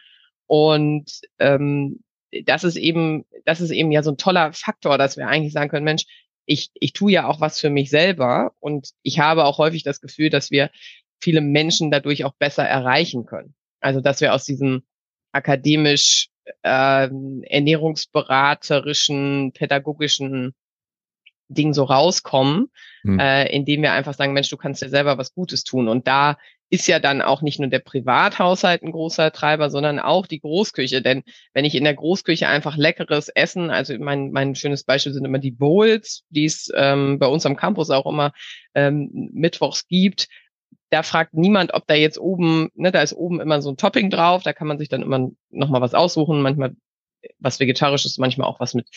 Und 0.47 1.21
ähm, 1.39 2.01
das 2.47 2.65
ist 2.65 2.77
eben, 2.77 3.27
das 3.45 3.61
ist 3.61 3.73
eben 3.73 3.93
ja 3.93 4.03
so 4.03 4.13
ein 4.13 4.17
toller 4.17 4.55
Faktor, 4.55 4.97
dass 4.97 5.19
wir 5.19 5.29
eigentlich 5.29 5.53
sagen 5.53 5.69
können, 5.69 5.85
Mensch, 5.85 6.05
ich, 6.47 6.71
ich 6.81 6.95
tue 6.95 7.13
ja 7.13 7.27
auch 7.27 7.43
was 7.43 7.61
für 7.61 7.69
mich 7.69 7.91
selber 7.91 8.53
und 8.59 8.89
ich 9.03 9.19
habe 9.19 9.45
auch 9.45 9.59
häufig 9.59 9.83
das 9.83 10.01
Gefühl, 10.01 10.31
dass 10.31 10.51
wir 10.51 10.71
viele 11.21 11.41
Menschen 11.41 11.91
dadurch 11.91 12.25
auch 12.25 12.35
besser 12.39 12.65
erreichen 12.65 13.27
können. 13.27 13.55
Also 13.81 14.01
dass 14.01 14.21
wir 14.21 14.35
aus 14.35 14.45
diesem 14.45 14.83
akademisch 15.33 16.29
ähm, 16.65 17.45
ernährungsberaterischen, 17.47 19.53
pädagogischen 19.53 20.55
Ding 21.49 21.75
so 21.75 21.85
rauskommen, 21.85 22.71
hm. 23.03 23.19
äh, 23.19 23.47
indem 23.53 23.83
wir 23.83 23.93
einfach 23.93 24.15
sagen, 24.15 24.33
Mensch, 24.33 24.49
du 24.49 24.57
kannst 24.57 24.81
dir 24.83 24.89
selber 24.89 25.19
was 25.19 25.35
Gutes 25.35 25.65
tun. 25.65 25.89
Und 25.89 26.07
da 26.07 26.39
ist 26.73 26.87
ja 26.87 27.01
dann 27.01 27.21
auch 27.21 27.43
nicht 27.43 27.59
nur 27.59 27.69
der 27.69 27.81
Privathaushalt 27.81 28.83
ein 28.83 28.93
großer 28.93 29.33
Treiber, 29.33 29.71
sondern 29.71 29.99
auch 29.99 30.29
die 30.29 30.39
Großküche. 30.39 31.03
Denn 31.03 31.25
wenn 31.53 31.65
ich 31.65 31.75
in 31.75 31.83
der 31.83 31.95
Großküche 31.95 32.47
einfach 32.47 32.77
leckeres 32.77 33.29
Essen, 33.29 33.71
also 33.71 33.99
mein, 33.99 34.31
mein 34.31 34.55
schönes 34.55 34.85
Beispiel 34.85 35.13
sind 35.13 35.25
immer 35.25 35.41
die 35.41 35.51
Bowls, 35.51 36.23
die 36.29 36.45
es 36.45 36.71
ähm, 36.75 37.19
bei 37.19 37.27
uns 37.27 37.45
am 37.45 37.57
Campus 37.57 37.91
auch 37.91 38.07
immer 38.07 38.33
ähm, 38.75 39.11
mittwochs 39.33 39.89
gibt, 39.89 40.29
da 40.91 41.03
fragt 41.03 41.35
niemand, 41.35 41.73
ob 41.73 41.87
da 41.87 41.95
jetzt 41.95 42.19
oben, 42.19 42.71
ne, 42.75 42.91
da 42.91 43.01
ist 43.01 43.13
oben 43.13 43.41
immer 43.41 43.63
so 43.63 43.71
ein 43.71 43.77
Topping 43.77 44.11
drauf, 44.11 44.43
da 44.43 44.53
kann 44.53 44.67
man 44.67 44.79
sich 44.79 44.89
dann 44.89 45.03
immer 45.03 45.31
nochmal 45.51 45.81
was 45.81 45.95
aussuchen, 45.95 46.43
manchmal 46.43 46.75
was 47.39 47.61
vegetarisches, 47.61 48.19
manchmal 48.19 48.49
auch 48.49 48.61
was 48.61 48.75
mit 48.75 48.89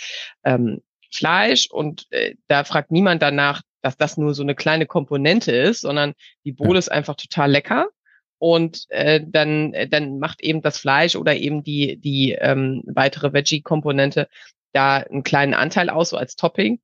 ähm, 0.43 0.81
Fleisch. 1.11 1.69
Und 1.69 2.07
äh, 2.09 2.35
da 2.47 2.63
fragt 2.63 2.91
niemand 2.91 3.21
danach, 3.21 3.61
dass 3.81 3.97
das 3.97 4.17
nur 4.17 4.33
so 4.33 4.41
eine 4.43 4.55
kleine 4.55 4.87
Komponente 4.87 5.51
ist, 5.51 5.81
sondern 5.81 6.13
die 6.45 6.53
Bohle 6.53 6.79
ist 6.79 6.91
einfach 6.91 7.15
total 7.15 7.51
lecker. 7.51 7.89
Und 8.39 8.85
äh, 8.89 9.21
dann 9.25 9.73
äh, 9.73 9.87
dann 9.87 10.19
macht 10.19 10.41
eben 10.41 10.61
das 10.61 10.77
Fleisch 10.77 11.15
oder 11.15 11.35
eben 11.35 11.63
die 11.63 11.97
die 11.97 12.33
ähm, 12.33 12.83
weitere 12.87 13.31
Veggie-Komponente 13.31 14.27
da 14.73 14.97
einen 14.97 15.23
kleinen 15.23 15.53
Anteil 15.53 15.89
aus 15.89 16.09
so 16.09 16.17
als 16.17 16.35
Topping 16.35 16.79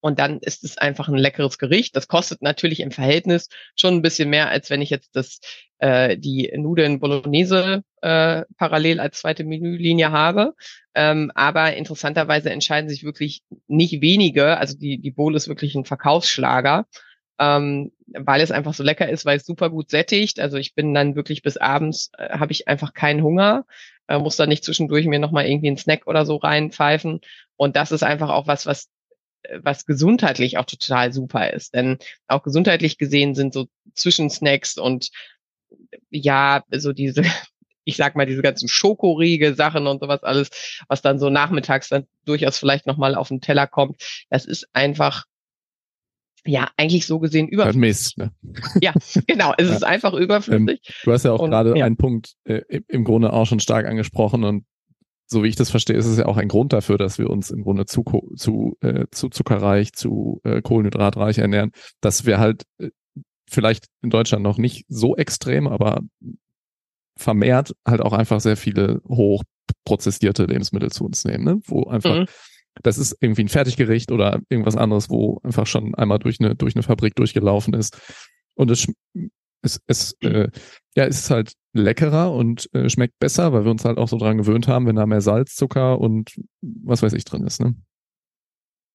und 0.00 0.18
dann 0.18 0.38
ist 0.38 0.64
es 0.64 0.78
einfach 0.78 1.08
ein 1.08 1.16
leckeres 1.16 1.58
Gericht. 1.58 1.96
Das 1.96 2.08
kostet 2.08 2.42
natürlich 2.42 2.80
im 2.80 2.90
Verhältnis 2.90 3.48
schon 3.74 3.94
ein 3.94 4.02
bisschen 4.02 4.30
mehr, 4.30 4.48
als 4.48 4.70
wenn 4.70 4.82
ich 4.82 4.90
jetzt 4.90 5.16
das 5.16 5.40
äh, 5.78 6.16
die 6.16 6.52
Nudeln 6.56 7.00
Bolognese 7.00 7.82
äh, 8.02 8.42
parallel 8.56 9.00
als 9.00 9.18
zweite 9.20 9.44
Menülinie 9.44 10.12
habe. 10.12 10.54
Ähm, 10.94 11.32
aber 11.34 11.74
interessanterweise 11.74 12.50
entscheiden 12.50 12.88
sich 12.88 13.04
wirklich 13.04 13.42
nicht 13.66 14.00
wenige, 14.00 14.58
also 14.58 14.76
die, 14.76 15.00
die 15.00 15.10
Bowl 15.10 15.34
ist 15.34 15.48
wirklich 15.48 15.74
ein 15.74 15.84
Verkaufsschlager, 15.84 16.86
ähm, 17.38 17.92
weil 18.06 18.40
es 18.40 18.50
einfach 18.50 18.74
so 18.74 18.82
lecker 18.82 19.08
ist, 19.08 19.24
weil 19.24 19.36
es 19.36 19.46
super 19.46 19.70
gut 19.70 19.90
sättigt. 19.90 20.40
Also 20.40 20.56
ich 20.56 20.74
bin 20.74 20.94
dann 20.94 21.16
wirklich 21.16 21.42
bis 21.42 21.56
abends, 21.56 22.10
äh, 22.18 22.38
habe 22.38 22.52
ich 22.52 22.68
einfach 22.68 22.94
keinen 22.94 23.22
Hunger, 23.22 23.64
äh, 24.08 24.18
muss 24.18 24.36
da 24.36 24.46
nicht 24.46 24.64
zwischendurch 24.64 25.06
mir 25.06 25.18
nochmal 25.18 25.46
irgendwie 25.46 25.68
einen 25.68 25.76
Snack 25.76 26.06
oder 26.06 26.24
so 26.26 26.36
reinpfeifen. 26.36 27.20
Und 27.56 27.76
das 27.76 27.92
ist 27.92 28.02
einfach 28.02 28.30
auch 28.30 28.46
was, 28.46 28.66
was 28.66 28.88
was 29.62 29.86
gesundheitlich 29.86 30.58
auch 30.58 30.64
total 30.64 31.12
super 31.12 31.52
ist. 31.52 31.74
Denn 31.74 31.98
auch 32.26 32.42
gesundheitlich 32.42 32.98
gesehen 32.98 33.34
sind 33.34 33.52
so 33.52 33.68
Zwischensnacks 33.94 34.78
und 34.78 35.10
ja, 36.10 36.64
so 36.70 36.92
diese, 36.92 37.22
ich 37.84 37.96
sag 37.96 38.16
mal, 38.16 38.26
diese 38.26 38.42
ganzen 38.42 38.68
Schokoriegel 38.68 39.54
Sachen 39.54 39.86
und 39.86 40.00
sowas 40.00 40.22
alles, 40.22 40.82
was 40.88 41.02
dann 41.02 41.18
so 41.18 41.30
nachmittags 41.30 41.88
dann 41.88 42.06
durchaus 42.24 42.58
vielleicht 42.58 42.86
nochmal 42.86 43.14
auf 43.14 43.28
den 43.28 43.40
Teller 43.40 43.66
kommt, 43.66 44.02
das 44.30 44.44
ist 44.44 44.68
einfach 44.72 45.24
ja, 46.44 46.70
eigentlich 46.76 47.06
so 47.06 47.18
gesehen 47.18 47.48
überflüssig. 47.48 47.80
Mist, 47.80 48.18
ne? 48.18 48.32
Ja, 48.80 48.94
genau. 49.26 49.52
Es 49.58 49.68
ja. 49.68 49.74
ist 49.74 49.84
einfach 49.84 50.14
überflüssig. 50.14 50.80
Ähm, 50.86 50.94
du 51.04 51.12
hast 51.12 51.24
ja 51.24 51.32
auch 51.32 51.44
gerade 51.44 51.76
ja. 51.76 51.84
einen 51.84 51.96
Punkt 51.96 52.34
äh, 52.44 52.62
im 52.88 53.04
Grunde 53.04 53.32
auch 53.32 53.44
schon 53.44 53.60
stark 53.60 53.86
angesprochen 53.86 54.44
und 54.44 54.64
so 55.28 55.44
wie 55.44 55.48
ich 55.48 55.56
das 55.56 55.70
verstehe, 55.70 55.96
ist 55.96 56.06
es 56.06 56.18
ja 56.18 56.26
auch 56.26 56.38
ein 56.38 56.48
Grund 56.48 56.72
dafür, 56.72 56.96
dass 56.96 57.18
wir 57.18 57.28
uns 57.28 57.50
im 57.50 57.62
Grunde 57.62 57.84
zu, 57.84 58.02
zu, 58.36 58.76
äh, 58.80 59.04
zu 59.10 59.28
zuckerreich, 59.28 59.92
zu 59.92 60.40
äh, 60.42 60.62
kohlenhydratreich 60.62 61.38
ernähren, 61.38 61.72
dass 62.00 62.24
wir 62.24 62.38
halt 62.38 62.64
äh, 62.78 62.90
vielleicht 63.48 63.86
in 64.02 64.10
Deutschland 64.10 64.42
noch 64.42 64.58
nicht 64.58 64.86
so 64.88 65.16
extrem, 65.16 65.66
aber 65.66 66.00
vermehrt 67.16 67.74
halt 67.86 68.00
auch 68.00 68.12
einfach 68.12 68.40
sehr 68.40 68.56
viele 68.56 69.02
hochprozessierte 69.06 70.44
Lebensmittel 70.44 70.90
zu 70.90 71.04
uns 71.04 71.24
nehmen, 71.24 71.44
ne? 71.44 71.60
wo 71.66 71.84
einfach 71.84 72.20
mhm. 72.20 72.26
das 72.82 72.96
ist 72.96 73.16
irgendwie 73.20 73.42
ein 73.44 73.48
Fertiggericht 73.48 74.12
oder 74.12 74.40
irgendwas 74.48 74.76
anderes, 74.76 75.10
wo 75.10 75.40
einfach 75.42 75.66
schon 75.66 75.94
einmal 75.94 76.20
durch 76.20 76.40
eine 76.40 76.54
durch 76.54 76.74
eine 76.74 76.84
Fabrik 76.84 77.16
durchgelaufen 77.16 77.74
ist 77.74 78.00
und 78.54 78.70
es 78.70 78.86
es, 79.62 79.80
es 79.86 80.16
äh, 80.20 80.48
ja, 80.96 81.04
es 81.04 81.20
ist 81.20 81.30
halt 81.30 81.52
leckerer 81.72 82.32
und 82.32 82.68
äh, 82.74 82.88
schmeckt 82.88 83.18
besser, 83.18 83.52
weil 83.52 83.64
wir 83.64 83.70
uns 83.70 83.84
halt 83.84 83.98
auch 83.98 84.08
so 84.08 84.18
dran 84.18 84.38
gewöhnt 84.38 84.68
haben, 84.68 84.86
wenn 84.86 84.96
da 84.96 85.06
mehr 85.06 85.20
Salz, 85.20 85.54
Zucker 85.54 86.00
und 86.00 86.34
was 86.60 87.02
weiß 87.02 87.12
ich 87.12 87.24
drin 87.24 87.46
ist, 87.46 87.60
ne? 87.60 87.74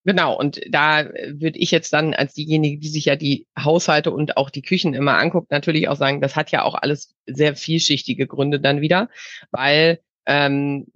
Genau, 0.05 0.37
und 0.37 0.59
da 0.69 1.05
würde 1.27 1.57
ich 1.59 1.71
jetzt 1.71 1.93
dann 1.93 2.13
als 2.13 2.33
diejenige, 2.33 2.77
die 2.77 2.89
sich 2.89 3.05
ja 3.05 3.15
die 3.15 3.47
Haushalte 3.57 4.11
und 4.11 4.35
auch 4.35 4.49
die 4.49 4.61
Küchen 4.61 4.93
immer 4.93 5.17
anguckt, 5.17 5.49
natürlich 5.49 5.87
auch 5.87 5.95
sagen, 5.95 6.19
das 6.19 6.35
hat 6.35 6.51
ja 6.51 6.63
auch 6.63 6.75
alles 6.75 7.15
sehr 7.25 7.55
vielschichtige 7.55 8.27
Gründe 8.27 8.59
dann 8.59 8.81
wieder, 8.81 9.09
weil, 9.51 10.01
ähm, 10.25 10.87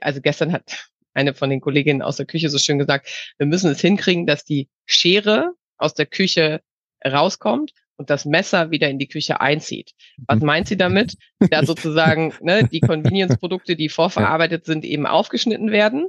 also 0.00 0.22
gestern 0.22 0.52
hat 0.52 0.88
eine 1.12 1.34
von 1.34 1.50
den 1.50 1.60
Kolleginnen 1.60 2.00
aus 2.00 2.16
der 2.16 2.24
Küche 2.24 2.48
so 2.48 2.56
schön 2.56 2.78
gesagt, 2.78 3.34
wir 3.36 3.46
müssen 3.46 3.70
es 3.70 3.80
hinkriegen, 3.80 4.26
dass 4.26 4.44
die 4.44 4.68
Schere 4.86 5.52
aus 5.76 5.92
der 5.92 6.06
Küche 6.06 6.62
rauskommt 7.04 7.72
und 7.96 8.10
das 8.10 8.24
Messer 8.24 8.70
wieder 8.70 8.88
in 8.88 8.98
die 8.98 9.08
Küche 9.08 9.40
einzieht. 9.40 9.92
Was 10.26 10.40
mhm. 10.40 10.46
meint 10.46 10.68
sie 10.68 10.76
damit? 10.76 11.16
Da 11.50 11.62
sozusagen 11.64 12.34
ne, 12.40 12.68
die 12.70 12.80
Convenience-Produkte, 12.80 13.76
die 13.76 13.88
vorverarbeitet 13.88 14.64
sind, 14.64 14.84
eben 14.84 15.06
aufgeschnitten 15.06 15.70
werden 15.70 16.08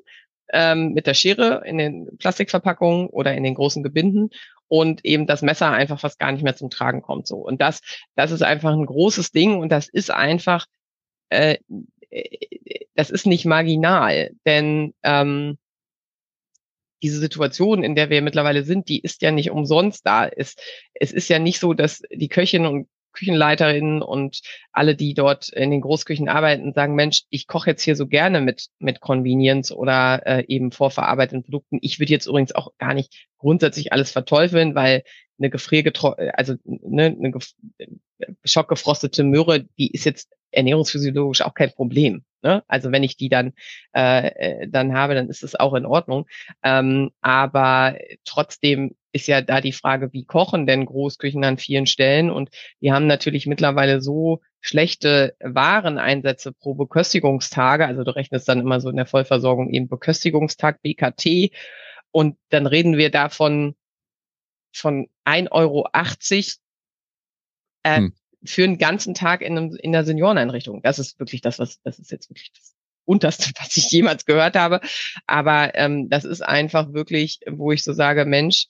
ähm, 0.53 0.93
mit 0.93 1.07
der 1.07 1.13
Schere 1.13 1.63
in 1.65 1.77
den 1.77 2.17
Plastikverpackungen 2.17 3.07
oder 3.07 3.33
in 3.33 3.43
den 3.43 3.55
großen 3.55 3.83
Gebinden 3.83 4.29
und 4.67 5.05
eben 5.05 5.27
das 5.27 5.41
Messer 5.41 5.71
einfach 5.71 5.99
fast 5.99 6.19
gar 6.19 6.31
nicht 6.31 6.43
mehr 6.43 6.55
zum 6.55 6.69
Tragen 6.69 7.01
kommt. 7.01 7.27
So 7.27 7.37
und 7.37 7.61
das, 7.61 7.81
das 8.15 8.31
ist 8.31 8.43
einfach 8.43 8.73
ein 8.73 8.85
großes 8.85 9.31
Ding 9.31 9.59
und 9.59 9.69
das 9.69 9.87
ist 9.87 10.11
einfach, 10.11 10.65
äh, 11.29 11.57
äh 12.09 12.87
das 12.95 13.11
ist 13.11 13.27
nicht 13.27 13.45
marginal, 13.45 14.31
denn 14.45 14.95
ähm, 15.03 15.59
diese 17.01 17.19
Situation, 17.19 17.83
in 17.83 17.95
der 17.95 18.09
wir 18.09 18.21
mittlerweile 18.21 18.63
sind, 18.63 18.89
die 18.89 18.99
ist 18.99 19.21
ja 19.21 19.31
nicht 19.31 19.51
umsonst 19.51 20.05
da. 20.05 20.27
Es, 20.27 20.55
es 20.93 21.11
ist 21.11 21.29
ja 21.29 21.39
nicht 21.39 21.59
so, 21.59 21.73
dass 21.73 22.01
die 22.11 22.29
Köchinnen 22.29 22.67
und 22.67 22.87
Küchenleiterinnen 23.17 24.01
und 24.03 24.41
alle, 24.71 24.95
die 24.95 25.15
dort 25.15 25.49
in 25.49 25.71
den 25.71 25.81
Großküchen 25.81 26.29
arbeiten, 26.29 26.73
sagen, 26.73 26.93
Mensch, 26.93 27.23
ich 27.29 27.47
koche 27.47 27.71
jetzt 27.71 27.81
hier 27.81 27.95
so 27.95 28.07
gerne 28.07 28.41
mit, 28.41 28.67
mit 28.77 29.01
Convenience 29.01 29.71
oder 29.71 30.21
äh, 30.25 30.45
eben 30.47 30.71
vorverarbeiteten 30.71 31.43
Produkten. 31.43 31.79
Ich 31.81 31.99
würde 31.99 32.11
jetzt 32.11 32.27
übrigens 32.27 32.53
auch 32.53 32.69
gar 32.77 32.93
nicht 32.93 33.27
grundsätzlich 33.39 33.91
alles 33.91 34.11
verteufeln, 34.11 34.75
weil 34.75 35.03
eine 35.39 35.49
gefriergetro 35.49 36.15
also 36.33 36.55
ne, 36.63 37.15
eine 37.17 37.33
schockgefrostete 38.43 39.23
Möhre, 39.23 39.63
die 39.77 39.91
ist 39.91 40.05
jetzt 40.05 40.33
ernährungsphysiologisch 40.51 41.41
auch 41.41 41.53
kein 41.53 41.71
Problem. 41.71 42.23
Ne? 42.41 42.63
Also 42.67 42.91
wenn 42.91 43.03
ich 43.03 43.17
die 43.17 43.29
dann 43.29 43.53
äh, 43.95 44.27
äh, 44.27 44.67
dann 44.67 44.93
habe, 44.93 45.15
dann 45.15 45.29
ist 45.29 45.43
es 45.43 45.55
auch 45.55 45.73
in 45.73 45.85
Ordnung. 45.85 46.25
Ähm, 46.63 47.11
aber 47.21 47.97
trotzdem 48.25 48.95
ist 49.11 49.27
ja 49.27 49.41
da 49.41 49.61
die 49.61 49.73
Frage, 49.73 50.13
wie 50.13 50.25
kochen 50.25 50.67
denn 50.67 50.85
Großküchen 50.85 51.43
an 51.43 51.57
vielen 51.57 51.87
Stellen? 51.87 52.29
Und 52.29 52.49
die 52.81 52.91
haben 52.91 53.07
natürlich 53.07 53.47
mittlerweile 53.47 54.01
so 54.01 54.41
schlechte 54.61 55.35
Wareneinsätze 55.39 56.53
pro 56.53 56.75
Beköstigungstage. 56.75 57.85
Also 57.85 58.03
du 58.03 58.15
rechnest 58.15 58.47
dann 58.47 58.59
immer 58.59 58.79
so 58.79 58.89
in 58.89 58.97
der 58.97 59.05
Vollversorgung 59.05 59.69
eben 59.69 59.87
Beköstigungstag, 59.87 60.81
BKT. 60.81 61.51
Und 62.11 62.37
dann 62.49 62.67
reden 62.67 62.97
wir 62.97 63.11
davon 63.11 63.75
von 64.77 65.07
1,80 65.25 65.51
Euro 65.51 65.87
äh, 67.83 67.97
hm 67.97 68.13
für 68.43 68.63
einen 68.63 68.77
ganzen 68.77 69.13
Tag 69.13 69.41
in, 69.41 69.57
einem, 69.57 69.75
in 69.75 69.95
einer 69.95 70.05
Senioreneinrichtung. 70.05 70.81
Das 70.81 70.99
ist 70.99 71.19
wirklich 71.19 71.41
das, 71.41 71.59
was, 71.59 71.81
das 71.81 71.99
ist 71.99 72.11
jetzt 72.11 72.29
wirklich 72.29 72.51
das 72.53 72.75
Unterste, 73.05 73.51
was 73.59 73.75
ich 73.77 73.91
jemals 73.91 74.25
gehört 74.25 74.55
habe. 74.55 74.81
Aber 75.25 75.75
ähm, 75.75 76.09
das 76.09 76.25
ist 76.25 76.41
einfach 76.41 76.93
wirklich, 76.93 77.39
wo 77.49 77.71
ich 77.71 77.83
so 77.83 77.93
sage, 77.93 78.25
Mensch, 78.25 78.67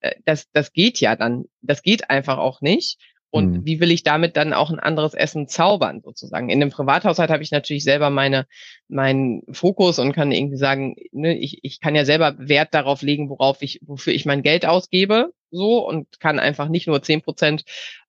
äh, 0.00 0.14
das, 0.24 0.50
das 0.52 0.72
geht 0.72 1.00
ja 1.00 1.16
dann, 1.16 1.44
das 1.60 1.82
geht 1.82 2.10
einfach 2.10 2.38
auch 2.38 2.60
nicht. 2.60 2.98
Und 3.34 3.50
Mhm. 3.50 3.64
wie 3.64 3.80
will 3.80 3.90
ich 3.90 4.02
damit 4.02 4.36
dann 4.36 4.52
auch 4.52 4.70
ein 4.70 4.78
anderes 4.78 5.14
Essen 5.14 5.48
zaubern, 5.48 6.02
sozusagen? 6.04 6.50
In 6.50 6.60
einem 6.60 6.70
Privathaushalt 6.70 7.30
habe 7.30 7.42
ich 7.42 7.50
natürlich 7.50 7.82
selber 7.82 8.10
meine, 8.10 8.46
meinen 8.88 9.42
Fokus 9.50 9.98
und 9.98 10.12
kann 10.12 10.32
irgendwie 10.32 10.58
sagen, 10.58 10.96
ne, 11.12 11.38
ich, 11.38 11.60
ich 11.62 11.80
kann 11.80 11.94
ja 11.94 12.04
selber 12.04 12.34
Wert 12.38 12.74
darauf 12.74 13.00
legen, 13.00 13.30
worauf 13.30 13.62
ich, 13.62 13.80
wofür 13.86 14.12
ich 14.12 14.26
mein 14.26 14.42
Geld 14.42 14.66
ausgebe, 14.66 15.32
so, 15.50 15.86
und 15.86 16.20
kann 16.20 16.38
einfach 16.38 16.68
nicht 16.68 16.86
nur 16.86 17.02
zehn 17.02 17.22
Prozent 17.22 17.64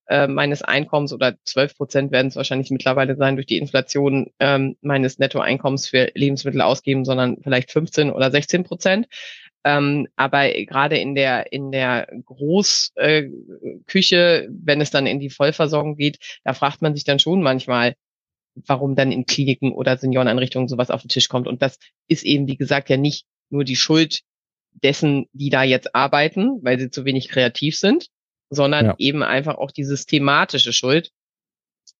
äh, 0.08 0.26
meines 0.26 0.60
Einkommens 0.60 1.14
oder 1.14 1.36
zwölf 1.44 1.74
Prozent 1.74 2.12
werden 2.12 2.28
es 2.28 2.36
wahrscheinlich 2.36 2.70
mittlerweile 2.70 3.16
sein 3.16 3.36
durch 3.36 3.46
die 3.46 3.56
Inflation 3.56 4.30
ähm, 4.40 4.76
meines 4.82 5.18
Nettoeinkommens 5.18 5.88
für 5.88 6.10
Lebensmittel 6.14 6.60
ausgeben, 6.60 7.06
sondern 7.06 7.38
vielleicht 7.42 7.70
15 7.70 8.10
oder 8.10 8.30
16 8.30 8.64
Prozent. 8.64 9.06
Ähm, 9.64 10.08
aber 10.16 10.50
gerade 10.50 10.98
in 10.98 11.14
der 11.14 11.52
in 11.52 11.72
der 11.72 12.06
Großküche, 12.26 12.94
äh, 12.96 14.48
wenn 14.50 14.80
es 14.80 14.90
dann 14.90 15.06
in 15.06 15.20
die 15.20 15.30
Vollversorgung 15.30 15.96
geht, 15.96 16.18
da 16.44 16.52
fragt 16.52 16.82
man 16.82 16.94
sich 16.94 17.04
dann 17.04 17.18
schon 17.18 17.42
manchmal, 17.42 17.94
warum 18.54 18.94
dann 18.94 19.10
in 19.10 19.26
Kliniken 19.26 19.72
oder 19.72 19.96
Senioreneinrichtungen 19.96 20.68
sowas 20.68 20.90
auf 20.90 21.02
den 21.02 21.08
Tisch 21.08 21.28
kommt. 21.28 21.48
Und 21.48 21.62
das 21.62 21.78
ist 22.08 22.24
eben, 22.24 22.46
wie 22.46 22.56
gesagt, 22.56 22.90
ja 22.90 22.96
nicht 22.96 23.26
nur 23.50 23.64
die 23.64 23.76
Schuld 23.76 24.20
dessen, 24.82 25.26
die 25.32 25.50
da 25.50 25.62
jetzt 25.62 25.94
arbeiten, 25.94 26.58
weil 26.62 26.78
sie 26.78 26.90
zu 26.90 27.04
wenig 27.04 27.28
kreativ 27.28 27.78
sind, 27.78 28.08
sondern 28.50 28.86
Ja. 28.86 28.94
eben 28.98 29.22
einfach 29.22 29.56
auch 29.56 29.70
die 29.70 29.84
systematische 29.84 30.72
Schuld, 30.72 31.10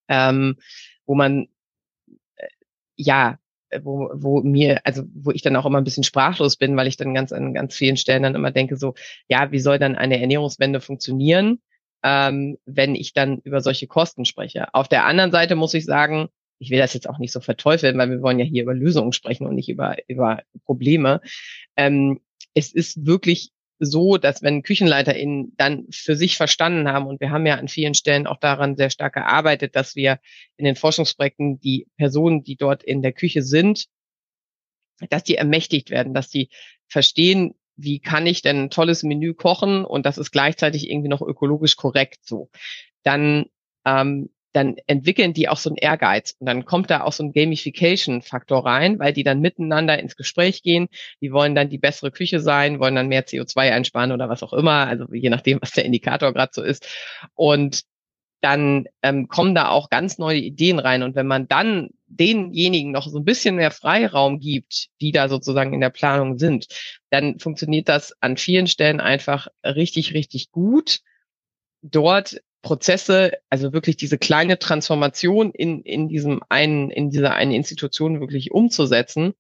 ähm, 0.09 0.57
wo 1.07 1.15
man 1.15 1.49
äh, 2.37 2.47
ja, 2.97 3.39
wo, 3.83 4.11
wo 4.15 4.41
mir, 4.43 4.81
also 4.85 5.03
wo 5.15 5.31
ich 5.31 5.43
dann 5.43 5.57
auch 5.57 5.67
immer 5.67 5.79
ein 5.79 5.85
bisschen 5.85 6.05
sprachlos 6.05 6.57
bin, 6.57 6.77
weil 6.77 6.87
ich 6.87 6.97
dann 6.97 7.15
ganz 7.15 7.33
an 7.33 7.55
ganz 7.55 7.75
vielen 7.75 7.97
Stellen 7.97 8.23
dann 8.23 8.35
immer 8.35 8.51
denke, 8.51 8.77
so, 8.77 8.95
ja, 9.29 9.51
wie 9.53 9.59
soll 9.59 9.79
dann 9.79 9.97
eine 9.97 10.21
Ernährungswende 10.21 10.81
funktionieren, 10.81 11.61
ähm, 12.03 12.59
wenn 12.67 12.95
ich 12.95 13.13
dann 13.13 13.39
über 13.39 13.61
solche 13.61 13.87
Kosten 13.87 14.25
spreche? 14.25 14.73
Auf 14.75 14.89
der 14.89 15.05
anderen 15.07 15.33
Seite 15.33 15.57
muss 15.57 15.75
ich 15.75 15.85
sagen, 15.85 16.29
ich 16.59 16.71
will 16.71 16.79
das 16.79 16.95
jetzt 16.95 17.09
auch 17.09 17.19
nicht 17.19 17.33
so 17.33 17.41
verteufeln, 17.41 17.99
weil 17.99 18.11
wir 18.11 18.23
wollen 18.23 18.39
ja 18.39 18.45
hier 18.45 18.63
über 18.63 18.75
Lösungen 18.75 19.13
sprechen 19.13 19.47
und 19.47 19.55
nicht 19.55 19.69
über, 19.69 19.97
über 20.09 20.43
Probleme. 20.65 21.21
Ähm, 21.77 22.21
es 22.55 22.73
ist 22.73 23.07
wirklich 23.07 23.51
so, 23.79 24.19
dass 24.19 24.43
wenn 24.43 24.63
KüchenleiterInnen 24.63 25.55
dann 25.57 25.87
für 25.91 26.17
sich 26.17 26.37
verstanden 26.37 26.89
haben, 26.89 27.07
und 27.07 27.21
wir 27.21 27.31
haben 27.31 27.47
ja 27.47 27.57
an 27.57 27.69
vielen 27.69 27.95
Stellen 27.95 28.27
auch 28.27 28.39
daran 28.39 28.77
sehr 28.77 28.91
stark 28.91 29.15
gearbeitet, 29.15 29.77
dass 29.77 29.97
wir 29.97 30.21
in 30.57 30.65
den 30.65 30.77
Forschungsprojekten 30.77 31.61
die 31.61 31.87
Personen, 31.97 32.45
die 32.45 32.57
dort 32.57 32.83
in 32.83 33.03
der 33.03 33.13
Küche 33.13 33.43
sind, 33.43 33.87
dass 35.11 35.25
die 35.25 35.37
ermächtigt 35.37 35.91
werden, 35.91 36.15
dass 36.15 36.29
die 36.29 36.51
verstehen, 36.87 37.55
wie 37.77 37.99
kann 37.99 38.27
ich 38.27 38.43
denn 38.43 38.65
ein 38.65 38.71
tolles 38.71 39.03
Menü 39.03 39.35
kochen 39.35 39.85
und 39.85 40.07
das 40.07 40.19
ist 40.19 40.31
gleichzeitig 40.31 40.89
irgendwie 40.89 41.09
noch 41.09 41.23
ökologisch 41.23 41.77
korrekt 41.77 42.21
so. 42.23 42.51
Dann 43.03 43.47
ähm, 43.85 44.31
dann 44.55 44.77
entwickeln 44.87 45.35
die 45.35 45.49
auch 45.49 45.59
so 45.59 45.69
einen 45.69 45.77
Ehrgeiz 45.77 46.37
und 46.39 46.47
dann 46.47 46.65
kommt 46.65 46.89
da 46.89 47.03
auch 47.03 47.13
so 47.13 47.25
ein 47.25 47.33
Gamification-Faktor 47.33 48.65
rein, 48.65 48.99
weil 49.01 49.13
die 49.13 49.25
dann 49.25 49.41
miteinander 49.41 49.99
ins 49.99 50.17
Gespräch 50.17 50.63
gehen. 50.63 50.89
Die 51.21 51.33
wollen 51.33 51.57
dann 51.57 51.69
die 51.69 51.79
bessere 51.79 52.13
Küche 52.13 52.39
sein, 52.39 52.79
wollen 52.79 52.95
dann 52.95 53.09
mehr 53.09 53.27
CO2 53.27 53.73
einsparen 53.73 54.13
oder 54.13 54.29
was 54.29 54.45
auch 54.45 54.53
immer, 54.53 54.87
also 54.87 55.07
je 55.13 55.29
nachdem, 55.29 55.61
was 55.61 55.73
der 55.73 55.85
Indikator 55.85 56.33
gerade 56.33 56.53
so 56.55 56.63
ist. 56.63 56.87
Und 57.35 57.83
dann 58.45 58.85
ähm, 59.03 59.27
kommen 59.27 59.55
da 59.55 59.71
auch 59.71 59.91
ganz 59.91 60.19
neue 60.19 60.39
Ideen 60.39 60.79
rein. 60.79 61.03
Und 61.03 61.17
wenn 61.17 61.27
man 61.27 61.49
dann 61.49 61.89
denjenigen 62.07 62.93
noch 62.93 63.09
so 63.09 63.19
ein 63.19 63.25
bisschen 63.25 63.57
mehr 63.57 63.71
Freiraum 63.71 64.39
gibt, 64.39 64.89
die 65.01 65.13
da 65.13 65.29
sozusagen 65.29 65.73
in 65.73 65.81
der 65.81 65.91
Planung 65.91 66.39
sind, 66.39 66.67
dann 67.11 67.41
funktioniert 67.41 67.89
das 67.89 68.15
an 68.21 68.37
vielen 68.37 68.67
Stellen 68.67 69.01
einfach 69.01 69.49
richtig, 69.65 70.13
richtig 70.15 70.51
gut. 70.53 71.01
Dort 71.81 72.41
Prozesse, 72.65 73.33
also 73.51 73.73
wirklich 73.73 73.97
diese 73.97 74.19
kleine 74.19 74.59
Transformation 74.59 75.53
in, 75.53 75.83
in 75.83 76.09
diesem 76.09 76.43
einen, 76.49 76.91
in 76.91 77.11
dieser 77.11 77.35
einen 77.35 77.53
Institution 77.53 78.21
wirklich 78.21 78.51
umzusetzen. 78.51 79.35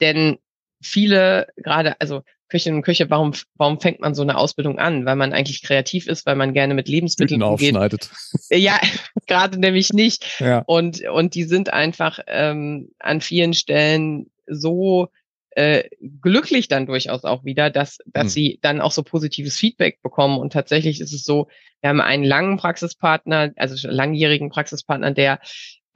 Denn 0.00 0.38
viele, 0.82 1.46
gerade, 1.56 1.98
also 2.00 2.22
Köchinnen 2.48 2.78
und 2.78 2.82
Köche, 2.84 3.08
warum, 3.10 3.32
warum 3.54 3.80
fängt 3.80 4.00
man 4.00 4.14
so 4.14 4.22
eine 4.22 4.36
Ausbildung 4.36 4.78
an? 4.78 5.06
Weil 5.06 5.16
man 5.16 5.32
eigentlich 5.32 5.62
kreativ 5.62 6.06
ist, 6.08 6.26
weil 6.26 6.36
man 6.36 6.52
gerne 6.52 6.74
mit 6.74 6.88
Lebensmitteln 6.88 7.40
Tüten 7.40 7.50
umgeht. 7.50 7.74
aufschneidet. 7.74 8.10
Ja, 8.50 8.78
gerade 9.26 9.58
nämlich 9.58 9.92
nicht. 9.92 10.40
Ja. 10.40 10.58
Und, 10.66 11.00
und 11.08 11.34
die 11.34 11.44
sind 11.44 11.72
einfach 11.72 12.18
ähm, 12.26 12.90
an 12.98 13.20
vielen 13.20 13.54
Stellen 13.54 14.30
so 14.46 15.08
äh, 15.56 15.88
glücklich 16.20 16.68
dann 16.68 16.86
durchaus 16.86 17.24
auch 17.24 17.44
wieder, 17.44 17.70
dass, 17.70 17.98
dass 18.06 18.24
Hm. 18.24 18.28
sie 18.28 18.58
dann 18.62 18.80
auch 18.80 18.92
so 18.92 19.02
positives 19.02 19.56
Feedback 19.56 20.02
bekommen. 20.02 20.38
Und 20.38 20.52
tatsächlich 20.52 21.00
ist 21.00 21.12
es 21.12 21.24
so, 21.24 21.48
wir 21.80 21.90
haben 21.90 22.00
einen 22.00 22.24
langen 22.24 22.56
Praxispartner, 22.56 23.52
also 23.56 23.88
langjährigen 23.88 24.50
Praxispartner, 24.50 25.12
der 25.12 25.40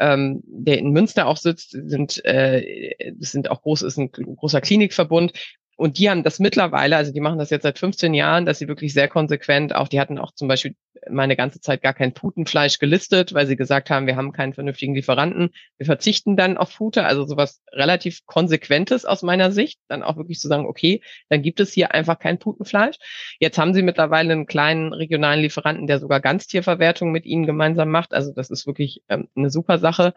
ähm, 0.00 0.42
der 0.44 0.78
in 0.78 0.92
Münster 0.92 1.26
auch 1.26 1.36
sitzt, 1.36 1.70
sind, 1.72 2.24
äh, 2.24 2.94
das 3.18 3.32
sind 3.32 3.50
auch 3.50 3.62
groß, 3.62 3.82
ist 3.82 3.98
ein 3.98 4.12
großer 4.12 4.60
Klinikverbund. 4.60 5.32
Und 5.76 5.98
die 5.98 6.10
haben 6.10 6.24
das 6.24 6.40
mittlerweile, 6.40 6.96
also 6.96 7.12
die 7.12 7.20
machen 7.20 7.38
das 7.38 7.50
jetzt 7.50 7.62
seit 7.62 7.78
15 7.78 8.12
Jahren, 8.14 8.46
dass 8.46 8.58
sie 8.58 8.66
wirklich 8.66 8.92
sehr 8.92 9.08
konsequent 9.08 9.74
auch, 9.74 9.88
die 9.88 10.00
hatten 10.00 10.18
auch 10.18 10.32
zum 10.32 10.48
Beispiel 10.48 10.74
meine 11.10 11.36
ganze 11.36 11.60
Zeit 11.60 11.82
gar 11.82 11.94
kein 11.94 12.14
Putenfleisch 12.14 12.78
gelistet, 12.78 13.34
weil 13.34 13.46
sie 13.46 13.56
gesagt 13.56 13.90
haben, 13.90 14.06
wir 14.06 14.16
haben 14.16 14.32
keinen 14.32 14.54
vernünftigen 14.54 14.94
Lieferanten. 14.94 15.50
Wir 15.76 15.86
verzichten 15.86 16.36
dann 16.36 16.56
auf 16.56 16.76
Pute, 16.76 17.04
also 17.04 17.26
sowas 17.26 17.62
relativ 17.72 18.26
Konsequentes 18.26 19.04
aus 19.04 19.22
meiner 19.22 19.50
Sicht, 19.50 19.80
dann 19.88 20.02
auch 20.02 20.16
wirklich 20.16 20.38
zu 20.38 20.48
sagen, 20.48 20.66
okay, 20.66 21.02
dann 21.28 21.42
gibt 21.42 21.60
es 21.60 21.72
hier 21.72 21.92
einfach 21.92 22.18
kein 22.18 22.38
Putenfleisch. 22.38 22.96
Jetzt 23.38 23.58
haben 23.58 23.74
sie 23.74 23.82
mittlerweile 23.82 24.32
einen 24.32 24.46
kleinen 24.46 24.92
regionalen 24.92 25.40
Lieferanten, 25.40 25.86
der 25.86 25.98
sogar 25.98 26.20
Ganztierverwertung 26.20 27.12
mit 27.12 27.26
ihnen 27.26 27.46
gemeinsam 27.46 27.90
macht. 27.90 28.12
Also 28.12 28.32
das 28.32 28.50
ist 28.50 28.66
wirklich 28.66 29.02
ähm, 29.08 29.28
eine 29.34 29.50
super 29.50 29.78
Sache. 29.78 30.14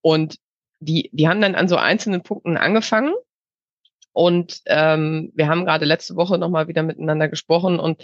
Und 0.00 0.38
die, 0.80 1.10
die 1.12 1.28
haben 1.28 1.40
dann 1.40 1.54
an 1.54 1.68
so 1.68 1.76
einzelnen 1.76 2.22
Punkten 2.22 2.56
angefangen. 2.56 3.12
Und 4.12 4.62
ähm, 4.66 5.30
wir 5.34 5.46
haben 5.48 5.64
gerade 5.64 5.84
letzte 5.84 6.16
Woche 6.16 6.36
nochmal 6.36 6.68
wieder 6.68 6.82
miteinander 6.82 7.28
gesprochen 7.28 7.78
und 7.78 8.02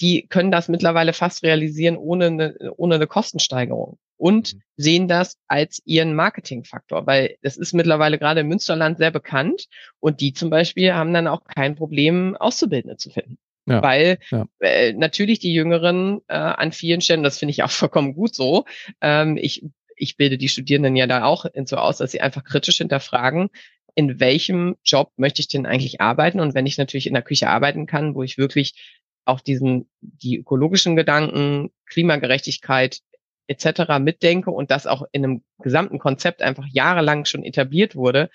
die 0.00 0.26
können 0.28 0.50
das 0.50 0.68
mittlerweile 0.68 1.12
fast 1.12 1.42
realisieren 1.42 1.96
ohne 1.96 2.26
eine, 2.26 2.72
ohne 2.76 2.96
eine 2.96 3.06
Kostensteigerung 3.06 3.98
und 4.16 4.54
Mhm. 4.54 4.62
sehen 4.76 5.08
das 5.08 5.36
als 5.46 5.80
ihren 5.84 6.14
Marketingfaktor, 6.14 7.06
weil 7.06 7.36
das 7.42 7.56
ist 7.56 7.72
mittlerweile 7.72 8.18
gerade 8.18 8.40
im 8.40 8.48
Münsterland 8.48 8.98
sehr 8.98 9.10
bekannt 9.10 9.66
und 10.00 10.20
die 10.20 10.32
zum 10.32 10.50
Beispiel 10.50 10.94
haben 10.94 11.12
dann 11.14 11.26
auch 11.28 11.44
kein 11.44 11.76
Problem, 11.76 12.36
Auszubildende 12.36 12.96
zu 12.96 13.10
finden. 13.10 13.38
Ja, 13.66 13.82
Weil 13.82 14.18
ja. 14.30 14.46
äh, 14.60 14.94
natürlich 14.94 15.40
die 15.40 15.52
Jüngeren 15.52 16.20
äh, 16.28 16.34
an 16.34 16.72
vielen 16.72 17.02
Stellen, 17.02 17.22
das 17.22 17.38
finde 17.38 17.50
ich 17.50 17.62
auch 17.62 17.70
vollkommen 17.70 18.14
gut 18.14 18.34
so, 18.34 18.64
ähm, 19.02 19.36
ich, 19.36 19.62
ich 19.94 20.16
bilde 20.16 20.38
die 20.38 20.48
Studierenden 20.48 20.96
ja 20.96 21.06
da 21.06 21.24
auch 21.24 21.44
so 21.66 21.76
aus, 21.76 21.98
dass 21.98 22.12
sie 22.12 22.22
einfach 22.22 22.44
kritisch 22.44 22.78
hinterfragen, 22.78 23.50
in 23.94 24.20
welchem 24.20 24.76
Job 24.84 25.12
möchte 25.16 25.40
ich 25.40 25.48
denn 25.48 25.66
eigentlich 25.66 26.00
arbeiten? 26.00 26.40
Und 26.40 26.54
wenn 26.54 26.66
ich 26.66 26.78
natürlich 26.78 27.08
in 27.08 27.14
der 27.14 27.22
Küche 27.22 27.48
arbeiten 27.48 27.86
kann, 27.86 28.14
wo 28.14 28.22
ich 28.22 28.38
wirklich 28.38 28.97
auch 29.28 29.40
diesen, 29.40 29.88
die 30.00 30.38
ökologischen 30.38 30.96
Gedanken, 30.96 31.70
Klimagerechtigkeit 31.86 33.00
etc. 33.46 33.98
mitdenke 34.00 34.50
und 34.50 34.70
das 34.70 34.86
auch 34.86 35.02
in 35.12 35.24
einem 35.24 35.42
gesamten 35.62 35.98
Konzept 35.98 36.42
einfach 36.42 36.66
jahrelang 36.70 37.24
schon 37.24 37.44
etabliert 37.44 37.94
wurde, 37.96 38.30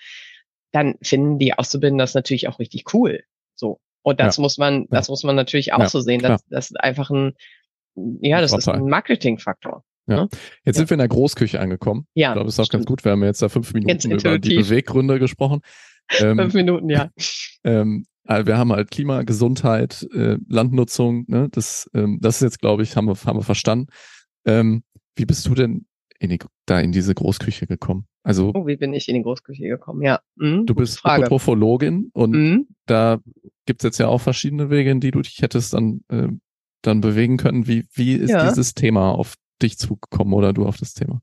dann 0.72 0.96
finden 1.02 1.38
die 1.38 1.54
Auszubildenden 1.54 1.98
das 2.02 2.14
natürlich 2.14 2.48
auch 2.48 2.58
richtig 2.58 2.92
cool. 2.94 3.22
So. 3.54 3.80
Und 4.02 4.20
das 4.20 4.36
Ja. 4.36 4.42
muss 4.42 4.58
man, 4.58 4.86
das 4.90 5.08
muss 5.08 5.22
man 5.24 5.36
natürlich 5.36 5.72
auch 5.72 5.78
Ja, 5.80 5.88
so 5.88 6.00
sehen. 6.00 6.20
Das, 6.20 6.44
das 6.48 6.70
ist 6.70 6.80
einfach 6.80 7.10
ein, 7.10 7.34
ja, 7.94 8.40
das 8.40 8.52
ist 8.52 8.64
Vorteil. 8.64 8.82
ein 8.82 8.88
Marketingfaktor. 8.88 9.84
Jetzt 10.06 10.18
Ja. 10.64 10.72
sind 10.74 10.90
wir 10.90 10.94
in 10.94 10.98
der 10.98 11.08
Großküche 11.08 11.60
angekommen. 11.60 12.06
Ja. 12.14 12.30
Ich 12.30 12.34
glaube, 12.34 12.46
das 12.46 12.54
ist 12.54 12.58
auch 12.60 12.62
ganz 12.64 12.82
stimmt. 12.82 12.86
gut. 12.86 13.04
Wir 13.04 13.12
haben 13.12 13.22
jetzt 13.24 13.40
da 13.40 13.48
fünf 13.48 13.72
Minuten 13.72 13.90
Jetzt 13.90 14.04
über 14.04 14.38
die. 14.38 14.56
Beweggründe 14.56 15.18
gesprochen. 15.18 15.60
Ähm, 16.20 16.36
Fünf 16.36 16.52
Minuten, 16.52 16.90
ja. 16.90 17.10
ähm, 17.64 18.04
also 18.26 18.46
wir 18.46 18.56
haben 18.58 18.72
halt 18.72 18.90
Klima, 18.90 19.22
Gesundheit, 19.22 20.06
äh, 20.12 20.38
Landnutzung. 20.48 21.24
Ne? 21.28 21.48
Das, 21.50 21.90
ähm, 21.94 22.18
das 22.20 22.36
ist 22.36 22.42
jetzt, 22.42 22.60
glaube 22.60 22.82
ich, 22.82 22.96
haben 22.96 23.06
wir, 23.06 23.14
haben 23.24 23.38
wir 23.38 23.42
verstanden. 23.44 23.86
Ähm, 24.46 24.82
wie 25.16 25.26
bist 25.26 25.46
du 25.46 25.54
denn 25.54 25.86
in 26.18 26.30
die, 26.30 26.38
da 26.66 26.80
in 26.80 26.92
diese 26.92 27.14
Großküche 27.14 27.66
gekommen? 27.66 28.06
Also 28.22 28.52
Oh, 28.54 28.66
wie 28.66 28.76
bin 28.76 28.94
ich 28.94 29.08
in 29.08 29.16
die 29.16 29.22
Großküche 29.22 29.68
gekommen? 29.68 30.02
Ja. 30.02 30.20
Mhm, 30.36 30.64
du 30.66 30.74
bist. 30.74 31.00
Ökotrophologin 31.04 32.10
und 32.14 32.30
Mhm. 32.32 32.66
da 32.86 33.20
gibt's 33.66 33.84
jetzt 33.84 33.98
ja 33.98 34.08
auch 34.08 34.20
verschiedene 34.20 34.70
Wege, 34.70 34.90
in 34.90 35.00
die 35.00 35.10
du 35.10 35.20
dich 35.20 35.42
hättest 35.42 35.74
dann, 35.74 36.02
äh, 36.08 36.28
dann 36.82 37.00
bewegen 37.00 37.36
können. 37.36 37.66
Wie, 37.66 37.86
wie 37.92 38.14
ist 38.14 38.30
Ja. 38.30 38.48
dieses 38.48 38.74
Thema 38.74 39.10
auf 39.12 39.34
dich 39.60 39.78
zugekommen 39.78 40.32
oder 40.34 40.52
du 40.52 40.64
auf 40.66 40.76
das 40.78 40.94
Thema? 40.94 41.20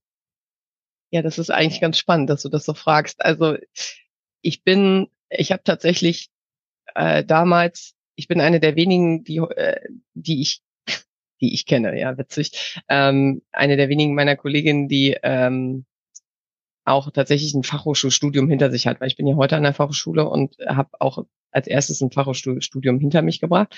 Ja, 1.12 1.22
das 1.22 1.40
ist 1.40 1.50
eigentlich 1.52 1.82
ganz 1.82 1.98
spannend, 1.98 2.30
dass 2.30 2.44
du 2.44 2.50
das 2.50 2.66
so 2.66 2.74
fragst. 2.74 3.24
Also 3.26 3.58
ich 4.42 4.64
bin, 4.64 5.08
ich 5.30 5.52
habe 5.52 5.64
tatsächlich 5.64 6.30
äh, 6.96 7.24
damals, 7.24 7.94
ich 8.16 8.28
bin 8.28 8.42
eine 8.42 8.60
der 8.60 8.76
wenigen, 8.76 9.24
die, 9.24 9.38
äh, 9.38 9.80
die 10.14 10.42
ich, 10.42 10.62
die 11.42 11.54
ich 11.54 11.66
kenne, 11.66 12.00
ja, 12.00 12.18
witzig, 12.18 12.82
ähm, 12.88 13.42
eine 13.52 13.78
der 13.78 13.90
wenigen 13.90 14.16
meiner 14.16 14.36
Kolleginnen, 14.36 14.88
die 14.88 15.18
ähm, 15.24 15.86
auch 16.86 17.12
tatsächlich 17.12 17.54
ein 17.54 17.64
Fachhochschulstudium 17.64 18.50
hinter 18.50 18.72
sich 18.72 18.88
hat, 18.88 19.02
weil 19.02 19.08
ich 19.08 19.18
bin 19.18 19.28
ja 19.28 19.36
heute 19.36 19.56
an 19.56 19.64
der 19.64 19.74
Fachhochschule 19.74 20.28
und 20.28 20.56
habe 20.68 20.90
auch 21.00 21.26
als 21.52 21.68
erstes 21.68 22.02
ein 22.02 22.12
Fachhochschulstudium 22.12 23.00
hinter 23.00 23.22
mich 23.22 23.40
gebracht. 23.40 23.76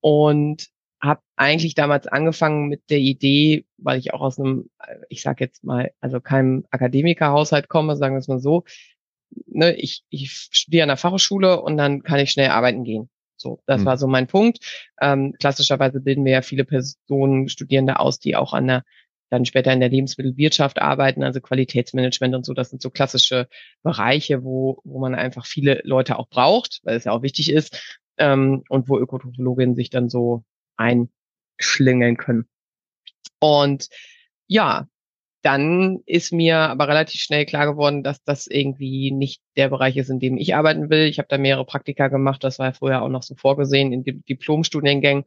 Und 0.00 0.70
habe 1.02 1.22
eigentlich 1.36 1.74
damals 1.74 2.06
angefangen 2.06 2.68
mit 2.68 2.90
der 2.90 2.98
Idee, 2.98 3.64
weil 3.78 3.98
ich 3.98 4.12
auch 4.12 4.20
aus 4.20 4.38
einem, 4.38 4.68
ich 5.08 5.22
sage 5.22 5.44
jetzt 5.44 5.64
mal, 5.64 5.92
also 6.00 6.20
keinem 6.20 6.66
Akademikerhaushalt 6.70 7.68
komme, 7.68 7.96
sagen 7.96 8.14
wir 8.14 8.18
es 8.18 8.28
mal 8.28 8.40
so, 8.40 8.64
ne, 9.46 9.74
ich, 9.76 10.04
ich 10.10 10.30
studiere 10.32 10.84
an 10.84 10.88
der 10.88 10.96
Fachhochschule 10.96 11.60
und 11.60 11.76
dann 11.76 12.02
kann 12.02 12.20
ich 12.20 12.30
schnell 12.30 12.50
arbeiten 12.50 12.84
gehen. 12.84 13.08
So, 13.36 13.62
das 13.66 13.82
mhm. 13.82 13.84
war 13.86 13.98
so 13.98 14.06
mein 14.06 14.26
Punkt. 14.26 14.58
Ähm, 15.00 15.34
klassischerweise 15.38 16.00
bilden 16.00 16.24
wir 16.24 16.32
ja 16.32 16.42
viele 16.42 16.64
Personen, 16.64 17.48
Studierende 17.48 17.98
aus, 17.98 18.18
die 18.18 18.36
auch 18.36 18.52
an 18.52 18.66
der 18.66 18.84
dann 19.30 19.44
später 19.44 19.72
in 19.72 19.80
der 19.80 19.88
Lebensmittelwirtschaft 19.88 20.82
arbeiten, 20.82 21.22
also 21.22 21.40
Qualitätsmanagement 21.40 22.34
und 22.34 22.44
so. 22.44 22.52
Das 22.52 22.70
sind 22.70 22.82
so 22.82 22.90
klassische 22.90 23.48
Bereiche, 23.82 24.42
wo, 24.42 24.80
wo 24.84 24.98
man 24.98 25.14
einfach 25.14 25.46
viele 25.46 25.80
Leute 25.84 26.18
auch 26.18 26.28
braucht, 26.28 26.80
weil 26.82 26.96
es 26.96 27.04
ja 27.04 27.12
auch 27.12 27.22
wichtig 27.22 27.52
ist, 27.52 28.00
ähm, 28.18 28.64
und 28.68 28.88
wo 28.88 28.98
Ökotrophologinnen 28.98 29.76
sich 29.76 29.88
dann 29.88 30.08
so 30.08 30.44
einschlingeln 30.76 32.16
können. 32.16 32.46
Und 33.38 33.88
ja, 34.48 34.88
dann 35.42 36.00
ist 36.06 36.32
mir 36.32 36.56
aber 36.56 36.88
relativ 36.88 37.20
schnell 37.20 37.46
klar 37.46 37.66
geworden, 37.66 38.02
dass 38.02 38.22
das 38.24 38.46
irgendwie 38.46 39.10
nicht 39.10 39.40
der 39.56 39.68
Bereich 39.70 39.96
ist, 39.96 40.10
in 40.10 40.20
dem 40.20 40.36
ich 40.36 40.54
arbeiten 40.54 40.90
will. 40.90 41.06
Ich 41.06 41.18
habe 41.18 41.28
da 41.28 41.38
mehrere 41.38 41.64
Praktika 41.64 42.08
gemacht, 42.08 42.44
das 42.44 42.58
war 42.58 42.66
ja 42.66 42.72
vorher 42.72 43.02
auch 43.02 43.08
noch 43.08 43.22
so 43.22 43.34
vorgesehen 43.34 43.92
in 43.92 44.04
den 44.04 44.22
Diplomstudiengängen. 44.24 45.24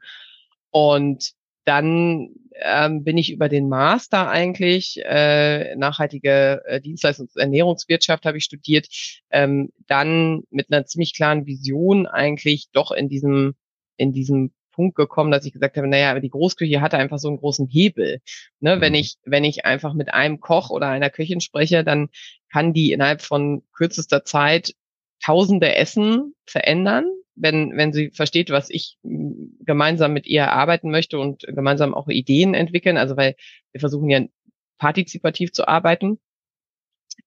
Und 0.69 1.33
dann 1.65 2.29
ähm, 2.61 3.03
bin 3.03 3.17
ich 3.17 3.31
über 3.31 3.49
den 3.49 3.69
Master 3.69 4.29
eigentlich, 4.29 5.01
äh, 5.03 5.75
nachhaltige 5.75 6.61
äh, 6.65 6.79
Dienstleistungs- 6.79 7.35
und 7.35 7.41
Ernährungswirtschaft 7.41 8.25
habe 8.25 8.37
ich 8.37 8.43
studiert, 8.43 8.87
ähm, 9.31 9.71
dann 9.87 10.43
mit 10.49 10.71
einer 10.71 10.85
ziemlich 10.85 11.15
klaren 11.15 11.45
Vision 11.45 12.05
eigentlich 12.05 12.67
doch 12.71 12.91
in 12.91 13.09
diesem, 13.09 13.55
in 13.97 14.13
diesem 14.13 14.51
Punkt 14.73 14.95
gekommen, 14.95 15.31
dass 15.31 15.45
ich 15.45 15.53
gesagt 15.53 15.77
habe, 15.77 15.87
naja, 15.87 16.11
aber 16.11 16.19
die 16.19 16.29
Großküche 16.29 16.81
hatte 16.81 16.97
einfach 16.97 17.19
so 17.19 17.29
einen 17.29 17.37
großen 17.37 17.67
Hebel. 17.67 18.19
Ne, 18.59 18.81
wenn 18.81 18.93
mhm. 18.93 18.99
ich, 18.99 19.15
wenn 19.23 19.45
ich 19.45 19.65
einfach 19.65 19.93
mit 19.93 20.13
einem 20.13 20.41
Koch 20.41 20.69
oder 20.69 20.89
einer 20.89 21.09
Köchin 21.09 21.39
spreche, 21.39 21.83
dann 21.85 22.09
kann 22.51 22.73
die 22.73 22.91
innerhalb 22.91 23.21
von 23.21 23.63
kürzester 23.73 24.25
Zeit 24.25 24.73
tausende 25.23 25.75
Essen 25.75 26.33
verändern, 26.45 27.05
wenn, 27.35 27.75
wenn 27.77 27.93
sie 27.93 28.11
versteht, 28.11 28.49
was 28.49 28.69
ich 28.69 28.97
gemeinsam 29.03 30.13
mit 30.13 30.27
ihr 30.27 30.51
arbeiten 30.51 30.91
möchte 30.91 31.17
und 31.19 31.43
gemeinsam 31.47 31.93
auch 31.93 32.09
Ideen 32.09 32.53
entwickeln. 32.53 32.97
Also 32.97 33.15
weil 33.15 33.35
wir 33.71 33.79
versuchen 33.79 34.09
ja 34.09 34.21
partizipativ 34.77 35.53
zu 35.53 35.67
arbeiten 35.67 36.19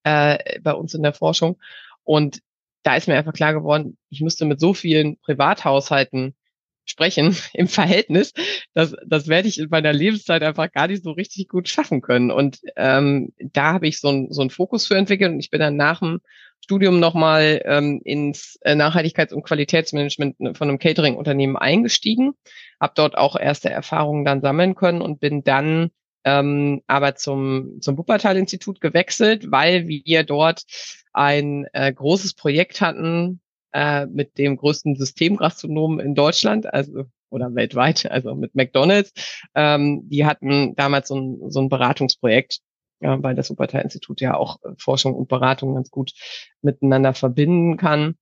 äh, 0.03 0.59
bei 0.61 0.73
uns 0.73 0.93
in 0.93 1.03
der 1.03 1.13
Forschung. 1.13 1.57
Und 2.03 2.41
da 2.83 2.95
ist 2.95 3.07
mir 3.07 3.15
einfach 3.15 3.33
klar 3.33 3.53
geworden, 3.53 3.97
ich 4.09 4.21
müsste 4.21 4.45
mit 4.45 4.59
so 4.59 4.73
vielen 4.73 5.17
Privathaushalten 5.19 6.35
sprechen 6.87 7.35
im 7.53 7.67
Verhältnis, 7.67 8.33
das, 8.73 8.95
das 9.05 9.27
werde 9.27 9.47
ich 9.47 9.59
in 9.59 9.69
meiner 9.69 9.93
Lebenszeit 9.93 10.41
einfach 10.41 10.71
gar 10.71 10.87
nicht 10.87 11.03
so 11.03 11.11
richtig 11.11 11.47
gut 11.47 11.69
schaffen 11.69 12.01
können. 12.01 12.31
Und 12.31 12.59
ähm, 12.75 13.33
da 13.39 13.73
habe 13.73 13.87
ich 13.87 13.99
so, 13.99 14.09
ein, 14.09 14.27
so 14.31 14.41
einen 14.41 14.49
Fokus 14.49 14.87
für 14.87 14.95
entwickelt 14.95 15.31
und 15.31 15.39
ich 15.39 15.49
bin 15.49 15.59
dann 15.59 15.75
nach 15.75 15.99
dem 15.99 16.19
Studium 16.63 16.99
nochmal 16.99 17.61
ähm, 17.65 18.01
ins 18.03 18.57
äh, 18.61 18.73
Nachhaltigkeits- 18.73 19.33
und 19.33 19.43
Qualitätsmanagement 19.43 20.39
ne, 20.39 20.55
von 20.55 20.69
einem 20.69 20.79
Catering-Unternehmen 20.79 21.55
eingestiegen, 21.55 22.33
habe 22.79 22.93
dort 22.95 23.17
auch 23.17 23.39
erste 23.39 23.69
Erfahrungen 23.69 24.25
dann 24.25 24.41
sammeln 24.41 24.75
können 24.75 25.01
und 25.01 25.19
bin 25.19 25.43
dann 25.43 25.91
ähm, 26.23 26.81
aber 26.87 27.15
zum, 27.15 27.77
zum 27.79 27.97
Wuppertal-Institut 27.97 28.81
gewechselt, 28.81 29.49
weil 29.49 29.87
wir 29.87 30.23
dort 30.23 30.63
ein 31.13 31.65
äh, 31.71 31.93
großes 31.93 32.33
Projekt 32.33 32.81
hatten, 32.81 33.39
äh, 33.77 34.07
mit 34.07 34.39
dem 34.39 34.57
größten 34.57 34.95
Systemgastronomen 34.95 35.99
in 35.99 36.15
Deutschland, 36.15 36.73
also 36.73 37.05
oder 37.29 37.53
weltweit, 37.53 38.09
also 38.09 38.33
mit 38.33 38.55
McDonald's. 38.55 39.13
Ähm, 39.53 40.09
die 40.09 40.25
hatten 40.25 40.75
damals 40.75 41.09
so 41.09 41.15
ein, 41.15 41.51
so 41.51 41.59
ein 41.61 41.69
Beratungsprojekt, 41.69 42.61
ja, 43.01 43.21
weil 43.21 43.35
das 43.35 43.51
Wuppertal-Institut 43.51 44.19
ja 44.19 44.35
auch 44.35 44.57
äh, 44.63 44.69
Forschung 44.79 45.13
und 45.13 45.27
Beratung 45.27 45.75
ganz 45.75 45.91
gut 45.91 46.13
miteinander 46.63 47.13
verbinden 47.13 47.77
kann. 47.77 48.15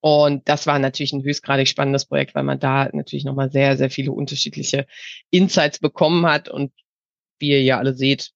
Und 0.00 0.48
das 0.48 0.66
war 0.66 0.78
natürlich 0.78 1.12
ein 1.12 1.24
höchstgradig 1.24 1.68
spannendes 1.68 2.06
Projekt, 2.06 2.34
weil 2.34 2.44
man 2.44 2.58
da 2.58 2.88
natürlich 2.92 3.26
nochmal 3.26 3.50
sehr, 3.50 3.76
sehr 3.76 3.90
viele 3.90 4.12
unterschiedliche 4.12 4.86
Insights 5.30 5.80
bekommen 5.80 6.24
hat. 6.24 6.48
Und 6.48 6.72
wie 7.38 7.50
ihr 7.50 7.62
ja 7.62 7.76
alle 7.76 7.92
seht, 7.92 8.30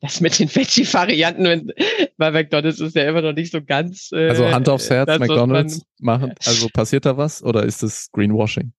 das 0.00 0.20
mit 0.20 0.38
den 0.38 0.54
Veggie-Varianten 0.54 1.72
bei 2.16 2.30
McDonalds 2.30 2.80
ist 2.80 2.96
ja 2.96 3.08
immer 3.08 3.22
noch 3.22 3.32
nicht 3.32 3.52
so 3.52 3.62
ganz. 3.62 4.10
Äh, 4.12 4.28
also 4.28 4.50
Hand 4.50 4.68
aufs 4.68 4.90
Herz, 4.90 5.18
McDonalds 5.18 5.82
machen. 5.98 6.34
Also 6.44 6.68
passiert 6.68 7.06
da 7.06 7.16
was 7.16 7.42
oder 7.42 7.64
ist 7.64 7.82
das 7.82 8.10
Greenwashing? 8.12 8.72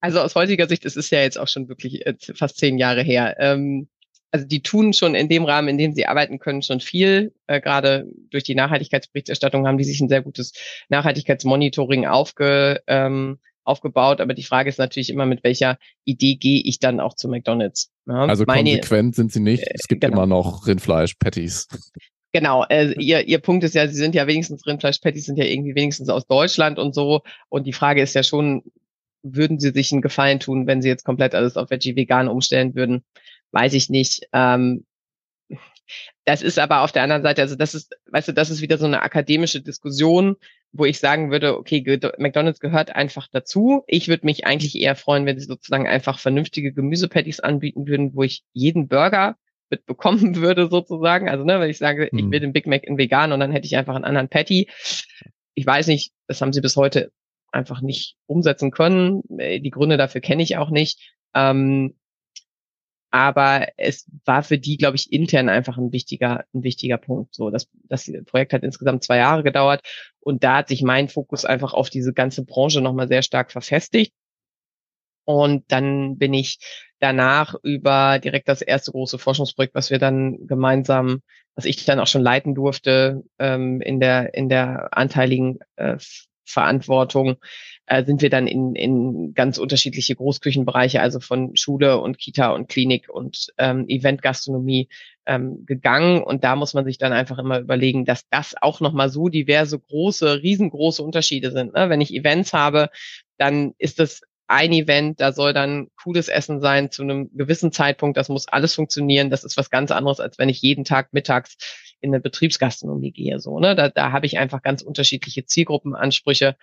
Also 0.00 0.20
aus 0.20 0.34
heutiger 0.34 0.68
Sicht 0.68 0.84
ist 0.84 0.96
es 0.96 1.10
ja 1.10 1.20
jetzt 1.20 1.38
auch 1.38 1.48
schon 1.48 1.68
wirklich 1.68 2.04
äh, 2.06 2.14
fast 2.34 2.58
zehn 2.58 2.76
Jahre 2.78 3.02
her. 3.02 3.36
Ähm, 3.38 3.88
also 4.32 4.46
die 4.46 4.62
tun 4.62 4.94
schon 4.94 5.14
in 5.14 5.28
dem 5.28 5.44
Rahmen, 5.44 5.68
in 5.68 5.78
dem 5.78 5.92
sie 5.92 6.06
arbeiten 6.06 6.38
können, 6.38 6.62
schon 6.62 6.80
viel. 6.80 7.32
Äh, 7.46 7.60
Gerade 7.60 8.06
durch 8.30 8.42
die 8.42 8.54
Nachhaltigkeitsberichterstattung 8.54 9.66
haben 9.66 9.78
die 9.78 9.84
sich 9.84 10.00
ein 10.00 10.08
sehr 10.08 10.22
gutes 10.22 10.54
Nachhaltigkeitsmonitoring 10.88 12.06
aufge, 12.06 12.82
ähm, 12.86 13.38
aufgebaut. 13.64 14.20
Aber 14.20 14.34
die 14.34 14.42
Frage 14.42 14.68
ist 14.68 14.78
natürlich 14.78 15.10
immer, 15.10 15.26
mit 15.26 15.44
welcher 15.44 15.78
Idee 16.04 16.36
gehe 16.36 16.62
ich 16.62 16.78
dann 16.78 17.00
auch 17.00 17.14
zu 17.14 17.28
McDonalds? 17.28 17.90
Ja, 18.06 18.26
also 18.26 18.44
meine, 18.46 18.70
konsequent 18.70 19.14
sind 19.14 19.32
sie 19.32 19.40
nicht. 19.40 19.64
Es 19.66 19.86
gibt 19.88 20.02
genau. 20.02 20.18
immer 20.18 20.26
noch 20.26 20.66
Rindfleisch-Patties. 20.66 21.68
Genau, 22.32 22.64
äh, 22.64 22.92
ihr, 22.98 23.28
ihr 23.28 23.38
Punkt 23.40 23.62
ist 23.62 23.74
ja, 23.74 23.86
sie 23.86 23.94
sind 23.94 24.14
ja 24.14 24.26
wenigstens 24.26 24.66
Rindfleisch-Patties 24.66 25.26
sind 25.26 25.36
ja 25.36 25.44
irgendwie 25.44 25.74
wenigstens 25.74 26.08
aus 26.08 26.26
Deutschland 26.26 26.78
und 26.78 26.94
so. 26.94 27.20
Und 27.50 27.66
die 27.66 27.74
Frage 27.74 28.00
ist 28.00 28.14
ja 28.14 28.22
schon, 28.22 28.62
würden 29.22 29.60
sie 29.60 29.70
sich 29.70 29.92
einen 29.92 30.02
Gefallen 30.02 30.40
tun, 30.40 30.66
wenn 30.66 30.82
sie 30.82 30.88
jetzt 30.88 31.04
komplett 31.04 31.34
alles 31.34 31.56
auf 31.56 31.70
Veggie 31.70 31.94
vegan 31.94 32.28
umstellen 32.28 32.74
würden? 32.74 33.04
Weiß 33.52 33.74
ich 33.74 33.90
nicht. 33.90 34.26
Ähm, 34.32 34.86
das 36.24 36.42
ist 36.42 36.58
aber 36.58 36.82
auf 36.82 36.92
der 36.92 37.02
anderen 37.02 37.22
Seite, 37.22 37.42
also 37.42 37.56
das 37.56 37.74
ist, 37.74 37.94
weißt 38.10 38.28
du, 38.28 38.32
das 38.32 38.50
ist 38.50 38.62
wieder 38.62 38.78
so 38.78 38.86
eine 38.86 39.02
akademische 39.02 39.60
Diskussion, 39.60 40.36
wo 40.72 40.86
ich 40.86 40.98
sagen 40.98 41.30
würde, 41.30 41.58
okay, 41.58 41.84
McDonald's 42.18 42.60
gehört 42.60 42.94
einfach 42.94 43.28
dazu. 43.30 43.84
Ich 43.86 44.08
würde 44.08 44.24
mich 44.24 44.46
eigentlich 44.46 44.80
eher 44.80 44.96
freuen, 44.96 45.26
wenn 45.26 45.38
sie 45.38 45.44
sozusagen 45.44 45.86
einfach 45.86 46.18
vernünftige 46.18 46.72
Gemüsepatties 46.72 47.40
anbieten 47.40 47.86
würden, 47.86 48.14
wo 48.14 48.22
ich 48.22 48.42
jeden 48.52 48.88
Burger 48.88 49.36
mitbekommen 49.70 50.36
würde 50.36 50.68
sozusagen. 50.68 51.28
Also, 51.28 51.44
ne, 51.44 51.60
wenn 51.60 51.70
ich 51.70 51.78
sage, 51.78 52.08
hm. 52.10 52.18
ich 52.18 52.30
will 52.30 52.40
den 52.40 52.52
Big 52.52 52.66
Mac 52.66 52.84
in 52.84 52.96
vegan 52.96 53.32
und 53.32 53.40
dann 53.40 53.52
hätte 53.52 53.66
ich 53.66 53.76
einfach 53.76 53.94
einen 53.94 54.04
anderen 54.04 54.28
Patty. 54.28 54.68
Ich 55.54 55.66
weiß 55.66 55.88
nicht, 55.88 56.12
das 56.26 56.40
haben 56.40 56.52
sie 56.52 56.62
bis 56.62 56.76
heute 56.76 57.12
einfach 57.50 57.82
nicht 57.82 58.16
umsetzen 58.26 58.70
können. 58.70 59.22
Die 59.28 59.70
Gründe 59.70 59.98
dafür 59.98 60.22
kenne 60.22 60.42
ich 60.42 60.56
auch 60.56 60.70
nicht. 60.70 61.12
Ähm, 61.34 61.94
aber 63.12 63.68
es 63.76 64.10
war 64.24 64.42
für 64.42 64.58
die, 64.58 64.78
glaube 64.78 64.96
ich, 64.96 65.12
intern 65.12 65.48
einfach 65.48 65.76
ein 65.76 65.92
wichtiger, 65.92 66.44
ein 66.54 66.64
wichtiger 66.64 66.96
Punkt. 66.96 67.34
So, 67.34 67.50
das, 67.50 67.68
das 67.84 68.10
Projekt 68.26 68.54
hat 68.54 68.62
insgesamt 68.62 69.04
zwei 69.04 69.18
Jahre 69.18 69.42
gedauert 69.42 69.82
und 70.20 70.42
da 70.42 70.58
hat 70.58 70.68
sich 70.68 70.82
mein 70.82 71.08
Fokus 71.08 71.44
einfach 71.44 71.74
auf 71.74 71.90
diese 71.90 72.14
ganze 72.14 72.44
Branche 72.44 72.80
nochmal 72.80 73.08
sehr 73.08 73.22
stark 73.22 73.52
verfestigt. 73.52 74.14
Und 75.24 75.70
dann 75.70 76.18
bin 76.18 76.34
ich 76.34 76.58
danach 76.98 77.54
über 77.62 78.18
direkt 78.18 78.48
das 78.48 78.62
erste 78.62 78.92
große 78.92 79.18
Forschungsprojekt, 79.18 79.74
was 79.74 79.90
wir 79.90 79.98
dann 79.98 80.46
gemeinsam, 80.46 81.20
was 81.54 81.64
ich 81.64 81.84
dann 81.84 82.00
auch 82.00 82.06
schon 82.06 82.22
leiten 82.22 82.54
durfte, 82.54 83.22
ähm, 83.38 83.80
in 83.82 84.00
der 84.00 84.34
in 84.34 84.48
der 84.48 84.88
anteiligen 84.96 85.58
äh, 85.76 85.98
Verantwortung, 86.52 87.36
äh, 87.86 88.04
sind 88.04 88.22
wir 88.22 88.30
dann 88.30 88.46
in, 88.46 88.74
in 88.74 89.34
ganz 89.34 89.58
unterschiedliche 89.58 90.14
Großküchenbereiche, 90.14 91.00
also 91.00 91.20
von 91.20 91.56
Schule 91.56 91.98
und 91.98 92.18
Kita 92.18 92.50
und 92.50 92.68
Klinik 92.68 93.08
und 93.08 93.48
ähm, 93.58 93.86
Eventgastronomie 93.88 94.88
ähm, 95.26 95.64
gegangen. 95.66 96.22
Und 96.22 96.44
da 96.44 96.56
muss 96.56 96.74
man 96.74 96.84
sich 96.84 96.98
dann 96.98 97.12
einfach 97.12 97.38
immer 97.38 97.58
überlegen, 97.58 98.04
dass 98.04 98.28
das 98.28 98.54
auch 98.60 98.80
nochmal 98.80 99.08
so 99.08 99.28
diverse 99.28 99.78
große, 99.78 100.42
riesengroße 100.42 101.02
Unterschiede 101.02 101.50
sind. 101.50 101.74
Ne? 101.74 101.88
Wenn 101.90 102.00
ich 102.00 102.14
Events 102.14 102.52
habe, 102.52 102.90
dann 103.36 103.74
ist 103.78 103.98
das 103.98 104.22
ein 104.46 104.72
Event, 104.72 105.20
da 105.20 105.32
soll 105.32 105.54
dann 105.54 105.88
cooles 106.02 106.28
Essen 106.28 106.60
sein 106.60 106.90
zu 106.90 107.02
einem 107.02 107.30
gewissen 107.34 107.72
Zeitpunkt, 107.72 108.18
das 108.18 108.28
muss 108.28 108.48
alles 108.48 108.74
funktionieren. 108.74 109.30
Das 109.30 109.44
ist 109.44 109.56
was 109.56 109.70
ganz 109.70 109.90
anderes, 109.90 110.20
als 110.20 110.38
wenn 110.38 110.50
ich 110.50 110.60
jeden 110.60 110.84
Tag 110.84 111.12
mittags 111.12 111.56
in 112.02 112.10
eine 112.10 112.20
Betriebsgastronomie 112.20 113.12
gehe. 113.12 113.38
So, 113.38 113.58
ne? 113.58 113.74
Da, 113.74 113.88
da 113.88 114.12
habe 114.12 114.26
ich 114.26 114.38
einfach 114.38 114.62
ganz 114.62 114.82
unterschiedliche 114.82 115.46
Zielgruppenansprüche 115.46 116.56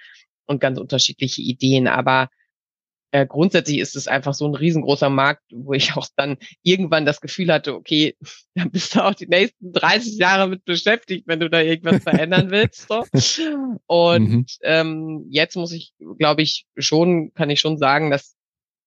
und 0.46 0.60
ganz 0.60 0.78
unterschiedliche 0.80 1.42
Ideen. 1.42 1.88
Aber 1.88 2.30
äh, 3.12 3.26
grundsätzlich 3.26 3.80
ist 3.80 3.96
es 3.96 4.08
einfach 4.08 4.34
so 4.34 4.46
ein 4.48 4.54
riesengroßer 4.54 5.10
Markt, 5.10 5.44
wo 5.52 5.74
ich 5.74 5.94
auch 5.98 6.08
dann 6.16 6.38
irgendwann 6.62 7.06
das 7.06 7.22
Gefühl 7.22 7.52
hatte, 7.52 7.74
okay, 7.74 8.16
da 8.56 8.66
bist 8.66 8.96
du 8.96 9.04
auch 9.04 9.16
die 9.16 9.28
nächsten 9.28 9.72
30 9.72 10.18
Jahre 10.18 10.50
mit 10.50 10.66
beschäftigt, 10.66 11.26
wenn 11.28 11.40
du 11.40 11.50
da 11.50 11.62
irgendwas 11.62 12.04
verändern 12.04 12.52
willst. 12.52 12.88
So. 12.88 13.06
Und 13.88 14.30
mhm. 14.30 14.46
ähm, 14.62 15.26
jetzt 15.30 15.56
muss 15.56 15.72
ich, 15.72 15.94
glaube 16.18 16.42
ich, 16.42 16.66
schon, 16.78 17.34
kann 17.34 17.50
ich 17.50 17.60
schon 17.60 17.78
sagen, 17.78 18.12
dass 18.12 18.36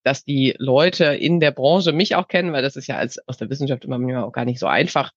dass 0.04 0.24
die 0.24 0.54
Leute 0.58 1.04
in 1.04 1.40
der 1.40 1.52
Branche 1.52 1.92
mich 1.92 2.16
auch 2.16 2.28
kennen, 2.28 2.52
weil 2.52 2.62
das 2.62 2.76
ist 2.76 2.86
ja 2.86 2.96
als 2.96 3.18
aus 3.28 3.36
der 3.36 3.50
Wissenschaft 3.50 3.84
immer 3.84 4.26
auch 4.26 4.32
gar 4.32 4.44
nicht 4.44 4.58
so 4.58 4.66
einfach, 4.66 5.12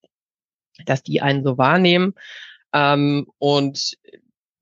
dass 0.86 1.04
die 1.04 1.22
einen 1.22 1.44
so 1.44 1.58
wahrnehmen 1.58 2.14
ähm, 2.74 3.28
und 3.38 3.98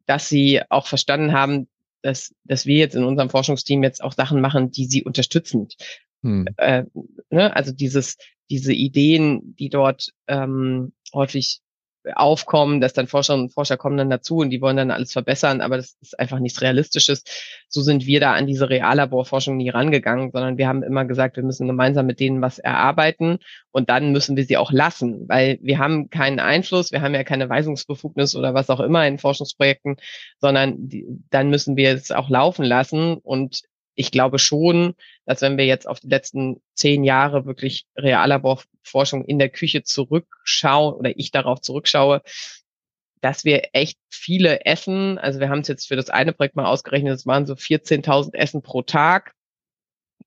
dass 0.06 0.30
sie 0.30 0.62
auch 0.70 0.88
verstanden 0.88 1.34
haben, 1.34 1.68
dass, 2.02 2.36
dass 2.44 2.66
wir 2.66 2.78
jetzt 2.78 2.96
in 2.96 3.04
unserem 3.04 3.30
Forschungsteam 3.30 3.82
jetzt 3.84 4.04
auch 4.04 4.14
Sachen 4.14 4.42
machen, 4.42 4.72
die 4.72 4.86
sie 4.86 5.04
unterstützend. 5.04 5.76
Hm. 6.22 6.48
Äh, 6.58 6.84
ne? 7.30 7.56
Also 7.56 7.72
dieses, 7.72 8.18
diese 8.50 8.74
Ideen, 8.74 9.56
die 9.56 9.70
dort 9.70 10.14
ähm, 10.28 10.94
häufig 11.14 11.62
aufkommen, 12.16 12.82
dass 12.82 12.94
dann 12.94 13.08
Forscherinnen 13.08 13.46
und 13.46 13.54
Forscher 13.54 13.78
kommen 13.78 13.98
dann 13.98 14.10
dazu 14.10 14.38
und 14.38 14.50
die 14.50 14.62
wollen 14.62 14.78
dann 14.78 14.92
alles 14.92 15.14
verbessern, 15.14 15.62
aber 15.62 15.78
das 15.78 15.96
ist 16.02 16.20
einfach 16.20 16.40
nichts 16.40 16.62
Realistisches. 16.62 17.24
So 17.68 17.82
sind 17.82 18.06
wir 18.06 18.20
da 18.20 18.34
an 18.34 18.48
diese 18.48 18.70
Reallaborforschung 18.70 19.58
nie 19.58 19.70
rangegangen, 19.70 20.32
sondern 20.32 20.58
wir 20.58 20.68
haben 20.68 20.84
immer 20.84 21.06
gesagt, 21.06 21.38
wir 21.38 21.44
müssen 21.44 21.68
gemeinsam 21.68 22.06
mit 22.06 22.20
denen 22.20 22.42
was 22.42 22.60
erarbeiten 22.60 23.40
und 23.72 23.90
dann 23.90 24.12
müssen 24.12 24.36
wir 24.36 24.46
sie 24.46 24.58
auch 24.58 24.72
lassen, 24.72 25.28
weil 25.28 25.60
wir 25.62 25.80
haben 25.80 26.10
keinen 26.10 26.40
Einfluss, 26.40 26.92
wir 26.92 27.02
haben 27.02 27.16
ja 27.16 27.24
keine 27.24 27.50
Weisungsbefugnis 27.50 28.36
oder 28.36 28.54
was 28.54 28.70
auch 28.70 28.80
immer 28.80 29.08
in 29.08 29.18
Forschungsprojekten, 29.18 29.98
sondern 30.40 30.76
die, 30.90 31.06
dann 31.30 31.50
müssen 31.50 31.78
wir 31.78 31.94
es 31.94 32.12
auch 32.12 32.30
laufen 32.30 32.66
lassen 32.66 33.16
und 33.16 33.64
ich 33.96 34.12
glaube 34.12 34.40
schon, 34.40 34.96
dass 35.26 35.42
wenn 35.42 35.58
wir 35.58 35.66
jetzt 35.66 35.88
auf 35.88 36.00
die 36.00 36.08
letzten 36.08 36.62
zehn 36.74 37.04
Jahre 37.04 37.46
wirklich 37.46 37.86
Reallaborforschung 37.96 39.26
in 39.26 39.40
der 39.40 39.50
Küche 39.50 39.84
zurückschauen 39.84 40.96
oder 40.96 41.18
ich 41.18 41.32
darauf 41.32 41.62
zurückschaue, 41.62 42.22
dass 43.22 43.46
wir 43.46 43.70
echt 43.74 43.98
viele 44.10 44.66
Essen, 44.66 45.18
also 45.18 45.40
wir 45.40 45.50
haben 45.50 45.62
es 45.62 45.68
jetzt 45.70 45.88
für 45.88 45.96
das 45.96 46.10
eine 46.10 46.34
Projekt 46.34 46.56
mal 46.56 46.66
ausgerechnet, 46.66 47.14
es 47.14 47.26
waren 47.26 47.46
so 47.46 47.54
14.000 47.54 48.36
Essen 48.36 48.62
pro 48.62 48.82
Tag. 48.82 49.34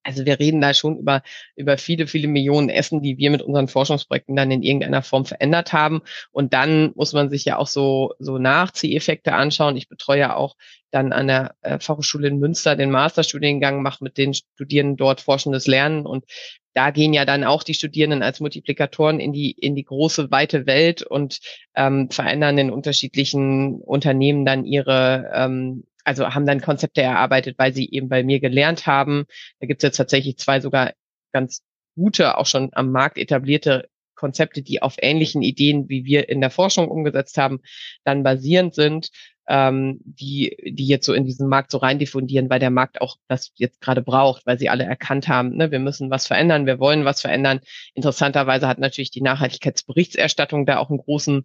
Also 0.07 0.25
wir 0.25 0.39
reden 0.39 0.61
da 0.61 0.73
schon 0.73 0.99
über, 0.99 1.23
über 1.57 1.79
viele, 1.79 2.07
viele 2.07 2.29
Millionen 2.29 2.69
Essen, 2.69 3.03
die 3.03 3.19
wir 3.19 3.31
mit 3.31 3.43
unseren 3.43 3.67
Forschungsprojekten 3.67 4.37
dann 4.37 4.53
in 4.53 4.63
irgendeiner 4.63 5.03
Form 5.03 5.25
verändert 5.27 5.73
haben. 5.73 6.03
Und 6.31 6.53
dann 6.53 6.93
muss 6.95 7.13
man 7.13 7.29
sich 7.29 7.45
ja 7.45 7.59
auch 7.59 7.67
so, 7.67 8.15
so 8.21 8.39
Nachzieheffekte 8.39 9.33
anschauen. 9.35 9.77
Ich 9.77 9.89
betreue 9.89 10.37
auch 10.37 10.55
dann 10.93 11.13
an 11.13 11.27
der 11.27 11.57
äh, 11.63 11.81
Fachhochschule 11.81 12.29
in 12.29 12.39
Münster 12.39 12.77
den 12.77 12.93
Masterstudiengang, 12.93 13.83
mache 13.83 14.05
mit 14.05 14.17
den 14.17 14.33
Studierenden 14.33 14.97
dort 14.97 15.21
forschendes 15.21 15.67
Lernen. 15.67 16.07
Und 16.07 16.25
da 16.73 16.91
gehen 16.91 17.13
ja 17.13 17.25
dann 17.25 17.43
auch 17.43 17.65
die 17.65 17.75
Studierenden 17.75 18.23
als 18.23 18.39
Multiplikatoren 18.39 19.19
in 19.19 19.33
die, 19.33 19.51
in 19.51 19.75
die 19.75 19.85
große, 19.85 20.31
weite 20.31 20.67
Welt 20.67 21.03
und 21.03 21.41
ähm, 21.75 22.11
verändern 22.11 22.59
in 22.59 22.71
unterschiedlichen 22.71 23.81
Unternehmen 23.81 24.45
dann 24.45 24.65
ihre 24.65 25.33
ähm, 25.35 25.85
also 26.07 26.35
haben 26.35 26.47
dann 26.47 26.61
Konzepte 26.61 27.03
erarbeitet, 27.03 27.59
weil 27.59 27.75
sie 27.75 27.91
eben 27.91 28.09
bei 28.09 28.23
mir 28.23 28.41
gelernt 28.41 28.87
haben. 28.87 29.27
Da 29.61 29.67
gibt 29.67 29.83
es 29.83 29.89
jetzt 29.89 29.97
tatsächlich 29.97 30.39
zwei 30.39 30.61
sogar 30.61 30.93
ganz 31.33 31.63
gute, 31.97 32.39
auch 32.39 32.47
schon 32.47 32.71
am 32.73 32.93
Markt 32.93 33.19
etablierte 33.19 33.89
Konzepte, 34.15 34.63
die 34.63 34.83
auf 34.83 34.97
ähnlichen 34.99 35.43
Ideen, 35.43 35.89
wie 35.89 36.05
wir 36.05 36.29
in 36.29 36.41
der 36.41 36.51
Forschung 36.51 36.89
umgesetzt 36.89 37.39
haben, 37.39 37.61
dann 38.05 38.23
basierend 38.23 38.75
sind, 38.75 39.11
ähm, 39.49 40.01
die, 40.05 40.57
die 40.65 40.87
jetzt 40.87 41.07
so 41.07 41.13
in 41.13 41.25
diesen 41.25 41.49
Markt 41.49 41.71
so 41.71 41.79
rein 41.79 41.99
diffundieren, 41.99 42.51
weil 42.51 42.59
der 42.59 42.71
Markt 42.71 43.01
auch 43.01 43.17
das 43.29 43.53
jetzt 43.57 43.81
gerade 43.81 44.03
braucht, 44.03 44.47
weil 44.47 44.59
sie 44.59 44.69
alle 44.69 44.85
erkannt 44.85 45.29
haben, 45.29 45.57
ne, 45.57 45.71
wir 45.71 45.79
müssen 45.79 46.11
was 46.11 46.27
verändern, 46.27 46.67
wir 46.67 46.81
wollen 46.81 47.05
was 47.05 47.21
verändern. 47.21 47.61
Interessanterweise 47.95 48.67
hat 48.67 48.79
natürlich 48.79 49.11
die 49.11 49.23
Nachhaltigkeitsberichterstattung 49.23 50.67
da 50.67 50.79
auch 50.79 50.91
einen 50.91 50.99
großen, 50.99 51.45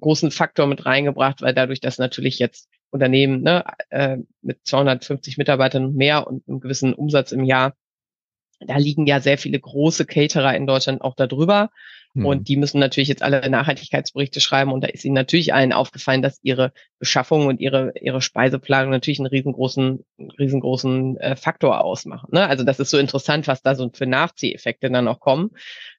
großen 0.00 0.30
Faktor 0.30 0.66
mit 0.66 0.84
reingebracht, 0.84 1.40
weil 1.40 1.54
dadurch, 1.54 1.80
dass 1.80 1.98
natürlich 1.98 2.38
jetzt 2.38 2.68
Unternehmen 2.90 3.42
ne, 3.42 3.64
äh, 3.90 4.18
mit 4.42 4.60
250 4.64 5.38
Mitarbeitern 5.38 5.84
und 5.84 5.96
mehr 5.96 6.26
und 6.26 6.46
einem 6.48 6.60
gewissen 6.60 6.94
Umsatz 6.94 7.32
im 7.32 7.44
Jahr, 7.44 7.74
da 8.60 8.76
liegen 8.76 9.06
ja 9.06 9.20
sehr 9.20 9.38
viele 9.38 9.60
große 9.60 10.04
Caterer 10.04 10.56
in 10.56 10.66
Deutschland 10.66 11.02
auch 11.02 11.14
darüber. 11.14 11.70
Mhm. 12.14 12.26
Und 12.26 12.48
die 12.48 12.56
müssen 12.56 12.80
natürlich 12.80 13.08
jetzt 13.08 13.22
alle 13.22 13.48
Nachhaltigkeitsberichte 13.48 14.40
schreiben. 14.40 14.72
Und 14.72 14.82
da 14.82 14.88
ist 14.88 15.04
ihnen 15.04 15.14
natürlich 15.14 15.54
allen 15.54 15.72
aufgefallen, 15.72 16.22
dass 16.22 16.40
ihre 16.42 16.72
Beschaffung 16.98 17.46
und 17.46 17.60
ihre, 17.60 17.92
ihre 18.00 18.20
Speiseplanung 18.20 18.90
natürlich 18.90 19.20
einen 19.20 19.26
riesengroßen, 19.26 20.04
riesengroßen 20.38 21.16
äh, 21.18 21.36
Faktor 21.36 21.84
ausmachen. 21.84 22.30
Ne? 22.32 22.46
Also 22.48 22.64
das 22.64 22.80
ist 22.80 22.90
so 22.90 22.98
interessant, 22.98 23.46
was 23.46 23.62
da 23.62 23.74
so 23.74 23.90
für 23.92 24.06
Nachzieheffekte 24.06 24.90
dann 24.90 25.08
auch 25.08 25.20
kommen 25.20 25.50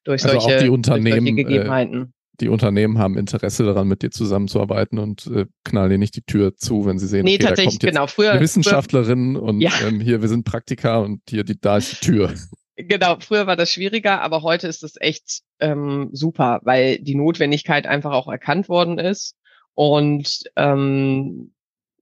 durch 0.04 0.24
also 0.24 0.38
solche, 0.40 0.56
auch 0.56 0.62
die 0.62 0.68
Unternehmen, 0.68 1.18
solche 1.18 1.34
Gegebenheiten. 1.34 2.12
Die 2.40 2.48
Unternehmen 2.48 2.98
haben 2.98 3.16
Interesse 3.18 3.64
daran, 3.64 3.88
mit 3.88 4.02
dir 4.02 4.10
zusammenzuarbeiten 4.10 4.98
und 4.98 5.26
äh, 5.26 5.46
knallen 5.64 5.90
dir 5.90 5.98
nicht 5.98 6.16
die 6.16 6.22
Tür 6.22 6.56
zu, 6.56 6.86
wenn 6.86 6.98
sie 6.98 7.06
sehen, 7.06 7.24
nee, 7.24 7.34
okay, 7.34 7.46
tatsächlich, 7.46 7.78
da 7.78 7.86
kommt 7.88 7.94
jetzt 7.94 7.94
genau, 7.94 8.06
früher, 8.06 8.40
Wissenschaftlerin 8.40 9.34
früher, 9.34 9.42
und 9.42 9.60
ja. 9.60 9.70
ähm, 9.86 10.00
hier, 10.00 10.22
wir 10.22 10.28
sind 10.28 10.44
Praktiker 10.44 11.02
und 11.02 11.22
hier, 11.28 11.44
die, 11.44 11.60
da 11.60 11.76
ist 11.76 11.92
die 11.92 12.06
Tür. 12.06 12.34
Genau, 12.76 13.16
früher 13.20 13.46
war 13.46 13.56
das 13.56 13.70
schwieriger, 13.70 14.22
aber 14.22 14.42
heute 14.42 14.66
ist 14.66 14.82
es 14.82 14.94
echt 14.98 15.42
ähm, 15.58 16.08
super, 16.12 16.60
weil 16.62 16.98
die 16.98 17.14
Notwendigkeit 17.14 17.86
einfach 17.86 18.12
auch 18.12 18.26
erkannt 18.26 18.70
worden 18.70 18.98
ist 18.98 19.36
und 19.74 20.44
ähm, 20.56 21.52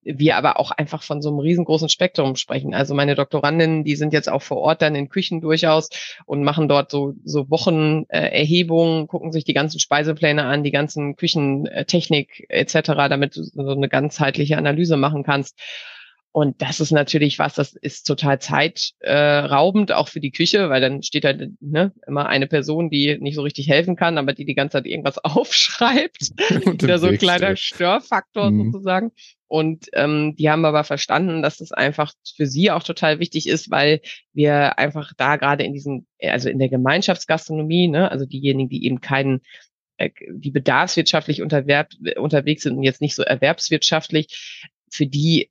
wir 0.03 0.37
aber 0.37 0.59
auch 0.59 0.71
einfach 0.71 1.03
von 1.03 1.23
so 1.23 1.29
einem 1.29 1.39
riesengroßen 1.39 1.89
Spektrum 1.89 2.37
sprechen. 2.37 2.75
Also 2.75 2.95
meine 2.95 3.15
Doktorandinnen, 3.15 3.85
die 3.85 3.97
sind 3.97 4.13
jetzt 4.13 4.29
auch 4.29 4.43
vor 4.43 4.59
Ort 4.59 4.83
dann 4.83 4.95
in 4.95 5.09
Küchen 5.09 5.41
durchaus 5.41 5.89
und 6.27 6.43
machen 6.43 6.69
dort 6.69 6.91
so, 6.91 7.15
so 7.25 7.51
Wochenerhebungen, 7.51 9.05
äh, 9.05 9.07
gucken 9.07 9.33
sich 9.33 9.45
die 9.45 9.55
ganzen 9.55 9.81
Speisepläne 9.81 10.45
an, 10.45 10.65
die 10.65 10.71
ganzen 10.71 11.17
Küchentechnik 11.17 12.47
etc., 12.49 12.81
damit 13.09 13.37
du 13.37 13.43
so 13.43 13.71
eine 13.71 13.89
ganzheitliche 13.89 14.57
Analyse 14.57 14.97
machen 14.97 15.23
kannst. 15.23 15.59
Und 16.31 16.61
das 16.61 16.79
ist 16.79 16.93
natürlich 16.93 17.39
was, 17.39 17.55
das 17.55 17.75
ist 17.75 18.05
total 18.05 18.39
zeitraubend, 18.39 19.91
äh, 19.91 19.95
auch 19.95 20.09
für 20.09 20.21
die 20.21 20.31
Küche, 20.31 20.69
weil 20.69 20.81
dann 20.81 21.03
steht 21.03 21.25
da 21.25 21.33
ne, 21.61 21.93
immer 22.07 22.27
eine 22.27 22.47
Person, 22.47 22.91
die 22.91 23.19
nicht 23.19 23.35
so 23.35 23.43
richtig 23.43 23.69
helfen 23.69 23.97
kann, 23.97 24.19
aber 24.19 24.35
die 24.35 24.45
die 24.45 24.55
ganze 24.55 24.75
Zeit 24.75 24.87
irgendwas 24.87 25.19
aufschreibt. 25.25 26.31
Wieder 26.83 26.99
so 26.99 27.09
ein 27.09 27.19
kleiner 27.19 27.57
Störfaktor 27.57 28.51
mhm. 28.51 28.71
sozusagen. 28.73 29.11
Und 29.49 29.87
ähm, 29.95 30.37
die 30.37 30.51
haben 30.51 30.65
aber 30.65 30.85
verstanden, 30.85 31.43
dass 31.43 31.57
das 31.57 31.73
einfach 31.73 32.13
für 32.37 32.47
sie 32.47 32.71
auch 32.71 32.83
total 32.83 33.19
wichtig 33.19 33.49
ist, 33.49 33.71
weil 33.71 34.01
wir 34.33 34.79
einfach 34.79 35.13
da 35.17 35.37
gerade 35.37 35.65
in 35.65 35.73
diesem, 35.73 36.07
also 36.23 36.51
in 36.51 36.59
der 36.59 36.69
Gemeinschaftsgastronomie, 36.69 37.89
ne, 37.89 38.11
also 38.11 38.27
diejenigen, 38.27 38.69
die 38.69 38.85
eben 38.85 39.01
keinen 39.01 39.41
äh, 39.97 40.11
die 40.31 40.51
bedarfswirtschaftlich 40.51 41.43
unterwerb, 41.43 41.89
unterwegs 42.17 42.63
sind 42.63 42.77
und 42.77 42.83
jetzt 42.83 43.01
nicht 43.01 43.15
so 43.15 43.23
erwerbswirtschaftlich, 43.23 44.69
für 44.91 45.07
die 45.07 45.51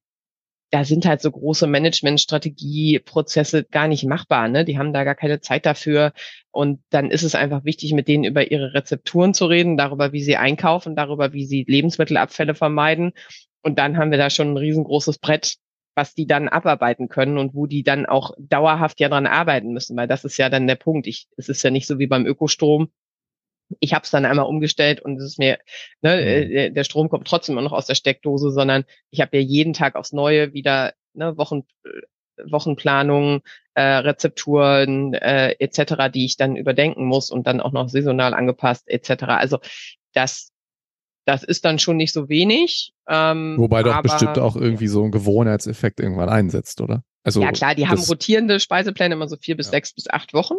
da 0.69 0.83
sind 0.83 1.05
halt 1.05 1.21
so 1.21 1.31
große 1.31 1.65
Managementstrategieprozesse 1.65 3.63
gar 3.63 3.87
nicht 3.87 4.03
machbar. 4.03 4.49
Ne? 4.49 4.65
Die 4.65 4.77
haben 4.77 4.91
da 4.91 5.03
gar 5.03 5.15
keine 5.15 5.39
Zeit 5.39 5.65
dafür. 5.65 6.11
Und 6.51 6.81
dann 6.89 7.09
ist 7.09 7.23
es 7.23 7.35
einfach 7.35 7.63
wichtig, 7.63 7.93
mit 7.93 8.07
denen 8.07 8.25
über 8.25 8.51
ihre 8.51 8.73
Rezepturen 8.73 9.33
zu 9.33 9.45
reden, 9.45 9.77
darüber, 9.77 10.11
wie 10.11 10.23
sie 10.23 10.35
einkaufen, 10.35 10.95
darüber, 10.95 11.31
wie 11.31 11.45
sie 11.45 11.63
Lebensmittelabfälle 11.67 12.53
vermeiden. 12.53 13.13
Und 13.63 13.79
dann 13.79 13.97
haben 13.97 14.11
wir 14.11 14.17
da 14.17 14.29
schon 14.29 14.53
ein 14.53 14.57
riesengroßes 14.57 15.19
Brett, 15.19 15.55
was 15.95 16.13
die 16.13 16.27
dann 16.27 16.47
abarbeiten 16.47 17.09
können 17.09 17.37
und 17.37 17.55
wo 17.55 17.65
die 17.65 17.83
dann 17.83 18.05
auch 18.05 18.31
dauerhaft 18.37 18.99
ja 18.99 19.09
dran 19.09 19.25
arbeiten 19.25 19.73
müssen, 19.73 19.97
weil 19.97 20.07
das 20.07 20.25
ist 20.25 20.37
ja 20.37 20.49
dann 20.49 20.67
der 20.67 20.75
Punkt. 20.75 21.07
Ich, 21.07 21.27
es 21.37 21.49
ist 21.49 21.63
ja 21.63 21.71
nicht 21.71 21.87
so 21.87 21.97
wie 21.99 22.07
beim 22.07 22.25
Ökostrom, 22.25 22.91
ich 23.79 23.93
habe 23.93 24.03
es 24.03 24.11
dann 24.11 24.25
einmal 24.25 24.45
umgestellt 24.45 25.01
und 25.01 25.17
es 25.17 25.23
ist 25.23 25.39
mir, 25.39 25.59
ne, 26.01 26.15
mhm. 26.15 26.55
Äh, 26.55 26.71
der 26.71 26.83
Strom 26.83 27.09
kommt 27.09 27.27
trotzdem 27.27 27.53
immer 27.53 27.63
noch 27.63 27.73
aus 27.73 27.85
der 27.85 27.95
Steckdose, 27.95 28.51
sondern 28.51 28.85
ich 29.09 29.21
habe 29.21 29.37
ja 29.37 29.43
jeden 29.43 29.73
Tag 29.73 29.95
aufs 29.95 30.13
Neue 30.13 30.53
wieder 30.53 30.93
ne, 31.13 31.37
Wochen, 31.37 31.63
äh, 31.83 32.49
Wochenplanungen, 32.49 33.41
äh, 33.73 33.81
Rezepturen 33.81 35.13
äh, 35.13 35.55
etc., 35.59 36.11
die 36.13 36.25
ich 36.25 36.37
dann 36.37 36.55
überdenken 36.55 37.05
muss 37.05 37.29
und 37.31 37.47
dann 37.47 37.61
auch 37.61 37.71
noch 37.71 37.89
saisonal 37.89 38.33
angepasst 38.33 38.87
etc. 38.87 39.23
Also 39.23 39.59
das 40.13 40.51
das 41.27 41.43
ist 41.43 41.65
dann 41.65 41.77
schon 41.77 41.97
nicht 41.97 42.13
so 42.13 42.29
wenig. 42.29 42.93
Ähm, 43.07 43.55
Wobei 43.57 43.83
doch 43.83 44.01
bestimmt 44.01 44.39
auch 44.39 44.55
irgendwie 44.55 44.87
so 44.87 45.03
ein 45.03 45.11
Gewohnheitseffekt 45.11 45.99
irgendwann 45.99 46.29
einsetzt, 46.29 46.79
oder? 46.79 47.03
Also 47.23 47.41
ja 47.41 47.51
klar, 47.51 47.75
die 47.75 47.89
haben 47.89 47.99
rotierende 47.99 48.61
Speisepläne 48.61 49.13
immer 49.13 49.27
so 49.27 49.35
vier 49.35 49.57
bis 49.57 49.67
ja. 49.67 49.71
sechs 49.71 49.93
bis 49.93 50.09
acht 50.09 50.33
Wochen. 50.33 50.55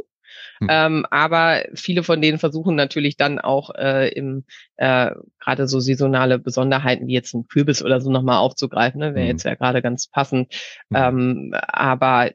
Hm. 0.58 0.68
Ähm, 0.70 1.06
aber 1.10 1.64
viele 1.72 2.02
von 2.02 2.20
denen 2.20 2.38
versuchen 2.38 2.76
natürlich 2.76 3.16
dann 3.16 3.38
auch 3.38 3.74
äh, 3.74 4.08
im 4.10 4.44
äh, 4.76 5.12
gerade 5.40 5.66
so 5.68 5.80
saisonale 5.80 6.38
Besonderheiten 6.38 7.06
wie 7.06 7.14
jetzt 7.14 7.32
ein 7.32 7.48
Kürbis 7.48 7.82
oder 7.82 8.02
so 8.02 8.10
nochmal 8.10 8.36
aufzugreifen. 8.36 9.00
Ne? 9.00 9.14
Wäre 9.14 9.24
hm. 9.24 9.30
jetzt 9.32 9.44
ja 9.44 9.54
gerade 9.54 9.80
ganz 9.80 10.06
passend. 10.06 10.52
Hm. 10.92 10.96
Ähm, 10.96 11.54
aber 11.62 12.32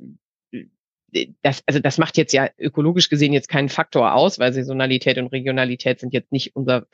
äh, 0.51 1.27
das, 1.43 1.61
also 1.67 1.79
das 1.79 1.99
macht 1.99 2.17
jetzt 2.17 2.33
ja 2.33 2.49
ökologisch 2.57 3.09
gesehen 3.09 3.31
jetzt 3.31 3.47
keinen 3.47 3.69
Faktor 3.69 4.15
aus, 4.15 4.39
weil 4.39 4.53
Saisonalität 4.53 5.19
und 5.19 5.27
Regionalität 5.27 5.99
sind 5.99 6.13
jetzt 6.13 6.31
nicht 6.31 6.55
unser 6.55 6.87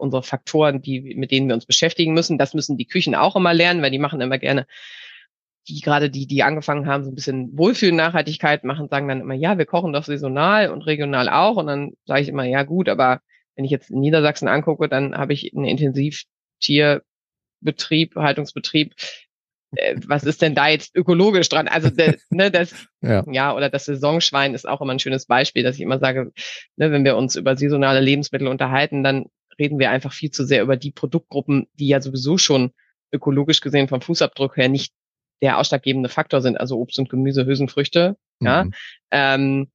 unsere 0.00 0.22
Faktoren, 0.22 0.82
die, 0.82 1.14
mit 1.14 1.30
denen 1.30 1.48
wir 1.48 1.54
uns 1.54 1.66
beschäftigen 1.66 2.14
müssen. 2.14 2.38
Das 2.38 2.54
müssen 2.54 2.76
die 2.76 2.86
Küchen 2.86 3.14
auch 3.14 3.36
immer 3.36 3.54
lernen, 3.54 3.82
weil 3.82 3.90
die 3.90 3.98
machen 3.98 4.20
immer 4.20 4.38
gerne 4.38 4.66
die 5.68 5.80
gerade 5.80 6.10
die, 6.10 6.26
die 6.26 6.42
angefangen 6.42 6.86
haben, 6.86 7.04
so 7.04 7.10
ein 7.10 7.14
bisschen 7.14 7.56
Wohlfühl-Nachhaltigkeit 7.56 8.64
machen, 8.64 8.88
sagen 8.88 9.08
dann 9.08 9.20
immer, 9.20 9.34
ja, 9.34 9.58
wir 9.58 9.66
kochen 9.66 9.92
doch 9.92 10.04
saisonal 10.04 10.70
und 10.70 10.82
regional 10.82 11.28
auch. 11.28 11.56
Und 11.56 11.66
dann 11.66 11.92
sage 12.06 12.22
ich 12.22 12.28
immer, 12.28 12.44
ja 12.44 12.62
gut, 12.62 12.88
aber 12.88 13.20
wenn 13.54 13.64
ich 13.64 13.70
jetzt 13.70 13.90
in 13.90 14.00
Niedersachsen 14.00 14.48
angucke, 14.48 14.88
dann 14.88 15.16
habe 15.16 15.32
ich 15.32 15.54
einen 15.54 15.66
Intensivtierbetrieb, 15.66 18.16
Haltungsbetrieb. 18.16 18.94
Äh, 19.76 19.96
was 20.06 20.24
ist 20.24 20.42
denn 20.42 20.54
da 20.54 20.68
jetzt 20.68 20.96
ökologisch 20.96 21.48
dran? 21.48 21.68
Also 21.68 21.90
der, 21.90 22.16
ne, 22.30 22.50
das, 22.50 22.86
ja. 23.02 23.24
ja, 23.30 23.54
oder 23.54 23.70
das 23.70 23.84
Saisonschwein 23.84 24.54
ist 24.54 24.68
auch 24.68 24.80
immer 24.80 24.92
ein 24.92 24.98
schönes 24.98 25.26
Beispiel, 25.26 25.62
dass 25.62 25.76
ich 25.76 25.82
immer 25.82 25.98
sage, 25.98 26.32
ne, 26.76 26.90
wenn 26.90 27.04
wir 27.04 27.16
uns 27.16 27.36
über 27.36 27.56
saisonale 27.56 28.00
Lebensmittel 28.00 28.48
unterhalten, 28.48 29.04
dann 29.04 29.26
reden 29.60 29.78
wir 29.78 29.90
einfach 29.90 30.12
viel 30.12 30.30
zu 30.30 30.44
sehr 30.44 30.62
über 30.62 30.76
die 30.76 30.90
Produktgruppen, 30.90 31.68
die 31.74 31.86
ja 31.86 32.00
sowieso 32.00 32.38
schon 32.38 32.72
ökologisch 33.12 33.60
gesehen 33.60 33.88
vom 33.88 34.00
Fußabdruck 34.00 34.56
her 34.56 34.68
nicht 34.68 34.92
der 35.42 35.58
ausschlaggebende 35.58 36.08
Faktor 36.08 36.42
sind, 36.42 36.58
also 36.58 36.78
Obst 36.78 36.98
und 36.98 37.08
Gemüse, 37.08 37.46
Hülsenfrüchte. 37.46 38.16
Mhm. 38.40 38.46
Ja, 38.46 38.66
ähm, 39.10 39.70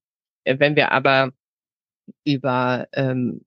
wenn 0.45 0.75
wir 0.75 0.91
aber 0.91 1.31
über 2.23 2.87
ähm, 2.93 3.45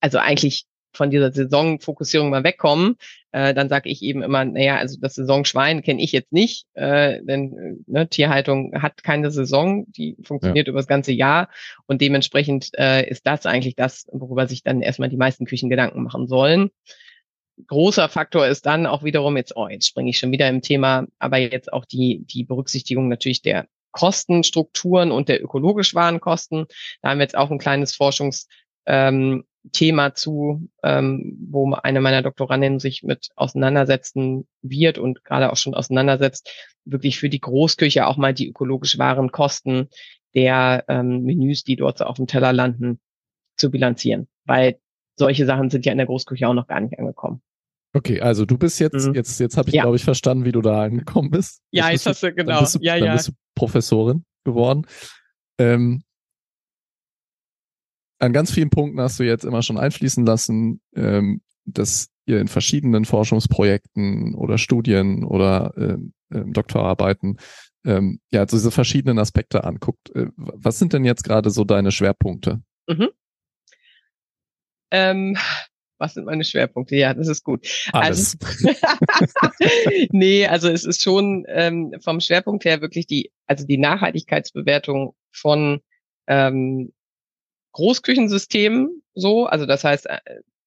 also 0.00 0.18
eigentlich 0.18 0.66
von 0.92 1.10
dieser 1.10 1.32
Saisonfokussierung 1.32 2.30
mal 2.30 2.44
wegkommen, 2.44 2.96
äh, 3.32 3.54
dann 3.54 3.68
sage 3.68 3.88
ich 3.88 4.02
eben 4.02 4.22
immer, 4.22 4.44
naja, 4.44 4.76
also 4.76 4.98
das 5.00 5.14
Saisonschwein 5.14 5.82
kenne 5.82 6.02
ich 6.02 6.12
jetzt 6.12 6.32
nicht, 6.32 6.66
äh, 6.74 7.22
denn 7.22 7.56
äh, 7.56 7.90
ne, 7.90 8.08
Tierhaltung 8.08 8.82
hat 8.82 9.02
keine 9.02 9.30
Saison, 9.30 9.84
die 9.92 10.16
funktioniert 10.22 10.66
ja. 10.66 10.70
über 10.70 10.80
das 10.80 10.88
ganze 10.88 11.12
Jahr 11.12 11.48
und 11.86 12.00
dementsprechend 12.00 12.70
äh, 12.76 13.08
ist 13.08 13.26
das 13.26 13.46
eigentlich 13.46 13.76
das, 13.76 14.06
worüber 14.12 14.46
sich 14.48 14.62
dann 14.62 14.82
erstmal 14.82 15.08
die 15.08 15.16
meisten 15.16 15.46
Küchen 15.46 15.70
Gedanken 15.70 16.02
machen 16.02 16.26
sollen. 16.26 16.70
Großer 17.66 18.08
Faktor 18.08 18.46
ist 18.46 18.66
dann 18.66 18.86
auch 18.86 19.04
wiederum 19.04 19.36
jetzt, 19.36 19.54
oh, 19.56 19.68
jetzt 19.68 19.86
springe 19.86 20.10
ich 20.10 20.18
schon 20.18 20.32
wieder 20.32 20.48
im 20.48 20.62
Thema, 20.62 21.06
aber 21.18 21.36
jetzt 21.38 21.72
auch 21.72 21.84
die, 21.84 22.24
die 22.24 22.44
Berücksichtigung 22.44 23.08
natürlich 23.08 23.42
der 23.42 23.66
Kostenstrukturen 23.92 25.10
und 25.10 25.28
der 25.28 25.42
ökologisch 25.42 25.94
wahren 25.94 26.20
Kosten. 26.20 26.66
Da 27.02 27.10
haben 27.10 27.18
wir 27.18 27.24
jetzt 27.24 27.36
auch 27.36 27.50
ein 27.50 27.58
kleines 27.58 27.94
Forschungs 27.94 28.48
ähm, 28.86 29.44
Thema 29.72 30.14
zu, 30.14 30.68
ähm, 30.82 31.36
wo 31.50 31.72
eine 31.74 32.00
meiner 32.00 32.22
Doktorandinnen 32.22 32.78
sich 32.78 33.02
mit 33.02 33.28
auseinandersetzen 33.36 34.46
wird 34.62 34.98
und 34.98 35.24
gerade 35.24 35.52
auch 35.52 35.56
schon 35.56 35.74
auseinandersetzt, 35.74 36.50
wirklich 36.84 37.18
für 37.18 37.28
die 37.28 37.40
Großküche 37.40 38.06
auch 38.06 38.16
mal 38.16 38.32
die 38.32 38.48
ökologisch 38.48 38.98
wahren 38.98 39.32
Kosten 39.32 39.88
der 40.34 40.84
ähm, 40.88 41.22
Menüs, 41.24 41.64
die 41.64 41.76
dort 41.76 41.98
so 41.98 42.04
auf 42.04 42.16
dem 42.16 42.26
Teller 42.26 42.52
landen, 42.52 43.00
zu 43.56 43.70
bilanzieren. 43.70 44.28
Weil 44.44 44.78
solche 45.16 45.44
Sachen 45.44 45.70
sind 45.70 45.84
ja 45.84 45.92
in 45.92 45.98
der 45.98 46.06
Großküche 46.06 46.48
auch 46.48 46.54
noch 46.54 46.66
gar 46.66 46.80
nicht 46.80 46.98
angekommen. 46.98 47.42
Okay, 47.92 48.20
also 48.20 48.46
du 48.46 48.56
bist 48.56 48.78
jetzt, 48.78 49.08
mhm. 49.08 49.14
jetzt, 49.14 49.40
jetzt 49.40 49.56
habe 49.56 49.68
ich, 49.68 49.74
ja. 49.74 49.82
glaube 49.82 49.96
ich, 49.96 50.04
verstanden, 50.04 50.44
wie 50.44 50.52
du 50.52 50.62
da 50.62 50.84
angekommen 50.84 51.30
bist. 51.30 51.60
Ja, 51.72 51.90
jetzt 51.90 52.06
hast 52.06 52.22
du, 52.22 52.32
genau. 52.32 52.52
Dann 52.52 52.60
bist 52.60 52.74
du, 52.76 52.78
ja, 52.80 52.96
dann 52.96 53.06
ja. 53.06 53.12
bist 53.14 53.28
du 53.28 53.32
Professorin 53.54 54.24
geworden. 54.44 54.86
Ähm, 55.58 56.04
an 58.20 58.32
ganz 58.32 58.52
vielen 58.52 58.70
Punkten 58.70 59.00
hast 59.00 59.18
du 59.18 59.24
jetzt 59.24 59.44
immer 59.44 59.62
schon 59.62 59.78
einfließen 59.78 60.24
lassen, 60.24 60.80
ähm, 60.94 61.40
dass 61.64 62.08
ihr 62.26 62.40
in 62.40 62.48
verschiedenen 62.48 63.04
Forschungsprojekten 63.04 64.34
oder 64.34 64.58
Studien 64.58 65.24
oder 65.24 65.72
ähm, 65.76 66.12
ähm, 66.32 66.52
Doktorarbeiten 66.52 67.38
ähm, 67.84 68.20
ja 68.30 68.40
also 68.40 68.56
diese 68.56 68.70
verschiedenen 68.70 69.18
Aspekte 69.18 69.64
anguckt. 69.64 70.14
Äh, 70.14 70.26
was 70.36 70.78
sind 70.78 70.92
denn 70.92 71.04
jetzt 71.04 71.24
gerade 71.24 71.50
so 71.50 71.64
deine 71.64 71.90
Schwerpunkte? 71.90 72.62
Mhm. 72.86 73.08
Ähm, 74.90 75.36
was 75.98 76.14
sind 76.14 76.24
meine 76.24 76.44
Schwerpunkte? 76.44 76.96
Ja, 76.96 77.14
das 77.14 77.28
ist 77.28 77.44
gut. 77.44 77.66
Alles. 77.92 78.36
Also, 78.40 78.68
nee, 80.12 80.46
also 80.46 80.68
es 80.68 80.84
ist 80.84 81.02
schon 81.02 81.44
ähm, 81.48 81.94
vom 82.02 82.20
Schwerpunkt 82.20 82.64
her 82.64 82.80
wirklich 82.80 83.06
die, 83.06 83.30
also 83.46 83.66
die 83.66 83.78
Nachhaltigkeitsbewertung 83.78 85.14
von 85.30 85.80
ähm, 86.26 86.92
Großküchensystemen 87.72 89.02
so, 89.14 89.46
also 89.46 89.66
das 89.66 89.84
heißt, 89.84 90.06
äh, 90.06 90.18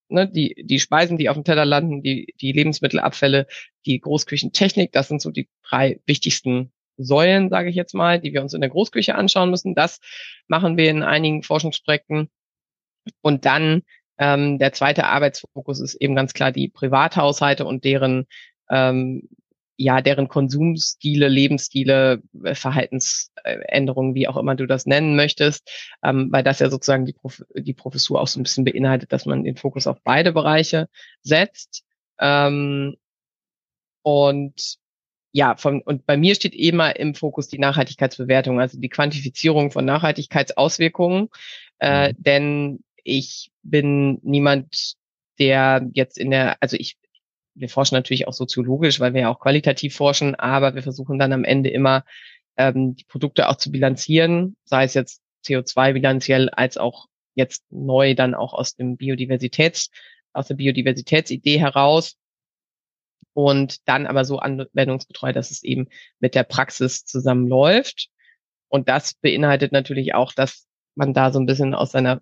ne, 0.09 0.27
die, 0.29 0.55
die 0.63 0.79
Speisen, 0.79 1.17
die 1.17 1.29
auf 1.29 1.35
dem 1.35 1.43
Teller 1.43 1.65
landen, 1.65 2.01
die, 2.01 2.33
die 2.39 2.51
Lebensmittelabfälle, 2.51 3.47
die 3.85 3.99
Großküchentechnik, 3.99 4.91
das 4.91 5.07
sind 5.07 5.21
so 5.21 5.31
die 5.31 5.49
drei 5.67 5.99
wichtigsten 6.05 6.71
Säulen, 6.97 7.49
sage 7.49 7.69
ich 7.69 7.75
jetzt 7.75 7.93
mal, 7.93 8.19
die 8.19 8.33
wir 8.33 8.41
uns 8.41 8.53
in 8.53 8.61
der 8.61 8.69
Großküche 8.69 9.15
anschauen 9.15 9.49
müssen. 9.49 9.75
Das 9.75 9.99
machen 10.47 10.77
wir 10.77 10.89
in 10.89 11.03
einigen 11.03 11.43
Forschungsprojekten. 11.43 12.29
Und 13.21 13.45
dann 13.45 13.81
ähm, 14.19 14.59
der 14.59 14.73
zweite 14.73 15.05
Arbeitsfokus 15.05 15.79
ist 15.79 15.95
eben 15.95 16.15
ganz 16.15 16.33
klar 16.33 16.51
die 16.51 16.69
Privathaushalte 16.69 17.65
und 17.65 17.83
deren 17.83 18.27
ähm, 18.69 19.27
ja, 19.78 20.01
deren 20.01 20.28
Konsumstile, 20.28 21.28
Lebensstile, 21.28 22.21
äh, 22.43 22.55
Verhaltensänderungen, 22.55 24.15
wie 24.15 24.28
auch 24.28 24.38
immer 24.38 24.55
du 24.55 24.67
das 24.67 24.86
nennen 24.86 25.15
möchtest, 25.15 25.69
ähm, 26.03 26.30
weil 26.32 26.43
das 26.43 26.59
ja 26.59 26.69
sozusagen 26.69 27.05
die, 27.05 27.13
Prof 27.13 27.43
die 27.55 27.74
Professur 27.74 28.21
auch 28.21 28.28
so 28.28 28.39
ein 28.39 28.43
bisschen 28.43 28.65
beinhaltet, 28.65 29.11
dass 29.11 29.26
man 29.26 29.43
den 29.43 29.57
Fokus 29.57 29.88
auf 29.88 29.97
beide 30.03 30.32
Bereiche 30.32 30.88
setzt. 31.21 31.84
Ähm, 32.19 32.95
und 34.03 34.78
ja, 35.32 35.55
von, 35.55 35.82
und 35.82 36.05
bei 36.05 36.15
mir 36.15 36.36
steht 36.36 36.53
immer 36.53 36.95
im 36.95 37.15
Fokus 37.15 37.47
die 37.47 37.57
Nachhaltigkeitsbewertung, 37.57 38.59
also 38.59 38.80
die 38.80 38.89
Quantifizierung 38.89 39.71
von 39.71 39.84
Nachhaltigkeitsauswirkungen, 39.86 41.30
äh, 41.80 42.09
mhm. 42.09 42.15
denn 42.19 42.84
ich 43.03 43.51
bin 43.63 44.19
niemand, 44.21 44.93
der 45.39 45.89
jetzt 45.93 46.19
in 46.19 46.30
der, 46.30 46.57
also 46.61 46.78
ich 46.80 46.97
wir 47.55 47.69
forschen 47.69 47.95
natürlich 47.95 48.27
auch 48.27 48.33
soziologisch, 48.33 48.99
weil 48.99 49.13
wir 49.13 49.21
ja 49.21 49.29
auch 49.29 49.39
qualitativ 49.39 49.95
forschen, 49.95 50.35
aber 50.35 50.75
wir 50.75 50.83
versuchen 50.83 51.19
dann 51.19 51.33
am 51.33 51.43
Ende 51.43 51.69
immer 51.69 52.03
ähm, 52.57 52.95
die 52.95 53.05
Produkte 53.05 53.49
auch 53.49 53.57
zu 53.57 53.71
bilanzieren, 53.71 54.55
sei 54.65 54.85
es 54.85 54.93
jetzt 54.93 55.21
CO2 55.45 55.93
bilanziell 55.93 56.49
als 56.49 56.77
auch 56.77 57.07
jetzt 57.35 57.63
neu 57.69 58.15
dann 58.15 58.35
auch 58.35 58.53
aus 58.53 58.75
dem 58.75 58.97
Biodiversitäts, 58.97 59.89
aus 60.33 60.47
der 60.47 60.55
Biodiversitätsidee 60.55 61.59
heraus. 61.59 62.15
Und 63.35 63.87
dann 63.87 64.05
aber 64.05 64.25
so 64.25 64.37
anwendungsgetreu, 64.37 65.33
dass 65.33 65.49
es 65.49 65.63
eben 65.63 65.87
mit 66.19 66.35
der 66.35 66.43
Praxis 66.43 67.03
zusammenläuft. 67.03 68.09
Und 68.67 68.89
das 68.89 69.15
beinhaltet 69.15 69.71
natürlich 69.71 70.13
auch, 70.13 70.33
dass 70.33 70.67
man 70.93 71.15
da 71.15 71.31
so 71.31 71.39
ein 71.39 71.47
bisschen 71.47 71.73
aus 71.73 71.91
seiner 71.91 72.21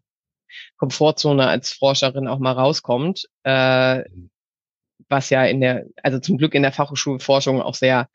Komfortzone 0.77 1.47
als 1.47 1.73
Forscherin 1.73 2.29
auch 2.29 2.39
mal 2.39 2.53
rauskommt, 2.53 3.27
äh, 3.43 3.99
mhm 4.09 4.30
was 5.12 5.30
ja 5.30 5.45
in 5.45 5.62
der, 5.62 5.86
also 6.01 6.20
zum 6.20 6.38
Glück 6.38 6.55
in 6.55 6.64
der 6.64 6.72
Fachhochschulforschung 6.72 7.62
auch 7.62 7.76
sehr 7.76 8.07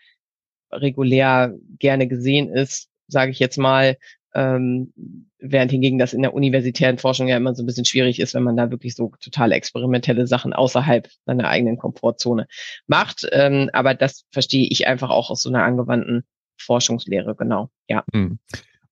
regulär 0.72 1.54
gerne 1.78 2.08
gesehen 2.08 2.48
ist, 2.48 2.88
sage 3.06 3.30
ich 3.30 3.38
jetzt 3.38 3.58
mal, 3.58 3.96
ähm, 4.34 4.92
während 5.38 5.70
hingegen 5.70 5.98
das 5.98 6.12
in 6.12 6.22
der 6.22 6.34
universitären 6.34 6.98
Forschung 6.98 7.28
ja 7.28 7.36
immer 7.36 7.54
so 7.54 7.62
ein 7.62 7.66
bisschen 7.66 7.84
schwierig 7.84 8.20
ist, 8.20 8.34
wenn 8.34 8.42
man 8.42 8.56
da 8.56 8.70
wirklich 8.70 8.94
so 8.94 9.12
total 9.20 9.52
experimentelle 9.52 10.26
Sachen 10.26 10.52
außerhalb 10.52 11.08
seiner 11.24 11.48
eigenen 11.48 11.78
Komfortzone 11.78 12.46
macht. 12.86 13.26
Ähm, 13.32 13.70
aber 13.72 13.94
das 13.94 14.24
verstehe 14.32 14.66
ich 14.68 14.86
einfach 14.86 15.10
auch 15.10 15.30
aus 15.30 15.42
so 15.42 15.48
einer 15.48 15.64
angewandten 15.64 16.24
Forschungslehre, 16.58 17.34
genau, 17.36 17.70
ja. 17.88 18.04
Hm. 18.12 18.38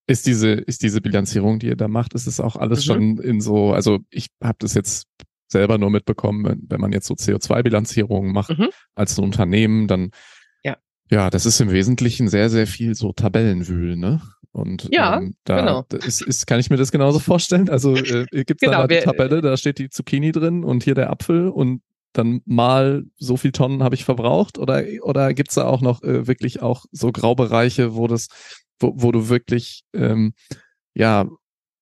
Ist 0.07 0.27
diese, 0.27 0.51
ist 0.53 0.83
diese 0.83 1.01
Bilanzierung, 1.01 1.59
die 1.59 1.69
ihr 1.69 1.77
da 1.77 1.89
macht, 1.89 2.13
ist 2.13 2.27
es 2.27 2.39
auch 2.39 2.57
alles 2.57 2.81
mhm. 2.81 2.93
schon 2.93 3.19
in 3.19 3.41
so, 3.41 3.73
also 3.73 4.01
ich 4.11 4.29
habe 4.43 4.57
das 4.59 4.75
jetzt 4.75 5.09
selber 5.49 5.79
nur 5.79 5.91
mitbekommen, 5.91 6.65
wenn 6.69 6.81
man 6.81 6.93
jetzt 6.93 7.07
so 7.07 7.15
CO2-Bilanzierungen 7.15 8.33
macht 8.33 8.59
mhm. 8.59 8.71
als 8.95 9.19
ein 9.19 9.25
Unternehmen, 9.25 9.87
dann 9.87 10.11
ja. 10.63 10.77
ja, 11.11 11.31
das 11.31 11.47
ist 11.47 11.61
im 11.61 11.71
Wesentlichen 11.71 12.29
sehr, 12.29 12.51
sehr 12.51 12.67
viel 12.67 12.95
so 12.95 13.13
Tabellenwühlen, 13.13 13.99
ne? 13.99 14.21
Und 14.55 14.89
ja, 14.93 15.19
ähm, 15.19 15.35
da 15.43 15.57
genau. 15.61 16.07
ist, 16.07 16.23
ist, 16.23 16.47
kann 16.47 16.61
ich 16.61 16.71
mir 16.71 16.77
das 16.77 16.93
genauso 16.93 17.19
vorstellen. 17.19 17.69
Also 17.69 17.97
äh, 17.97 18.27
gibt 18.45 18.63
es 18.63 18.69
genau, 18.69 18.83
da 18.83 18.87
die 18.87 19.01
Tabelle, 19.01 19.41
da 19.41 19.57
steht 19.57 19.79
die 19.79 19.91
Zucchini 19.91 20.31
drin 20.31 20.63
und 20.63 20.85
hier 20.85 20.95
der 20.95 21.11
Apfel 21.11 21.49
und 21.49 21.83
dann 22.13 22.41
mal 22.47 23.05
so 23.17 23.37
viel 23.37 23.51
Tonnen 23.51 23.83
habe 23.83 23.97
ich 23.97 24.05
verbraucht 24.05 24.57
oder 24.59 24.85
oder 25.03 25.35
gibt's 25.35 25.57
da 25.57 25.65
auch 25.65 25.81
noch 25.81 26.05
äh, 26.05 26.29
wirklich 26.29 26.63
auch 26.63 26.85
so 26.93 27.11
Graubereiche, 27.11 27.97
wo 27.97 28.07
das, 28.07 28.29
wo, 28.79 28.93
wo 28.95 29.11
du 29.11 29.29
wirklich 29.29 29.83
ähm, 29.93 30.35
ja 30.95 31.27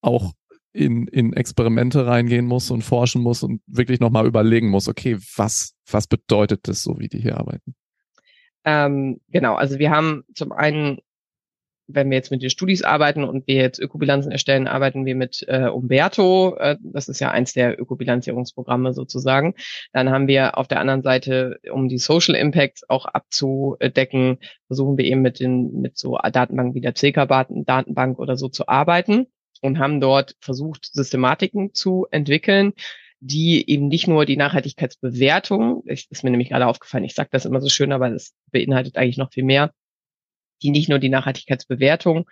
auch 0.01 0.33
in, 0.73 1.07
in 1.07 1.33
Experimente 1.35 2.07
reingehen 2.07 2.47
muss 2.47 2.71
und 2.71 2.83
forschen 2.83 3.23
muss 3.23 3.43
und 3.43 3.61
wirklich 3.67 4.01
nochmal 4.01 4.27
überlegen 4.27 4.69
muss, 4.69 4.89
okay, 4.89 5.19
was, 5.37 5.75
was 5.91 6.07
bedeutet 6.07 6.67
das 6.69 6.83
so, 6.83 6.99
wie 6.99 7.09
die 7.09 7.21
hier 7.21 7.39
arbeiten? 7.39 7.75
Ähm, 8.65 9.21
genau, 9.29 9.55
also 9.55 9.79
wir 9.79 9.91
haben 9.91 10.25
zum 10.35 10.53
einen, 10.53 10.99
wenn 11.89 12.09
wir 12.11 12.17
jetzt 12.17 12.31
mit 12.31 12.43
den 12.43 12.49
Studis 12.49 12.83
arbeiten 12.83 13.25
und 13.25 13.47
wir 13.47 13.57
jetzt 13.57 13.81
Ökobilanzen 13.81 14.33
erstellen, 14.33 14.69
arbeiten 14.69 15.05
wir 15.05 15.17
mit 15.17 15.45
äh, 15.49 15.67
Umberto. 15.67 16.57
Äh, 16.57 16.77
das 16.81 17.09
ist 17.09 17.21
ja 17.21 17.33
eins 17.33 17.53
der 17.53 17.79
Ökobilanzierungsprogramme 17.79 18.95
sozusagen. 18.95 19.55
Dann 19.93 20.11
haben 20.11 20.29
wir 20.29 20.57
auf 20.57 20.69
der 20.69 20.81
anderen 20.81 21.03
Seite, 21.03 21.59
um 21.71 21.89
die 21.89 21.99
Social 21.99 22.37
Impacts 22.37 22.89
auch 22.89 23.05
abzudecken, 23.05 24.39
versuchen 24.69 24.97
wir 24.97 25.05
eben 25.05 25.23
mit 25.23 25.41
den 25.41 25.81
mit 25.81 25.99
so 25.99 26.17
Datenbanken 26.17 26.75
wie 26.75 26.81
der 26.81 26.95
CK-Datenbank 26.95 28.19
oder 28.19 28.37
so 28.37 28.49
zu 28.49 28.69
arbeiten 28.69 29.27
und 29.63 29.79
haben 29.79 30.01
dort 30.01 30.37
versucht, 30.41 30.91
Systematiken 30.93 31.73
zu 31.73 32.07
entwickeln, 32.11 32.75
die 33.21 33.69
eben 33.71 33.89
nicht 33.89 34.09
nur 34.09 34.27
die 34.27 34.37
Nachhaltigkeitsbewertung, 34.37 35.85
ich, 35.87 36.11
ist 36.11 36.25
mir 36.25 36.31
nämlich 36.31 36.49
gerade 36.49 36.67
aufgefallen, 36.67 37.05
ich 37.05 37.15
sage 37.15 37.29
das 37.33 37.47
immer 37.47 37.61
so 37.61 37.69
schön, 37.69 37.93
aber 37.93 38.11
es 38.11 38.35
beinhaltet 38.51 38.97
eigentlich 38.97 39.17
noch 39.17 39.33
viel 39.33 39.45
mehr, 39.45 39.73
die 40.63 40.71
nicht 40.71 40.89
nur 40.89 40.99
die 40.99 41.09
Nachhaltigkeitsbewertung 41.09 42.29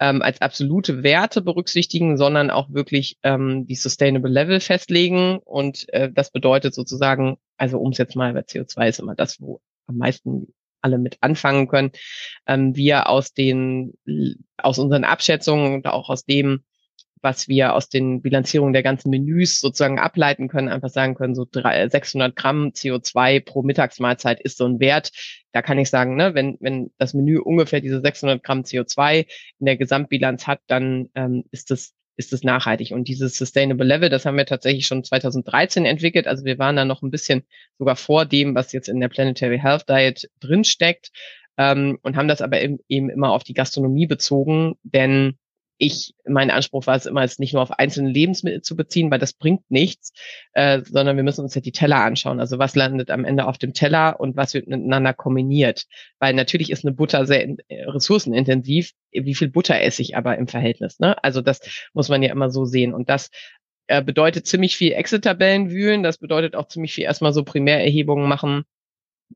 ähm, 0.00 0.22
als 0.22 0.40
absolute 0.40 1.04
Werte 1.04 1.40
berücksichtigen, 1.40 2.16
sondern 2.16 2.50
auch 2.50 2.68
wirklich 2.72 3.16
ähm, 3.22 3.66
die 3.66 3.76
Sustainable 3.76 4.30
Level 4.30 4.58
festlegen. 4.58 5.38
Und 5.38 5.88
äh, 5.92 6.10
das 6.12 6.32
bedeutet 6.32 6.74
sozusagen, 6.74 7.36
also 7.56 7.78
um 7.78 7.92
es 7.92 7.98
jetzt 7.98 8.16
mal, 8.16 8.32
bei 8.32 8.40
CO2 8.40 8.88
ist 8.88 8.98
immer 8.98 9.14
das, 9.14 9.40
wo 9.40 9.60
am 9.86 9.98
meisten 9.98 10.52
alle 10.84 10.98
mit 10.98 11.18
anfangen 11.20 11.66
können. 11.66 11.90
Ähm, 12.46 12.76
wir 12.76 13.08
aus 13.08 13.32
den, 13.32 13.94
aus 14.56 14.78
unseren 14.78 15.04
Abschätzungen 15.04 15.74
und 15.74 15.86
auch 15.86 16.10
aus 16.10 16.24
dem, 16.24 16.62
was 17.24 17.48
wir 17.48 17.72
aus 17.72 17.88
den 17.88 18.20
Bilanzierungen 18.20 18.74
der 18.74 18.82
ganzen 18.82 19.08
Menüs 19.08 19.58
sozusagen 19.58 19.98
ableiten 19.98 20.46
können, 20.48 20.68
einfach 20.68 20.90
sagen 20.90 21.14
können, 21.14 21.34
so 21.34 21.46
600 21.50 22.36
Gramm 22.36 22.68
CO2 22.68 23.42
pro 23.42 23.62
Mittagsmahlzeit 23.62 24.40
ist 24.40 24.58
so 24.58 24.66
ein 24.66 24.78
Wert. 24.78 25.10
Da 25.52 25.62
kann 25.62 25.78
ich 25.78 25.88
sagen, 25.88 26.16
ne, 26.16 26.34
wenn, 26.34 26.58
wenn 26.60 26.90
das 26.98 27.14
Menü 27.14 27.38
ungefähr 27.38 27.80
diese 27.80 28.02
600 28.02 28.42
Gramm 28.42 28.60
CO2 28.60 29.26
in 29.58 29.66
der 29.66 29.78
Gesamtbilanz 29.78 30.46
hat, 30.46 30.60
dann 30.66 31.08
ähm, 31.14 31.44
ist 31.50 31.70
das 31.70 31.94
ist 32.16 32.32
es 32.32 32.42
nachhaltig. 32.42 32.92
Und 32.92 33.08
dieses 33.08 33.36
Sustainable 33.36 33.86
Level, 33.86 34.08
das 34.08 34.24
haben 34.24 34.36
wir 34.36 34.46
tatsächlich 34.46 34.86
schon 34.86 35.04
2013 35.04 35.84
entwickelt. 35.84 36.26
Also 36.26 36.44
wir 36.44 36.58
waren 36.58 36.76
da 36.76 36.84
noch 36.84 37.02
ein 37.02 37.10
bisschen 37.10 37.44
sogar 37.78 37.96
vor 37.96 38.24
dem, 38.24 38.54
was 38.54 38.72
jetzt 38.72 38.88
in 38.88 39.00
der 39.00 39.08
Planetary 39.08 39.58
Health 39.58 39.88
Diet 39.88 40.30
drinsteckt 40.40 41.10
ähm, 41.56 41.98
und 42.02 42.16
haben 42.16 42.28
das 42.28 42.40
aber 42.40 42.60
eben, 42.60 42.78
eben 42.88 43.10
immer 43.10 43.32
auf 43.32 43.44
die 43.44 43.54
Gastronomie 43.54 44.06
bezogen, 44.06 44.76
denn 44.82 45.38
ich, 45.78 46.14
mein 46.24 46.50
Anspruch 46.50 46.86
war 46.86 46.96
es 46.96 47.06
immer, 47.06 47.22
es 47.22 47.38
nicht 47.38 47.52
nur 47.52 47.62
auf 47.62 47.72
einzelne 47.72 48.10
Lebensmittel 48.10 48.62
zu 48.62 48.76
beziehen, 48.76 49.10
weil 49.10 49.18
das 49.18 49.32
bringt 49.32 49.68
nichts, 49.70 50.12
äh, 50.52 50.80
sondern 50.84 51.16
wir 51.16 51.24
müssen 51.24 51.42
uns 51.42 51.54
ja 51.54 51.60
die 51.60 51.72
Teller 51.72 51.96
anschauen. 51.96 52.40
Also 52.40 52.58
was 52.58 52.76
landet 52.76 53.10
am 53.10 53.24
Ende 53.24 53.46
auf 53.46 53.58
dem 53.58 53.72
Teller 53.72 54.20
und 54.20 54.36
was 54.36 54.54
wird 54.54 54.68
miteinander 54.68 55.12
kombiniert. 55.12 55.84
Weil 56.18 56.34
natürlich 56.34 56.70
ist 56.70 56.84
eine 56.84 56.94
Butter 56.94 57.26
sehr 57.26 57.48
äh, 57.68 57.84
ressourcenintensiv. 57.86 58.92
Wie 59.10 59.34
viel 59.34 59.48
Butter 59.48 59.80
esse 59.80 60.02
ich 60.02 60.16
aber 60.16 60.38
im 60.38 60.46
Verhältnis? 60.46 61.00
Ne? 61.00 61.22
Also 61.24 61.40
das 61.40 61.60
muss 61.92 62.08
man 62.08 62.22
ja 62.22 62.30
immer 62.30 62.50
so 62.50 62.64
sehen. 62.64 62.94
Und 62.94 63.08
das 63.08 63.30
äh, 63.88 64.02
bedeutet 64.02 64.46
ziemlich 64.46 64.76
viel 64.76 64.92
Excel-Tabellen 64.92 65.70
wühlen. 65.70 66.02
Das 66.02 66.18
bedeutet 66.18 66.54
auch 66.54 66.68
ziemlich 66.68 66.94
viel 66.94 67.04
erstmal 67.04 67.32
so 67.32 67.42
Primärerhebungen 67.42 68.28
machen 68.28 68.64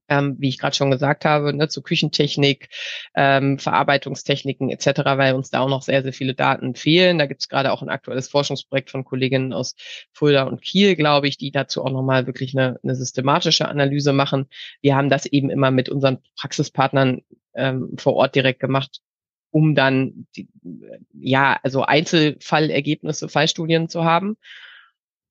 ähm, 0.09 0.37
wie 0.39 0.49
ich 0.49 0.59
gerade 0.59 0.75
schon 0.75 0.91
gesagt 0.91 1.25
habe, 1.25 1.53
ne, 1.53 1.69
zu 1.69 1.83
Küchentechnik, 1.83 2.69
ähm, 3.15 3.59
Verarbeitungstechniken 3.59 4.71
etc., 4.71 5.01
weil 5.05 5.35
uns 5.35 5.51
da 5.51 5.61
auch 5.61 5.69
noch 5.69 5.83
sehr, 5.83 6.03
sehr 6.03 6.13
viele 6.13 6.35
Daten 6.35 6.75
fehlen. 6.75 7.19
Da 7.19 7.27
gibt 7.27 7.41
es 7.43 7.49
gerade 7.49 7.73
auch 7.73 7.83
ein 7.83 7.89
aktuelles 7.89 8.29
Forschungsprojekt 8.29 8.91
von 8.91 9.05
Kolleginnen 9.05 9.53
aus 9.53 9.75
Fulda 10.13 10.45
und 10.45 10.63
Kiel, 10.63 10.97
glaube 10.97 11.29
ich, 11.29 11.37
die 11.37 11.51
dazu 11.51 11.85
auch 11.85 11.91
nochmal 11.91 12.27
wirklich 12.27 12.57
eine, 12.57 12.79
eine 12.83 12.95
systematische 12.95 13.69
Analyse 13.69 14.13
machen. 14.13 14.47
Wir 14.81 14.97
haben 14.97 15.11
das 15.11 15.27
eben 15.27 15.51
immer 15.51 15.71
mit 15.71 15.89
unseren 15.89 16.19
Praxispartnern 16.37 17.23
ähm, 17.55 17.95
vor 17.99 18.15
Ort 18.15 18.35
direkt 18.35 18.61
gemacht, 18.61 19.01
um 19.51 19.75
dann 19.75 20.27
die, 20.37 20.49
ja, 21.13 21.59
also 21.63 21.83
Einzelfallergebnisse, 21.83 23.29
Fallstudien 23.29 23.89
zu 23.89 24.05
haben. 24.05 24.37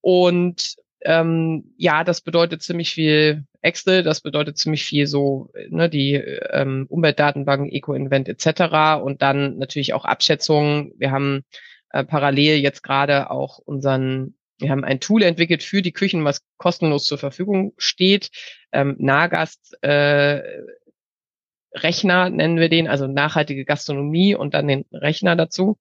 Und 0.02 0.76
ähm, 1.02 1.74
ja, 1.78 2.04
das 2.04 2.22
bedeutet 2.22 2.64
ziemlich 2.64 2.92
viel 2.92 3.46
Excel, 3.68 4.04
das 4.04 4.22
bedeutet 4.22 4.58
ziemlich 4.58 4.86
viel 4.86 5.08
so, 5.08 5.52
ne, 5.70 5.90
die 5.90 6.14
ähm, 6.16 6.86
Umweltdatenbanken, 6.90 7.70
Eco-Invent 7.70 8.30
etc. 8.30 9.04
Und 9.04 9.22
dann 9.22 9.58
natürlich 9.58 9.94
auch 9.94 10.06
Abschätzungen. 10.06 10.94
Wir 10.98 11.12
haben 11.12 11.44
äh, 11.92 12.04
parallel 12.04 12.60
jetzt 12.60 12.82
gerade 12.82 13.30
auch 13.30 13.60
unseren, 13.60 14.36
wir 14.58 14.70
haben 14.70 14.84
ein 14.84 15.00
Tool 15.00 15.24
entwickelt 15.24 15.64
für 15.64 15.82
die 15.82 15.92
Küchen, 15.92 16.24
was 16.24 16.42
kostenlos 16.58 17.04
zur 17.04 17.18
Verfügung 17.18 17.74
steht. 17.78 18.30
Ähm, 18.72 18.96
Nahgast 19.00 19.78
äh, 19.84 20.42
Rechner 21.74 22.30
nennen 22.30 22.58
wir 22.58 22.70
den, 22.70 22.88
also 22.88 23.08
nachhaltige 23.08 23.66
Gastronomie 23.66 24.36
und 24.36 24.54
dann 24.54 24.68
den 24.68 24.86
Rechner 24.92 25.36
dazu. 25.36 25.78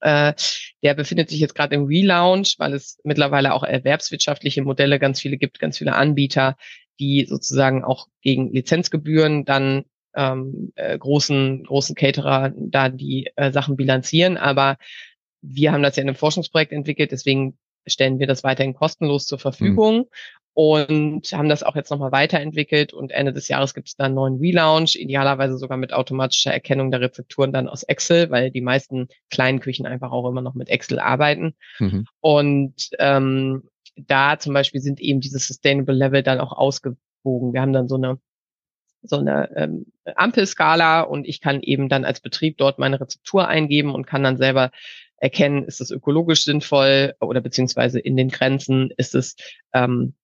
Äh, 0.00 0.34
der 0.82 0.94
befindet 0.94 1.30
sich 1.30 1.38
jetzt 1.38 1.54
gerade 1.54 1.76
im 1.76 1.84
Relaunch, 1.84 2.56
weil 2.58 2.74
es 2.74 2.98
mittlerweile 3.04 3.54
auch 3.54 3.62
erwerbswirtschaftliche 3.62 4.62
Modelle 4.62 4.98
ganz 4.98 5.20
viele 5.20 5.36
gibt, 5.36 5.60
ganz 5.60 5.78
viele 5.78 5.94
Anbieter, 5.94 6.56
die 7.00 7.26
sozusagen 7.26 7.84
auch 7.84 8.08
gegen 8.20 8.52
Lizenzgebühren 8.52 9.44
dann 9.44 9.84
ähm, 10.14 10.72
äh, 10.76 10.98
großen, 10.98 11.64
großen 11.64 11.94
Caterer 11.94 12.52
da 12.56 12.88
die 12.88 13.30
äh, 13.36 13.50
Sachen 13.52 13.76
bilanzieren. 13.76 14.36
Aber 14.36 14.76
wir 15.40 15.72
haben 15.72 15.82
das 15.82 15.96
ja 15.96 16.02
in 16.02 16.08
einem 16.08 16.16
Forschungsprojekt 16.16 16.72
entwickelt, 16.72 17.12
deswegen 17.12 17.58
stellen 17.86 18.20
wir 18.20 18.26
das 18.26 18.44
weiterhin 18.44 18.74
kostenlos 18.74 19.26
zur 19.26 19.38
Verfügung. 19.38 19.98
Mhm 19.98 20.06
und 20.54 21.32
haben 21.32 21.48
das 21.48 21.62
auch 21.62 21.76
jetzt 21.76 21.90
nochmal 21.90 22.12
weiterentwickelt 22.12 22.92
und 22.92 23.10
Ende 23.10 23.32
des 23.32 23.48
Jahres 23.48 23.72
gibt 23.72 23.88
es 23.88 23.96
dann 23.96 24.06
einen 24.06 24.14
neuen 24.16 24.38
Relaunch, 24.38 24.96
idealerweise 24.96 25.56
sogar 25.56 25.78
mit 25.78 25.94
automatischer 25.94 26.52
Erkennung 26.52 26.90
der 26.90 27.00
Rezepturen 27.00 27.52
dann 27.52 27.68
aus 27.68 27.84
Excel, 27.84 28.30
weil 28.30 28.50
die 28.50 28.60
meisten 28.60 29.08
kleinen 29.30 29.60
Küchen 29.60 29.86
einfach 29.86 30.12
auch 30.12 30.28
immer 30.28 30.42
noch 30.42 30.54
mit 30.54 30.68
Excel 30.68 30.98
arbeiten. 30.98 31.54
Mhm. 31.78 32.04
Und 32.20 32.90
ähm, 32.98 33.62
da 33.96 34.38
zum 34.38 34.54
Beispiel 34.54 34.80
sind 34.80 35.00
eben 35.00 35.20
diese 35.20 35.38
Sustainable 35.38 35.94
Level 35.94 36.22
dann 36.22 36.40
auch 36.40 36.52
ausgewogen. 36.52 37.52
Wir 37.52 37.60
haben 37.60 37.72
dann 37.72 37.88
so 37.88 37.96
eine 37.96 38.18
so 39.04 39.16
eine 39.18 39.50
ähm, 39.56 39.86
Ampelskala 40.14 41.00
und 41.00 41.26
ich 41.26 41.40
kann 41.40 41.60
eben 41.60 41.88
dann 41.88 42.04
als 42.04 42.20
Betrieb 42.20 42.56
dort 42.58 42.78
meine 42.78 43.00
Rezeptur 43.00 43.48
eingeben 43.48 43.94
und 43.94 44.06
kann 44.06 44.22
dann 44.22 44.36
selber 44.36 44.70
erkennen, 45.16 45.64
ist 45.64 45.80
es 45.80 45.90
ökologisch 45.90 46.44
sinnvoll 46.44 47.14
oder 47.20 47.40
beziehungsweise 47.40 47.98
in 47.98 48.16
den 48.16 48.28
Grenzen 48.28 48.92
ist 48.96 49.14
es 49.14 49.36
ähm, 49.72 50.14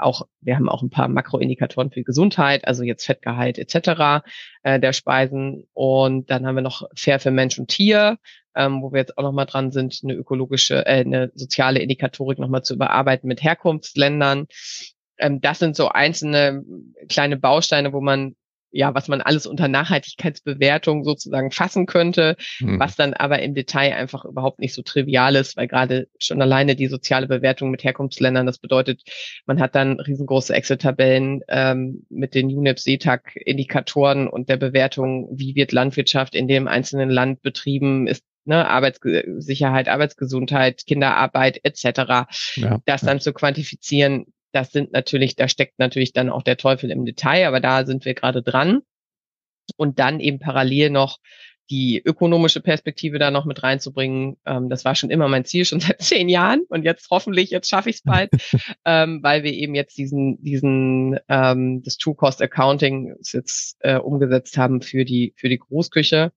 auch, 0.00 0.26
wir 0.40 0.56
haben 0.56 0.68
auch 0.68 0.82
ein 0.82 0.90
paar 0.90 1.08
Makroindikatoren 1.08 1.90
für 1.90 2.02
Gesundheit, 2.02 2.66
also 2.66 2.82
jetzt 2.82 3.04
Fettgehalt 3.04 3.58
etc. 3.58 4.24
Äh, 4.62 4.80
der 4.80 4.92
Speisen. 4.92 5.66
Und 5.72 6.30
dann 6.30 6.46
haben 6.46 6.54
wir 6.54 6.62
noch 6.62 6.88
fair 6.94 7.20
für 7.20 7.30
Mensch 7.30 7.58
und 7.58 7.68
Tier, 7.68 8.18
ähm, 8.54 8.82
wo 8.82 8.92
wir 8.92 9.00
jetzt 9.00 9.18
auch 9.18 9.22
nochmal 9.22 9.46
dran 9.46 9.70
sind, 9.70 10.00
eine 10.02 10.14
ökologische, 10.14 10.86
äh, 10.86 11.00
eine 11.00 11.30
soziale 11.34 11.80
Indikatorik 11.80 12.38
nochmal 12.38 12.62
zu 12.62 12.74
überarbeiten 12.74 13.28
mit 13.28 13.42
Herkunftsländern. 13.42 14.46
Ähm, 15.18 15.40
das 15.40 15.58
sind 15.58 15.76
so 15.76 15.88
einzelne 15.88 16.64
kleine 17.08 17.36
Bausteine, 17.36 17.92
wo 17.92 18.00
man 18.00 18.34
ja, 18.70 18.94
was 18.94 19.08
man 19.08 19.20
alles 19.20 19.46
unter 19.46 19.68
Nachhaltigkeitsbewertung 19.68 21.04
sozusagen 21.04 21.50
fassen 21.50 21.86
könnte, 21.86 22.36
mhm. 22.60 22.78
was 22.78 22.96
dann 22.96 23.14
aber 23.14 23.40
im 23.40 23.54
Detail 23.54 23.94
einfach 23.94 24.24
überhaupt 24.24 24.58
nicht 24.58 24.74
so 24.74 24.82
trivial 24.82 25.36
ist, 25.36 25.56
weil 25.56 25.68
gerade 25.68 26.08
schon 26.18 26.42
alleine 26.42 26.76
die 26.76 26.86
soziale 26.86 27.26
Bewertung 27.26 27.70
mit 27.70 27.84
Herkunftsländern, 27.84 28.46
das 28.46 28.58
bedeutet, 28.58 29.02
man 29.46 29.60
hat 29.60 29.74
dann 29.74 30.00
riesengroße 30.00 30.54
Excel-Tabellen 30.54 31.40
ähm, 31.48 32.06
mit 32.10 32.34
den 32.34 32.46
UNEP-SETAG-Indikatoren 32.46 34.28
und 34.28 34.48
der 34.48 34.56
Bewertung, 34.56 35.28
wie 35.32 35.54
wird 35.54 35.72
Landwirtschaft 35.72 36.34
in 36.34 36.48
dem 36.48 36.68
einzelnen 36.68 37.10
Land 37.10 37.42
betrieben, 37.42 38.06
ist 38.06 38.24
ne, 38.44 38.68
Arbeitssicherheit, 38.68 39.88
Arbeitsgesundheit, 39.88 40.84
Kinderarbeit 40.86 41.60
etc. 41.62 42.26
Ja, 42.56 42.80
das 42.86 43.02
dann 43.02 43.20
zu 43.20 43.32
quantifizieren, 43.32 44.26
das 44.52 44.72
sind 44.72 44.92
natürlich, 44.92 45.36
da 45.36 45.48
steckt 45.48 45.78
natürlich 45.78 46.12
dann 46.12 46.30
auch 46.30 46.42
der 46.42 46.56
Teufel 46.56 46.90
im 46.90 47.04
Detail, 47.04 47.46
aber 47.46 47.60
da 47.60 47.84
sind 47.84 48.04
wir 48.04 48.14
gerade 48.14 48.42
dran. 48.42 48.80
Und 49.76 49.98
dann 49.98 50.18
eben 50.20 50.38
parallel 50.38 50.90
noch 50.90 51.18
die 51.70 52.00
ökonomische 52.02 52.60
Perspektive 52.60 53.18
da 53.18 53.30
noch 53.30 53.44
mit 53.44 53.62
reinzubringen. 53.62 54.38
Ähm, 54.46 54.70
das 54.70 54.84
war 54.84 54.94
schon 54.94 55.10
immer 55.10 55.28
mein 55.28 55.44
Ziel, 55.44 55.64
schon 55.64 55.80
seit 55.80 56.00
zehn 56.00 56.28
Jahren. 56.28 56.62
Und 56.68 56.84
jetzt 56.84 57.08
hoffentlich, 57.10 57.50
jetzt 57.50 57.68
schaffe 57.68 57.90
ich 57.90 57.96
es 57.96 58.02
bald, 58.02 58.30
ähm, 58.84 59.22
weil 59.22 59.42
wir 59.42 59.52
eben 59.52 59.74
jetzt 59.74 59.98
diesen, 59.98 60.42
diesen, 60.42 61.18
ähm, 61.28 61.82
das 61.82 61.98
True 61.98 62.14
Cost 62.14 62.40
Accounting 62.40 63.14
jetzt 63.32 63.76
äh, 63.80 63.98
umgesetzt 63.98 64.56
haben 64.56 64.80
für 64.80 65.04
die, 65.04 65.34
für 65.36 65.48
die 65.48 65.58
Großküche. 65.58 66.32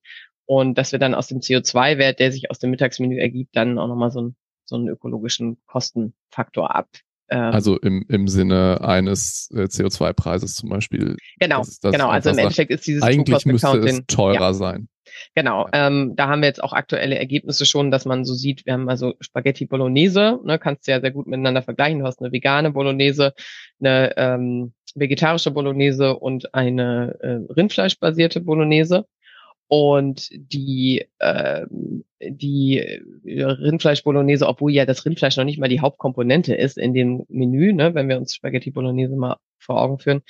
Und 0.45 0.77
dass 0.77 0.91
wir 0.91 0.99
dann 0.99 1.15
aus 1.15 1.27
dem 1.27 1.39
CO2-Wert, 1.39 2.19
der 2.19 2.31
sich 2.31 2.51
aus 2.51 2.59
dem 2.59 2.71
Mittagsmenü 2.71 3.17
ergibt, 3.17 3.55
dann 3.55 3.79
auch 3.79 3.87
nochmal 3.87 4.11
so, 4.11 4.19
einen 4.19 4.35
so 4.65 4.75
einen 4.75 4.89
ökologischen 4.89 5.61
Kostenfaktor 5.65 6.75
ab, 6.75 6.89
also 7.37 7.77
im, 7.77 8.05
im 8.09 8.27
Sinne 8.27 8.81
eines 8.81 9.49
äh, 9.53 9.63
CO2-Preises 9.63 10.55
zum 10.55 10.69
Beispiel. 10.69 11.15
Genau, 11.39 11.59
das, 11.59 11.79
das 11.79 11.93
genau. 11.93 12.09
Also 12.09 12.29
im 12.31 12.37
Endeffekt 12.37 12.71
ist 12.71 12.85
dieses 12.85 13.03
Eigentlich 13.03 13.45
müsste 13.45 13.77
es 13.79 14.01
teurer 14.07 14.39
ja. 14.39 14.53
sein. 14.53 14.87
Genau, 15.35 15.67
ähm, 15.73 16.13
da 16.15 16.27
haben 16.27 16.41
wir 16.41 16.47
jetzt 16.47 16.63
auch 16.63 16.73
aktuelle 16.73 17.17
Ergebnisse 17.17 17.65
schon, 17.65 17.91
dass 17.91 18.05
man 18.05 18.25
so 18.25 18.33
sieht, 18.33 18.65
wir 18.65 18.73
haben 18.73 18.89
also 18.89 19.13
Spaghetti 19.19 19.65
Bolognese, 19.65 20.39
ne, 20.43 20.59
kannst 20.59 20.87
du 20.87 20.91
ja 20.91 21.01
sehr 21.01 21.11
gut 21.11 21.27
miteinander 21.27 21.61
vergleichen. 21.61 21.99
Du 21.99 22.05
hast 22.05 22.21
eine 22.21 22.31
vegane 22.31 22.71
Bolognese, 22.71 23.33
eine 23.79 24.13
ähm, 24.17 24.73
vegetarische 24.95 25.51
Bolognese 25.51 26.17
und 26.17 26.53
eine 26.53 27.17
äh, 27.21 27.53
Rindfleischbasierte 27.53 28.41
Bolognese. 28.41 29.05
Und 29.73 30.27
die, 30.33 31.05
äh, 31.19 31.65
die 32.19 32.79
Rindfleisch 33.23 34.03
Bolognese, 34.03 34.45
obwohl 34.45 34.73
ja 34.73 34.85
das 34.85 35.05
Rindfleisch 35.05 35.37
noch 35.37 35.45
nicht 35.45 35.59
mal 35.59 35.69
die 35.69 35.79
Hauptkomponente 35.79 36.53
ist 36.53 36.77
in 36.77 36.93
dem 36.93 37.23
Menü, 37.29 37.71
ne, 37.71 37.95
wenn 37.95 38.09
wir 38.09 38.17
uns 38.17 38.35
Spaghetti 38.35 38.71
Bolognese 38.71 39.15
mal 39.15 39.37
vor 39.59 39.81
Augen 39.81 39.97
führen, 39.97 40.23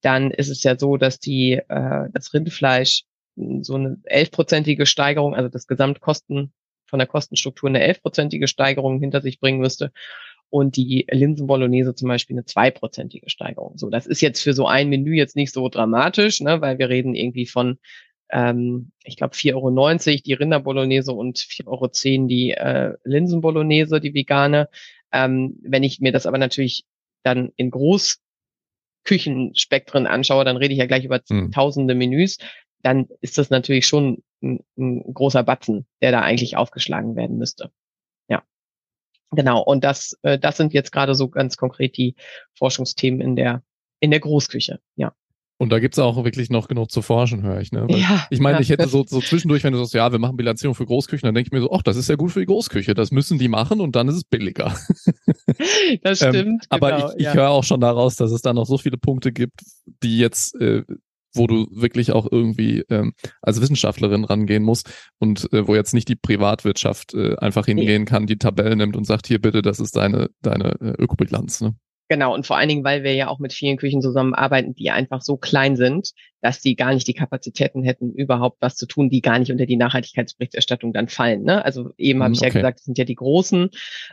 dann 0.00 0.30
ist 0.30 0.48
es 0.48 0.62
ja 0.62 0.78
so, 0.78 0.96
dass 0.96 1.18
die 1.18 1.54
äh, 1.54 2.08
das 2.12 2.32
Rindfleisch 2.32 3.02
so 3.62 3.74
eine 3.74 3.98
elfprozentige 4.04 4.86
Steigerung, 4.86 5.34
also 5.34 5.48
das 5.48 5.66
Gesamtkosten 5.66 6.52
von 6.86 7.00
der 7.00 7.08
Kostenstruktur 7.08 7.68
eine 7.68 7.82
elfprozentige 7.82 8.46
Steigerung 8.46 9.00
hinter 9.00 9.22
sich 9.22 9.40
bringen 9.40 9.58
müsste 9.58 9.90
und 10.50 10.76
die 10.76 11.04
Linsenbolognese 11.10 11.96
zum 11.96 12.06
Beispiel 12.06 12.36
eine 12.36 12.44
zweiprozentige 12.44 13.28
Steigerung. 13.28 13.76
So, 13.76 13.90
das 13.90 14.06
ist 14.06 14.20
jetzt 14.20 14.40
für 14.40 14.52
so 14.52 14.68
ein 14.68 14.88
Menü 14.88 15.16
jetzt 15.16 15.34
nicht 15.34 15.52
so 15.52 15.68
dramatisch, 15.68 16.40
ne, 16.40 16.60
weil 16.60 16.78
wir 16.78 16.88
reden 16.88 17.16
irgendwie 17.16 17.46
von 17.46 17.80
ähm, 18.30 18.92
ich 19.02 19.16
glaube 19.16 19.34
4,90 19.34 19.54
Euro 19.54 19.70
die 20.24 20.32
Rinderbolognese 20.32 21.12
und 21.12 21.38
4,10 21.38 21.66
Euro 21.66 21.88
die 22.26 22.52
äh, 22.52 22.94
Linsenbolognese, 23.04 24.00
die 24.00 24.14
vegane. 24.14 24.68
Ähm, 25.12 25.58
wenn 25.62 25.82
ich 25.82 26.00
mir 26.00 26.12
das 26.12 26.24
aber 26.26 26.38
natürlich 26.38 26.84
dann 27.22 27.52
in 27.56 27.70
Großküchenspektren 27.70 30.06
anschaue, 30.06 30.44
dann 30.44 30.56
rede 30.56 30.72
ich 30.72 30.78
ja 30.78 30.86
gleich 30.86 31.04
über 31.04 31.20
mhm. 31.28 31.52
tausende 31.52 31.94
Menüs, 31.94 32.38
dann 32.82 33.08
ist 33.20 33.36
das 33.38 33.50
natürlich 33.50 33.86
schon 33.86 34.22
ein, 34.42 34.64
ein 34.76 35.14
großer 35.14 35.42
Batzen, 35.42 35.86
der 36.02 36.12
da 36.12 36.20
eigentlich 36.20 36.56
aufgeschlagen 36.56 37.16
werden 37.16 37.38
müsste. 37.38 37.70
Genau, 39.34 39.62
und 39.62 39.84
das, 39.84 40.18
äh, 40.22 40.38
das 40.38 40.56
sind 40.56 40.72
jetzt 40.72 40.92
gerade 40.92 41.14
so 41.14 41.28
ganz 41.28 41.56
konkret 41.56 41.96
die 41.96 42.14
Forschungsthemen 42.54 43.20
in 43.20 43.36
der, 43.36 43.62
in 44.00 44.10
der 44.10 44.20
Großküche, 44.20 44.80
ja. 44.96 45.12
Und 45.56 45.70
da 45.70 45.78
gibt's 45.78 45.98
auch 46.00 46.24
wirklich 46.24 46.50
noch 46.50 46.66
genug 46.66 46.90
zu 46.90 47.00
forschen, 47.00 47.42
höre 47.42 47.60
ich. 47.60 47.70
Ne? 47.70 47.86
Weil 47.88 48.00
Ja, 48.00 48.26
ich 48.30 48.40
meine, 48.40 48.56
ja. 48.56 48.60
ich 48.60 48.70
hätte 48.70 48.88
so, 48.88 49.04
so 49.06 49.20
zwischendurch, 49.20 49.62
wenn 49.62 49.72
du 49.72 49.78
sagst, 49.78 49.94
ja, 49.94 50.10
wir 50.10 50.18
machen 50.18 50.36
Bilanzierung 50.36 50.74
für 50.74 50.84
Großküchen, 50.84 51.26
dann 51.26 51.34
denke 51.34 51.48
ich 51.48 51.52
mir 51.52 51.60
so, 51.60 51.72
ach, 51.72 51.82
das 51.82 51.96
ist 51.96 52.08
ja 52.08 52.16
gut 52.16 52.32
für 52.32 52.40
die 52.40 52.46
Großküche, 52.46 52.94
das 52.94 53.12
müssen 53.12 53.38
die 53.38 53.46
machen 53.48 53.80
und 53.80 53.94
dann 53.94 54.08
ist 54.08 54.16
es 54.16 54.24
billiger. 54.24 54.74
Das 56.02 56.22
Ähm, 56.22 56.34
stimmt. 56.34 56.66
Aber 56.70 56.90
genau, 56.90 57.08
ich, 57.10 57.16
ich 57.18 57.24
ja. 57.24 57.34
höre 57.34 57.50
auch 57.50 57.64
schon 57.64 57.80
daraus, 57.80 58.16
dass 58.16 58.32
es 58.32 58.42
da 58.42 58.52
noch 58.52 58.66
so 58.66 58.78
viele 58.78 58.96
Punkte 58.96 59.32
gibt, 59.32 59.60
die 60.02 60.18
jetzt, 60.18 60.54
äh, 60.60 60.82
wo 61.34 61.46
du 61.46 61.66
wirklich 61.70 62.12
auch 62.12 62.30
irgendwie 62.30 62.84
ähm, 62.88 63.12
als 63.42 63.60
Wissenschaftlerin 63.60 64.24
rangehen 64.24 64.62
musst 64.62 64.90
und 65.18 65.52
äh, 65.52 65.66
wo 65.66 65.74
jetzt 65.74 65.94
nicht 65.94 66.08
die 66.08 66.16
Privatwirtschaft 66.16 67.14
äh, 67.14 67.36
einfach 67.36 67.66
hingehen 67.66 68.04
kann, 68.06 68.26
die 68.26 68.38
Tabelle 68.38 68.76
nimmt 68.76 68.96
und 68.96 69.04
sagt, 69.04 69.26
hier 69.26 69.40
bitte, 69.40 69.62
das 69.62 69.80
ist 69.80 69.96
deine, 69.96 70.30
deine 70.42 70.80
äh, 70.80 70.94
Ökobilanz. 70.98 71.60
Ne? 71.60 71.74
Genau, 72.08 72.34
und 72.34 72.46
vor 72.46 72.58
allen 72.58 72.68
Dingen, 72.68 72.84
weil 72.84 73.02
wir 73.02 73.14
ja 73.14 73.28
auch 73.28 73.38
mit 73.38 73.54
vielen 73.54 73.78
Küchen 73.78 74.02
zusammenarbeiten, 74.02 74.74
die 74.74 74.90
einfach 74.90 75.22
so 75.22 75.38
klein 75.38 75.74
sind, 75.74 76.10
dass 76.42 76.60
die 76.60 76.76
gar 76.76 76.92
nicht 76.92 77.08
die 77.08 77.14
Kapazitäten 77.14 77.82
hätten, 77.82 78.12
überhaupt 78.12 78.58
was 78.60 78.76
zu 78.76 78.86
tun, 78.86 79.08
die 79.08 79.22
gar 79.22 79.38
nicht 79.38 79.50
unter 79.50 79.64
die 79.64 79.76
Nachhaltigkeitsberichterstattung 79.76 80.92
dann 80.92 81.08
fallen. 81.08 81.44
Ne? 81.44 81.64
Also 81.64 81.92
eben 81.96 82.22
habe 82.22 82.32
Mhm, 82.32 82.34
ich 82.34 82.40
ja 82.40 82.50
okay. 82.50 82.50
gesagt, 82.50 82.78
das 82.80 82.84
sind 82.84 82.98
ja 82.98 83.06
die 83.06 83.14
Großen. 83.14 83.70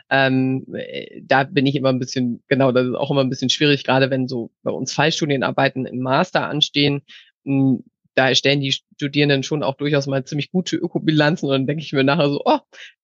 Ähm, 0.08 0.64
äh, 0.74 1.20
da 1.22 1.44
bin 1.44 1.66
ich 1.66 1.76
immer 1.76 1.90
ein 1.90 1.98
bisschen, 1.98 2.42
genau, 2.48 2.72
das 2.72 2.86
ist 2.86 2.94
auch 2.94 3.10
immer 3.10 3.20
ein 3.20 3.28
bisschen 3.30 3.50
schwierig, 3.50 3.84
gerade 3.84 4.08
wenn 4.08 4.26
so 4.26 4.50
bei 4.62 4.70
uns 4.70 4.94
Fallstudienarbeiten 4.94 5.84
im 5.84 5.98
Master 6.00 6.48
anstehen. 6.48 7.02
mh, 7.44 7.80
Da 8.14 8.28
erstellen 8.30 8.60
die 8.60 8.72
Studierenden 8.72 9.42
schon 9.42 9.62
auch 9.62 9.74
durchaus 9.76 10.06
mal 10.06 10.24
ziemlich 10.24 10.50
gute 10.50 10.76
Ökobilanzen 10.76 11.46
und 11.48 11.52
dann 11.52 11.66
denke 11.66 11.82
ich 11.82 11.92
mir 11.92 12.04
nachher 12.04 12.30
so, 12.30 12.40
oh, 12.44 12.58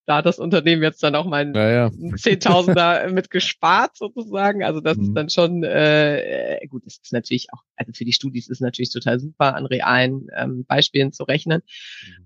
da 0.08 0.16
hat 0.16 0.26
das 0.26 0.38
Unternehmen 0.38 0.82
jetzt 0.82 1.02
dann 1.02 1.14
auch 1.14 1.26
mal 1.26 1.42
ein 1.42 1.52
Naja, 1.52 1.90
Zehntausender 2.16 3.10
mit 3.10 3.28
gespart 3.28 3.94
sozusagen. 3.94 4.64
Also 4.64 4.80
das 4.80 4.96
Mhm. 4.96 5.02
ist 5.04 5.12
dann 5.14 5.28
schon 5.28 5.62
äh, 5.64 6.66
gut. 6.70 6.86
Das 6.86 6.94
ist 7.02 7.12
natürlich 7.12 7.48
auch, 7.52 7.62
also 7.76 7.92
für 7.92 8.06
die 8.06 8.14
Studis 8.14 8.48
ist 8.48 8.62
natürlich 8.62 8.90
total 8.90 9.20
super, 9.20 9.54
an 9.54 9.66
realen 9.66 10.28
ähm, 10.34 10.64
Beispielen 10.64 11.12
zu 11.12 11.24
rechnen. 11.24 11.60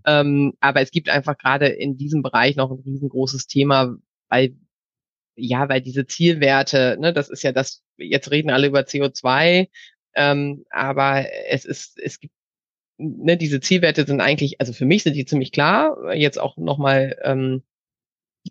Ähm, 0.07 0.53
aber 0.61 0.81
es 0.81 0.93
gibt 0.93 1.09
einfach 1.09 1.37
gerade 1.37 1.67
in 1.67 1.97
diesem 1.97 2.23
Bereich 2.23 2.55
noch 2.55 2.71
ein 2.71 2.79
riesengroßes 2.87 3.49
Thema, 3.49 3.97
weil 4.29 4.55
ja, 5.35 5.69
weil 5.69 5.81
diese 5.81 6.07
Zielwerte, 6.07 6.99
ne, 7.01 7.13
das 7.13 7.31
ist 7.31 7.43
ja 7.43 7.51
das. 7.51 7.83
Jetzt 7.97 8.31
reden 8.31 8.51
alle 8.51 8.69
über 8.69 8.81
CO2, 8.83 9.69
ähm, 10.15 10.65
aber 10.71 11.27
es 11.49 11.65
ist, 11.65 11.99
es 11.99 12.21
gibt 12.21 12.35
ne, 12.99 13.37
diese 13.37 13.59
Zielwerte 13.59 14.07
sind 14.07 14.21
eigentlich, 14.21 14.61
also 14.61 14.73
für 14.73 14.85
mich 14.85 15.03
sind 15.03 15.17
die 15.17 15.25
ziemlich 15.25 15.51
klar. 15.51 16.15
Jetzt 16.15 16.39
auch 16.39 16.57
nochmal 16.59 17.19
ähm, 17.25 17.65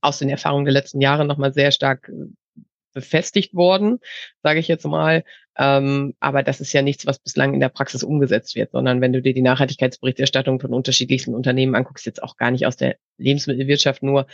aus 0.01 0.19
den 0.19 0.29
Erfahrungen 0.29 0.65
der 0.65 0.73
letzten 0.73 1.01
Jahre 1.01 1.25
nochmal 1.25 1.53
sehr 1.53 1.71
stark 1.71 2.09
äh, 2.09 2.61
befestigt 2.93 3.53
worden, 3.53 3.99
sage 4.43 4.59
ich 4.59 4.67
jetzt 4.67 4.85
mal. 4.85 5.23
Ähm, 5.57 6.13
aber 6.19 6.43
das 6.43 6.61
ist 6.61 6.73
ja 6.73 6.81
nichts, 6.81 7.05
was 7.05 7.19
bislang 7.19 7.53
in 7.53 7.59
der 7.59 7.69
Praxis 7.69 8.03
umgesetzt 8.03 8.55
wird, 8.55 8.71
sondern 8.71 9.01
wenn 9.01 9.13
du 9.13 9.21
dir 9.21 9.33
die 9.33 9.41
Nachhaltigkeitsberichterstattung 9.41 10.59
von 10.59 10.73
unterschiedlichsten 10.73 11.35
Unternehmen 11.35 11.75
anguckst, 11.75 12.05
jetzt 12.05 12.23
auch 12.23 12.37
gar 12.37 12.51
nicht 12.51 12.65
aus 12.65 12.77
der 12.77 12.95
Lebensmittelwirtschaft 13.17 14.01
nur, 14.01 14.27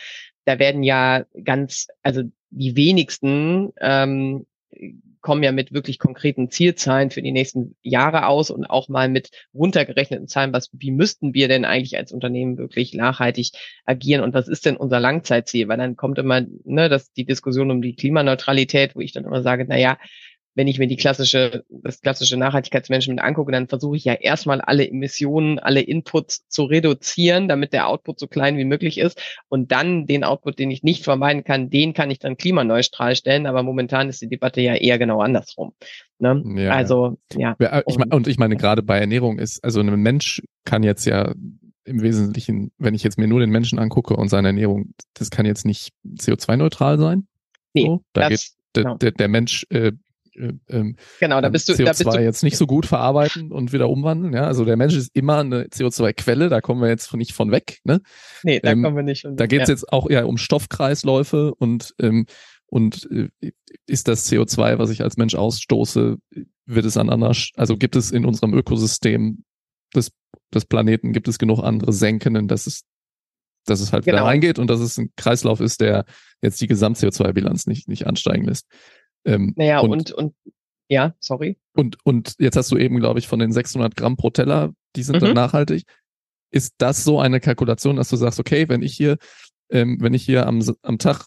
da 0.46 0.60
werden 0.60 0.84
ja 0.84 1.26
ganz, 1.44 1.88
also 2.04 2.24
die 2.50 2.76
wenigsten 2.76 3.74
ähm, 3.82 4.46
kommen 5.22 5.44
ja 5.44 5.52
mit 5.52 5.74
wirklich 5.74 6.00
konkreten 6.00 6.50
Zielzahlen 6.50 7.12
für 7.12 7.22
die 7.22 7.32
nächsten 7.32 7.76
Jahre 7.82 8.28
aus 8.28 8.50
und 8.50 8.66
auch 8.66 8.90
mal 8.90 9.10
mit 9.10 9.30
runtergerechneten 9.54 10.28
Zahlen, 10.28 10.54
was, 10.54 10.70
wie 10.74 10.92
müssten 10.92 11.34
wir 11.34 11.48
denn 11.48 11.66
eigentlich 11.66 11.98
als 11.98 12.12
Unternehmen 12.12 12.58
wirklich 12.58 12.94
nachhaltig 12.94 13.52
agieren 13.86 14.24
und 14.24 14.34
was 14.34 14.48
ist 14.48 14.66
denn 14.66 14.78
unser 14.78 15.00
Langzeitziel? 15.00 15.68
Weil 15.68 15.78
dann 15.78 15.96
kommt 15.96 16.18
immer 16.18 16.42
ne, 16.64 16.90
das, 16.90 17.12
die 17.14 17.26
Diskussion 17.26 17.72
um 17.72 17.82
die 17.82 17.96
Klimaneutralität, 17.96 18.96
wo 18.96 19.02
ich 19.02 19.14
dann 19.14 19.26
immer 19.26 19.42
sage, 19.42 19.66
na 19.68 19.78
ja, 19.78 19.98
wenn 20.58 20.68
ich 20.68 20.80
mir 20.80 20.88
die 20.88 20.96
klassische, 20.96 21.64
das 21.70 22.02
klassische 22.02 22.36
Nachhaltigkeitsmanagement 22.36 23.22
angucke, 23.22 23.52
dann 23.52 23.68
versuche 23.68 23.96
ich 23.96 24.06
ja 24.06 24.14
erstmal 24.14 24.60
alle 24.60 24.90
Emissionen, 24.90 25.60
alle 25.60 25.82
Inputs 25.82 26.48
zu 26.48 26.64
reduzieren, 26.64 27.48
damit 27.48 27.74
der 27.74 27.88
Output 27.88 28.20
so 28.20 28.26
klein 28.26 28.58
wie 28.58 28.66
möglich 28.66 28.98
ist. 28.98 29.22
Und 29.50 29.72
dann 29.72 30.08
den 30.08 30.24
Output, 30.24 30.58
den 30.58 30.72
ich 30.72 30.82
nicht 30.82 31.04
vermeiden 31.04 31.44
kann, 31.44 31.70
den 31.70 31.94
kann 31.94 32.10
ich 32.10 32.18
dann 32.18 32.38
klimaneutral 32.38 33.16
stellen. 33.16 33.46
Aber 33.46 33.62
momentan 33.62 34.10
ist 34.10 34.20
die 34.20 34.30
Debatte 34.30 34.60
ja 34.60 34.74
eher 34.74 34.98
genau 34.98 35.22
andersrum. 35.22 35.74
Ne? 36.18 36.44
Ja, 36.58 36.72
also, 36.72 37.20
ja. 37.36 37.56
Ja, 37.60 37.84
ich 37.86 38.00
mein, 38.00 38.12
Und- 38.12 38.28
ich 38.28 38.40
meine, 38.40 38.56
gerade 38.58 38.82
bei 38.82 38.98
Ernährung 38.98 39.38
ist, 39.38 39.64
also 39.64 39.80
ein 39.80 40.02
Mensch 40.02 40.42
kann 40.66 40.82
jetzt 40.82 41.06
ja 41.06 41.36
im 41.86 42.02
Wesentlichen, 42.02 42.72
wenn 42.80 42.96
ich 42.96 43.04
jetzt 43.04 43.20
mir 43.20 43.28
nur 43.28 43.42
den 43.42 43.52
Menschen 43.52 43.78
angucke 43.78 44.16
und 44.16 44.30
seine 44.30 44.48
Ernährung, 44.48 44.96
das 45.14 45.30
kann 45.30 45.46
jetzt 45.46 45.68
nicht 45.68 45.92
CO2-neutral 46.04 46.98
sein. 46.98 47.28
Nee, 47.76 47.84
so, 47.84 48.04
da 48.14 48.30
geht 48.30 48.40
das, 48.40 48.58
der, 48.74 48.84
genau. 48.84 48.96
der, 48.98 49.12
der 49.12 49.28
Mensch 49.28 49.68
äh, 49.70 49.92
ähm, 50.38 50.96
genau, 51.20 51.36
da 51.38 51.42
kann 51.44 51.52
bist 51.52 51.70
du, 51.70 51.74
CO2 51.74 51.84
da 51.86 51.92
bist 51.92 52.06
du, 52.06 52.20
jetzt 52.24 52.44
nicht 52.44 52.58
so 52.58 52.68
gut 52.68 52.86
verarbeiten 52.86 53.52
und 53.52 53.74
wieder 53.74 53.90
umwandeln. 53.90 54.34
Ja, 54.34 54.46
also 54.46 54.66
der 54.66 54.78
Mensch 54.78 54.96
ist 54.96 55.16
immer 55.16 55.40
eine 55.40 55.66
CO2-Quelle, 55.66 56.50
da 56.50 56.62
kommen 56.62 56.82
wir 56.82 56.90
jetzt 56.90 57.14
nicht 57.16 57.34
von 57.34 57.52
weg. 57.52 57.80
Ne? 57.84 58.02
nee, 58.44 58.60
da 58.60 58.72
ähm, 58.72 58.84
kommen 58.84 58.96
wir 58.96 59.04
nicht. 59.04 59.22
schon- 59.22 59.36
Da 59.36 59.48
geht 59.48 59.62
es 59.64 59.68
ja. 59.68 59.74
jetzt 59.74 59.92
auch 59.92 60.10
ja 60.10 60.24
um 60.26 60.38
Stoffkreisläufe 60.38 61.54
und 61.56 61.94
ähm, 62.00 62.26
und 62.70 63.10
äh, 63.12 63.52
ist 63.86 64.08
das 64.08 64.30
CO2, 64.30 64.78
was 64.78 64.90
ich 64.90 65.02
als 65.02 65.16
Mensch 65.18 65.36
ausstoße, 65.36 66.18
wird 66.66 66.86
es 66.86 66.98
an 66.98 67.10
anderer, 67.10 67.36
also 67.56 67.78
gibt 67.78 67.96
es 67.96 68.12
in 68.12 68.26
unserem 68.26 68.54
Ökosystem 68.54 69.46
des, 69.96 70.12
des 70.54 70.66
Planeten, 70.66 71.14
gibt 71.14 71.30
es 71.30 71.40
genug 71.40 71.60
andere 71.64 71.94
Senkenden, 71.94 72.50
dass 72.50 72.68
es, 72.68 72.84
dass 73.66 73.80
es 73.80 73.94
halt 73.94 74.06
wieder 74.06 74.18
Genau. 74.18 74.28
reingeht 74.28 74.60
und 74.60 74.70
dass 74.70 74.82
es 74.82 74.98
ein 74.98 75.12
Kreislauf 75.16 75.62
ist, 75.62 75.80
der 75.80 76.04
jetzt 76.42 76.60
die 76.60 76.68
Gesamt-CO2-Bilanz 76.68 77.68
nicht, 77.68 77.88
nicht 77.88 78.06
ansteigen 78.06 78.44
lässt. 78.44 78.68
Ähm, 79.28 79.54
Naja, 79.56 79.80
und, 79.82 79.92
und, 79.92 80.12
und, 80.14 80.34
ja, 80.90 81.14
sorry. 81.20 81.58
und, 81.76 81.98
und 82.06 82.36
jetzt 82.40 82.56
hast 82.56 82.72
du 82.72 82.78
eben, 82.78 83.00
glaube 83.00 83.20
ich, 83.20 83.28
von 83.28 83.40
den 83.40 83.52
600 83.52 83.96
Gramm 83.96 84.16
pro 84.18 84.30
Teller, 84.30 84.74
die 84.96 85.04
sind 85.04 85.22
dann 85.22 85.30
Mhm. 85.30 85.36
nachhaltig. 85.36 85.84
Ist 86.52 86.76
das 86.78 87.04
so 87.04 87.20
eine 87.20 87.40
Kalkulation, 87.42 87.98
dass 87.98 88.10
du 88.10 88.16
sagst, 88.16 88.40
okay, 88.40 88.70
wenn 88.70 88.82
ich 88.82 88.96
hier, 88.96 89.18
ähm, 89.70 89.98
wenn 90.00 90.14
ich 90.14 90.24
hier 90.24 90.48
am, 90.48 90.64
am 90.82 90.98
Tag 90.98 91.26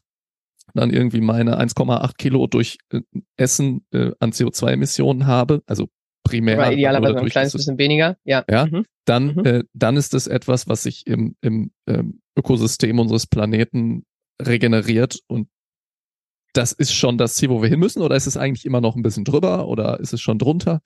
dann 0.75 0.91
irgendwie 0.91 1.21
meine 1.21 1.59
1,8 1.59 2.17
Kilo 2.17 2.47
durch 2.47 2.79
äh, 2.91 3.01
Essen 3.37 3.85
äh, 3.93 4.13
an 4.19 4.33
CO2-Emissionen 4.33 5.27
habe, 5.27 5.63
also 5.67 5.89
primär 6.25 6.57
Oder 6.59 6.73
idealerweise 6.73 7.19
ein 7.19 7.27
kleines 7.29 7.53
bisschen 7.53 7.77
weniger. 7.77 8.17
Ja. 8.25 8.45
Ja. 8.49 8.67
Mhm. 8.67 8.85
dann, 9.05 9.35
Mhm. 9.35 9.45
äh, 9.45 9.65
dann 9.75 9.97
ist 9.97 10.15
es 10.15 10.27
etwas, 10.27 10.69
was 10.69 10.85
sich 10.85 11.07
im, 11.07 11.37
im 11.43 11.73
ähm, 11.87 12.21
Ökosystem 12.39 12.99
unseres 12.99 13.27
Planeten 13.27 14.05
regeneriert 14.41 15.19
und 15.27 15.49
das 16.53 16.73
ist 16.73 16.93
schon 16.95 17.19
das 17.19 17.35
Ziel, 17.35 17.51
wo 17.51 17.63
wir 17.63 17.69
hin 17.69 17.81
müssen, 17.81 18.03
oder 18.03 18.17
ist 18.17 18.27
es 18.27 18.37
eigentlich 18.37 18.65
immer 18.67 18.81
noch 18.81 18.97
ein 18.97 19.03
bisschen 19.03 19.25
drüber 19.25 19.69
oder 19.69 20.01
ist 20.01 20.13
es 20.13 20.21
schon 20.21 20.39
drunter? 20.39 20.81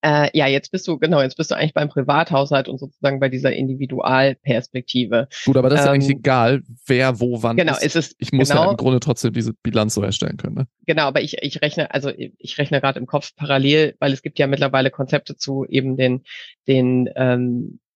Äh, 0.00 0.30
ja, 0.32 0.46
jetzt 0.46 0.70
bist 0.70 0.86
du, 0.86 0.96
genau, 0.98 1.20
jetzt 1.20 1.36
bist 1.36 1.50
du 1.50 1.56
eigentlich 1.56 1.74
beim 1.74 1.88
Privathaushalt 1.88 2.68
und 2.68 2.78
sozusagen 2.78 3.18
bei 3.18 3.28
dieser 3.28 3.52
Individualperspektive. 3.52 5.26
Gut, 5.44 5.56
aber 5.56 5.68
das 5.70 5.80
ist 5.80 5.86
ja 5.86 5.92
eigentlich 5.92 6.10
Ähm, 6.10 6.18
egal, 6.18 6.62
wer 6.86 7.18
wo 7.18 7.42
wann 7.42 7.56
Genau, 7.56 7.72
ist. 7.72 7.82
es 7.82 7.96
ist, 7.96 8.16
Ich 8.18 8.30
muss 8.32 8.48
ja 8.48 8.54
genau, 8.56 8.70
im 8.70 8.76
Grunde 8.76 9.00
trotzdem 9.00 9.32
diese 9.32 9.54
Bilanz 9.54 9.94
so 9.94 10.02
erstellen 10.02 10.36
können. 10.36 10.54
Ne? 10.54 10.68
genau, 10.86 11.02
aber 11.02 11.20
ich, 11.20 11.38
ich 11.42 11.60
rechne, 11.62 11.92
also 11.92 12.12
ich 12.16 12.58
rechne 12.58 12.80
gerade 12.80 13.00
im 13.00 13.06
Kopf 13.06 13.34
parallel, 13.34 13.96
weil 13.98 14.12
es 14.12 14.22
gibt 14.22 14.38
ja 14.38 14.46
mittlerweile 14.46 14.92
Konzepte 14.92 15.36
zu 15.36 15.64
eben 15.68 15.96
den, 15.96 16.22
den, 16.68 17.08
ähm, 17.16 17.80
äh, 17.80 17.87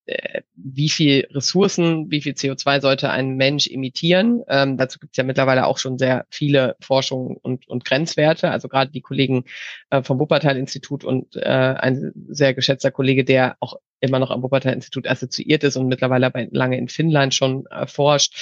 wie 0.56 0.88
viel 0.88 1.28
Ressourcen, 1.30 2.10
wie 2.10 2.20
viel 2.20 2.32
CO2 2.32 2.80
sollte 2.80 3.10
ein 3.10 3.36
Mensch 3.36 3.68
emittieren. 3.68 4.42
Ähm, 4.48 4.76
dazu 4.76 4.98
gibt 4.98 5.12
es 5.12 5.16
ja 5.16 5.24
mittlerweile 5.24 5.66
auch 5.66 5.78
schon 5.78 5.98
sehr 5.98 6.26
viele 6.30 6.76
Forschungen 6.80 7.36
und, 7.36 7.68
und 7.68 7.84
Grenzwerte. 7.84 8.50
Also 8.50 8.68
gerade 8.68 8.90
die 8.90 9.00
Kollegen 9.00 9.44
äh, 9.90 10.02
vom 10.02 10.18
Wuppertal-Institut 10.18 11.04
und 11.04 11.36
äh, 11.36 11.42
ein 11.42 12.12
sehr 12.28 12.52
geschätzter 12.54 12.90
Kollege, 12.90 13.24
der 13.24 13.56
auch 13.60 13.76
immer 14.00 14.18
noch 14.18 14.30
am 14.32 14.42
Wuppertal-Institut 14.42 15.06
assoziiert 15.06 15.62
ist 15.62 15.76
und 15.76 15.86
mittlerweile 15.86 16.26
aber 16.26 16.46
lange 16.50 16.78
in 16.78 16.88
Finnland 16.88 17.34
schon 17.34 17.66
äh, 17.66 17.86
forscht. 17.86 18.34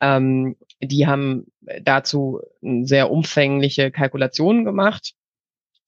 Ähm, 0.00 0.56
die 0.80 1.06
haben 1.06 1.46
dazu 1.82 2.40
sehr 2.62 3.10
umfängliche 3.10 3.90
Kalkulationen 3.90 4.64
gemacht 4.64 5.14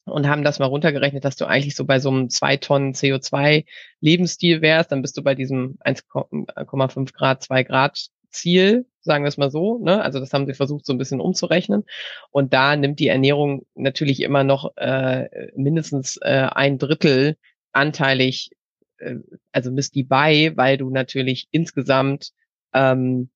und 0.05 0.29
haben 0.29 0.45
das 0.45 0.59
mal 0.59 0.67
runtergerechnet, 0.67 1.25
dass 1.25 1.37
du 1.37 1.47
eigentlich 1.47 1.77
so 1.77 1.85
bei 1.85 1.99
so 1.99 2.11
einem 2.11 2.29
zwei 2.29 2.57
Tonnen 2.57 2.93
CO2 2.95 3.65
Lebensstil 4.01 4.61
wärst, 4.61 4.93
dann 4.93 5.03
bist 5.03 5.17
du 5.17 5.23
bei 5.23 5.35
diesem 5.35 5.79
1,5 5.85 7.13
Grad, 7.13 7.43
2 7.43 7.63
Grad 7.65 8.09
Ziel, 8.31 8.87
sagen 9.01 9.25
wir 9.25 9.29
es 9.29 9.39
mal 9.39 9.51
so. 9.51 9.79
Ne? 9.79 10.03
Also 10.03 10.19
das 10.21 10.33
haben 10.33 10.47
sie 10.47 10.55
versucht, 10.55 10.85
so 10.85 10.93
ein 10.93 10.99
bisschen 10.99 11.21
umzurechnen. 11.21 11.85
Und 12.31 12.53
da 12.53 12.77
nimmt 12.77 12.99
die 12.99 13.09
Ernährung 13.09 13.65
natürlich 13.75 14.21
immer 14.21 14.45
noch 14.45 14.77
äh, 14.77 15.53
mindestens 15.57 16.17
äh, 16.19 16.49
ein 16.53 16.79
Drittel 16.79 17.37
anteilig, 17.73 18.51
äh, 18.99 19.17
also 19.53 19.71
misst 19.71 19.95
die 19.95 20.03
bei, 20.03 20.53
weil 20.57 20.77
du 20.77 20.91
natürlich 20.91 21.49
insgesamt 21.51 22.33
ähm, 22.73 23.31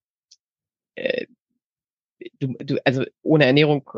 äh, 0.95 1.25
du, 2.39 2.55
du, 2.59 2.77
also 2.85 3.05
ohne 3.21 3.45
Ernährung 3.45 3.89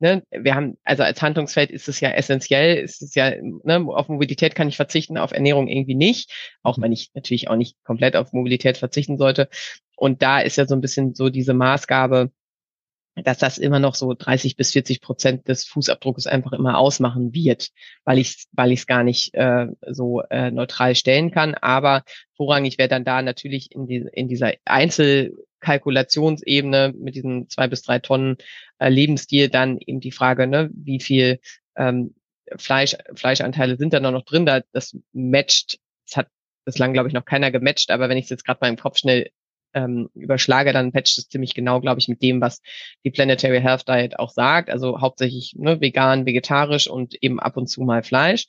ne, 0.00 0.22
wir 0.30 0.54
haben, 0.54 0.76
also 0.84 1.02
als 1.02 1.22
Handlungsfeld 1.22 1.70
ist 1.70 1.88
es 1.88 2.00
ja 2.00 2.10
essentiell, 2.10 2.78
ist 2.78 3.02
es 3.02 3.14
ja, 3.14 3.32
ne, 3.40 3.84
auf 3.86 4.08
Mobilität 4.08 4.54
kann 4.54 4.68
ich 4.68 4.76
verzichten, 4.76 5.18
auf 5.18 5.32
Ernährung 5.32 5.68
irgendwie 5.68 5.94
nicht, 5.94 6.32
auch 6.62 6.78
wenn 6.80 6.92
ich 6.92 7.10
natürlich 7.14 7.48
auch 7.48 7.56
nicht 7.56 7.76
komplett 7.84 8.16
auf 8.16 8.32
Mobilität 8.32 8.78
verzichten 8.78 9.18
sollte. 9.18 9.48
Und 9.96 10.22
da 10.22 10.40
ist 10.40 10.56
ja 10.56 10.66
so 10.66 10.74
ein 10.74 10.80
bisschen 10.80 11.14
so 11.14 11.28
diese 11.28 11.54
Maßgabe, 11.54 12.30
dass 13.16 13.38
das 13.38 13.58
immer 13.58 13.80
noch 13.80 13.94
so 13.94 14.14
30 14.14 14.56
bis 14.56 14.72
40 14.72 15.00
Prozent 15.00 15.48
des 15.48 15.64
Fußabdrucks 15.64 16.26
einfach 16.26 16.52
immer 16.52 16.78
ausmachen 16.78 17.34
wird, 17.34 17.68
weil 18.04 18.18
ich 18.18 18.46
weil 18.52 18.72
ich 18.72 18.80
es 18.80 18.86
gar 18.86 19.02
nicht 19.02 19.34
äh, 19.34 19.66
so 19.86 20.22
äh, 20.30 20.50
neutral 20.50 20.94
stellen 20.94 21.30
kann. 21.30 21.54
Aber 21.54 22.04
vorrangig 22.36 22.78
wäre 22.78 22.88
dann 22.88 23.04
da 23.04 23.20
natürlich 23.20 23.72
in, 23.72 23.86
die, 23.86 24.06
in 24.12 24.28
dieser 24.28 24.52
Einzelkalkulationsebene 25.60 26.94
mit 26.96 27.14
diesen 27.14 27.48
zwei 27.48 27.68
bis 27.68 27.82
drei 27.82 27.98
Tonnen 27.98 28.36
äh, 28.78 28.88
Lebensstil 28.88 29.48
dann 29.48 29.78
eben 29.78 30.00
die 30.00 30.12
Frage, 30.12 30.46
ne, 30.46 30.70
wie 30.72 31.00
viel 31.00 31.40
ähm, 31.76 32.14
Fleisch, 32.56 32.96
Fleischanteile 33.14 33.76
sind 33.76 33.92
da 33.92 34.00
noch 34.00 34.24
drin. 34.24 34.46
Da 34.46 34.62
das 34.72 34.96
matcht, 35.12 35.78
das 36.06 36.16
hat 36.16 36.28
bislang, 36.64 36.92
glaube 36.92 37.08
ich, 37.08 37.14
noch 37.14 37.24
keiner 37.24 37.50
gematcht, 37.50 37.90
aber 37.90 38.08
wenn 38.08 38.18
ich 38.18 38.24
es 38.24 38.30
jetzt 38.30 38.44
gerade 38.44 38.58
mal 38.60 38.68
im 38.68 38.76
Kopf 38.76 38.98
schnell 38.98 39.30
ähm, 39.74 40.08
überschlage, 40.14 40.72
dann 40.72 40.92
patcht 40.92 41.18
es 41.18 41.28
ziemlich 41.28 41.54
genau, 41.54 41.80
glaube 41.80 42.00
ich, 42.00 42.08
mit 42.08 42.22
dem, 42.22 42.40
was 42.40 42.60
die 43.04 43.10
Planetary 43.10 43.60
Health 43.60 43.88
Diet 43.88 44.18
auch 44.18 44.30
sagt. 44.30 44.70
Also 44.70 45.00
hauptsächlich 45.00 45.54
ne, 45.56 45.80
vegan, 45.80 46.26
vegetarisch 46.26 46.88
und 46.88 47.14
eben 47.22 47.40
ab 47.40 47.56
und 47.56 47.68
zu 47.68 47.82
mal 47.82 48.02
Fleisch. 48.02 48.46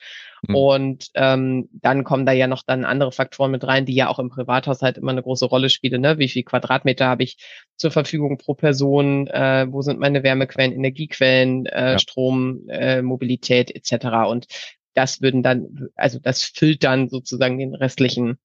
Mhm. 0.48 0.56
Und 0.56 1.08
ähm, 1.16 1.70
dann 1.74 2.04
kommen 2.04 2.26
da 2.26 2.32
ja 2.32 2.48
noch 2.48 2.64
dann 2.64 2.86
andere 2.86 3.12
Faktoren 3.12 3.52
mit 3.52 3.64
rein, 3.64 3.86
die 3.86 3.96
ja 3.96 4.08
auch 4.08 4.20
im 4.20 4.30
Privathaushalt 4.30 4.98
immer 4.98 5.12
eine 5.12 5.24
große 5.24 5.46
Rolle 5.46 5.70
spielen. 5.70 6.02
Ne? 6.02 6.18
Wie 6.18 6.30
viel 6.30 6.44
Quadratmeter 6.44 7.08
habe 7.08 7.24
ich 7.24 7.38
zur 7.76 7.92
Verfügung 7.92 8.38
pro 8.38 8.54
Person? 8.54 9.28
Äh, 9.28 9.68
wo 9.70 9.82
sind 9.82 10.00
meine 10.00 10.24
Wärmequellen, 10.24 10.74
Energiequellen, 10.74 11.66
äh, 11.68 11.92
ja. 11.94 12.00
Strom, 12.00 12.68
äh, 12.70 13.02
Mobilität 13.02 13.74
etc. 13.74 14.30
Und 14.30 14.48
das 14.94 15.22
würden 15.22 15.44
dann, 15.44 15.90
also 15.96 16.20
das 16.20 16.44
füllt 16.44 16.84
dann 16.84 17.10
sozusagen 17.10 17.58
den 17.58 17.76
restlichen 17.76 18.38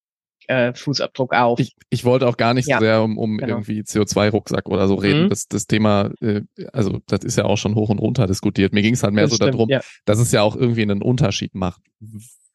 äh, 0.49 0.75
Fußabdruck 0.75 1.35
auf. 1.35 1.59
Ich, 1.59 1.75
ich 1.91 2.05
wollte 2.05 2.27
auch 2.29 2.37
gar 2.37 2.55
nicht 2.55 2.69
ja, 2.69 2.79
sehr 2.79 3.03
um, 3.03 3.19
um 3.19 3.39
genau. 3.39 3.55
irgendwie 3.55 3.81
CO2-Rucksack 3.81 4.69
oder 4.69 4.89
so 4.89 4.95
reden. 4.95 5.25
Mhm. 5.25 5.29
Das, 5.31 5.47
das 5.49 5.67
Thema, 5.67 6.11
äh, 6.21 6.43
also 6.73 7.01
das 7.07 7.25
ist 7.25 7.37
ja 7.37 7.45
auch 7.45 7.57
schon 7.57 7.75
hoch 7.75 7.89
und 7.89 7.99
runter 7.99 8.27
diskutiert. 8.27 8.73
Mir 8.73 8.83
ging 8.83 8.95
es 8.95 9.03
halt 9.03 9.15
mehr 9.15 9.25
das 9.25 9.31
so 9.31 9.37
stimmt, 9.37 9.55
darum, 9.55 9.69
ja. 9.69 9.81
dass 10.05 10.19
es 10.19 10.33
ja 10.33 10.43
auch 10.43 10.57
irgendwie 10.57 10.83
einen 10.83 11.03
Unterschied 11.03 11.55
macht, 11.55 11.83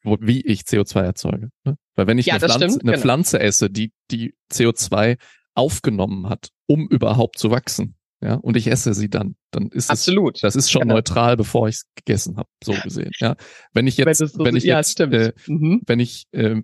wo, 0.02 0.16
wie 0.20 0.40
ich 0.40 0.62
CO2 0.62 1.00
erzeuge. 1.00 1.50
Ne? 1.64 1.76
Weil 1.94 2.06
wenn 2.06 2.18
ich 2.18 2.26
ja, 2.26 2.34
eine, 2.34 2.40
Pflanze, 2.40 2.68
stimmt, 2.68 2.82
eine 2.82 2.92
genau. 2.92 3.02
Pflanze 3.02 3.40
esse, 3.40 3.70
die, 3.70 3.92
die 4.10 4.34
CO2 4.52 5.18
aufgenommen 5.54 6.28
hat, 6.28 6.48
um 6.66 6.88
überhaupt 6.88 7.38
zu 7.38 7.50
wachsen, 7.50 7.96
ja, 8.22 8.34
und 8.34 8.56
ich 8.56 8.68
esse 8.68 8.94
sie 8.94 9.10
dann, 9.10 9.34
dann 9.50 9.68
ist 9.68 9.90
Absolut. 9.90 10.36
es, 10.36 10.42
das 10.42 10.54
ist 10.54 10.70
schon 10.70 10.82
genau. 10.82 10.94
neutral, 10.94 11.36
bevor 11.36 11.66
ich 11.66 11.74
es 11.74 11.86
gegessen 11.96 12.36
habe, 12.36 12.48
so 12.62 12.72
gesehen, 12.72 13.10
ja. 13.18 13.34
Wenn 13.72 13.88
ich 13.88 13.96
jetzt, 13.96 14.20
wenn, 14.20 14.28
so 14.28 14.44
wenn 14.44 14.54
ich 14.54 14.62
ja, 14.62 14.78
jetzt, 14.78 15.00
äh, 15.00 15.32
mhm. 15.48 15.82
wenn 15.86 15.98
ich 15.98 16.26
äh, 16.30 16.62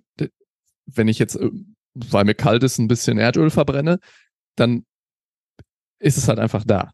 wenn 0.95 1.07
ich 1.07 1.19
jetzt, 1.19 1.35
äh, 1.35 1.49
weil 1.93 2.25
mir 2.25 2.35
kalt 2.35 2.63
ist, 2.63 2.77
ein 2.77 2.87
bisschen 2.87 3.17
Erdöl 3.17 3.49
verbrenne, 3.49 3.99
dann 4.55 4.85
ist 5.99 6.17
es 6.17 6.27
halt 6.27 6.39
einfach 6.39 6.63
da. 6.63 6.91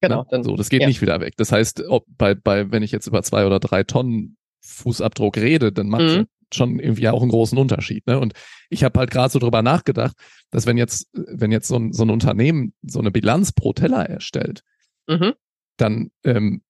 Genau. 0.00 0.22
Ne? 0.22 0.26
Dann, 0.30 0.42
so, 0.42 0.56
das 0.56 0.68
geht 0.68 0.82
ja. 0.82 0.88
nicht 0.88 1.00
wieder 1.00 1.20
weg. 1.20 1.34
Das 1.36 1.52
heißt, 1.52 1.84
ob 1.88 2.04
bei, 2.08 2.34
bei, 2.34 2.70
wenn 2.70 2.82
ich 2.82 2.92
jetzt 2.92 3.06
über 3.06 3.22
zwei 3.22 3.46
oder 3.46 3.60
drei 3.60 3.84
Tonnen 3.84 4.36
Fußabdruck 4.64 5.36
rede, 5.36 5.72
dann 5.72 5.88
macht 5.88 6.02
mhm. 6.02 6.26
schon 6.52 6.78
irgendwie 6.78 7.08
auch 7.08 7.22
einen 7.22 7.30
großen 7.30 7.58
Unterschied. 7.58 8.06
Ne? 8.06 8.18
Und 8.18 8.34
ich 8.68 8.84
habe 8.84 8.98
halt 8.98 9.10
gerade 9.10 9.32
so 9.32 9.38
drüber 9.38 9.62
nachgedacht, 9.62 10.16
dass 10.50 10.66
wenn 10.66 10.76
jetzt, 10.76 11.08
wenn 11.12 11.52
jetzt 11.52 11.68
so 11.68 11.76
ein, 11.76 11.92
so 11.92 12.04
ein 12.04 12.10
Unternehmen 12.10 12.74
so 12.82 12.98
eine 12.98 13.10
Bilanz 13.10 13.52
pro 13.52 13.72
Teller 13.72 14.08
erstellt, 14.08 14.62
mhm. 15.06 15.34
dann 15.76 16.10
ähm, 16.24 16.62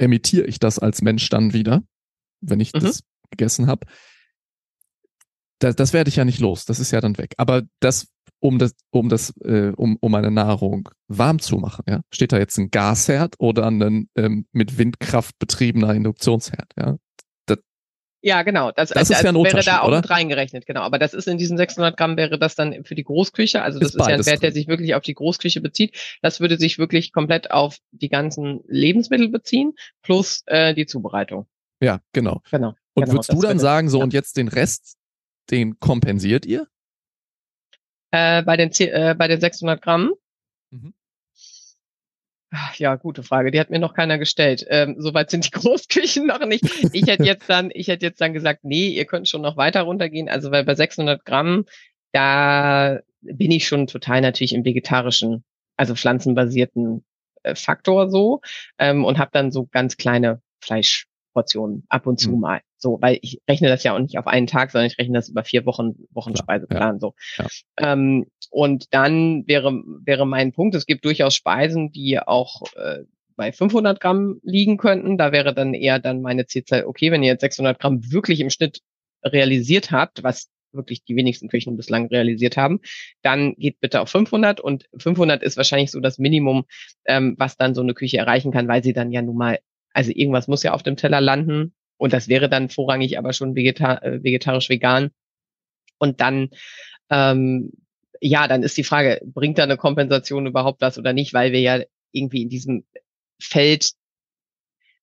emittiere 0.00 0.46
ich 0.46 0.58
das 0.58 0.78
als 0.78 1.02
Mensch 1.02 1.28
dann 1.28 1.52
wieder, 1.52 1.82
wenn 2.40 2.60
ich 2.60 2.72
mhm. 2.72 2.80
das 2.80 3.02
gegessen 3.30 3.66
habe. 3.66 3.86
Das, 5.58 5.76
das 5.76 5.92
werde 5.92 6.08
ich 6.08 6.16
ja 6.16 6.24
nicht 6.24 6.40
los, 6.40 6.64
das 6.64 6.80
ist 6.80 6.90
ja 6.90 7.00
dann 7.00 7.18
weg. 7.18 7.34
Aber 7.36 7.62
das, 7.80 8.08
um 8.40 8.58
das, 8.58 8.74
um 8.90 9.08
das, 9.08 9.36
äh, 9.44 9.72
um, 9.76 9.98
um 10.00 10.12
meine 10.12 10.30
Nahrung 10.30 10.88
warm 11.08 11.38
zu 11.38 11.58
machen, 11.58 11.84
ja, 11.86 12.00
steht 12.10 12.32
da 12.32 12.38
jetzt 12.38 12.58
ein 12.58 12.70
Gasherd 12.70 13.34
oder 13.38 13.66
ein 13.66 14.08
ähm, 14.16 14.46
mit 14.52 14.78
Windkraft 14.78 15.38
betriebener 15.38 15.94
Induktionsherd, 15.94 16.72
ja. 16.78 16.96
Ja, 18.22 18.42
genau. 18.42 18.70
Das, 18.70 18.90
das 18.90 19.08
ist 19.08 19.22
ja 19.22 19.30
ein 19.30 19.34
wäre 19.34 19.62
da 19.62 19.80
auch 19.80 19.88
oder? 19.88 19.98
mit 19.98 20.10
reingerechnet, 20.10 20.66
genau. 20.66 20.82
Aber 20.82 20.98
das 20.98 21.14
ist 21.14 21.26
in 21.26 21.38
diesen 21.38 21.56
600 21.56 21.96
Gramm 21.96 22.16
wäre 22.16 22.38
das 22.38 22.54
dann 22.54 22.84
für 22.84 22.94
die 22.94 23.04
Großküche. 23.04 23.62
Also 23.62 23.78
das 23.78 23.90
ist, 23.90 23.94
ist 23.94 24.06
ja 24.06 24.14
ein 24.14 24.26
Wert, 24.26 24.42
der 24.42 24.52
sich 24.52 24.68
wirklich 24.68 24.94
auf 24.94 25.02
die 25.02 25.14
Großküche 25.14 25.60
bezieht. 25.60 25.96
Das 26.20 26.40
würde 26.40 26.58
sich 26.58 26.78
wirklich 26.78 27.12
komplett 27.12 27.50
auf 27.50 27.78
die 27.92 28.10
ganzen 28.10 28.60
Lebensmittel 28.66 29.28
beziehen 29.28 29.72
plus 30.02 30.42
äh, 30.46 30.74
die 30.74 30.86
Zubereitung. 30.86 31.46
Ja, 31.80 32.00
genau. 32.12 32.42
Genau. 32.50 32.74
Und 32.92 33.04
genau, 33.04 33.14
würdest 33.14 33.32
du 33.32 33.40
dann 33.40 33.58
sagen, 33.58 33.88
so 33.88 33.98
ja. 33.98 34.04
und 34.04 34.12
jetzt 34.12 34.36
den 34.36 34.48
Rest, 34.48 34.96
den 35.50 35.80
kompensiert 35.80 36.44
ihr? 36.44 36.66
Äh, 38.10 38.42
bei 38.42 38.56
den 38.56 38.70
äh, 38.72 39.14
bei 39.16 39.28
den 39.28 39.40
600 39.40 39.80
Gramm. 39.80 40.12
Mhm. 40.70 40.92
Ja, 42.76 42.96
gute 42.96 43.22
Frage. 43.22 43.50
Die 43.50 43.60
hat 43.60 43.70
mir 43.70 43.78
noch 43.78 43.94
keiner 43.94 44.18
gestellt. 44.18 44.66
Ähm, 44.68 44.96
Soweit 44.98 45.30
sind 45.30 45.46
die 45.46 45.50
Großküchen 45.58 46.26
noch 46.26 46.44
nicht. 46.46 46.64
Ich 46.92 47.06
hätte 47.06 47.24
jetzt 47.24 47.48
dann, 47.48 47.70
ich 47.72 47.88
hätte 47.88 48.06
jetzt 48.06 48.20
dann 48.20 48.32
gesagt, 48.32 48.64
nee, 48.64 48.88
ihr 48.88 49.04
könnt 49.04 49.28
schon 49.28 49.42
noch 49.42 49.56
weiter 49.56 49.82
runtergehen. 49.82 50.28
Also 50.28 50.50
weil 50.50 50.64
bei 50.64 50.74
600 50.74 51.24
Gramm, 51.24 51.64
da 52.12 52.98
bin 53.20 53.50
ich 53.50 53.68
schon 53.68 53.86
total 53.86 54.20
natürlich 54.20 54.54
im 54.54 54.64
vegetarischen, 54.64 55.44
also 55.76 55.94
pflanzenbasierten 55.94 57.04
äh, 57.42 57.54
Faktor 57.54 58.10
so 58.10 58.40
ähm, 58.78 59.04
und 59.04 59.18
habe 59.18 59.30
dann 59.32 59.52
so 59.52 59.66
ganz 59.66 59.96
kleine 59.96 60.42
Fleischportionen 60.60 61.84
ab 61.88 62.06
und 62.06 62.18
zu 62.18 62.30
mhm. 62.32 62.40
mal. 62.40 62.60
So, 62.76 62.98
weil 63.00 63.18
ich 63.22 63.40
rechne 63.48 63.68
das 63.68 63.84
ja 63.84 63.94
auch 63.94 63.98
nicht 63.98 64.18
auf 64.18 64.26
einen 64.26 64.46
Tag, 64.46 64.70
sondern 64.70 64.90
ich 64.90 64.98
rechne 64.98 65.18
das 65.18 65.28
über 65.28 65.44
vier 65.44 65.66
Wochen 65.66 65.92
Wochenspeiseplan 66.10 66.96
ja, 66.96 66.98
so. 66.98 67.14
Ja. 67.36 67.46
Ähm, 67.76 68.26
und 68.50 68.92
dann 68.92 69.46
wäre, 69.46 69.72
wäre 70.04 70.26
mein 70.26 70.52
Punkt, 70.52 70.74
es 70.74 70.86
gibt 70.86 71.04
durchaus 71.04 71.34
Speisen, 71.34 71.92
die 71.92 72.18
auch 72.18 72.62
äh, 72.74 73.04
bei 73.36 73.52
500 73.52 74.00
Gramm 74.00 74.40
liegen 74.42 74.76
könnten. 74.76 75.16
Da 75.16 75.32
wäre 75.32 75.54
dann 75.54 75.72
eher 75.72 75.98
dann 75.98 76.20
meine 76.20 76.46
Zielzahl, 76.46 76.84
okay, 76.84 77.10
wenn 77.12 77.22
ihr 77.22 77.30
jetzt 77.30 77.40
600 77.40 77.78
Gramm 77.78 78.12
wirklich 78.12 78.40
im 78.40 78.50
Schnitt 78.50 78.80
realisiert 79.24 79.92
habt, 79.92 80.22
was 80.22 80.50
wirklich 80.72 81.04
die 81.04 81.16
wenigsten 81.16 81.48
Küchen 81.48 81.76
bislang 81.76 82.06
realisiert 82.06 82.56
haben, 82.56 82.80
dann 83.22 83.54
geht 83.54 83.80
bitte 83.80 84.00
auf 84.00 84.10
500 84.10 84.60
und 84.60 84.88
500 84.98 85.42
ist 85.42 85.56
wahrscheinlich 85.56 85.90
so 85.90 86.00
das 86.00 86.18
Minimum, 86.18 86.64
ähm, 87.06 87.34
was 87.38 87.56
dann 87.56 87.74
so 87.74 87.80
eine 87.80 87.94
Küche 87.94 88.18
erreichen 88.18 88.52
kann, 88.52 88.68
weil 88.68 88.82
sie 88.82 88.92
dann 88.92 89.10
ja 89.10 89.22
nun 89.22 89.36
mal, 89.36 89.58
also 89.92 90.12
irgendwas 90.14 90.48
muss 90.48 90.62
ja 90.62 90.72
auf 90.72 90.82
dem 90.82 90.96
Teller 90.96 91.20
landen. 91.20 91.72
Und 91.96 92.12
das 92.12 92.28
wäre 92.28 92.48
dann 92.48 92.68
vorrangig 92.70 93.18
aber 93.18 93.32
schon 93.32 93.54
vegetar 93.54 94.02
äh, 94.02 94.22
vegetarisch-vegan 94.22 95.10
und 95.98 96.20
dann 96.20 96.50
ähm, 97.10 97.72
ja, 98.20 98.46
dann 98.48 98.62
ist 98.62 98.76
die 98.76 98.84
Frage, 98.84 99.20
bringt 99.24 99.58
da 99.58 99.64
eine 99.64 99.76
Kompensation 99.76 100.46
überhaupt 100.46 100.80
was 100.80 100.98
oder 100.98 101.12
nicht, 101.12 101.32
weil 101.32 101.52
wir 101.52 101.60
ja 101.60 101.80
irgendwie 102.12 102.42
in 102.42 102.48
diesem 102.50 102.84
Feld, 103.40 103.92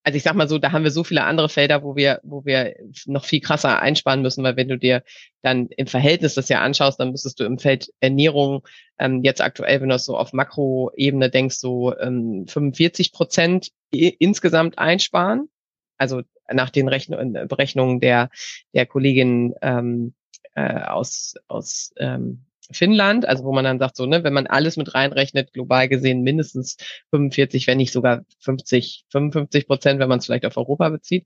also 0.03 0.15
ich 0.15 0.23
sag 0.23 0.35
mal 0.35 0.47
so, 0.47 0.59
da 0.59 0.71
haben 0.71 0.83
wir 0.83 0.91
so 0.91 1.03
viele 1.03 1.23
andere 1.23 1.49
Felder, 1.49 1.83
wo 1.83 1.95
wir, 1.95 2.21
wo 2.23 2.45
wir 2.45 2.75
noch 3.05 3.25
viel 3.25 3.41
krasser 3.41 3.81
einsparen 3.81 4.21
müssen, 4.21 4.43
weil 4.43 4.55
wenn 4.55 4.69
du 4.69 4.77
dir 4.77 5.03
dann 5.41 5.67
im 5.67 5.87
Verhältnis 5.87 6.35
das 6.35 6.47
ja 6.49 6.61
anschaust, 6.61 6.99
dann 6.99 7.11
müsstest 7.11 7.39
du 7.39 7.43
im 7.43 7.57
Feld 7.57 7.91
Ernährung 7.99 8.65
ähm, 8.99 9.23
jetzt 9.23 9.41
aktuell, 9.41 9.81
wenn 9.81 9.89
du 9.89 9.95
das 9.95 10.05
so 10.05 10.15
auf 10.15 10.31
Makroebene 10.33 11.29
denkst, 11.29 11.57
so 11.57 11.97
ähm, 11.97 12.45
45 12.47 13.11
Prozent 13.11 13.71
insgesamt 13.91 14.77
einsparen. 14.77 15.49
Also 15.97 16.21
nach 16.51 16.69
den 16.69 16.87
Rechn 16.87 17.33
Berechnungen 17.47 17.99
der, 17.99 18.29
der 18.73 18.85
Kollegin 18.85 19.55
ähm, 19.61 20.13
äh, 20.53 20.81
aus, 20.81 21.33
aus 21.47 21.91
ähm, 21.97 22.46
Finnland, 22.71 23.25
also 23.27 23.43
wo 23.43 23.53
man 23.53 23.65
dann 23.65 23.79
sagt, 23.79 23.95
so, 23.95 24.05
ne, 24.05 24.23
wenn 24.23 24.33
man 24.33 24.47
alles 24.47 24.77
mit 24.77 24.93
reinrechnet, 24.93 25.53
global 25.53 25.87
gesehen 25.87 26.21
mindestens 26.21 26.77
45, 27.11 27.67
wenn 27.67 27.77
nicht 27.77 27.91
sogar 27.91 28.23
50, 28.39 29.05
55 29.11 29.67
Prozent, 29.67 29.99
wenn 29.99 30.09
man 30.09 30.19
es 30.19 30.25
vielleicht 30.25 30.45
auf 30.45 30.57
Europa 30.57 30.89
bezieht. 30.89 31.25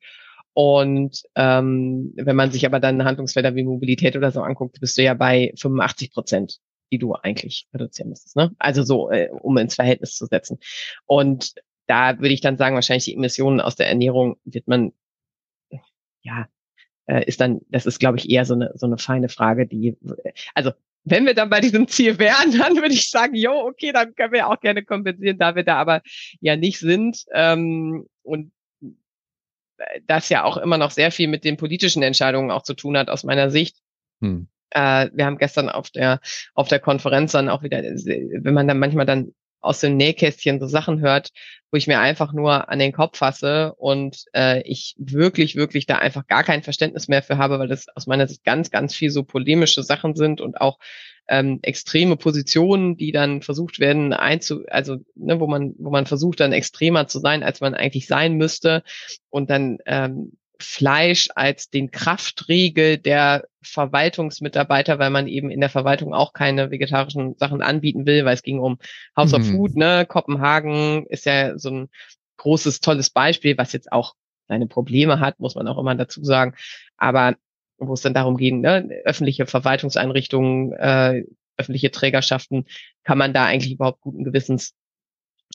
Und 0.54 1.24
ähm, 1.36 2.14
wenn 2.16 2.36
man 2.36 2.52
sich 2.52 2.66
aber 2.66 2.80
dann 2.80 3.06
Handlungsfelder 3.06 3.56
wie 3.56 3.64
Mobilität 3.64 4.16
oder 4.18 4.32
so 4.32 4.42
anguckt, 4.42 4.80
bist 4.82 4.98
du 4.98 5.04
ja 5.04 5.14
bei 5.14 5.54
85 5.58 6.12
Prozent, 6.12 6.60
die 6.92 6.98
du 6.98 7.14
eigentlich 7.14 7.68
reduzieren 7.74 8.10
müsstest. 8.10 8.36
Ne? 8.36 8.52
Also 8.60 8.84
so, 8.84 9.10
äh, 9.12 9.30
um 9.30 9.58
ins 9.58 9.76
Verhältnis 9.76 10.16
zu 10.16 10.26
setzen. 10.26 10.60
Und 11.06 11.54
da 11.88 12.20
würde 12.20 12.34
ich 12.34 12.42
dann 12.42 12.58
sagen, 12.58 12.76
wahrscheinlich 12.76 13.06
die 13.06 13.16
Emissionen 13.16 13.62
aus 13.62 13.76
der 13.76 13.88
Ernährung 13.88 14.38
wird 14.44 14.68
man, 14.68 14.92
ja, 16.22 16.48
äh, 17.12 17.26
ist 17.26 17.42
dann, 17.42 17.60
das 17.70 17.86
ist, 17.86 18.00
glaube 18.00 18.18
ich, 18.18 18.30
eher 18.30 18.46
so 18.46 18.54
eine, 18.54 18.72
so 18.76 18.86
eine 18.86 18.98
feine 18.98 19.28
Frage, 19.28 19.68
die, 19.68 19.98
also 20.56 20.72
wenn 21.04 21.26
wir 21.26 21.34
dann 21.34 21.50
bei 21.50 21.60
diesem 21.60 21.88
Ziel 21.88 22.20
wären, 22.20 22.52
dann 22.58 22.78
würde 22.78 22.94
ich 22.94 23.10
sagen, 23.10 23.36
jo, 23.36 23.52
okay, 23.52 23.92
dann 23.92 24.16
können 24.16 24.32
wir 24.32 24.48
auch 24.48 24.60
gerne 24.60 24.84
kompensieren, 24.84 25.38
da 25.38 25.56
wir 25.56 25.64
da 25.64 25.76
aber 25.76 26.02
ja 26.40 26.56
nicht 26.56 26.80
sind. 26.80 27.26
Ähm, 27.34 28.08
und 28.24 28.54
das 30.08 30.30
ja 30.30 30.44
auch 30.44 30.58
immer 30.58 30.78
noch 30.78 30.92
sehr 30.92 31.12
viel 31.12 31.28
mit 31.28 31.44
den 31.44 31.58
politischen 31.58 32.04
Entscheidungen 32.04 32.52
auch 32.52 32.64
zu 32.64 32.76
tun 32.76 32.98
hat, 32.98 33.10
aus 33.10 33.24
meiner 33.24 33.50
Sicht. 33.50 33.78
Hm. 34.22 34.48
Äh, 34.70 35.10
wir 35.14 35.26
haben 35.26 35.38
gestern 35.38 35.70
auf 35.70 35.90
der, 35.90 36.22
auf 36.54 36.70
der 36.70 36.80
Konferenz 36.80 37.34
dann 37.34 37.50
auch 37.50 37.64
wieder, 37.64 37.82
wenn 37.82 38.54
man 38.54 38.68
dann 38.68 38.80
manchmal 38.80 39.06
dann 39.06 39.34
aus 39.62 39.80
dem 39.80 39.98
Nähkästchen 39.98 40.60
so 40.60 40.68
Sachen 40.68 41.00
hört, 41.00 41.32
wo 41.72 41.78
ich 41.78 41.88
mir 41.88 42.00
einfach 42.00 42.34
nur 42.34 42.70
an 42.70 42.80
den 42.80 42.92
Kopf 42.92 43.18
fasse 43.18 43.74
und 43.76 44.26
äh, 44.34 44.62
ich 44.64 44.96
wirklich, 44.98 45.56
wirklich 45.56 45.86
da 45.86 45.98
einfach 45.98 46.28
gar 46.28 46.44
kein 46.44 46.64
Verständnis 46.64 47.08
mehr 47.08 47.24
für 47.24 47.38
habe, 47.38 47.60
weil 47.60 47.68
das 47.68 47.88
aus 47.96 48.08
meiner 48.08 48.28
Sicht 48.28 48.44
ganz, 48.44 48.72
ganz 48.72 48.94
viel 48.94 49.10
so 49.10 49.24
polemische 49.24 49.84
Sachen 49.84 50.16
sind 50.16 50.42
und 50.42 50.60
auch 50.60 50.80
ähm, 51.28 51.60
extreme 51.62 52.18
Positionen, 52.18 52.98
die 52.98 53.12
dann 53.12 53.42
versucht 53.42 53.80
werden 53.80 54.12
einzu, 54.12 54.66
also 54.68 54.98
ne, 55.16 55.40
wo 55.40 55.48
man, 55.48 55.74
wo 55.78 55.90
man 55.90 56.06
versucht 56.06 56.42
dann 56.42 56.52
extremer 56.52 57.08
zu 57.08 57.20
sein, 57.20 57.44
als 57.44 57.62
man 57.62 57.74
eigentlich 57.74 58.08
sein 58.08 58.34
müsste. 58.34 58.84
Und 59.30 59.50
dann 59.50 59.78
ähm, 59.86 60.34
Fleisch 60.62 61.30
als 61.36 61.70
den 61.70 61.92
Kraftriegel 61.92 62.98
der 62.98 63.48
Verwaltungsmitarbeiter, 63.62 65.00
weil 65.00 65.10
man 65.10 65.28
eben 65.28 65.50
in 65.50 65.60
der 65.60 65.70
Verwaltung 65.70 66.14
auch 66.14 66.34
keine 66.34 66.72
vegetarischen 66.72 67.36
Sachen 67.38 67.62
anbieten 67.62 68.06
will, 68.06 68.26
weil 68.26 68.34
es 68.34 68.44
ging 68.44 68.60
um 68.60 68.80
House 69.16 69.32
mhm. 69.32 69.38
of 69.38 69.48
Food, 69.48 69.76
ne? 69.76 70.06
Kopenhagen 70.08 71.06
ist 71.08 71.26
ja 71.26 71.58
so 71.58 71.70
ein 71.70 71.90
großes, 72.38 72.80
tolles 72.80 73.10
Beispiel, 73.10 73.58
was 73.58 73.74
jetzt 73.74 73.92
auch 73.92 74.16
seine 74.48 74.68
Probleme 74.68 75.20
hat, 75.20 75.40
muss 75.40 75.56
man 75.56 75.68
auch 75.68 75.78
immer 75.78 75.96
dazu 75.96 76.24
sagen. 76.24 76.56
Aber 76.98 77.36
wo 77.78 77.94
es 77.94 78.02
dann 78.02 78.14
darum 78.14 78.38
ging, 78.38 78.62
ne, 78.62 78.88
öffentliche 79.06 79.46
Verwaltungseinrichtungen, 79.46 80.74
äh, 80.74 81.24
öffentliche 81.58 81.92
Trägerschaften, 81.92 82.66
kann 83.04 83.18
man 83.18 83.34
da 83.34 83.46
eigentlich 83.46 83.74
überhaupt 83.74 84.02
guten 84.02 84.24
Gewissens 84.24 84.74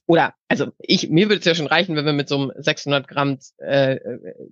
oder 0.07 0.35
also 0.49 0.69
ich 0.79 1.11
mir 1.11 1.29
würde 1.29 1.41
es 1.41 1.45
ja 1.45 1.57
schon 1.57 1.67
reichen, 1.67 1.97
wenn 1.97 2.05
wir 2.05 2.13
mit 2.13 2.29
so 2.29 2.37
einem 2.37 2.53
600 2.57 3.09
Gramm 3.09 3.39
äh, 3.59 3.99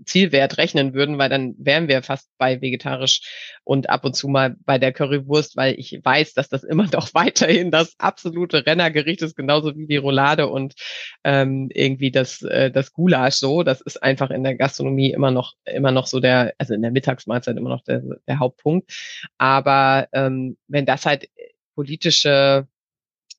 Zielwert 0.05 0.59
rechnen 0.59 0.95
würden, 0.95 1.19
weil 1.19 1.29
dann 1.29 1.55
wären 1.59 1.87
wir 1.87 2.03
fast 2.03 2.29
bei 2.39 2.61
vegetarisch 2.61 3.23
und 3.63 3.89
ab 3.89 4.05
und 4.05 4.17
zu 4.17 4.27
mal 4.29 4.57
bei 4.65 4.79
der 4.79 4.93
Currywurst, 4.93 5.57
weil 5.57 5.79
ich 5.79 6.01
weiß, 6.03 6.35
dass 6.35 6.49
das 6.49 6.65
immer 6.65 6.87
noch 6.93 7.15
weiterhin 7.15 7.71
das 7.71 7.95
absolute 7.99 8.67
Rennergericht 8.67 9.23
ist, 9.23 9.37
genauso 9.37 9.77
wie 9.77 9.87
die 9.87 9.97
Roulade 9.97 10.49
und 10.49 10.75
ähm, 11.23 11.69
irgendwie 11.73 12.11
das 12.11 12.43
äh, 12.43 12.73
das 12.73 12.93
Gulasch 12.93 13.37
so. 13.37 13.63
Das 13.63 13.81
ist 13.81 14.03
einfach 14.03 14.31
in 14.31 14.43
der 14.43 14.57
Gastronomie 14.57 15.13
immer 15.13 15.31
noch 15.31 15.55
immer 15.65 15.93
noch 15.93 16.09
so 16.09 16.19
der, 16.19 16.55
also 16.59 16.75
in 16.75 16.83
der 16.83 16.91
Mittagsmahlzeit 16.91 17.57
immer 17.57 17.71
noch 17.71 17.85
der, 17.85 18.03
der 18.27 18.41
Hauptpunkt. 18.41 18.91
Aber 19.39 20.09
ähm, 20.13 20.57
wenn 20.67 20.87
das 20.87 21.07
halt 21.07 21.29
politische 21.77 22.67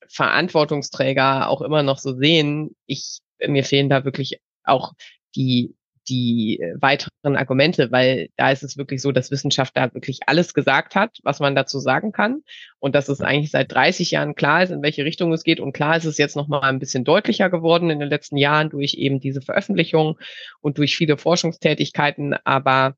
Verantwortungsträger 0.09 1.49
auch 1.49 1.61
immer 1.61 1.83
noch 1.83 1.99
so 1.99 2.15
sehen, 2.15 2.75
ich, 2.85 3.19
mir 3.45 3.63
fehlen 3.63 3.89
da 3.89 4.05
wirklich 4.05 4.39
auch 4.63 4.93
die, 5.35 5.75
die 6.07 6.59
weiteren 6.79 7.35
Argumente, 7.35 7.91
weil 7.91 8.29
da 8.37 8.51
ist 8.51 8.63
es 8.63 8.77
wirklich 8.77 9.01
so, 9.01 9.11
dass 9.11 9.31
Wissenschaft 9.31 9.75
da 9.75 9.93
wirklich 9.93 10.19
alles 10.27 10.53
gesagt 10.53 10.95
hat, 10.95 11.17
was 11.23 11.39
man 11.39 11.55
dazu 11.55 11.79
sagen 11.79 12.11
kann. 12.11 12.41
Und 12.79 12.95
dass 12.95 13.09
es 13.09 13.21
eigentlich 13.21 13.51
seit 13.51 13.71
30 13.71 14.11
Jahren 14.11 14.35
klar 14.35 14.63
ist, 14.63 14.69
in 14.69 14.83
welche 14.83 15.03
Richtung 15.03 15.33
es 15.33 15.43
geht. 15.43 15.59
Und 15.59 15.73
klar 15.73 15.97
ist 15.97 16.05
es 16.05 16.17
jetzt 16.17 16.35
noch 16.35 16.47
mal 16.47 16.61
ein 16.61 16.79
bisschen 16.79 17.03
deutlicher 17.03 17.49
geworden 17.49 17.89
in 17.89 17.99
den 17.99 18.09
letzten 18.09 18.37
Jahren 18.37 18.69
durch 18.69 18.93
eben 18.93 19.19
diese 19.19 19.41
Veröffentlichung 19.41 20.19
und 20.61 20.77
durch 20.77 20.95
viele 20.95 21.17
Forschungstätigkeiten, 21.17 22.35
aber 22.43 22.95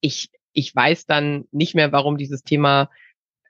ich 0.00 0.30
ich 0.56 0.74
weiß 0.74 1.04
dann 1.06 1.44
nicht 1.52 1.74
mehr, 1.74 1.92
warum 1.92 2.16
dieses 2.16 2.42
Thema 2.42 2.90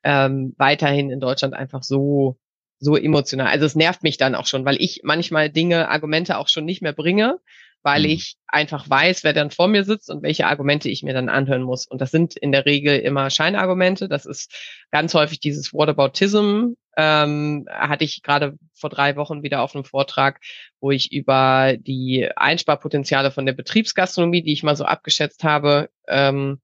ähm, 0.03 0.55
weiterhin 0.59 1.11
in 1.11 1.21
Deutschland 1.21 1.55
einfach 1.55 1.83
so 1.83 2.37
so 2.79 2.97
emotional. 2.97 3.49
Also 3.49 3.67
es 3.67 3.75
nervt 3.75 4.03
mich 4.03 4.17
dann 4.19 4.35
auch 4.35 4.47
schon, 4.47 4.65
weil 4.65 4.77
ich 4.81 5.01
manchmal 5.03 5.51
Dinge, 5.51 5.89
Argumente 5.89 6.39
auch 6.39 6.49
schon 6.49 6.65
nicht 6.65 6.83
mehr 6.83 6.93
bringe, 6.93 7.39
weil 7.83 8.01
mhm. 8.01 8.11
ich 8.11 8.37
einfach 8.49 8.91
weiß, 8.91 9.23
wer 9.23 9.33
dann 9.33 9.51
vor 9.51 9.69
mir 9.69 9.85
sitzt 9.85 10.11
und 10.11 10.23
welche 10.23 10.47
Argumente 10.47 10.89
ich 10.89 11.03
mir 11.03 11.15
dann 11.15 11.29
anhören 11.29 11.63
muss. 11.63 11.87
Und 11.87 12.01
das 12.01 12.11
sind 12.11 12.37
in 12.37 12.53
der 12.53 12.67
Regel 12.67 12.99
immer 12.99 13.31
Scheinargumente. 13.31 14.09
Das 14.09 14.27
ist 14.27 14.53
ganz 14.91 15.15
häufig 15.15 15.41
dieses 15.41 15.73
Whataboutism. 15.73 16.73
Ähm, 16.97 17.67
hatte 17.71 18.05
ich 18.05 18.23
gerade 18.23 18.57
vor 18.75 18.91
drei 18.91 19.17
Wochen 19.17 19.43
wieder 19.43 19.63
auf 19.63 19.75
einem 19.75 19.85
Vortrag, 19.85 20.41
wo 20.81 20.91
ich 20.91 21.13
über 21.13 21.77
die 21.79 22.29
Einsparpotenziale 22.35 23.31
von 23.31 23.47
der 23.47 23.53
Betriebsgastronomie, 23.53 24.43
die 24.43 24.53
ich 24.53 24.63
mal 24.63 24.77
so 24.77 24.85
abgeschätzt 24.85 25.45
habe, 25.45 25.89
ähm, 26.09 26.61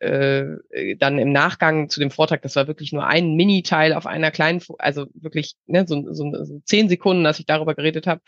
äh, 0.00 0.96
dann 0.96 1.18
im 1.18 1.32
Nachgang 1.32 1.88
zu 1.88 2.00
dem 2.00 2.10
Vortrag, 2.10 2.42
das 2.42 2.56
war 2.56 2.66
wirklich 2.66 2.92
nur 2.92 3.06
ein 3.06 3.34
Mini-Teil 3.34 3.92
auf 3.92 4.06
einer 4.06 4.30
kleinen, 4.30 4.62
also 4.78 5.06
wirklich 5.14 5.54
ne, 5.66 5.86
so, 5.86 6.12
so, 6.12 6.44
so 6.44 6.60
zehn 6.64 6.88
Sekunden, 6.88 7.24
dass 7.24 7.38
ich 7.38 7.46
darüber 7.46 7.74
geredet 7.74 8.06
habe. 8.06 8.20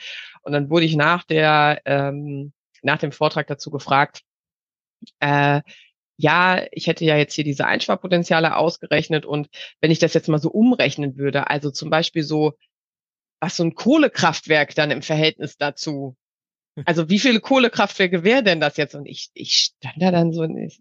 Und 0.43 0.53
dann 0.53 0.71
wurde 0.71 0.85
ich 0.85 0.97
nach 0.97 1.25
der 1.25 1.81
ähm, 1.85 2.53
nach 2.83 2.99
dem 2.99 3.13
Vortrag 3.13 3.47
dazu 3.47 3.71
gefragt, 3.71 4.23
äh, 5.21 5.63
ja, 6.17 6.63
ich 6.73 6.87
hätte 6.87 7.05
ja 7.05 7.17
jetzt 7.17 7.35
hier 7.35 7.45
diese 7.45 7.67
Einsparpotenziale 7.67 8.57
ausgerechnet 8.57 9.27
und 9.27 9.49
wenn 9.81 9.91
ich 9.91 9.99
das 9.99 10.15
jetzt 10.15 10.29
mal 10.29 10.39
so 10.39 10.51
umrechnen 10.51 11.17
würde, 11.17 11.49
also 11.51 11.71
zum 11.71 11.91
Beispiel 11.91 12.23
so, 12.23 12.55
was 13.41 13.57
so 13.57 13.65
ein 13.65 13.75
Kohlekraftwerk 13.75 14.75
dann 14.75 14.91
im 14.91 15.03
Verhältnis 15.03 15.57
dazu 15.57 16.17
also 16.85 17.09
wie 17.09 17.19
viele 17.19 17.41
Kohlekraftwerke 17.41 18.25
wäre 18.25 18.43
denn 18.43 18.61
das 18.61 18.77
jetzt? 18.77 18.95
Und 18.95 19.07
ich, 19.07 19.31
ich 19.35 19.73
stand 19.79 20.01
da 20.01 20.11
dann 20.11 20.33
so, 20.33 20.45
ich, 20.45 20.81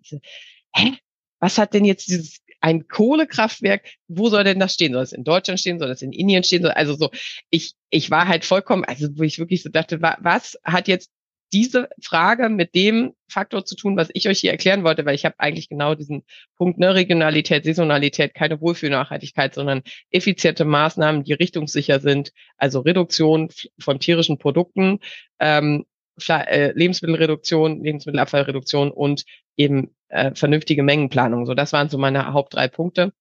hä? 0.74 0.98
Was 1.40 1.58
hat 1.58 1.74
denn 1.74 1.86
jetzt 1.86 2.08
dieses 2.08 2.42
ein 2.62 2.88
Kohlekraftwerk, 2.88 3.90
wo 4.08 4.30
soll 4.30 4.44
denn 4.44 4.60
das 4.60 4.74
stehen? 4.74 4.94
Soll 4.94 5.04
es 5.04 5.14
in 5.14 5.24
Deutschland 5.24 5.60
stehen? 5.60 5.80
Soll 5.80 5.90
es 5.90 6.04
in 6.04 6.14
Indien 6.14 6.44
stehen? 6.44 6.66
Also 6.66 6.96
so, 6.96 7.10
ich, 7.50 7.74
ich 7.90 8.12
war 8.12 8.28
halt 8.28 8.46
vollkommen, 8.46 8.86
also 8.86 9.08
wo 9.18 9.24
ich 9.24 9.40
wirklich 9.40 9.64
so 9.64 9.70
dachte, 9.70 10.02
was 10.02 10.60
hat 10.64 10.88
jetzt 10.88 11.10
diese 11.54 11.90
Frage 12.02 12.50
mit 12.50 12.76
dem 12.76 13.14
Faktor 13.30 13.66
zu 13.66 13.76
tun, 13.76 13.98
was 13.98 14.10
ich 14.14 14.30
euch 14.30 14.40
hier 14.40 14.52
erklären 14.52 14.84
wollte, 14.84 15.06
weil 15.06 15.16
ich 15.16 15.26
habe 15.26 15.36
eigentlich 15.38 15.68
genau 15.68 15.96
diesen 15.96 16.24
Punkt, 16.56 16.80
ne, 16.80 16.96
Regionalität, 16.96 17.66
Saisonalität, 17.66 18.34
keine 18.34 18.62
Wohlfühlnachhaltigkeit, 18.62 19.54
sondern 19.54 19.82
effiziente 20.12 20.64
Maßnahmen, 20.64 21.24
die 21.24 21.34
richtungssicher 21.34 22.00
sind, 22.00 22.32
also 22.58 22.80
Reduktion 22.80 23.50
von 23.80 24.00
tierischen 24.00 24.38
Produkten, 24.38 25.00
ähm, 25.40 25.82
äh, 25.82 25.91
Lebensmittelreduktion, 26.28 27.84
Lebensmittelabfallreduktion 27.84 28.92
und 28.92 29.26
eben 29.58 29.96
äh, 30.10 30.34
vernünftige 30.36 30.84
Mengenplanung. 30.84 31.46
So, 31.46 31.54
das 31.54 31.74
waren 31.74 31.90
so 31.90 31.98
meine 31.98 32.34
Haupt 32.34 32.54
drei 32.54 32.68
Punkte. 32.68 33.14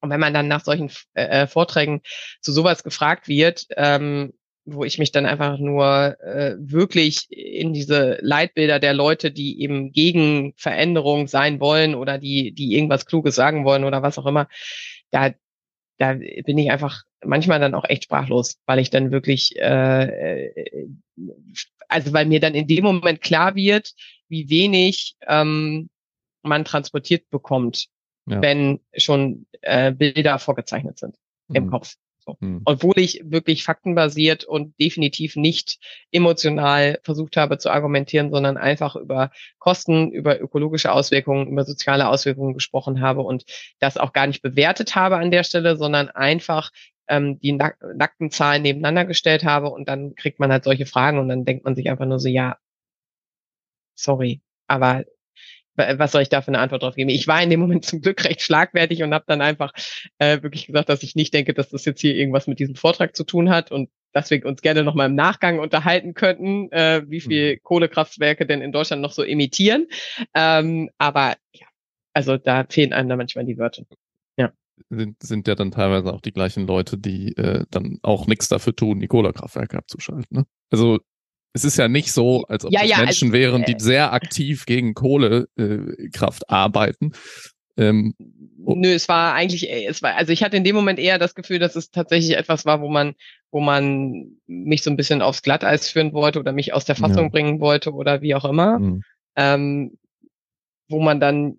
Und 0.00 0.10
wenn 0.10 0.20
man 0.20 0.34
dann 0.34 0.48
nach 0.48 0.64
solchen 0.64 0.90
äh, 1.14 1.42
äh, 1.42 1.46
Vorträgen 1.46 2.02
zu 2.40 2.52
sowas 2.52 2.84
gefragt 2.84 3.28
wird, 3.28 3.66
ähm, 3.76 4.32
wo 4.64 4.84
ich 4.84 4.98
mich 4.98 5.12
dann 5.12 5.26
einfach 5.26 5.58
nur 5.58 6.16
äh, 6.20 6.56
wirklich 6.58 7.30
in 7.30 7.72
diese 7.72 8.18
Leitbilder 8.20 8.80
der 8.80 8.94
Leute, 8.94 9.30
die 9.30 9.62
eben 9.62 9.92
gegen 9.92 10.54
Veränderung 10.56 11.28
sein 11.28 11.60
wollen 11.60 11.94
oder 11.94 12.18
die, 12.18 12.52
die 12.52 12.74
irgendwas 12.74 13.06
Kluges 13.06 13.36
sagen 13.36 13.64
wollen 13.64 13.84
oder 13.84 14.02
was 14.02 14.18
auch 14.18 14.26
immer, 14.26 14.48
da, 15.12 15.30
da 15.98 16.14
bin 16.14 16.58
ich 16.58 16.70
einfach 16.70 17.04
manchmal 17.24 17.60
dann 17.60 17.74
auch 17.74 17.84
echt 17.84 18.04
sprachlos, 18.04 18.58
weil 18.66 18.80
ich 18.80 18.90
dann 18.90 19.12
wirklich, 19.12 19.56
äh, 19.56 20.44
äh 20.44 20.88
also 21.88 22.12
weil 22.12 22.26
mir 22.26 22.40
dann 22.40 22.54
in 22.54 22.66
dem 22.66 22.84
Moment 22.84 23.20
klar 23.20 23.54
wird, 23.54 23.94
wie 24.28 24.48
wenig 24.48 25.16
ähm, 25.26 25.88
man 26.42 26.64
transportiert 26.64 27.28
bekommt, 27.30 27.86
ja. 28.26 28.40
wenn 28.40 28.80
schon 28.96 29.46
äh, 29.62 29.92
Bilder 29.92 30.38
vorgezeichnet 30.38 30.98
sind 30.98 31.16
mhm. 31.48 31.56
im 31.56 31.70
Kopf. 31.70 31.94
So. 32.26 32.36
Mhm. 32.40 32.62
Obwohl 32.64 32.98
ich 32.98 33.22
wirklich 33.24 33.62
faktenbasiert 33.62 34.44
und 34.44 34.78
definitiv 34.80 35.36
nicht 35.36 35.78
emotional 36.10 36.98
versucht 37.04 37.36
habe 37.36 37.58
zu 37.58 37.70
argumentieren, 37.70 38.30
sondern 38.30 38.56
einfach 38.56 38.96
über 38.96 39.30
Kosten, 39.58 40.10
über 40.10 40.40
ökologische 40.40 40.90
Auswirkungen, 40.92 41.46
über 41.46 41.64
soziale 41.64 42.08
Auswirkungen 42.08 42.54
gesprochen 42.54 43.00
habe 43.00 43.22
und 43.22 43.44
das 43.78 43.96
auch 43.96 44.12
gar 44.12 44.26
nicht 44.26 44.42
bewertet 44.42 44.96
habe 44.96 45.16
an 45.18 45.30
der 45.30 45.44
Stelle, 45.44 45.76
sondern 45.76 46.08
einfach 46.08 46.72
ähm, 47.08 47.38
die 47.40 47.52
nack 47.52 47.78
nackten 47.94 48.30
Zahlen 48.30 48.62
nebeneinander 48.62 49.04
gestellt 49.04 49.44
habe 49.44 49.70
und 49.70 49.88
dann 49.88 50.14
kriegt 50.14 50.40
man 50.40 50.52
halt 50.52 50.64
solche 50.64 50.86
Fragen 50.86 51.18
und 51.18 51.28
dann 51.28 51.44
denkt 51.44 51.64
man 51.64 51.76
sich 51.76 51.88
einfach 51.90 52.06
nur 52.06 52.18
so, 52.18 52.28
ja, 52.28 52.58
sorry, 53.94 54.40
aber 54.66 55.04
was 55.76 56.12
soll 56.12 56.22
ich 56.22 56.28
da 56.28 56.40
für 56.40 56.48
eine 56.48 56.58
Antwort 56.58 56.82
drauf 56.82 56.94
geben? 56.94 57.10
Ich 57.10 57.28
war 57.28 57.42
in 57.42 57.50
dem 57.50 57.60
Moment 57.60 57.84
zum 57.84 58.00
Glück 58.00 58.24
recht 58.24 58.42
schlagfertig 58.42 59.02
und 59.02 59.12
habe 59.12 59.24
dann 59.28 59.40
einfach 59.40 59.72
äh, 60.18 60.42
wirklich 60.42 60.66
gesagt, 60.66 60.88
dass 60.88 61.02
ich 61.02 61.14
nicht 61.14 61.34
denke, 61.34 61.54
dass 61.54 61.68
das 61.70 61.84
jetzt 61.84 62.00
hier 62.00 62.14
irgendwas 62.14 62.46
mit 62.46 62.58
diesem 62.58 62.74
Vortrag 62.74 63.16
zu 63.16 63.24
tun 63.24 63.50
hat 63.50 63.70
und 63.70 63.90
dass 64.12 64.30
wir 64.30 64.44
uns 64.46 64.62
gerne 64.62 64.82
nochmal 64.82 65.08
im 65.08 65.14
Nachgang 65.14 65.58
unterhalten 65.58 66.14
könnten, 66.14 66.72
äh, 66.72 67.02
wie 67.06 67.20
viel 67.20 67.54
mhm. 67.54 67.58
Kohlekraftwerke 67.62 68.46
denn 68.46 68.62
in 68.62 68.72
Deutschland 68.72 69.02
noch 69.02 69.12
so 69.12 69.22
emittieren. 69.22 69.88
Ähm, 70.34 70.90
aber 70.96 71.34
ja, 71.52 71.66
also 72.14 72.38
da 72.38 72.64
fehlen 72.68 72.94
einem 72.94 73.10
da 73.10 73.16
manchmal 73.16 73.44
die 73.44 73.58
Wörter. 73.58 73.84
Sind, 74.90 75.22
sind 75.22 75.48
ja 75.48 75.54
dann 75.54 75.70
teilweise 75.70 76.12
auch 76.12 76.20
die 76.20 76.32
gleichen 76.32 76.66
Leute, 76.66 76.98
die 76.98 77.36
äh, 77.36 77.64
dann 77.70 77.98
auch 78.02 78.26
nichts 78.26 78.48
dafür 78.48 78.76
tun, 78.76 79.00
die 79.00 79.08
Kohlekraftwerke 79.08 79.78
abzuschalten. 79.78 80.38
Ne? 80.38 80.46
Also 80.70 81.00
es 81.56 81.64
ist 81.64 81.78
ja 81.78 81.88
nicht 81.88 82.12
so, 82.12 82.44
als 82.44 82.64
ob 82.64 82.72
ja, 82.72 82.84
ja, 82.84 82.98
Menschen 82.98 83.28
also, 83.28 83.38
wären, 83.38 83.64
die 83.64 83.72
äh, 83.72 83.80
sehr 83.80 84.12
aktiv 84.12 84.66
gegen 84.66 84.94
Kohlekraft 84.94 86.42
äh, 86.42 86.52
arbeiten. 86.52 87.12
Ähm. 87.78 88.14
Nö, 88.18 88.92
es 88.92 89.08
war 89.08 89.34
eigentlich, 89.34 89.68
äh, 89.68 89.86
es 89.86 90.02
war, 90.02 90.14
also 90.16 90.32
ich 90.32 90.42
hatte 90.42 90.56
in 90.56 90.64
dem 90.64 90.76
Moment 90.76 90.98
eher 90.98 91.18
das 91.18 91.34
Gefühl, 91.34 91.58
dass 91.58 91.74
es 91.74 91.90
tatsächlich 91.90 92.36
etwas 92.36 92.66
war, 92.66 92.80
wo 92.80 92.88
man, 92.88 93.14
wo 93.50 93.60
man 93.60 94.36
mich 94.46 94.82
so 94.82 94.90
ein 94.90 94.96
bisschen 94.96 95.22
aufs 95.22 95.42
Glatteis 95.42 95.90
führen 95.90 96.12
wollte 96.12 96.40
oder 96.40 96.52
mich 96.52 96.74
aus 96.74 96.84
der 96.84 96.96
Fassung 96.96 97.24
ja. 97.24 97.28
bringen 97.30 97.60
wollte 97.60 97.92
oder 97.92 98.22
wie 98.22 98.34
auch 98.34 98.44
immer. 98.44 98.78
Mhm. 98.78 99.02
Ähm, 99.36 99.98
wo 100.88 101.00
man 101.00 101.20
dann, 101.20 101.58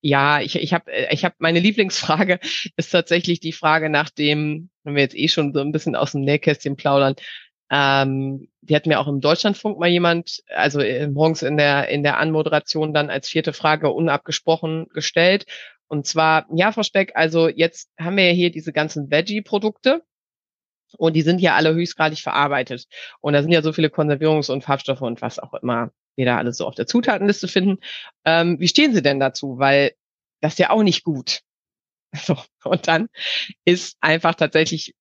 ja, 0.00 0.40
ich, 0.40 0.56
ich 0.56 0.72
habe 0.72 0.90
ich 1.10 1.24
hab 1.24 1.34
meine 1.38 1.60
Lieblingsfrage 1.60 2.40
ist 2.76 2.90
tatsächlich 2.90 3.40
die 3.40 3.52
Frage 3.52 3.90
nach 3.90 4.10
dem, 4.10 4.70
wenn 4.84 4.94
wir 4.94 5.02
jetzt 5.02 5.16
eh 5.16 5.28
schon 5.28 5.52
so 5.52 5.60
ein 5.60 5.72
bisschen 5.72 5.96
aus 5.96 6.12
dem 6.12 6.22
Nähkästchen 6.22 6.76
plaudern, 6.76 7.14
ähm, 7.70 8.48
die 8.62 8.74
hat 8.74 8.86
mir 8.86 8.98
auch 9.00 9.06
im 9.08 9.20
Deutschlandfunk 9.20 9.78
mal 9.78 9.88
jemand, 9.88 10.42
also 10.48 10.80
äh, 10.80 11.06
morgens 11.08 11.42
in 11.42 11.56
der, 11.56 11.88
in 11.88 12.02
der 12.02 12.18
Anmoderation 12.18 12.92
dann 12.92 13.10
als 13.10 13.28
vierte 13.28 13.52
Frage 13.52 13.90
unabgesprochen 13.90 14.88
gestellt. 14.92 15.46
Und 15.86 16.06
zwar, 16.06 16.46
ja, 16.54 16.72
Frau 16.72 16.82
Speck, 16.82 17.12
also 17.14 17.48
jetzt 17.48 17.90
haben 17.98 18.16
wir 18.16 18.26
ja 18.26 18.32
hier 18.32 18.50
diese 18.50 18.72
ganzen 18.72 19.10
Veggie-Produkte. 19.10 20.02
Und 20.98 21.14
die 21.14 21.22
sind 21.22 21.40
ja 21.40 21.54
alle 21.54 21.74
höchstgradig 21.74 22.18
verarbeitet. 22.20 22.86
Und 23.20 23.32
da 23.32 23.42
sind 23.42 23.52
ja 23.52 23.62
so 23.62 23.72
viele 23.72 23.88
Konservierungs- 23.88 24.50
und 24.50 24.64
Farbstoffe 24.64 25.02
und 25.02 25.22
was 25.22 25.38
auch 25.38 25.54
immer 25.54 25.92
da 26.24 26.38
alles 26.38 26.58
so 26.58 26.66
auf 26.66 26.74
der 26.74 26.86
Zutatenliste 26.86 27.48
finden. 27.48 27.78
Ähm, 28.24 28.58
wie 28.60 28.68
stehen 28.68 28.94
Sie 28.94 29.02
denn 29.02 29.20
dazu? 29.20 29.58
Weil 29.58 29.92
das 30.40 30.54
ist 30.54 30.58
ja 30.58 30.70
auch 30.70 30.82
nicht 30.82 31.04
gut. 31.04 31.40
So, 32.12 32.36
und 32.64 32.88
dann 32.88 33.06
ist 33.64 33.96
einfach 34.00 34.34
tatsächlich 34.34 34.96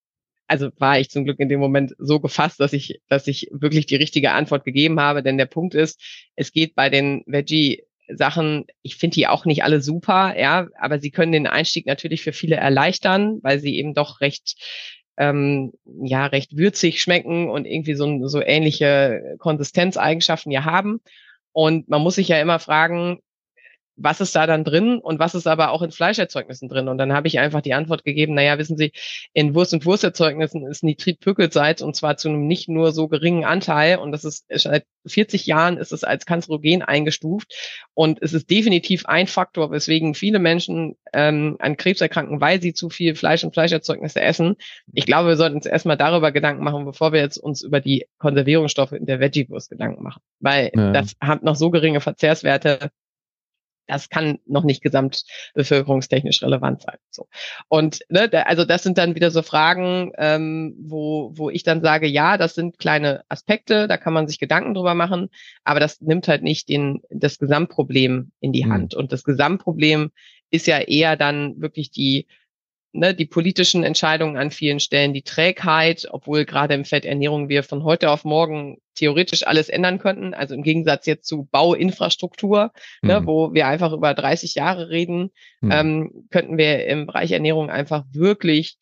also 0.49 0.71
war 0.77 0.99
ich 0.99 1.09
zum 1.09 1.25
Glück 1.25 1.39
in 1.39 1.47
dem 1.47 1.59
Moment 1.59 1.93
so 1.99 2.19
gefasst, 2.19 2.59
dass 2.59 2.73
ich, 2.73 2.99
dass 3.07 3.27
ich 3.27 3.49
wirklich 3.51 3.85
die 3.85 3.95
richtige 3.95 4.31
Antwort 4.31 4.65
gegeben 4.65 4.99
habe. 4.99 5.21
Denn 5.21 5.37
der 5.37 5.45
Punkt 5.45 5.75
ist, 5.75 6.01
es 6.35 6.51
geht 6.51 6.75
bei 6.75 6.89
den 6.89 7.23
Veggie 7.27 7.83
Sachen, 8.11 8.65
ich 8.81 8.95
finde 8.95 9.15
die 9.15 9.27
auch 9.27 9.45
nicht 9.45 9.63
alle 9.63 9.81
super, 9.81 10.35
ja, 10.35 10.67
aber 10.79 10.99
sie 10.99 11.11
können 11.11 11.31
den 11.31 11.45
Einstieg 11.45 11.85
natürlich 11.85 12.23
für 12.23 12.33
viele 12.33 12.55
erleichtern, 12.55 13.37
weil 13.43 13.59
sie 13.59 13.75
eben 13.75 13.93
doch 13.93 14.21
recht 14.21 14.55
ähm, 15.19 15.73
ja 16.01 16.25
recht 16.25 16.57
würzig 16.57 17.01
schmecken 17.01 17.49
und 17.49 17.65
irgendwie 17.65 17.93
so, 17.93 18.27
so 18.27 18.41
ähnliche 18.41 19.35
Konsistenzeigenschaften 19.37 20.51
ja 20.51 20.63
haben. 20.63 21.01
Und 21.51 21.89
man 21.89 22.01
muss 22.01 22.15
sich 22.15 22.29
ja 22.29 22.39
immer 22.39 22.57
fragen, 22.59 23.19
was 24.01 24.21
ist 24.21 24.35
da 24.35 24.47
dann 24.47 24.63
drin 24.63 24.99
und 24.99 25.19
was 25.19 25.35
ist 25.35 25.47
aber 25.47 25.71
auch 25.71 25.81
in 25.81 25.91
Fleischerzeugnissen 25.91 26.69
drin? 26.69 26.87
Und 26.87 26.97
dann 26.97 27.13
habe 27.13 27.27
ich 27.27 27.39
einfach 27.39 27.61
die 27.61 27.73
Antwort 27.73 28.03
gegeben, 28.03 28.33
naja, 28.33 28.57
wissen 28.57 28.77
Sie, 28.77 28.91
in 29.33 29.53
Wurst- 29.53 29.73
und 29.73 29.85
Wursterzeugnissen 29.85 30.65
ist 30.65 30.83
Nitritpökelsalz 30.83 31.81
und 31.81 31.95
zwar 31.95 32.17
zu 32.17 32.29
einem 32.29 32.47
nicht 32.47 32.69
nur 32.69 32.91
so 32.91 33.07
geringen 33.07 33.43
Anteil 33.43 33.97
und 33.97 34.11
das 34.11 34.23
ist 34.23 34.45
seit 34.49 34.85
40 35.05 35.45
Jahren 35.45 35.77
ist 35.77 35.91
es 35.91 36.03
als 36.03 36.25
Kanzerogen 36.25 36.81
eingestuft 36.81 37.53
und 37.93 38.21
es 38.21 38.33
ist 38.33 38.49
definitiv 38.49 39.05
ein 39.05 39.27
Faktor, 39.27 39.71
weswegen 39.71 40.13
viele 40.15 40.39
Menschen 40.39 40.95
ähm, 41.13 41.57
an 41.59 41.77
Krebs 41.77 42.01
erkranken, 42.01 42.41
weil 42.41 42.61
sie 42.61 42.73
zu 42.73 42.89
viel 42.89 43.15
Fleisch 43.15 43.43
und 43.43 43.53
Fleischerzeugnisse 43.53 44.21
essen. 44.21 44.55
Ich 44.93 45.05
glaube, 45.05 45.29
wir 45.29 45.35
sollten 45.35 45.55
uns 45.55 45.65
erstmal 45.65 45.97
darüber 45.97 46.31
Gedanken 46.31 46.63
machen, 46.63 46.85
bevor 46.85 47.11
wir 47.11 47.19
jetzt 47.19 47.37
uns 47.37 47.61
über 47.61 47.81
die 47.81 48.05
Konservierungsstoffe 48.17 48.93
in 48.93 49.05
der 49.05 49.19
Veggie-Wurst 49.19 49.69
Gedanken 49.69 50.03
machen, 50.03 50.21
weil 50.39 50.71
ja. 50.73 50.91
das 50.91 51.13
hat 51.21 51.43
noch 51.43 51.55
so 51.55 51.69
geringe 51.69 52.01
Verzehrswerte, 52.01 52.91
das 53.89 54.09
kann 54.09 54.39
noch 54.45 54.63
nicht 54.63 54.81
gesamtbevölkerungstechnisch 54.81 56.41
relevant 56.43 56.83
sein. 56.83 56.97
So. 57.09 57.27
Und 57.67 57.99
ne, 58.09 58.29
also 58.45 58.65
das 58.65 58.83
sind 58.83 58.97
dann 58.97 59.15
wieder 59.15 59.31
so 59.31 59.41
Fragen, 59.41 60.11
ähm, 60.17 60.75
wo, 60.79 61.31
wo 61.35 61.49
ich 61.49 61.63
dann 61.63 61.81
sage, 61.81 62.07
ja, 62.07 62.37
das 62.37 62.53
sind 62.53 62.77
kleine 62.79 63.23
Aspekte, 63.29 63.87
da 63.87 63.97
kann 63.97 64.13
man 64.13 64.27
sich 64.27 64.39
Gedanken 64.39 64.73
drüber 64.73 64.93
machen, 64.93 65.29
aber 65.63 65.79
das 65.79 66.01
nimmt 66.01 66.27
halt 66.27 66.43
nicht 66.43 66.69
den, 66.69 67.01
das 67.09 67.39
Gesamtproblem 67.39 68.31
in 68.39 68.53
die 68.53 68.65
mhm. 68.65 68.71
Hand. 68.71 68.95
Und 68.95 69.11
das 69.11 69.23
Gesamtproblem 69.23 70.11
ist 70.51 70.67
ja 70.67 70.79
eher 70.79 71.15
dann 71.15 71.59
wirklich 71.61 71.91
die 71.91 72.27
ne, 72.91 73.13
die 73.13 73.25
politischen 73.25 73.83
Entscheidungen 73.83 74.37
an 74.37 74.51
vielen 74.51 74.79
Stellen, 74.79 75.13
die 75.13 75.21
Trägheit, 75.21 76.07
obwohl 76.09 76.45
gerade 76.45 76.73
im 76.73 76.85
Feld 76.85 77.05
Ernährung 77.05 77.49
wir 77.49 77.63
von 77.63 77.83
heute 77.83 78.09
auf 78.09 78.23
morgen 78.23 78.77
theoretisch 78.95 79.45
alles 79.45 79.69
ändern 79.69 79.99
könnten. 79.99 80.33
Also 80.33 80.55
im 80.55 80.63
Gegensatz 80.63 81.05
jetzt 81.05 81.27
zu 81.27 81.47
Bauinfrastruktur, 81.51 82.71
ne, 83.01 83.19
mhm. 83.19 83.25
ne, 83.25 83.27
wo 83.27 83.53
wir 83.53 83.67
einfach 83.67 83.93
über 83.93 84.13
30 84.13 84.55
Jahre 84.55 84.89
reden, 84.89 85.31
mhm. 85.61 85.71
ähm, 85.71 86.27
könnten 86.31 86.57
wir 86.57 86.85
im 86.87 87.07
Bereich 87.07 87.31
Ernährung 87.31 87.69
einfach 87.69 88.05
wirklich 88.11 88.77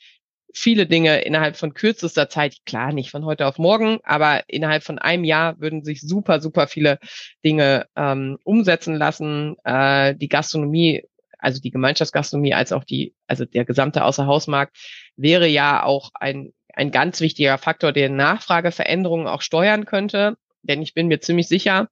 viele 0.54 0.88
Dinge 0.88 1.22
innerhalb 1.22 1.56
von 1.56 1.74
kürzester 1.74 2.30
Zeit, 2.30 2.66
klar 2.66 2.92
nicht 2.92 3.12
von 3.12 3.26
heute 3.26 3.46
auf 3.46 3.60
morgen, 3.60 4.00
aber 4.04 4.42
innerhalb 4.48 4.84
von 4.84 4.98
einem 4.98 5.24
Jahr 5.24 5.60
würden 5.60 5.84
sich 5.84 6.02
super, 6.02 6.42
super 6.42 6.68
viele 6.68 6.98
Dinge 7.46 7.86
ähm, 7.96 8.38
umsetzen 8.44 8.96
lassen. 8.96 9.56
Äh, 9.64 10.16
die 10.16 10.30
Gastronomie 10.30 11.04
also 11.38 11.62
die 11.62 11.72
Gemeinschaftsgastronomie 11.72 12.54
als 12.54 12.72
auch 12.72 12.84
die, 12.84 13.16
also 13.28 13.46
der 13.46 13.66
gesamte 13.66 14.04
Außerhausmarkt 14.04 14.76
wäre 15.16 15.48
ja 15.48 15.84
auch 15.84 16.12
ein, 16.14 16.54
ein 16.74 16.92
ganz 16.92 17.22
wichtiger 17.22 17.58
Faktor, 17.58 17.92
der 17.92 18.10
Nachfrageveränderungen 18.10 19.28
auch 19.28 19.42
steuern 19.42 19.86
könnte. 19.86 20.38
Denn 20.64 20.82
ich 20.82 20.94
bin 20.94 21.08
mir 21.08 21.20
ziemlich 21.20 21.48
sicher, 21.48 21.88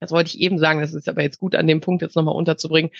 das 0.00 0.12
wollte 0.12 0.28
ich 0.28 0.40
eben 0.40 0.58
sagen, 0.58 0.80
das 0.80 0.94
ist 0.94 1.08
aber 1.08 1.22
jetzt 1.22 1.38
gut 1.38 1.54
an 1.54 1.66
dem 1.66 1.80
Punkt 1.80 2.02
jetzt 2.02 2.16
nochmal 2.16 2.34
unterzubringen, 2.34 2.92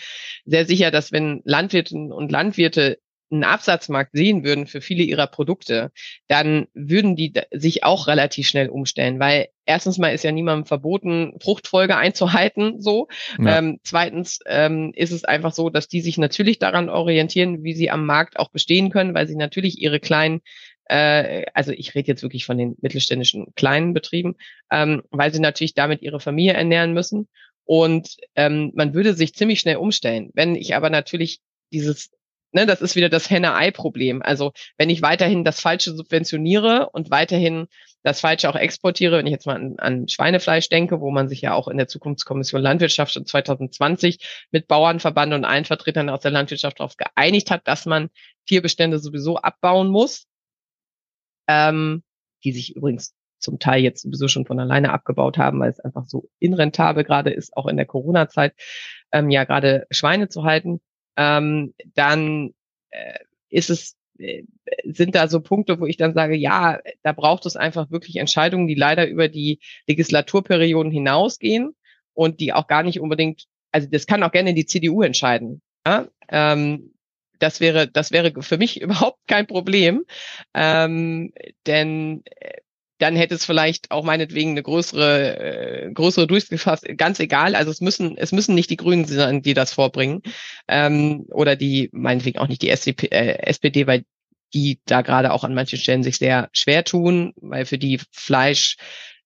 sehr 0.45 0.67
sicher, 0.67 0.91
dass 0.91 1.13
wenn 1.13 1.41
Landwirtinnen 1.45 2.13
und 2.13 2.33
Landwirte 2.33 2.99
einen 3.31 3.45
Absatzmarkt 3.45 4.13
sehen 4.13 4.45
würden 4.45 4.67
für 4.67 4.81
viele 4.81 5.03
ihrer 5.03 5.27
Produkte, 5.27 5.91
dann 6.29 6.67
würden 6.75 7.17
die 7.17 7.33
sich 7.53 7.85
auch 7.85 8.07
relativ 8.07 8.49
schnell 8.49 8.69
umstellen, 8.69 9.21
weil 9.21 9.49
erstens 9.67 9.99
mal 9.99 10.15
ist 10.15 10.25
ja 10.25 10.33
niemandem 10.33 10.67
verboten, 10.67 11.35
Fruchtfolge 11.43 11.97
einzuhalten, 11.97 12.81
so. 12.81 13.09
Ja. 13.39 13.59
Ähm, 13.59 13.81
zweitens 13.83 14.41
ähm, 14.47 14.93
ist 14.95 15.13
es 15.13 15.25
einfach 15.25 15.53
so, 15.53 15.69
dass 15.71 15.89
die 15.89 16.01
sich 16.01 16.19
natürlich 16.19 16.59
daran 16.59 16.89
orientieren, 16.89 17.65
wie 17.65 17.75
sie 17.75 17.91
am 17.91 18.07
Markt 18.07 18.39
auch 18.39 18.51
bestehen 18.51 18.91
können, 18.91 19.15
weil 19.15 19.29
sie 19.29 19.37
natürlich 19.37 19.81
ihre 19.81 20.01
kleinen 20.01 20.41
äh, 20.89 21.45
also 21.53 21.73
ich 21.73 21.95
rede 21.95 22.09
jetzt 22.09 22.23
wirklich 22.23 22.47
von 22.47 22.57
den 22.57 22.77
mittelständischen 22.81 23.55
kleinen 23.55 23.93
Betrieben, 23.93 24.37
ähm, 24.71 25.03
weil 25.11 25.33
sie 25.33 25.41
natürlich 25.41 25.75
damit 25.75 26.03
ihre 26.03 26.19
Familie 26.21 26.55
ernähren 26.55 26.95
müssen. 26.95 27.29
Und 27.65 28.17
ähm, 28.35 28.73
man 28.75 28.95
würde 28.95 29.13
sich 29.13 29.35
ziemlich 29.35 29.61
schnell 29.61 29.77
umstellen. 29.77 30.31
Wenn 30.33 30.55
ich 30.57 30.75
aber 30.75 30.89
natürlich 30.89 31.41
dieses 31.71 32.11
ne, 32.53 32.67
das 32.67 32.81
ist 32.81 32.97
wieder 32.97 33.09
das 33.09 33.31
Henne-Ei-Problem. 33.31 34.23
Also 34.23 34.53
wenn 34.77 34.91
ich 34.91 35.03
weiterhin 35.03 35.45
das 35.45 35.61
Falsche 35.61 35.95
subventioniere 35.95 36.91
und 36.93 37.11
weiterhin 37.11 37.67
das 38.03 38.21
Falsche 38.21 38.49
auch 38.49 38.57
exportiere, 38.57 39.19
wenn 39.19 39.27
ich 39.27 39.33
jetzt 39.33 39.47
mal 39.47 39.57
an, 39.57 39.75
an 39.79 40.09
Schweinefleisch 40.09 40.69
denke, 40.69 41.01
wo 41.01 41.11
man 41.11 41.29
sich 41.29 41.41
ja 41.41 41.55
auch 41.55 41.69
in 41.69 41.77
der 41.77 41.89
Zukunftskommission 41.89 42.63
Landwirtschaft 42.63 43.13
schon 43.13 43.27
2020 43.27 44.47
mit 44.51 44.69
Bauernverband 44.69 45.35
und 45.35 45.45
allen 45.45 45.65
Vertretern 45.65 46.09
aus 46.09 46.21
der 46.21 46.31
Landwirtschaft 46.31 46.81
darauf 46.81 46.97
geeinigt 46.97 47.51
hat, 47.51 47.67
dass 47.67 47.87
man 47.87 48.09
Tierbestände 48.47 48.99
sowieso 48.99 49.37
abbauen 49.37 49.89
muss, 49.89 50.27
ähm, 51.49 52.03
die 52.45 52.53
sich 52.53 52.77
übrigens 52.77 53.15
zum 53.41 53.59
Teil 53.59 53.83
jetzt 53.83 54.03
sowieso 54.03 54.27
schon 54.27 54.47
von 54.47 54.59
alleine 54.59 54.93
abgebaut 54.93 55.39
haben, 55.39 55.61
weil 55.61 55.71
es 55.71 55.81
einfach 55.81 56.05
so 56.07 56.29
inrentabel 56.41 57.05
gerade 57.05 57.31
ist, 57.31 57.57
auch 57.57 57.67
in 57.67 57.77
der 57.77 57.87
Corona-Zeit, 57.87 58.55
ähm, 59.13 59.31
ja 59.31 59.45
gerade 59.45 59.87
Schweine 59.91 60.29
zu 60.29 60.45
halten 60.45 60.81
ähm, 61.19 61.75
dann 61.95 62.55
äh, 62.91 63.19
ist 63.51 63.69
es 63.69 63.97
äh, 64.19 64.45
sind 64.85 65.15
da 65.15 65.29
so 65.29 65.41
Punkte, 65.41 65.81
wo 65.81 65.87
ich 65.87 65.97
dann 65.97 66.15
sage, 66.15 66.37
ja, 66.37 66.79
da 67.03 67.13
braucht 67.13 67.45
es 67.47 67.57
einfach 67.57 67.91
wirklich 67.91 68.17
Entscheidungen, 68.17 68.67
die 68.67 68.75
leider 68.75 69.07
über 69.09 69.29
die 69.29 69.59
Legislaturperioden 69.87 70.93
hinausgehen 70.93 71.75
und 72.15 72.41
die 72.41 72.53
auch 72.53 72.67
gar 72.67 72.83
nicht 72.83 73.01
unbedingt, 73.01 73.45
also 73.73 73.89
das 73.91 74.07
kann 74.07 74.23
auch 74.23 74.33
gerne 74.33 74.55
die 74.55 74.67
CDU 74.67 75.03
entscheiden. 75.03 75.61
Ja? 75.87 76.09
Ähm, 76.29 76.95
das 77.39 77.61
wäre, 77.61 77.89
das 77.89 78.11
wäre 78.11 78.33
für 78.43 78.59
mich 78.59 78.81
überhaupt 78.81 79.19
kein 79.27 79.47
Problem, 79.47 80.05
ähm, 80.55 81.33
denn 81.67 82.23
äh, 82.25 82.61
dann 82.99 83.17
hätte 83.17 83.35
es 83.35 83.45
vielleicht 83.45 83.91
auch 83.91 84.05
meinetwegen 84.05 84.51
eine 84.51 84.63
größere, 84.63 85.87
äh, 85.87 85.93
größere 85.93 86.27
durchgefasst, 86.27 86.87
ganz 86.97 87.21
egal. 87.21 87.55
Also 87.55 87.71
es 87.71 87.81
müssen, 87.81 88.17
es 88.17 88.33
müssen 88.33 88.55
nicht 88.55 88.71
die 88.71 88.77
Grünen 88.77 89.05
sein, 89.07 89.43
die 89.43 89.55
das 89.55 89.73
vorbringen. 89.73 90.23
Ähm, 90.67 91.27
oder 91.31 91.57
die, 91.57 91.91
meinetwegen 91.93 92.39
auch 92.39 92.49
nicht 92.49 92.63
die 92.63 92.71
SDP, 92.71 93.09
äh, 93.09 93.39
SPD, 93.47 93.87
weil 93.87 94.05
die 94.55 94.81
da 94.87 95.03
gerade 95.03 95.33
auch 95.33 95.45
an 95.45 95.55
manchen 95.55 95.79
Stellen 95.79 96.03
sich 96.03 96.19
sehr 96.19 96.49
schwer 96.53 96.85
tun, 96.85 97.33
weil 97.37 97.67
für 97.67 97.79
die 97.79 98.01
Fleisch, 98.11 98.77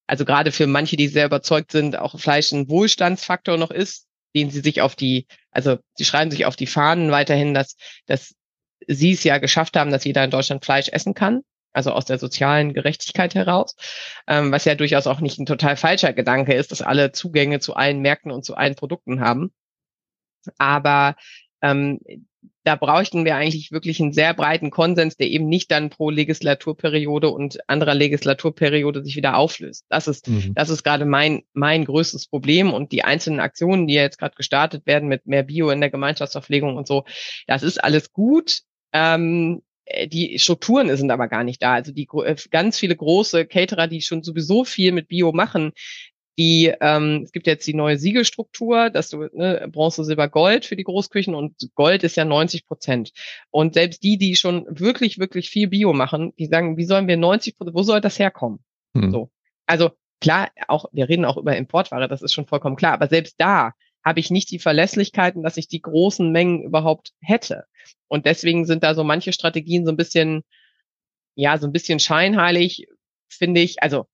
also 0.07 0.25
gerade 0.25 0.53
für 0.53 0.67
manche, 0.67 0.97
die 0.97 1.09
sehr 1.09 1.27
überzeugt 1.27 1.73
sind, 1.73 1.97
auch 1.97 2.19
Fleisch 2.19 2.53
ein 2.53 2.69
Wohlstandsfaktor 2.69 3.57
noch 3.57 3.71
ist. 3.71 4.07
den 4.35 4.51
sie 4.51 4.61
sich 4.61 4.81
auf 4.81 4.97
die, 4.97 5.27
also 5.51 5.79
sie 5.95 6.05
schreiben 6.07 6.31
sich 6.31 6.47
auf 6.47 6.57
die 6.57 6.67
Fahnen 6.67 7.11
weiterhin, 7.11 7.53
dass, 7.55 7.77
dass 8.07 8.35
sie 8.87 9.13
es 9.13 9.25
ja 9.25 9.39
geschafft 9.39 9.77
haben, 9.77 9.91
dass 9.91 10.05
jeder 10.05 10.25
in 10.25 10.31
Deutschland 10.31 10.65
Fleisch 10.65 10.89
essen 10.89 11.15
kann, 11.15 11.43
also 11.73 11.93
aus 11.93 12.05
der 12.05 12.19
sozialen 12.19 12.75
Gerechtigkeit 12.75 13.35
heraus, 13.35 13.77
ähm, 14.27 14.53
was 14.53 14.65
ja 14.65 14.75
durchaus 14.75 15.07
auch 15.07 15.21
nicht 15.21 15.39
ein 15.39 15.47
total 15.47 15.77
falscher 15.77 16.13
Gedanke 16.13 16.55
ist, 16.55 16.73
dass 16.73 16.83
alle 16.83 17.13
Zugänge 17.13 17.61
zu 17.61 17.75
allen 17.75 18.01
Märkten 18.01 18.31
und 18.31 18.45
zu 18.45 18.57
allen 18.57 18.75
Produkten 18.75 19.21
haben. 19.21 19.53
Aber 20.59 21.17
ähm, 21.63 22.01
da 22.65 22.77
bräuchten 22.77 23.25
wir 23.25 23.37
eigentlich 23.37 23.73
wirklich 23.73 24.01
einen 24.01 24.13
sehr 24.13 24.35
breiten 24.35 24.71
Konsens, 24.71 25.17
der 25.17 25.29
eben 25.29 25.49
nicht 25.49 25.71
dann 25.71 25.91
pro 25.91 26.11
Legislaturperiode 26.11 27.29
und 27.29 27.59
anderer 27.69 27.95
Legislaturperiode 27.95 29.05
sich 29.05 29.17
wieder 29.17 29.37
auflöst. 29.37 29.85
Das 29.89 30.07
ist, 30.07 30.29
mhm. 30.29 30.55
das 30.55 30.71
ist 30.71 30.85
gerade 30.85 31.05
mein, 31.05 31.43
mein 31.53 31.85
größtes 31.85 32.29
Problem 32.29 32.73
und 32.73 32.93
die 32.93 33.05
einzelnen 33.05 33.41
Aktionen, 33.41 33.87
die 33.87 33.95
jetzt 33.95 34.19
gerade 34.19 34.37
gestartet 34.37 34.87
werden 34.87 35.09
mit 35.09 35.27
mehr 35.27 35.43
Bio 35.43 35.71
in 35.71 35.81
der 35.81 35.91
Gemeinschaftsverpflegung 35.91 36.77
und 36.77 36.87
so, 36.87 37.05
das 37.47 37.63
ist 37.63 37.83
alles 37.83 38.13
gut. 38.13 38.61
Ähm, 38.93 39.63
die 40.07 40.39
Strukturen 40.39 40.95
sind 40.97 41.11
aber 41.11 41.29
gar 41.29 41.45
nicht 41.45 41.63
da. 41.63 41.75
Also 41.75 41.93
die 41.93 42.09
ganz 42.51 42.79
viele 42.79 42.97
große 42.97 43.47
Caterer, 43.47 43.89
die 43.89 44.03
schon 44.03 44.23
sowieso 44.23 44.65
viel 44.65 44.93
mit 44.93 45.09
Bio 45.09 45.33
machen, 45.33 45.73
die, 46.39 46.73
ähm, 46.81 47.23
es 47.25 47.33
gibt 47.33 47.47
jetzt 47.47 47.67
die 47.67 47.75
neue 47.75 47.99
Siegelstruktur, 47.99 48.89
dass 48.89 49.11
du 49.11 49.29
ne, 49.33 49.69
Bronze, 49.71 50.05
Silber, 50.05 50.29
Gold 50.29 50.65
für 50.65 50.77
die 50.77 50.85
Großküchen 50.85 51.35
und 51.35 51.55
Gold 51.75 52.05
ist 52.05 52.17
ja 52.17 52.25
90 52.25 52.67
Prozent. 52.67 53.13
Und 53.51 53.75
selbst 53.75 54.03
die, 54.03 54.17
die 54.17 54.35
schon 54.37 54.67
wirklich, 54.69 55.19
wirklich 55.19 55.51
viel 55.51 55.69
Bio 55.69 55.93
machen, 55.93 56.33
die 56.39 56.47
sagen, 56.47 56.77
wie 56.79 56.85
sollen 56.85 57.07
wir 57.07 57.19
90 57.19 57.57
Prozent, 57.57 57.77
wo 57.77 57.83
soll 57.83 58.01
das 58.01 58.19
herkommen? 58.19 58.61
Hm. 58.97 59.11
So. 59.11 59.31
Also 59.67 59.91
klar, 60.21 60.49
auch, 60.69 60.87
wir 60.93 61.09
reden 61.09 61.27
auch 61.27 61.37
über 61.37 61.57
Importware, 61.57 62.09
das 62.09 62.23
ist 62.23 62.33
schon 62.33 62.47
vollkommen 62.47 62.77
klar, 62.77 62.95
aber 62.95 63.09
selbst 63.09 63.35
da 63.39 63.73
habe 64.05 64.21
ich 64.21 64.31
nicht 64.31 64.51
die 64.51 64.59
Verlässlichkeiten, 64.59 65.43
dass 65.43 65.57
ich 65.57 65.69
die 65.69 65.83
großen 65.83 66.33
Mengen 66.33 66.63
überhaupt 66.63 67.13
hätte. 67.21 67.65
Und 68.09 68.27
deswegen 68.27 68.67
sind 68.67 68.83
da 68.83 68.95
so 68.95 69.05
manche 69.05 69.33
Strategien 69.33 69.85
so 69.85 69.93
ein 69.93 69.97
bisschen, 69.97 70.43
ja, 71.35 71.59
so 71.59 71.67
ein 71.67 71.73
bisschen 71.73 71.99
scheinheilig, 71.99 72.87
finde 73.29 73.61
ich. 73.61 73.83
Also 73.83 74.07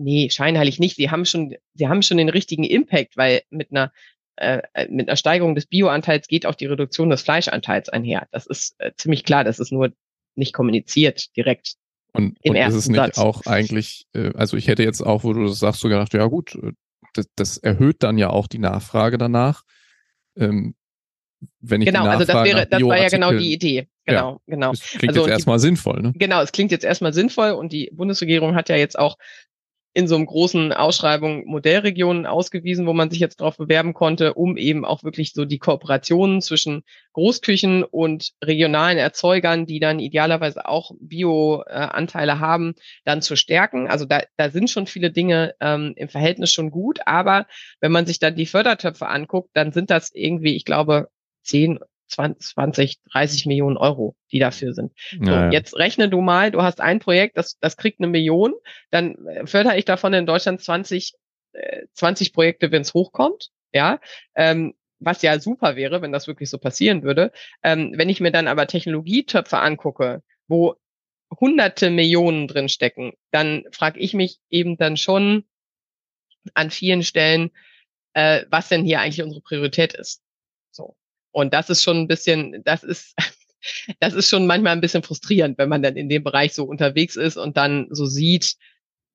Nee, 0.00 0.30
scheinheilig 0.30 0.78
nicht. 0.78 0.94
Sie 0.94 1.10
haben 1.10 1.24
schon, 1.24 1.56
sie 1.74 1.88
haben 1.88 2.02
schon 2.02 2.18
den 2.18 2.28
richtigen 2.28 2.62
Impact, 2.62 3.16
weil 3.16 3.42
mit 3.50 3.72
einer 3.72 3.92
äh, 4.36 4.62
mit 4.88 5.08
einer 5.08 5.16
Steigerung 5.16 5.56
des 5.56 5.66
Bioanteils 5.66 6.28
geht 6.28 6.46
auch 6.46 6.54
die 6.54 6.66
Reduktion 6.66 7.10
des 7.10 7.22
Fleischanteils 7.22 7.88
einher. 7.88 8.28
Das 8.30 8.46
ist 8.46 8.76
äh, 8.78 8.92
ziemlich 8.96 9.24
klar. 9.24 9.42
Das 9.42 9.58
ist 9.58 9.72
nur 9.72 9.92
nicht 10.36 10.52
kommuniziert 10.52 11.36
direkt. 11.36 11.74
Und, 12.12 12.38
und 12.44 12.56
ist 12.56 12.74
es 12.74 12.88
nicht 12.88 12.96
Satz. 12.96 13.18
auch 13.18 13.44
eigentlich, 13.46 14.06
äh, 14.14 14.32
also 14.34 14.56
ich 14.56 14.68
hätte 14.68 14.84
jetzt 14.84 15.00
auch, 15.00 15.24
wo 15.24 15.32
du 15.32 15.46
das 15.46 15.58
sagst, 15.58 15.80
so 15.80 15.88
gedacht, 15.88 16.14
ja 16.14 16.26
gut, 16.26 16.54
äh, 16.54 16.72
das, 17.14 17.26
das 17.34 17.58
erhöht 17.58 18.04
dann 18.04 18.18
ja 18.18 18.30
auch 18.30 18.46
die 18.46 18.60
Nachfrage 18.60 19.18
danach. 19.18 19.64
Ähm, 20.36 20.76
wenn 21.60 21.82
ich 21.82 21.86
genau, 21.86 22.06
also 22.06 22.24
das 22.24 22.44
wäre, 22.44 22.66
das 22.66 22.82
war 22.82 22.98
ja 22.98 23.08
genau 23.08 23.32
die 23.32 23.52
Idee. 23.52 23.88
Genau, 24.04 24.32
ja, 24.32 24.38
genau. 24.46 24.70
Das 24.70 24.80
klingt 24.80 25.08
also 25.08 25.20
jetzt 25.22 25.30
erstmal 25.30 25.58
sinnvoll, 25.58 26.00
ne? 26.00 26.12
Genau, 26.16 26.40
es 26.42 26.52
klingt 26.52 26.72
jetzt 26.72 26.84
erstmal 26.84 27.12
sinnvoll 27.12 27.50
und 27.52 27.72
die 27.72 27.90
Bundesregierung 27.92 28.54
hat 28.54 28.68
ja 28.68 28.76
jetzt 28.76 28.98
auch 28.98 29.16
in 29.94 30.06
so 30.06 30.14
einem 30.14 30.26
großen 30.26 30.72
Ausschreibung 30.72 31.44
Modellregionen 31.46 32.24
ausgewiesen, 32.26 32.86
wo 32.86 32.92
man 32.92 33.10
sich 33.10 33.18
jetzt 33.18 33.40
darauf 33.40 33.56
bewerben 33.56 33.94
konnte, 33.94 34.34
um 34.34 34.56
eben 34.56 34.84
auch 34.84 35.02
wirklich 35.02 35.32
so 35.32 35.44
die 35.44 35.58
Kooperationen 35.58 36.40
zwischen 36.40 36.84
Großküchen 37.14 37.82
und 37.82 38.30
regionalen 38.44 38.98
Erzeugern, 38.98 39.66
die 39.66 39.80
dann 39.80 39.98
idealerweise 39.98 40.66
auch 40.66 40.92
Bio-Anteile 41.00 42.38
haben, 42.38 42.74
dann 43.04 43.22
zu 43.22 43.34
stärken. 43.34 43.88
Also 43.88 44.04
da, 44.04 44.22
da 44.36 44.50
sind 44.50 44.70
schon 44.70 44.86
viele 44.86 45.10
Dinge 45.10 45.54
ähm, 45.60 45.94
im 45.96 46.08
Verhältnis 46.08 46.52
schon 46.52 46.70
gut, 46.70 47.00
aber 47.06 47.46
wenn 47.80 47.90
man 47.90 48.06
sich 48.06 48.18
dann 48.20 48.36
die 48.36 48.46
Fördertöpfe 48.46 49.08
anguckt, 49.08 49.50
dann 49.54 49.72
sind 49.72 49.90
das 49.90 50.10
irgendwie, 50.14 50.54
ich 50.54 50.64
glaube, 50.64 51.08
zehn 51.48 51.78
20, 52.08 52.96
30 53.12 53.46
Millionen 53.46 53.76
Euro, 53.76 54.16
die 54.32 54.38
dafür 54.38 54.72
sind. 54.72 54.92
So, 55.10 55.18
naja. 55.18 55.50
Jetzt 55.50 55.76
rechne 55.76 56.08
du 56.08 56.20
mal, 56.20 56.50
du 56.50 56.62
hast 56.62 56.80
ein 56.80 57.00
Projekt, 57.00 57.36
das, 57.36 57.58
das 57.60 57.76
kriegt 57.76 58.00
eine 58.00 58.08
Million, 58.08 58.54
dann 58.90 59.14
äh, 59.26 59.46
fördere 59.46 59.76
ich 59.76 59.84
davon 59.84 60.14
in 60.14 60.26
Deutschland 60.26 60.62
20, 60.62 61.14
20 61.92 62.28
äh, 62.28 62.32
Projekte, 62.32 62.72
wenn 62.72 62.82
es 62.82 62.94
hochkommt. 62.94 63.50
Ja, 63.72 64.00
ähm, 64.34 64.74
was 65.00 65.22
ja 65.22 65.38
super 65.38 65.76
wäre, 65.76 66.00
wenn 66.02 66.10
das 66.12 66.26
wirklich 66.26 66.50
so 66.50 66.58
passieren 66.58 67.02
würde. 67.02 67.30
Ähm, 67.62 67.92
wenn 67.96 68.08
ich 68.08 68.20
mir 68.20 68.32
dann 68.32 68.48
aber 68.48 68.66
Technologietöpfe 68.66 69.58
angucke, 69.58 70.22
wo 70.48 70.76
hunderte 71.38 71.90
Millionen 71.90 72.48
drin 72.48 72.70
stecken, 72.70 73.12
dann 73.30 73.64
frage 73.70 74.00
ich 74.00 74.14
mich 74.14 74.38
eben 74.48 74.78
dann 74.78 74.96
schon 74.96 75.44
an 76.54 76.70
vielen 76.70 77.02
Stellen, 77.02 77.50
äh, 78.14 78.46
was 78.48 78.68
denn 78.68 78.84
hier 78.84 79.00
eigentlich 79.00 79.22
unsere 79.22 79.42
Priorität 79.42 79.92
ist. 79.92 80.22
So. 80.70 80.96
Und 81.30 81.54
das 81.54 81.70
ist 81.70 81.82
schon 81.82 81.98
ein 81.98 82.08
bisschen, 82.08 82.62
das 82.64 82.82
ist, 82.82 83.14
das 84.00 84.14
ist 84.14 84.28
schon 84.28 84.46
manchmal 84.46 84.72
ein 84.72 84.80
bisschen 84.80 85.02
frustrierend, 85.02 85.58
wenn 85.58 85.68
man 85.68 85.82
dann 85.82 85.96
in 85.96 86.08
dem 86.08 86.24
Bereich 86.24 86.54
so 86.54 86.64
unterwegs 86.64 87.16
ist 87.16 87.36
und 87.36 87.56
dann 87.56 87.88
so 87.90 88.06
sieht, 88.06 88.56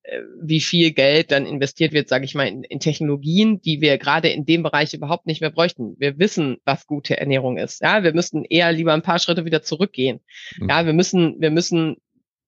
äh, 0.03 0.21
wie 0.41 0.59
viel 0.59 0.91
Geld 0.91 1.31
dann 1.31 1.45
investiert 1.45 1.93
wird, 1.93 2.09
sage 2.09 2.25
ich 2.25 2.35
mal, 2.35 2.47
in, 2.47 2.63
in, 2.63 2.79
Technologien, 2.79 3.61
die 3.61 3.79
wir 3.79 3.97
gerade 3.97 4.29
in 4.29 4.45
dem 4.45 4.61
Bereich 4.61 4.93
überhaupt 4.93 5.25
nicht 5.25 5.39
mehr 5.39 5.49
bräuchten. 5.49 5.95
Wir 5.97 6.19
wissen, 6.19 6.57
was 6.65 6.87
gute 6.87 7.17
Ernährung 7.17 7.57
ist. 7.57 7.81
Ja, 7.81 8.03
wir 8.03 8.13
müssten 8.13 8.43
eher 8.43 8.71
lieber 8.73 8.93
ein 8.93 9.01
paar 9.01 9.19
Schritte 9.19 9.45
wieder 9.45 9.61
zurückgehen. 9.61 10.19
Mhm. 10.57 10.69
Ja, 10.69 10.85
wir 10.85 10.93
müssen, 10.93 11.39
wir 11.39 11.51
müssen 11.51 11.97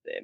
äh, 0.04 0.22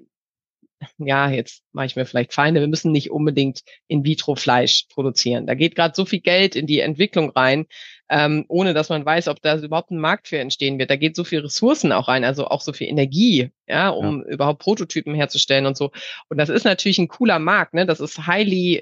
ja, 0.98 1.30
jetzt 1.30 1.64
mache 1.72 1.86
ich 1.88 1.96
mir 1.96 2.06
vielleicht 2.06 2.34
Feinde, 2.34 2.62
wir 2.62 2.68
müssen 2.68 2.92
nicht 2.92 3.12
unbedingt 3.12 3.62
In-vitro-Fleisch 3.88 4.88
produzieren. 4.90 5.48
Da 5.48 5.56
geht 5.56 5.76
gerade 5.76 5.94
so 5.96 6.06
viel 6.06 6.22
Geld 6.22 6.56
in 6.56 6.68
die 6.68 6.80
Entwicklung 6.80 7.30
rein, 7.32 7.66
ähm, 8.10 8.46
ohne 8.48 8.74
dass 8.74 8.90
man 8.90 9.06
weiß, 9.06 9.28
ob 9.28 9.42
da 9.42 9.58
überhaupt 9.58 9.92
ein 9.92 9.98
Markt 9.98 10.28
für 10.28 10.38
entstehen 10.38 10.80
wird. 10.80 10.90
Da 10.90 10.96
geht 10.96 11.16
so 11.16 11.24
viel 11.24 11.40
Ressourcen 11.40 11.92
auch 11.92 12.08
rein, 12.08 12.24
also 12.24 12.48
auch 12.48 12.62
so 12.62 12.74
viel 12.74 12.88
Energie, 12.88 13.52
ja, 13.68 13.90
um 13.90 14.24
ja. 14.24 14.34
überhaupt 14.34 14.60
Prototypen 14.60 15.16
herzustellen 15.16 15.66
und 15.66 15.78
so. 15.78 15.92
Und 16.30 16.38
das 16.38 16.50
ist 16.50 16.66
natürlich 16.66 17.00
ein 17.00 17.08
cooler 17.08 17.40
Markt, 17.40 17.74
ne? 17.74 17.86
Das 17.86 18.00
ist 18.00 18.28
highly 18.28 18.82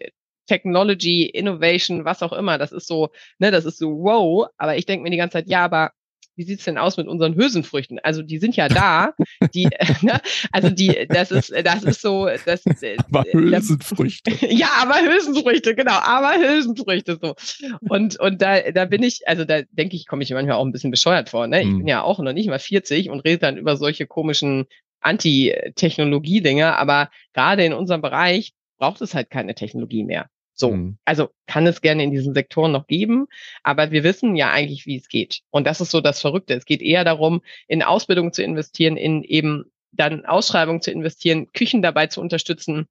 Technology, 0.49 1.25
Innovation, 1.25 2.05
was 2.05 2.23
auch 2.23 2.33
immer. 2.33 2.57
Das 2.57 2.71
ist 2.71 2.87
so, 2.87 3.09
ne, 3.37 3.51
das 3.51 3.65
ist 3.65 3.77
so 3.77 3.91
wow. 3.91 4.47
Aber 4.57 4.75
ich 4.77 4.85
denke 4.87 5.03
mir 5.03 5.11
die 5.11 5.17
ganze 5.17 5.33
Zeit, 5.33 5.47
ja, 5.47 5.63
aber 5.63 5.91
wie 6.39 6.43
sieht's 6.45 6.63
denn 6.63 6.77
aus 6.77 6.95
mit 6.95 7.09
unseren 7.09 7.35
Hülsenfrüchten? 7.35 7.99
Also 7.99 8.21
die 8.23 8.37
sind 8.37 8.55
ja 8.55 8.69
da, 8.69 9.13
die, 9.53 9.65
ne? 10.01 10.21
also 10.53 10.69
die, 10.69 11.05
das 11.09 11.31
ist, 11.31 11.51
das 11.51 11.83
ist 11.83 12.01
so, 12.01 12.27
das. 12.45 12.65
Äh, 12.81 12.95
aber 13.11 13.25
Hülsenfrüchte. 13.29 14.31
ja, 14.49 14.69
aber 14.81 15.01
Hülsenfrüchte, 15.01 15.75
genau, 15.75 15.99
aber 16.01 16.35
Hülsenfrüchte 16.35 17.19
so. 17.21 17.35
Und 17.81 18.17
und 18.21 18.41
da, 18.41 18.71
da 18.71 18.85
bin 18.85 19.03
ich, 19.03 19.27
also 19.27 19.43
da 19.43 19.63
denke 19.71 19.97
ich, 19.97 20.07
komme 20.07 20.23
ich 20.23 20.31
manchmal 20.31 20.55
auch 20.55 20.65
ein 20.65 20.71
bisschen 20.71 20.91
bescheuert 20.91 21.27
vor. 21.27 21.45
Ne? 21.45 21.61
Ich 21.61 21.67
hm. 21.67 21.79
bin 21.79 21.87
ja 21.87 22.03
auch 22.03 22.19
noch 22.19 22.31
nicht 22.31 22.47
mal 22.47 22.57
40 22.57 23.09
und 23.09 23.19
rede 23.19 23.39
dann 23.39 23.57
über 23.57 23.75
solche 23.75 24.07
komischen 24.07 24.65
Anti-Technologie-Dinge, 25.01 26.77
aber 26.77 27.09
gerade 27.33 27.65
in 27.65 27.73
unserem 27.73 28.01
Bereich 28.01 28.53
braucht 28.77 29.01
es 29.01 29.13
halt 29.13 29.29
keine 29.29 29.55
Technologie 29.55 30.05
mehr. 30.05 30.29
So, 30.59 30.71
mhm. 30.71 30.97
also 31.05 31.29
kann 31.47 31.65
es 31.67 31.81
gerne 31.81 32.03
in 32.03 32.11
diesen 32.11 32.33
Sektoren 32.33 32.73
noch 32.73 32.85
geben, 32.87 33.27
aber 33.63 33.91
wir 33.91 34.03
wissen 34.03 34.35
ja 34.35 34.51
eigentlich, 34.51 34.85
wie 34.85 34.97
es 34.97 35.07
geht. 35.07 35.39
Und 35.51 35.65
das 35.65 35.79
ist 35.79 35.91
so 35.91 36.01
das 36.01 36.19
Verrückte. 36.19 36.53
Es 36.53 36.65
geht 36.65 36.81
eher 36.81 37.05
darum, 37.05 37.41
in 37.67 37.81
Ausbildung 37.81 38.33
zu 38.33 38.43
investieren, 38.43 38.97
in 38.97 39.23
eben 39.23 39.71
dann 39.91 40.25
Ausschreibung 40.25 40.81
zu 40.81 40.91
investieren, 40.91 41.51
Küchen 41.53 41.81
dabei 41.81 42.07
zu 42.07 42.19
unterstützen, 42.19 42.87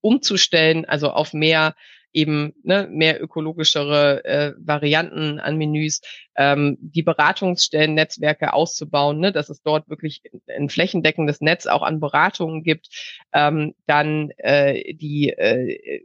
umzustellen, 0.00 0.84
also 0.84 1.10
auf 1.10 1.32
mehr 1.32 1.74
eben 2.12 2.54
ne, 2.62 2.88
mehr 2.90 3.22
ökologischere 3.22 4.24
äh, 4.24 4.52
Varianten 4.56 5.38
an 5.38 5.58
Menüs, 5.58 6.00
ähm, 6.36 6.78
die 6.80 7.02
Beratungsstellennetzwerke 7.02 8.54
auszubauen, 8.54 9.18
ne, 9.18 9.32
dass 9.32 9.50
es 9.50 9.60
dort 9.60 9.90
wirklich 9.90 10.22
ein 10.48 10.70
flächendeckendes 10.70 11.40
Netz 11.42 11.66
auch 11.66 11.82
an 11.82 12.00
Beratungen 12.00 12.62
gibt, 12.62 12.88
ähm, 13.34 13.74
dann 13.86 14.30
äh, 14.38 14.94
die 14.94 15.30
äh, 15.30 16.00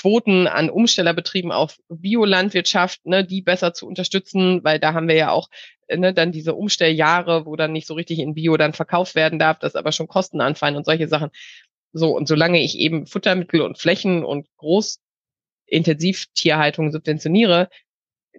Quoten 0.00 0.46
an 0.46 0.70
Umstellerbetrieben 0.70 1.52
auf 1.52 1.78
Biolandwirtschaft, 1.90 3.04
ne, 3.04 3.22
die 3.22 3.42
besser 3.42 3.74
zu 3.74 3.86
unterstützen, 3.86 4.64
weil 4.64 4.78
da 4.78 4.94
haben 4.94 5.08
wir 5.08 5.14
ja 5.14 5.30
auch 5.30 5.50
ne, 5.94 6.14
dann 6.14 6.32
diese 6.32 6.54
Umstelljahre, 6.54 7.44
wo 7.44 7.54
dann 7.54 7.72
nicht 7.72 7.86
so 7.86 7.92
richtig 7.94 8.20
in 8.20 8.32
Bio 8.32 8.56
dann 8.56 8.72
verkauft 8.72 9.14
werden 9.14 9.38
darf, 9.38 9.58
das 9.58 9.76
aber 9.76 9.92
schon 9.92 10.08
Kosten 10.08 10.40
anfallen 10.40 10.76
und 10.76 10.86
solche 10.86 11.06
Sachen. 11.06 11.28
So, 11.92 12.16
und 12.16 12.28
solange 12.28 12.62
ich 12.62 12.78
eben 12.78 13.06
Futtermittel 13.06 13.60
und 13.60 13.76
Flächen 13.78 14.24
und 14.24 14.46
Großintensivtierhaltung 14.56 16.92
subventioniere, 16.92 17.68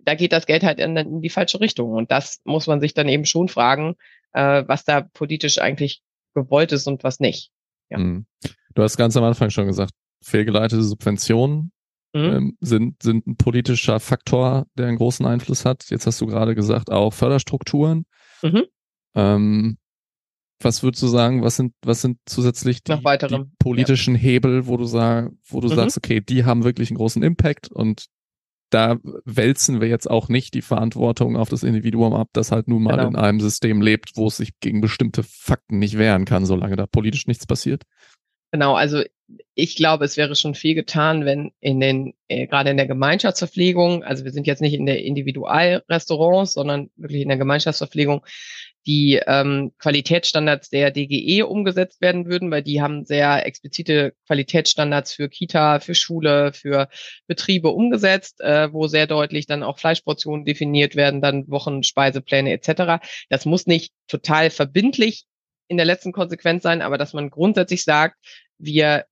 da 0.04 0.16
geht 0.16 0.32
das 0.32 0.48
Geld 0.48 0.64
halt 0.64 0.80
in, 0.80 0.98
in, 0.98 1.22
die 1.22 1.30
falsche 1.30 1.60
Richtung. 1.60 1.92
Und 1.92 2.10
das 2.10 2.42
muss 2.44 2.66
man 2.66 2.82
sich 2.82 2.96
dann 2.96 3.08
eben 3.08 3.26
schon 3.26 3.50
fragen, 3.50 3.98
äh, 4.34 4.64
was 4.66 4.84
da 4.84 5.02
politisch 5.02 5.60
eigentlich 5.60 6.02
gewollt 6.34 6.72
ist 6.72 6.88
und 6.88 7.04
was 7.04 7.20
nicht. 7.20 7.52
Ja. 7.90 8.00
Hm. 8.00 8.26
Du 8.74 8.82
hast 8.82 8.98
ganz 8.98 9.16
am 9.16 9.26
Anfang 9.26 9.52
schon 9.52 9.68
gesagt, 9.68 9.94
fehlgeleitete 10.24 10.84
Subventionen 10.84 11.72
mhm. 12.14 12.22
ähm, 12.22 12.58
sind, 12.60 13.04
sind 13.04 13.28
ein 13.28 13.38
politischer 13.38 14.00
Faktor, 14.00 14.66
der 14.78 14.88
einen 14.88 14.98
großen 14.98 15.26
Einfluss 15.26 15.66
hat. 15.66 15.90
Jetzt 15.90 16.08
hast 16.08 16.22
du 16.22 16.28
gerade 16.28 16.56
gesagt, 16.56 16.92
auch 16.92 17.14
Förderstrukturen. 17.14 18.06
Mhm. 18.42 18.64
Ähm, 19.16 19.78
was 20.64 20.84
würdest 20.84 21.02
du 21.02 21.08
sagen, 21.08 21.42
was 21.42 21.56
sind, 21.56 21.74
was 21.84 22.02
sind 22.02 22.20
zusätzlich 22.26 22.84
die, 22.84 22.94
die 22.94 23.44
politischen 23.58 24.14
ja. 24.14 24.22
Hebel, 24.22 24.68
wo 24.68 24.78
du, 24.78 24.86
sag, 24.86 25.32
wo 25.48 25.60
du 25.60 25.70
mhm. 25.70 25.76
sagst, 25.76 25.98
okay, 25.98 26.22
die 26.22 26.46
haben 26.46 26.64
wirklich 26.64 26.92
einen 26.92 26.98
großen 26.98 27.24
Impact 27.24 27.72
und 27.72 28.06
da 28.70 28.98
wälzen 29.26 29.82
wir 29.82 29.90
jetzt 29.90 30.10
auch 30.10 30.30
nicht 30.30 30.54
die 30.54 30.62
Verantwortung 30.62 31.36
auf 31.36 31.50
das 31.50 31.64
Individuum 31.64 32.14
ab, 32.14 32.30
das 32.32 32.52
halt 32.52 32.70
nun 32.70 32.84
mal 32.84 32.96
Genau. 32.96 33.10
in 33.10 33.16
einem 33.18 33.42
System 33.42 33.82
lebt, 33.82 34.12
wo 34.16 34.28
es 34.28 34.38
sich 34.38 34.60
gegen 34.62 34.80
bestimmte 34.80 35.24
Fakten 35.24 35.78
nicht 35.78 35.98
wehren 35.98 36.26
kann, 36.26 36.46
solange 36.46 36.78
da 36.78 36.86
politisch 36.86 37.28
nichts 37.28 37.46
passiert. 37.46 37.84
Genau, 38.52 38.76
also 38.76 39.04
ich 39.56 39.76
glaube, 39.76 40.06
es 40.06 40.18
wäre 40.18 40.36
schon 40.36 40.56
viel 40.56 40.76
getan, 40.76 41.26
wenn 41.26 41.52
in 41.62 41.80
den, 41.80 42.14
äh, 42.28 42.48
gerade 42.48 42.70
in 42.70 42.78
der 42.78 42.88
Gemeinschaftsverpflegung, 42.88 44.04
also 44.04 44.26
wir 44.26 44.32
sind 44.32 44.48
jetzt 44.48 44.62
nicht 44.62 44.74
in 44.74 44.86
der 44.86 45.04
Individualrestaurants, 45.04 46.54
sondern 46.54 46.90
wirklich 46.96 47.22
in 47.22 47.30
der 47.30 47.38
Gemeinschaftsverpflegung, 47.38 48.26
die 48.88 49.22
ähm, 49.28 49.74
Qualitätsstandards 49.78 50.70
der 50.70 50.92
DGE 50.92 51.44
umgesetzt 51.44 52.02
werden 52.02 52.26
würden, 52.26 52.50
weil 52.50 52.64
die 52.64 52.82
haben 52.82 53.06
sehr 53.06 53.46
explizite 53.46 54.14
Qualitätsstandards 54.26 55.14
für 55.14 55.30
Kita, 55.30 55.80
für 55.80 55.94
Schule, 55.94 56.52
für 56.54 56.90
Betriebe 57.28 57.70
umgesetzt, 57.70 58.42
äh, 58.42 58.74
wo 58.74 58.88
sehr 58.88 59.06
deutlich 59.06 59.46
dann 59.46 59.64
auch 59.64 59.78
Fleischportionen 59.78 60.46
definiert 60.46 60.96
werden, 60.96 61.22
dann 61.22 61.48
Wochenspeisepläne 61.48 62.52
etc. 62.52 63.04
Das 63.30 63.46
muss 63.46 63.68
nicht 63.68 63.94
total 64.08 64.50
verbindlich 64.50 65.26
in 65.72 65.78
der 65.78 65.86
letzten 65.86 66.12
Konsequenz 66.12 66.64
sein, 66.64 66.82
aber 66.82 66.98
dass 66.98 67.14
man 67.14 67.30
grundsätzlich 67.30 67.84
sagt, 67.86 68.18
wir 68.58 69.06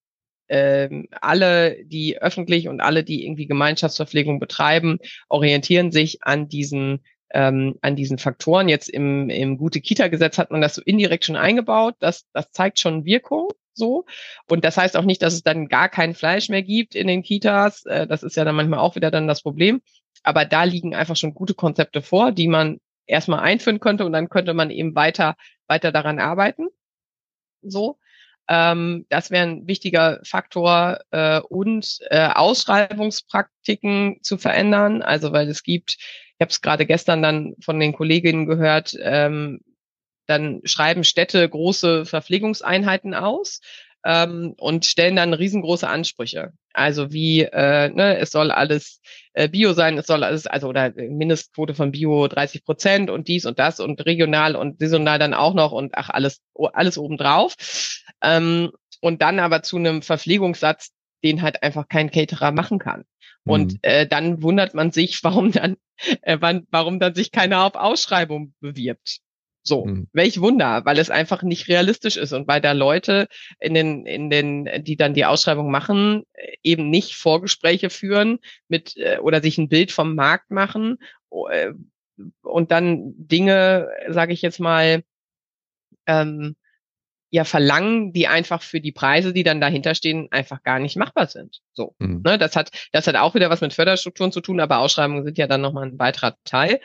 ähm, 0.50 1.08
alle, 1.22 1.86
die 1.86 2.22
öffentlich 2.22 2.68
und 2.68 2.82
alle, 2.82 3.04
die 3.04 3.24
irgendwie 3.24 3.48
Gemeinschaftsverpflegung 3.48 4.40
betreiben, 4.40 5.00
orientieren 5.30 5.92
sich 5.92 6.24
an 6.24 6.50
diesen 6.50 7.02
ähm, 7.32 7.76
an 7.82 7.96
diesen 7.96 8.18
Faktoren. 8.18 8.68
Jetzt 8.68 8.90
im, 8.90 9.30
im 9.30 9.58
Gute-Kita-Gesetz 9.58 10.38
hat 10.38 10.52
man 10.52 10.62
das 10.62 10.76
so 10.76 10.82
indirekt 10.84 11.26
schon 11.26 11.36
eingebaut. 11.36 11.96
Das, 12.00 12.26
das 12.34 12.52
zeigt 12.52 12.80
schon 12.80 13.06
Wirkung 13.06 13.50
so. 13.74 14.06
Und 14.50 14.66
das 14.66 14.78
heißt 14.78 14.98
auch 14.98 15.06
nicht, 15.06 15.22
dass 15.22 15.34
es 15.34 15.44
dann 15.44 15.68
gar 15.68 15.90
kein 15.90 16.16
Fleisch 16.16 16.50
mehr 16.50 16.64
gibt 16.64 16.96
in 16.96 17.08
den 17.08 17.24
Kitas. 17.24 17.86
Äh, 17.86 18.08
das 18.08 18.24
ist 18.24 18.36
ja 18.36 18.46
dann 18.46 18.56
manchmal 18.56 18.80
auch 18.80 18.96
wieder 18.96 19.12
dann 19.12 19.28
das 19.28 19.44
Problem. 19.44 19.82
Aber 20.24 20.44
da 20.46 20.64
liegen 20.64 20.96
einfach 20.96 21.16
schon 21.16 21.36
gute 21.36 21.54
Konzepte 21.54 22.02
vor, 22.02 22.32
die 22.32 22.48
man 22.48 22.80
erstmal 23.06 23.40
einführen 23.40 23.80
könnte 23.80 24.06
und 24.06 24.14
dann 24.14 24.30
könnte 24.30 24.54
man 24.54 24.70
eben 24.70 24.96
weiter, 24.96 25.36
weiter 25.70 25.92
daran 25.92 26.20
arbeiten. 26.20 26.68
So. 27.62 27.98
Ähm, 28.50 29.06
das 29.10 29.32
wäre 29.32 29.46
ein 29.46 29.68
wichtiger 29.68 30.20
Faktor 30.24 31.02
äh, 31.12 31.40
und 31.40 32.00
äh, 32.10 32.30
Ausschreibungspraktiken 32.30 34.20
zu 34.24 34.38
verändern. 34.38 35.02
Also 35.02 35.32
weil 35.32 35.48
es 35.48 35.64
gibt, 35.64 35.98
ich 36.00 36.42
habe 36.42 36.50
es 36.50 36.62
gerade 36.62 36.86
gestern 36.86 37.22
dann 37.22 37.56
von 37.62 37.80
den 37.80 37.94
Kolleginnen 37.94 38.48
gehört, 38.48 38.98
ähm, 39.00 39.62
dann 40.26 40.62
schreiben 40.64 41.04
Städte 41.04 41.48
große 41.48 42.06
Verpflegungseinheiten 42.06 43.14
aus 43.14 43.62
ähm, 44.06 44.54
und 44.58 44.86
stellen 44.86 45.16
dann 45.16 45.34
riesengroße 45.34 45.88
Ansprüche. 45.88 46.54
Also 46.74 47.12
wie, 47.12 47.42
äh, 47.42 47.90
ne, 47.90 48.18
es 48.18 48.32
soll 48.32 48.52
alles 48.52 49.02
äh, 49.34 49.50
Bio 49.50 49.74
sein, 49.74 49.98
es 49.98 50.08
soll 50.08 50.24
alles, 50.24 50.48
also 50.48 50.68
oder 50.70 50.92
Mindestquote 50.92 51.74
von 51.74 51.92
Bio 51.92 52.28
30 52.28 52.64
Prozent 52.64 53.10
und 53.10 53.28
dies 53.28 53.46
und 53.46 53.60
das 53.60 53.80
und 53.80 54.06
regional 54.06 54.56
und 54.56 54.80
saisonal 54.80 55.20
dann 55.20 55.34
auch 55.34 55.54
noch 55.54 55.72
und 55.72 55.96
ach, 55.96 56.10
alles, 56.10 56.42
alles 56.74 56.98
obendrauf. 56.98 57.56
Ähm, 58.22 58.72
und 59.02 59.22
dann 59.22 59.40
aber 59.40 59.64
zu 59.64 59.78
einem 59.78 60.02
Verpflegungssatz, 60.02 60.92
den 61.24 61.42
halt 61.42 61.64
einfach 61.64 61.88
kein 61.88 62.12
Caterer 62.12 62.52
machen 62.52 62.80
kann. 62.80 63.06
Und 63.46 63.74
Mhm. 63.74 63.80
äh, 63.82 64.08
dann 64.08 64.44
wundert 64.44 64.74
man 64.74 64.92
sich, 64.92 65.24
warum 65.24 65.52
dann, 65.52 65.78
äh, 66.22 66.38
wann, 66.40 66.68
warum 66.72 67.00
dann 67.00 67.16
sich 67.16 67.32
keiner 67.32 67.64
auf 67.66 67.76
Ausschreibung 67.76 68.54
bewirbt. 68.60 69.20
So, 69.64 69.86
Mhm. 69.86 70.08
welch 70.14 70.40
Wunder, 70.42 70.86
weil 70.86 70.98
es 71.00 71.10
einfach 71.10 71.44
nicht 71.44 71.68
realistisch 71.68 72.18
ist 72.18 72.34
und 72.34 72.48
weil 72.48 72.62
da 72.62 72.72
Leute 72.72 73.28
in 73.60 73.74
den, 73.74 74.06
in 74.06 74.30
den, 74.30 74.70
die 74.84 74.96
dann 74.96 75.14
die 75.14 75.26
Ausschreibung 75.26 75.70
machen, 75.70 76.24
äh, 76.34 76.56
eben 76.64 76.90
nicht 76.90 77.16
Vorgespräche 77.16 77.90
führen 77.90 78.40
mit 78.68 78.96
äh, 78.98 79.20
oder 79.20 79.42
sich 79.42 79.58
ein 79.58 79.70
Bild 79.70 79.92
vom 79.92 80.16
Markt 80.16 80.50
machen 80.50 80.98
äh, 81.52 81.74
und 82.42 82.72
dann 82.72 83.14
Dinge, 83.18 83.90
sage 84.08 84.34
ich 84.34 84.42
jetzt 84.42 84.60
mal, 84.60 85.04
ähm, 86.08 86.56
ja 87.32 87.44
verlangen, 87.44 88.12
die 88.12 88.28
einfach 88.28 88.62
für 88.64 88.82
die 88.82 88.92
Preise, 88.92 89.34
die 89.34 89.44
dann 89.44 89.62
dahinter 89.62 89.94
stehen, 89.94 90.30
einfach 90.32 90.64
gar 90.64 90.80
nicht 90.80 90.98
machbar 90.98 91.28
sind. 91.28 91.60
So, 91.74 91.96
Mhm. 92.00 92.22
ne, 92.24 92.38
das 92.38 92.56
hat 92.56 92.72
das 92.92 93.08
hat 93.08 93.16
auch 93.16 93.36
wieder 93.36 93.50
was 93.50 93.62
mit 93.62 93.74
Förderstrukturen 93.74 94.32
zu 94.32 94.42
tun, 94.42 94.60
aber 94.60 94.80
Ausschreibungen 94.80 95.24
sind 95.24 95.38
ja 95.38 95.48
dann 95.48 95.62
nochmal 95.62 95.88
ein 95.88 96.00
weiterer 96.00 96.36
Teil. 96.44 96.80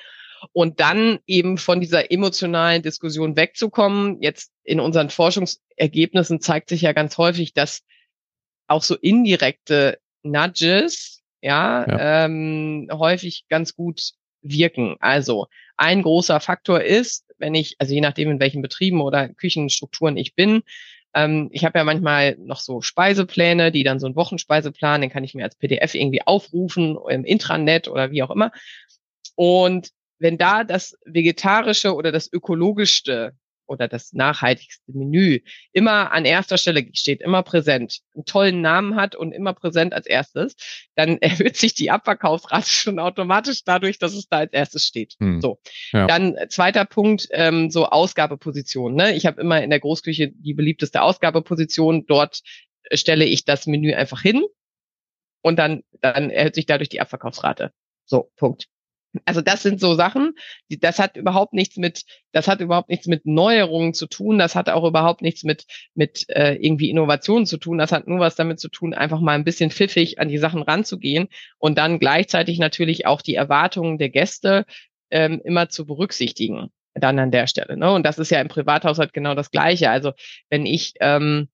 Und 0.53 0.81
dann 0.81 1.19
eben 1.27 1.59
von 1.59 1.81
dieser 1.81 2.11
emotionalen 2.11 2.83
Diskussion 2.83 3.37
wegzukommen. 3.37 4.21
Jetzt 4.23 4.53
in 4.62 4.81
unseren 4.81 5.11
Forschungsergebnissen 5.11 6.41
zeigt 6.41 6.69
sich 6.69 6.83
ja 6.83 6.93
ganz 6.93 7.19
häufig, 7.19 7.53
dass 7.55 7.83
auch 8.66 8.83
so 8.83 8.95
indirekte 8.97 9.99
Nudges 10.23 11.23
ja, 11.45 11.85
Ähm, 12.25 12.89
häufig 12.91 13.45
ganz 13.51 13.77
gut 13.77 14.12
wirken. 14.41 14.97
Also 15.01 15.47
ein 15.77 16.03
großer 16.03 16.41
Faktor 16.41 16.81
ist, 16.81 17.27
wenn 17.37 17.55
ich, 17.55 17.77
also 17.79 17.93
je 17.93 18.01
nachdem, 18.01 18.31
in 18.31 18.41
welchen 18.41 18.62
Betrieben 18.62 19.03
oder 19.03 19.29
Küchenstrukturen 19.29 20.16
ich 20.16 20.35
bin, 20.35 20.62
ähm, 21.12 21.51
ich 21.53 21.66
habe 21.66 21.79
ja 21.79 21.85
manchmal 21.85 22.37
noch 22.39 22.61
so 22.61 22.81
Speisepläne, 22.81 23.73
die 23.73 23.85
dann 23.85 24.01
so 24.01 24.07
einen 24.07 24.16
Wochenspeiseplan, 24.16 25.03
den 25.03 25.11
kann 25.11 25.23
ich 25.23 25.35
mir 25.35 25.45
als 25.45 25.57
PDF 25.57 25.95
irgendwie 25.95 26.23
aufrufen 26.23 26.97
im 27.11 27.27
Intranet 27.27 27.89
oder 27.89 28.11
wie 28.11 28.23
auch 28.23 28.31
immer. 28.31 28.51
Und 29.35 29.91
wenn 30.25 30.39
da 30.39 30.65
das 30.65 30.97
vegetarische 31.05 31.95
oder 31.95 32.11
das 32.11 32.33
ökologischste 32.33 33.37
oder 33.67 33.89
das 33.89 34.15
nachhaltigste 34.15 34.91
Menü 34.91 35.41
immer 35.73 36.13
an 36.13 36.25
erster 36.25 36.57
Stelle 36.57 36.87
steht, 36.95 37.21
immer 37.21 37.43
präsent, 37.43 38.01
einen 38.15 38.25
tollen 38.25 38.63
Namen 38.63 38.97
hat 38.97 39.15
und 39.15 39.33
immer 39.33 39.53
präsent 39.53 39.93
als 39.93 40.07
erstes, 40.07 40.57
dann 40.95 41.19
erhöht 41.21 41.59
sich 41.59 41.75
die 41.75 41.91
Abverkaufsrate 41.91 42.71
schon 42.71 42.99
automatisch 42.99 43.65
dadurch, 43.65 43.99
dass 43.99 44.15
es 44.15 44.27
da 44.27 44.39
als 44.39 44.55
erstes 44.55 44.87
steht. 44.87 45.15
Hm. 45.21 45.43
So. 45.43 45.61
Ja. 45.93 46.07
Dann 46.07 46.37
äh, 46.37 46.49
zweiter 46.49 46.87
Punkt, 46.87 47.29
ähm, 47.33 47.71
so 47.71 47.85
Ausgabeposition. 47.85 48.95
Ne? 48.95 49.15
Ich 49.15 49.27
habe 49.27 49.43
immer 49.43 49.63
in 49.63 49.69
der 49.69 49.81
Großküche 49.81 50.31
die 50.31 50.55
beliebteste 50.55 51.03
Ausgabeposition. 51.03 52.07
Dort 52.07 52.41
äh, 52.85 52.97
stelle 52.97 53.27
ich 53.27 53.45
das 53.45 53.67
Menü 53.67 53.93
einfach 53.93 54.23
hin 54.23 54.43
und 55.43 55.59
dann, 55.59 55.83
dann 56.01 56.31
erhöht 56.31 56.55
sich 56.55 56.65
dadurch 56.65 56.89
die 56.89 57.03
Abverkaufsrate. 57.03 57.73
So, 58.07 58.31
Punkt. 58.37 58.69
Also 59.24 59.41
das 59.41 59.62
sind 59.62 59.81
so 59.81 59.95
Sachen, 59.95 60.32
die, 60.70 60.78
das 60.78 60.99
hat 60.99 61.16
überhaupt 61.16 61.53
nichts 61.53 61.77
mit, 61.77 62.03
das 62.32 62.49
hat 62.49 62.61
überhaupt 62.61 62.89
nichts 62.89 63.07
mit 63.07 63.27
Neuerungen 63.27 63.95
zu 63.95 64.07
tun, 64.07 64.39
das 64.39 64.55
hat 64.55 64.69
auch 64.69 64.85
überhaupt 64.85 65.23
nichts 65.23 65.45
mit 65.45 65.65
mit 65.95 66.28
äh, 66.28 66.55
irgendwie 66.55 66.91
Innovationen 66.91 67.47
zu 67.47 67.59
tun, 67.59 67.78
das 67.78 67.93
hat 67.93 68.09
nur 68.09 68.20
was 68.20 68.35
damit 68.35 68.61
zu 68.61 68.69
tun, 68.69 68.95
einfach 68.95 69.20
mal 69.20 69.32
ein 69.32 69.45
bisschen 69.45 69.70
pfiffig 69.70 70.19
an 70.19 70.28
die 70.28 70.39
Sachen 70.39 70.62
ranzugehen 70.62 71.28
und 71.59 71.78
dann 71.78 71.99
gleichzeitig 71.99 72.59
natürlich 72.59 73.07
auch 73.07 73.23
die 73.23 73.35
Erwartungen 73.35 73.99
der 73.99 74.11
Gäste 74.11 74.65
ähm, 75.11 75.41
immer 75.45 75.69
zu 75.69 75.86
berücksichtigen, 75.86 76.70
dann 76.95 77.19
an 77.19 77.31
der 77.31 77.47
Stelle. 77.47 77.77
Ne? 77.77 77.93
Und 77.93 78.05
das 78.05 78.19
ist 78.19 78.31
ja 78.31 78.41
im 78.41 78.49
Privathaushalt 78.49 79.12
genau 79.12 79.35
das 79.35 79.51
Gleiche. 79.51 79.91
Also 79.91 80.12
wenn 80.51 80.66
ich 80.66 80.95
ähm, 81.01 81.49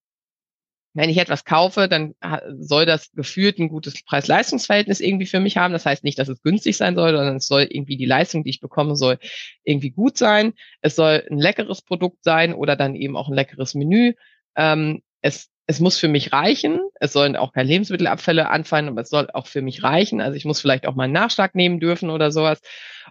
wenn 0.93 1.11
ich 1.11 1.19
etwas 1.19 1.45
kaufe, 1.45 1.89
dann 1.89 2.15
ha- 2.23 2.43
soll 2.59 2.85
das 2.87 3.13
gefühlt 3.13 3.59
ein 3.59 3.69
gutes 3.69 4.03
Preis-Leistungs-Verhältnis 4.03 5.01
irgendwie 5.01 5.27
für 5.27 5.41
mich 5.41 5.57
haben. 5.57 5.73
Das 5.73 5.87
heißt 5.87 6.03
nicht, 6.05 6.19
dass 6.19 6.29
es 6.29 6.43
günstig 6.43 6.77
sein 6.77 6.97
soll, 6.97 7.13
sondern 7.13 7.37
es 7.37 7.47
soll 7.47 7.63
irgendwie 7.71 7.97
die 7.97 8.07
Leistung, 8.07 8.43
die 8.45 8.51
ich 8.51 8.61
bekomme, 8.61 8.97
soll 8.97 9.19
irgendwie 9.63 9.91
gut 9.91 10.19
sein. 10.19 10.53
Es 10.81 10.97
soll 10.97 11.25
ein 11.31 11.39
leckeres 11.39 11.83
Produkt 11.83 12.25
sein 12.25 12.55
oder 12.55 12.77
dann 12.77 12.95
eben 12.97 13.17
auch 13.17 13.29
ein 13.29 13.35
leckeres 13.35 13.75
Menü. 13.75 14.15
Ähm, 14.57 15.03
es, 15.23 15.51
es 15.71 15.79
muss 15.79 15.99
für 15.99 16.09
mich 16.09 16.33
reichen. 16.33 16.81
Es 16.99 17.13
sollen 17.13 17.37
auch 17.37 17.53
keine 17.53 17.69
Lebensmittelabfälle 17.69 18.49
anfallen, 18.49 18.89
aber 18.89 19.03
es 19.03 19.09
soll 19.09 19.31
auch 19.31 19.47
für 19.47 19.63
mich 19.63 19.85
reichen. 19.85 20.21
Also 20.21 20.37
ich 20.37 20.45
muss 20.45 20.61
vielleicht 20.61 20.85
auch 20.85 20.97
mal 20.97 21.05
einen 21.05 21.13
Nachschlag 21.13 21.55
nehmen 21.55 21.79
dürfen 21.79 22.11
oder 22.11 22.33
sowas. 22.33 22.61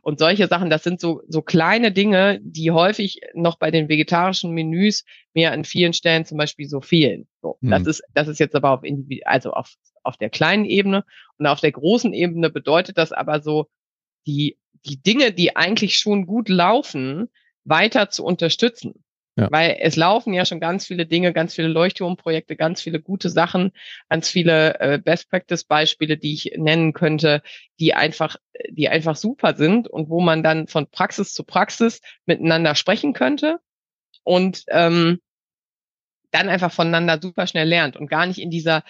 Und 0.02 0.20
solche 0.20 0.48
Sachen, 0.48 0.70
das 0.70 0.84
sind 0.84 1.00
so, 1.00 1.22
so 1.30 1.42
kleine 1.42 1.94
Dinge, 1.94 2.38
die 2.42 2.72
häufig 2.72 3.22
noch 3.34 3.58
bei 3.58 3.72
den 3.72 3.88
vegetarischen 3.88 4.52
Menüs 4.52 5.06
mir 5.34 5.54
an 5.54 5.64
vielen 5.64 5.94
Stellen 5.94 6.26
zum 6.26 6.38
Beispiel 6.38 6.68
so 6.68 6.82
fehlen. 6.82 7.30
So, 7.42 7.58
Hm. 7.62 7.70
das 7.70 7.88
ist, 7.88 8.04
das 8.14 8.28
ist 8.28 8.40
jetzt 8.40 8.56
aber 8.56 8.72
auf 8.72 8.82
also 9.24 9.54
auf, 9.54 9.74
auf 10.04 10.18
der 10.18 10.30
kleinen 10.30 10.66
Ebene 10.66 11.06
und 11.38 11.48
auf 11.48 11.62
der 11.62 11.72
großen 11.72 12.14
Ebene 12.14 12.50
bedeutet 12.50 12.98
das 12.98 13.14
aber 13.14 13.42
so, 13.42 13.68
die, 14.28 14.58
die 14.86 15.02
Dinge, 15.02 15.32
die 15.32 15.56
eigentlich 15.56 15.98
schon 15.98 16.26
gut 16.26 16.50
laufen, 16.50 17.30
weiter 17.64 18.10
zu 18.10 18.26
unterstützen. 18.26 19.06
Ja. 19.40 19.48
Weil 19.52 19.78
es 19.80 19.96
laufen 19.96 20.34
ja 20.34 20.46
schon 20.46 20.60
ganz 20.60 20.86
viele 20.86 21.06
Dinge, 21.06 21.34
ganz 21.34 21.54
viele 21.54 21.68
Leuchtturmprojekte, 21.68 22.56
ganz 22.56 22.82
viele 22.82 23.00
gute 23.00 23.30
Sachen, 23.30 23.72
ganz 24.10 24.30
viele 24.30 24.80
äh, 24.80 25.00
Best-Practice-Beispiele, 25.00 26.18
die 26.18 26.34
ich 26.34 26.54
nennen 26.58 26.94
könnte, 26.94 27.42
die 27.80 27.94
einfach, 27.94 28.38
die 28.70 28.90
einfach 28.90 29.16
super 29.16 29.56
sind 29.56 29.88
und 29.88 30.10
wo 30.10 30.22
man 30.22 30.44
dann 30.44 30.68
von 30.68 30.88
Praxis 30.88 31.34
zu 31.34 31.44
Praxis 31.44 32.02
miteinander 32.26 32.76
sprechen 32.76 33.14
könnte 33.14 33.60
und 34.24 34.64
ähm, 34.70 35.20
dann 36.32 36.50
einfach 36.50 36.72
voneinander 36.72 37.20
super 37.22 37.48
schnell 37.48 37.68
lernt 37.68 37.98
und 37.98 38.10
gar 38.10 38.26
nicht 38.26 38.40
in 38.40 38.52
dieser 38.52 38.84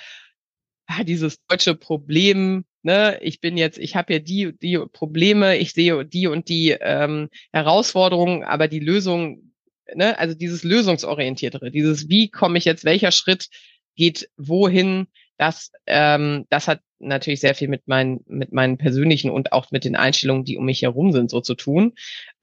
ah, 0.90 1.04
dieses 1.04 1.38
deutsche 1.48 1.76
Problem, 1.76 2.66
ne, 2.82 3.20
ich 3.22 3.40
bin 3.40 3.58
jetzt, 3.58 3.78
ich 3.78 3.96
habe 3.96 4.14
ja 4.14 4.20
die 4.20 4.58
die 4.58 4.78
Probleme, 4.92 5.58
ich 5.58 5.74
sehe 5.74 6.04
die 6.06 6.28
und 6.28 6.50
die 6.50 6.72
ähm, 6.72 7.30
Herausforderungen, 7.52 8.44
aber 8.44 8.68
die 8.68 8.80
Lösung, 8.80 9.54
ne, 9.96 10.18
also 10.18 10.36
dieses 10.36 10.64
lösungsorientiertere, 10.64 11.72
dieses 11.72 12.10
wie 12.10 12.30
komme 12.30 12.58
ich 12.58 12.66
jetzt, 12.66 12.86
welcher 12.86 13.12
Schritt 13.12 13.48
geht 13.96 14.30
wohin, 14.38 15.08
das, 15.38 15.72
ähm, 15.88 16.46
das 16.50 16.68
hat 16.68 16.82
natürlich 17.00 17.40
sehr 17.40 17.56
viel 17.56 17.70
mit 17.70 17.88
meinen, 17.88 18.22
mit 18.28 18.52
meinen 18.52 18.78
persönlichen 18.78 19.32
und 19.32 19.54
auch 19.54 19.72
mit 19.72 19.86
den 19.86 19.96
Einstellungen, 19.96 20.44
die 20.44 20.58
um 20.58 20.66
mich 20.66 20.82
herum 20.82 21.12
sind, 21.14 21.30
so 21.30 21.40
zu 21.42 21.56
tun. 21.56 21.94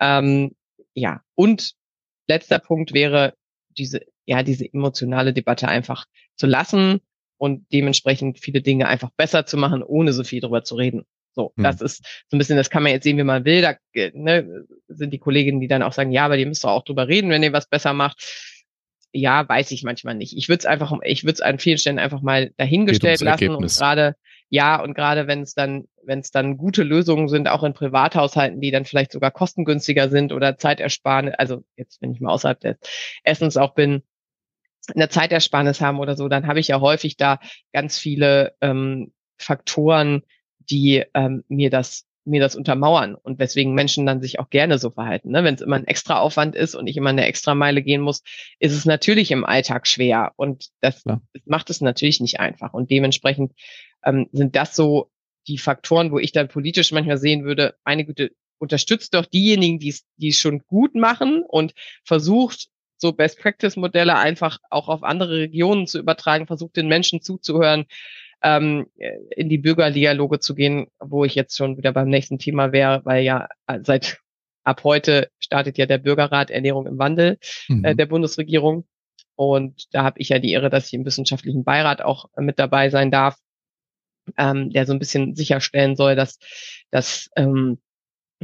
Ähm, 0.01 0.52
ja, 0.94 1.20
und 1.35 1.74
letzter 2.27 2.59
Punkt 2.59 2.94
wäre 2.94 3.35
diese, 3.77 4.01
ja, 4.24 4.43
diese 4.43 4.64
emotionale 4.73 5.32
Debatte 5.35 5.68
einfach 5.68 6.06
zu 6.36 6.47
lassen 6.47 7.01
und 7.36 7.66
dementsprechend 7.73 8.39
viele 8.39 8.62
Dinge 8.62 8.89
einfach 8.89 9.10
besser 9.10 9.44
zu 9.44 9.59
machen, 9.59 9.82
ohne 9.82 10.12
so 10.14 10.24
viel 10.24 10.40
drüber 10.40 10.64
zu 10.64 10.74
reden. 10.74 11.05
So, 11.36 11.52
hm. 11.54 11.64
das 11.64 11.82
ist 11.82 12.04
so 12.28 12.36
ein 12.36 12.38
bisschen, 12.38 12.56
das 12.56 12.70
kann 12.70 12.82
man 12.82 12.92
jetzt 12.92 13.04
sehen, 13.04 13.18
wie 13.18 13.22
man 13.22 13.44
will. 13.44 13.60
Da 13.60 13.76
ne, 14.14 14.64
sind 14.88 15.12
die 15.12 15.18
Kolleginnen, 15.18 15.60
die 15.60 15.68
dann 15.68 15.82
auch 15.82 15.92
sagen, 15.92 16.10
ja, 16.10 16.24
aber 16.24 16.38
ihr 16.38 16.46
müsst 16.46 16.64
doch 16.64 16.70
auch 16.70 16.84
drüber 16.84 17.06
reden, 17.06 17.30
wenn 17.30 17.42
ihr 17.42 17.52
was 17.52 17.68
besser 17.68 17.92
macht. 17.92 18.24
Ja, 19.12 19.46
weiß 19.48 19.70
ich 19.70 19.82
manchmal 19.84 20.14
nicht. 20.14 20.36
Ich 20.36 20.48
würde 20.48 20.60
es 20.60 20.66
einfach, 20.66 20.92
ich 21.04 21.24
würde 21.24 21.34
es 21.34 21.40
an 21.42 21.58
vielen 21.58 21.78
Stellen 21.78 21.98
einfach 21.98 22.22
mal 22.22 22.52
dahingestellt 22.56 23.20
lassen 23.20 23.44
Ergebnis. 23.44 23.76
und 23.76 23.78
gerade, 23.78 24.16
ja, 24.48 24.82
und 24.82 24.94
gerade 24.94 25.26
wenn 25.26 25.42
es 25.42 25.54
dann, 25.54 25.84
wenn 26.02 26.20
es 26.20 26.30
dann 26.30 26.56
gute 26.56 26.82
Lösungen 26.82 27.28
sind, 27.28 27.48
auch 27.48 27.62
in 27.62 27.74
Privathaushalten, 27.74 28.60
die 28.60 28.70
dann 28.70 28.86
vielleicht 28.86 29.12
sogar 29.12 29.30
kostengünstiger 29.30 30.08
sind 30.08 30.32
oder 30.32 30.56
Zeitersparnis, 30.56 31.34
also 31.36 31.64
jetzt, 31.76 32.00
wenn 32.00 32.12
ich 32.12 32.20
mal 32.20 32.32
außerhalb 32.32 32.60
des 32.60 32.76
Essens 33.24 33.58
auch 33.58 33.74
bin, 33.74 34.02
eine 34.94 35.08
Zeitersparnis 35.10 35.80
haben 35.82 35.98
oder 35.98 36.16
so, 36.16 36.28
dann 36.28 36.46
habe 36.46 36.60
ich 36.60 36.68
ja 36.68 36.80
häufig 36.80 37.16
da 37.16 37.40
ganz 37.72 37.98
viele 37.98 38.54
ähm, 38.62 39.12
Faktoren, 39.36 40.22
die 40.70 41.05
ähm, 41.14 41.44
mir 41.48 41.70
das 41.70 42.06
mir 42.26 42.40
das 42.40 42.56
untermauern 42.56 43.14
und 43.14 43.38
weswegen 43.38 43.72
Menschen 43.72 44.05
dann 44.05 44.20
sich 44.20 44.40
auch 44.40 44.51
gerne 44.51 44.78
so 44.78 44.90
verhalten. 44.90 45.30
Ne? 45.30 45.44
Wenn 45.44 45.55
es 45.55 45.60
immer 45.60 45.76
ein 45.76 45.86
extra 45.86 46.18
Aufwand 46.18 46.56
ist 46.56 46.74
und 46.74 46.88
ich 46.88 46.97
immer 46.97 47.10
eine 47.10 47.24
extra 47.24 47.55
Meile 47.55 47.82
gehen 47.82 48.01
muss, 48.01 48.22
ist 48.59 48.72
es 48.72 48.84
natürlich 48.84 49.30
im 49.30 49.44
Alltag 49.44 49.86
schwer 49.86 50.32
und 50.36 50.70
das 50.80 51.05
ja. 51.05 51.20
macht 51.44 51.70
es 51.70 51.80
natürlich 51.80 52.20
nicht 52.20 52.40
einfach. 52.40 52.74
Und 52.74 52.90
dementsprechend 52.90 53.52
ähm, 54.05 54.28
sind 54.32 54.56
das 54.56 54.74
so 54.74 55.10
die 55.47 55.59
Faktoren, 55.59 56.10
wo 56.10 56.18
ich 56.18 56.32
dann 56.32 56.48
politisch 56.48 56.90
manchmal 56.90 57.18
sehen 57.18 57.44
würde, 57.44 57.76
meine 57.84 58.05
Güte, 58.05 58.32
unterstützt 58.59 59.14
doch 59.14 59.26
diejenigen, 59.26 59.78
die 59.78 60.28
es 60.28 60.38
schon 60.38 60.60
gut 60.66 60.94
machen 60.94 61.44
und 61.47 61.74
versucht, 62.05 62.68
so 62.97 63.12
Best-Practice-Modelle 63.12 64.16
einfach 64.16 64.59
auch 64.70 64.88
auf 64.88 65.02
andere 65.02 65.40
Regionen 65.40 65.86
zu 65.86 65.98
übertragen, 65.98 66.47
versucht 66.47 66.76
den 66.76 66.88
Menschen 66.88 67.20
zuzuhören, 67.20 67.84
ähm, 68.42 68.86
in 69.30 69.48
die 69.48 69.58
Bürgerdialoge 69.58 70.38
zu 70.38 70.54
gehen, 70.54 70.86
wo 71.00 71.24
ich 71.24 71.34
jetzt 71.34 71.56
schon 71.56 71.76
wieder 71.76 71.92
beim 71.92 72.08
nächsten 72.08 72.38
Thema 72.38 72.72
wäre, 72.72 73.00
weil 73.04 73.24
ja 73.24 73.48
äh, 73.66 73.80
seit 73.82 74.18
ab 74.64 74.82
heute 74.84 75.30
startet 75.38 75.78
ja 75.78 75.86
der 75.86 75.98
Bürgerrat 75.98 76.50
Ernährung 76.50 76.86
im 76.86 76.98
Wandel 76.98 77.38
äh, 77.68 77.72
mhm. 77.72 77.84
äh, 77.84 77.94
der 77.94 78.06
Bundesregierung. 78.06 78.86
Und 79.36 79.94
da 79.94 80.02
habe 80.02 80.18
ich 80.18 80.30
ja 80.30 80.38
die 80.38 80.52
Ehre, 80.52 80.70
dass 80.70 80.86
ich 80.86 80.94
im 80.94 81.04
wissenschaftlichen 81.04 81.62
Beirat 81.62 82.00
auch 82.00 82.26
mit 82.38 82.58
dabei 82.58 82.88
sein 82.88 83.10
darf, 83.10 83.36
ähm, 84.38 84.70
der 84.70 84.86
so 84.86 84.92
ein 84.92 84.98
bisschen 84.98 85.36
sicherstellen 85.36 85.94
soll, 85.94 86.16
dass, 86.16 86.38
dass 86.90 87.28
ähm, 87.36 87.78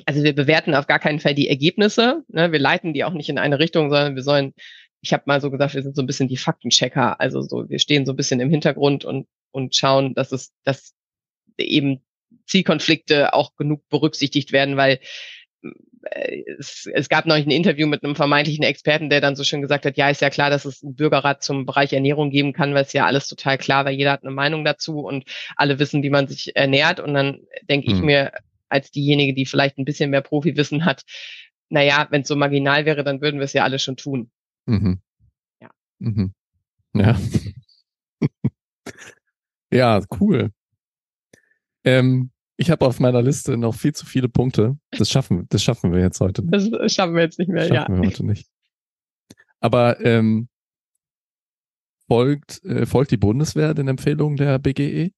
also 0.07 0.23
wir 0.23 0.35
bewerten 0.35 0.75
auf 0.75 0.87
gar 0.87 0.99
keinen 0.99 1.21
Fall 1.21 1.35
die 1.35 1.49
Ergebnisse. 1.49 2.23
Ne? 2.29 2.53
Wir 2.53 2.59
leiten 2.59 2.93
die 2.95 3.05
auch 3.05 3.13
nicht 3.13 3.29
in 3.29 3.39
eine 3.39 3.59
Richtung, 3.59 3.91
sondern 3.91 4.17
wir 4.17 4.23
sollen, 4.23 4.55
ich 5.03 5.13
habe 5.13 5.25
mal 5.27 5.41
so 5.41 5.51
gesagt, 5.51 5.75
wir 5.75 5.83
sind 5.83 5.97
so 5.97 6.03
ein 6.03 6.07
bisschen 6.07 6.29
die 6.29 6.37
Faktenchecker. 6.37 7.21
Also 7.21 7.43
so, 7.43 7.69
wir 7.69 7.81
stehen 7.81 8.07
so 8.07 8.13
ein 8.13 8.17
bisschen 8.17 8.41
im 8.41 8.51
Hintergrund 8.51 9.05
und, 9.05 9.27
und 9.51 9.75
schauen, 9.75 10.15
dass 10.15 10.31
es, 10.31 10.53
dass 10.63 10.95
eben 11.59 12.03
Zielkonflikte 12.47 13.35
auch 13.35 13.57
genug 13.57 13.87
berücksichtigt 13.89 14.53
werden, 14.53 14.77
weil 14.77 15.01
äh, 16.05 16.45
es, 16.59 16.89
es 16.93 17.09
gab 17.09 17.27
neulich 17.27 17.47
ein 17.47 17.51
Interview 17.51 17.89
mit 17.89 18.05
einem 18.05 18.15
vermeintlichen 18.15 18.65
Experten, 18.65 19.11
der 19.11 19.21
dann 19.21 19.35
so 19.35 19.43
schön 19.43 19.61
gesagt 19.61 19.85
hat, 19.85 19.97
ja, 19.97 20.09
ist 20.09 20.23
ja 20.23 20.31
klar, 20.31 20.51
dass 20.51 20.65
es 20.65 20.85
einen 20.85 20.95
Bürgerrat 20.95 21.43
zum 21.43 21.67
Bereich 21.67 21.93
Ernährung 21.93 22.31
geben 22.31 22.53
kann, 22.53 22.73
weil 22.73 22.85
es 22.85 22.93
ja 22.93 23.05
alles 23.05 23.27
total 23.27 23.59
klar, 23.59 23.85
weil 23.85 23.95
jeder 23.95 24.13
hat 24.13 24.23
eine 24.23 24.33
Meinung 24.33 24.65
dazu 24.65 25.01
und 25.01 25.25
alle 25.57 25.81
wissen, 25.81 26.05
wie 26.05 26.11
man 26.11 26.29
sich 26.29 26.55
ernährt. 26.55 27.01
Und 27.01 27.15
dann 27.15 27.41
denke 27.69 27.89
hm. 27.89 27.97
ich 27.97 28.03
mir, 28.03 28.33
als 28.69 28.91
diejenige, 28.91 29.35
die 29.35 29.47
vielleicht 29.47 29.79
ein 29.79 29.85
bisschen 29.85 30.11
mehr 30.11 30.23
Profiwissen 30.23 30.85
hat. 30.85 31.03
Naja, 31.69 32.07
wenn 32.11 32.23
es 32.23 32.29
so 32.29 32.37
marginal 32.37 32.87
wäre, 32.87 33.05
dann 33.05 33.21
würden 33.21 33.39
wir 33.39 33.45
es 33.45 33.53
ja 33.53 33.65
alle 33.65 33.79
schon 33.79 33.97
tun. 33.97 34.31
Mhm. 34.67 35.01
Ja. 35.61 35.71
Mhm. 35.99 36.35
Ja. 36.95 37.19
ja, 39.73 40.01
cool. 40.21 40.53
Ähm, 41.85 42.31
ich 42.57 42.71
habe 42.71 42.87
auf 42.87 43.01
meiner 43.01 43.23
Liste 43.23 43.57
noch 43.57 43.75
viel 43.75 43.93
zu 43.93 44.07
viele 44.07 44.29
Punkte. 44.29 44.79
Das 44.91 45.11
schaffen, 45.11 45.47
das 45.49 45.63
schaffen 45.63 45.93
wir 45.93 46.01
jetzt 46.01 46.21
heute 46.21 46.43
nicht. 46.43 46.73
Das 46.73 46.93
schaffen 46.93 47.15
wir 47.15 47.23
jetzt 47.23 47.39
nicht 47.39 47.49
mehr, 47.49 47.69
das 47.69 47.77
schaffen 47.77 47.97
ja. 47.97 48.03
wir 48.03 48.09
heute 48.09 48.27
nicht. 48.27 48.49
Aber 49.61 50.01
ähm, 50.05 50.49
folgt, 52.07 52.65
äh, 52.65 52.87
folgt 52.87 53.11
die 53.11 53.17
Bundeswehr 53.17 53.75
den 53.75 53.89
Empfehlungen 53.89 54.37
der 54.37 54.59
BGE? 54.59 55.13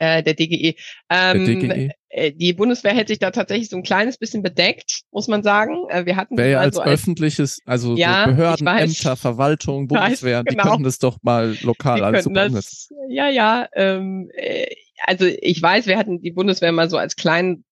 Äh, 0.00 0.22
der 0.22 0.34
DGE. 0.34 0.74
Ähm, 1.10 1.46
der 1.46 1.54
DGE. 1.54 1.90
Äh, 2.08 2.32
die 2.32 2.52
Bundeswehr 2.52 2.92
hält 2.92 3.08
sich 3.08 3.20
da 3.20 3.30
tatsächlich 3.30 3.68
so 3.68 3.76
ein 3.76 3.84
kleines 3.84 4.18
bisschen 4.18 4.42
bedeckt, 4.42 5.02
muss 5.12 5.28
man 5.28 5.42
sagen. 5.42 5.76
Äh, 5.90 6.06
wir 6.06 6.16
hatten 6.16 6.36
Wäre 6.36 6.50
ja 6.50 6.60
als, 6.60 6.76
als 6.76 6.90
öffentliches, 6.90 7.60
also 7.66 7.94
ja, 7.96 8.24
so 8.24 8.32
Behörden, 8.32 8.66
Ämter, 8.66 9.16
Verwaltung, 9.16 9.86
Bundeswehr, 9.86 10.38
weiß, 10.38 10.44
genau. 10.46 10.62
die 10.62 10.68
könnten 10.68 10.84
das 10.84 10.98
doch 10.98 11.18
mal 11.22 11.56
lokal 11.62 11.98
die 11.98 12.02
alles 12.02 12.24
das, 12.24 12.88
Ja, 13.08 13.28
ja. 13.28 13.68
Ähm, 13.74 14.30
äh, 14.34 14.66
also 15.04 15.26
ich 15.26 15.62
weiß, 15.62 15.86
wir 15.86 15.98
hatten 15.98 16.20
die 16.20 16.32
Bundeswehr 16.32 16.72
mal 16.72 16.90
so 16.90 16.96
als 16.96 17.14
kleinen, 17.14 17.64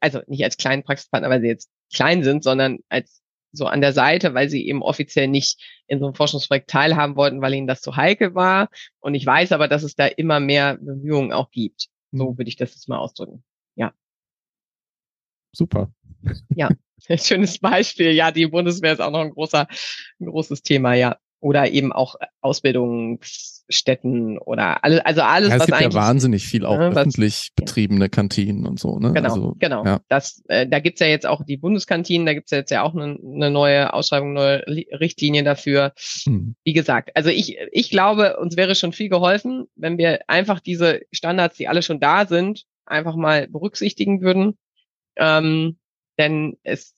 also 0.00 0.20
nicht 0.28 0.44
als 0.44 0.56
kleinen 0.56 0.84
Praxispartner, 0.84 1.28
weil 1.28 1.40
sie 1.40 1.48
jetzt 1.48 1.68
klein 1.92 2.22
sind, 2.22 2.42
sondern 2.42 2.78
als 2.88 3.20
so 3.56 3.66
an 3.66 3.80
der 3.80 3.92
Seite, 3.92 4.34
weil 4.34 4.48
sie 4.48 4.66
eben 4.66 4.82
offiziell 4.82 5.28
nicht 5.28 5.62
in 5.86 5.98
so 5.98 6.06
einem 6.06 6.14
Forschungsprojekt 6.14 6.70
teilhaben 6.70 7.16
wollten, 7.16 7.40
weil 7.40 7.54
ihnen 7.54 7.66
das 7.66 7.80
zu 7.80 7.96
heikel 7.96 8.34
war. 8.34 8.68
Und 9.00 9.14
ich 9.14 9.24
weiß 9.24 9.52
aber, 9.52 9.68
dass 9.68 9.82
es 9.82 9.94
da 9.94 10.06
immer 10.06 10.40
mehr 10.40 10.78
Bemühungen 10.80 11.32
auch 11.32 11.50
gibt. 11.50 11.88
So 12.12 12.32
mhm. 12.32 12.38
würde 12.38 12.48
ich 12.48 12.56
das 12.56 12.74
jetzt 12.74 12.88
mal 12.88 12.98
ausdrücken. 12.98 13.44
Ja. 13.76 13.92
Super. 15.52 15.92
Ja, 16.54 16.70
schönes 17.16 17.58
Beispiel. 17.58 18.12
Ja, 18.12 18.30
die 18.30 18.46
Bundeswehr 18.46 18.92
ist 18.92 19.00
auch 19.00 19.10
noch 19.10 19.20
ein 19.20 19.30
großer, 19.30 19.66
ein 20.20 20.26
großes 20.26 20.62
Thema, 20.62 20.94
ja 20.94 21.18
oder 21.44 21.70
eben 21.70 21.92
auch 21.92 22.16
Ausbildungsstätten 22.40 24.38
oder 24.38 24.82
alles, 24.82 25.00
also 25.00 25.20
alles, 25.20 25.50
ja, 25.50 25.56
es 25.56 25.60
was 25.60 25.66
gibt 25.66 25.80
ja 25.80 25.92
wahnsinnig 25.92 26.46
viel 26.46 26.64
auch 26.64 26.78
ne, 26.78 26.86
öffentlich 26.86 27.50
was, 27.50 27.54
betriebene 27.54 28.08
Kantinen 28.08 28.66
und 28.66 28.80
so, 28.80 28.98
ne? 28.98 29.12
Genau, 29.12 29.28
also, 29.28 29.54
genau. 29.58 29.84
Ja. 29.84 30.00
Das, 30.08 30.42
äh, 30.48 30.66
da 30.66 30.80
gibt's 30.80 31.00
ja 31.00 31.06
jetzt 31.06 31.26
auch 31.26 31.44
die 31.44 31.58
Bundeskantinen, 31.58 32.24
da 32.24 32.32
gibt's 32.32 32.50
ja 32.50 32.56
jetzt 32.56 32.70
ja 32.70 32.82
auch 32.82 32.94
eine, 32.94 33.18
eine 33.22 33.50
neue 33.50 33.92
Ausschreibung, 33.92 34.32
neue 34.32 34.64
Richtlinie 34.66 35.44
dafür. 35.44 35.92
Hm. 36.24 36.54
Wie 36.64 36.72
gesagt, 36.72 37.10
also 37.14 37.28
ich, 37.28 37.58
ich 37.72 37.90
glaube, 37.90 38.38
uns 38.38 38.56
wäre 38.56 38.74
schon 38.74 38.94
viel 38.94 39.10
geholfen, 39.10 39.66
wenn 39.76 39.98
wir 39.98 40.20
einfach 40.28 40.60
diese 40.60 41.02
Standards, 41.12 41.58
die 41.58 41.68
alle 41.68 41.82
schon 41.82 42.00
da 42.00 42.24
sind, 42.24 42.64
einfach 42.86 43.16
mal 43.16 43.48
berücksichtigen 43.48 44.22
würden. 44.22 44.56
Ähm, 45.16 45.76
denn 46.16 46.56
es 46.62 46.94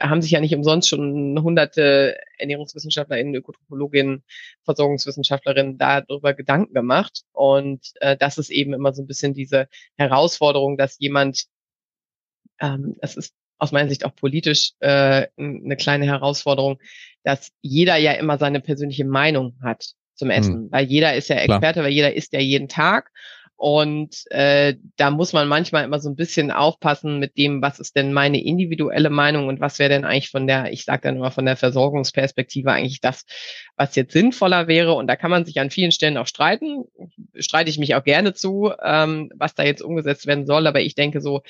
haben 0.00 0.22
sich 0.22 0.30
ja 0.30 0.40
nicht 0.40 0.54
umsonst 0.54 0.88
schon 0.88 1.40
hunderte 1.42 2.16
Ernährungswissenschaftlerinnen, 2.38 3.34
Ökotropologinnen, 3.34 4.24
Versorgungswissenschaftlerinnen 4.64 5.78
darüber 5.78 6.34
Gedanken 6.34 6.74
gemacht. 6.74 7.22
Und 7.32 7.80
äh, 8.00 8.16
das 8.16 8.38
ist 8.38 8.50
eben 8.50 8.74
immer 8.74 8.92
so 8.92 9.02
ein 9.02 9.06
bisschen 9.06 9.34
diese 9.34 9.68
Herausforderung, 9.96 10.76
dass 10.76 10.98
jemand, 10.98 11.44
ähm, 12.60 12.96
das 13.00 13.16
ist 13.16 13.34
aus 13.58 13.72
meiner 13.72 13.88
Sicht 13.88 14.04
auch 14.04 14.14
politisch 14.14 14.72
äh, 14.80 15.26
eine 15.36 15.76
kleine 15.76 16.06
Herausforderung, 16.06 16.78
dass 17.24 17.50
jeder 17.60 17.96
ja 17.96 18.12
immer 18.12 18.38
seine 18.38 18.60
persönliche 18.60 19.04
Meinung 19.04 19.56
hat 19.62 19.94
zum 20.14 20.30
Essen, 20.30 20.64
mhm. 20.64 20.72
weil 20.72 20.86
jeder 20.86 21.14
ist 21.14 21.28
ja 21.28 21.36
Experte, 21.36 21.74
Klar. 21.74 21.84
weil 21.86 21.92
jeder 21.92 22.14
isst 22.14 22.32
ja 22.32 22.40
jeden 22.40 22.68
Tag 22.68 23.10
und 23.60 24.22
äh, 24.30 24.76
da 24.96 25.10
muss 25.10 25.32
man 25.32 25.48
manchmal 25.48 25.82
immer 25.82 25.98
so 25.98 26.08
ein 26.08 26.14
bisschen 26.14 26.52
aufpassen 26.52 27.18
mit 27.18 27.36
dem, 27.36 27.60
was 27.60 27.80
ist 27.80 27.96
denn 27.96 28.12
meine 28.12 28.40
individuelle 28.40 29.10
Meinung 29.10 29.48
und 29.48 29.60
was 29.60 29.80
wäre 29.80 29.88
denn 29.88 30.04
eigentlich 30.04 30.30
von 30.30 30.46
der, 30.46 30.72
ich 30.72 30.84
sage 30.84 31.02
dann 31.02 31.16
immer 31.16 31.32
von 31.32 31.44
der 31.44 31.56
Versorgungsperspektive 31.56 32.70
eigentlich 32.70 33.00
das, 33.00 33.24
was 33.74 33.96
jetzt 33.96 34.12
sinnvoller 34.12 34.68
wäre. 34.68 34.92
Und 34.94 35.08
da 35.08 35.16
kann 35.16 35.32
man 35.32 35.44
sich 35.44 35.58
an 35.58 35.70
vielen 35.70 35.90
Stellen 35.90 36.18
auch 36.18 36.28
streiten. 36.28 36.84
Streite 37.34 37.68
ich 37.68 37.78
mich 37.78 37.96
auch 37.96 38.04
gerne 38.04 38.32
zu, 38.32 38.70
ähm, 38.80 39.28
was 39.34 39.56
da 39.56 39.64
jetzt 39.64 39.82
umgesetzt 39.82 40.28
werden 40.28 40.46
soll. 40.46 40.68
Aber 40.68 40.80
ich 40.80 40.94
denke 40.94 41.20
so, 41.20 41.42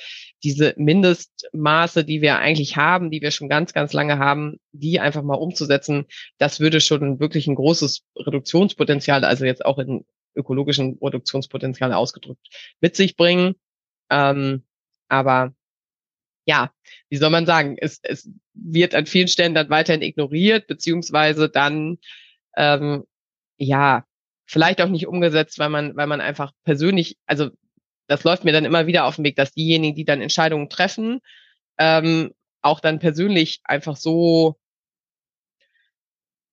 diese 0.43 0.73
Mindestmaße, 0.79 2.07
die 2.07 2.23
wir 2.23 2.39
eigentlich 2.39 2.79
haben, 2.79 3.11
die 3.11 3.21
wir 3.21 3.33
schon 3.33 3.51
ganz, 3.51 3.75
ganz 3.75 3.93
lange 3.93 4.19
haben, 4.19 4.57
die 4.73 4.99
einfach 4.99 5.23
mal 5.23 5.35
umzusetzen, 5.35 6.07
das 6.39 6.59
würde 6.59 6.81
schon 6.81 7.21
wirklich 7.21 7.49
ein 7.49 7.55
großes 7.55 8.01
Reduktionspotenzial, 8.17 9.27
also 9.27 9.45
jetzt 9.45 9.67
auch 9.67 9.77
in 9.77 10.07
ökologischen 10.39 10.99
Produktionspotenzial 10.99 11.93
ausgedrückt 11.93 12.47
mit 12.81 12.97
sich 12.97 13.17
bringen. 13.17 13.55
Ähm, 14.11 14.65
aber 15.09 15.55
ja, 16.47 16.73
wie 17.11 17.17
soll 17.17 17.31
man 17.31 17.47
sagen, 17.47 17.77
es, 17.79 18.01
es 18.03 18.31
wird 18.55 18.95
an 18.95 19.07
vielen 19.07 19.29
Stellen 19.29 19.55
dann 19.55 19.69
weiterhin 19.69 20.03
ignoriert, 20.03 20.67
beziehungsweise 20.67 21.49
dann 21.51 21.99
ähm, 22.57 23.05
ja 23.59 24.05
vielleicht 24.47 24.81
auch 24.81 24.89
nicht 24.89 25.07
umgesetzt, 25.07 25.59
weil 25.59 25.69
man, 25.69 25.95
weil 25.97 26.07
man 26.07 26.23
einfach 26.23 26.53
persönlich, 26.65 27.19
also 27.27 27.51
das 28.07 28.25
läuft 28.25 28.45
mir 28.45 28.53
dann 28.53 28.65
immer 28.65 28.87
wieder 28.87 29.05
auf 29.05 29.17
den 29.17 29.25
Weg, 29.25 29.37
dass 29.37 29.53
diejenigen, 29.53 29.95
die 29.95 30.07
dann 30.07 30.23
Entscheidungen 30.23 30.71
treffen, 30.71 31.21
ähm, 31.79 32.33
auch 32.63 32.81
dann 32.81 32.99
persönlich 32.99 33.61
einfach 33.65 33.97
so 33.97 34.57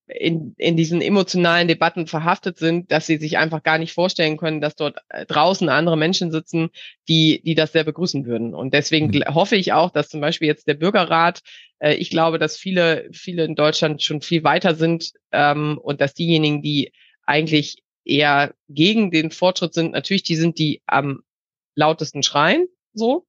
in, 0.08 0.54
in 0.58 0.78
diesen 0.78 1.02
emotionalen 1.02 1.68
Debatten 1.68 2.06
verhaftet 2.06 2.58
sind, 2.58 2.92
dass 2.92 3.08
sie 3.08 3.18
sich 3.18 3.38
einfach 3.38 3.64
gar 3.64 3.80
nicht 3.80 3.94
vorstellen 3.94 4.38
können, 4.38 4.62
dass 4.62 4.76
dort 4.76 4.98
äh, 5.10 5.26
draußen 5.26 5.68
andere 5.68 5.98
Menschen 5.98 6.32
sitzen, 6.32 6.70
die, 7.08 7.42
die 7.44 7.56
das 7.56 7.72
sehr 7.72 7.84
begrüßen 7.84 8.26
würden. 8.26 8.54
Und 8.54 8.74
deswegen 8.74 9.08
mhm. 9.08 9.34
hoffe 9.34 9.56
ich 9.56 9.74
auch, 9.74 9.90
dass 9.90 10.10
zum 10.10 10.22
Beispiel 10.22 10.48
jetzt 10.48 10.68
der 10.68 10.76
Bürgerrat, 10.76 11.42
äh, 11.80 11.96
ich 11.96 12.12
glaube, 12.12 12.38
dass 12.38 12.58
viele, 12.58 13.10
viele 13.14 13.46
in 13.46 13.56
Deutschland 13.56 14.04
schon 14.04 14.22
viel 14.22 14.44
weiter 14.44 14.76
sind 14.76 15.12
ähm, 15.32 15.80
und 15.82 16.02
dass 16.02 16.14
diejenigen, 16.14 16.62
die 16.62 16.92
eigentlich 17.26 17.78
eher 18.04 18.54
gegen 18.70 19.10
den 19.10 19.32
Fortschritt 19.32 19.74
sind, 19.74 19.94
natürlich 19.94 20.24
die 20.24 20.36
sind, 20.36 20.60
die 20.60 20.84
am 20.86 21.22
lautesten 21.74 22.22
schreien, 22.22 22.68
so. 22.94 23.26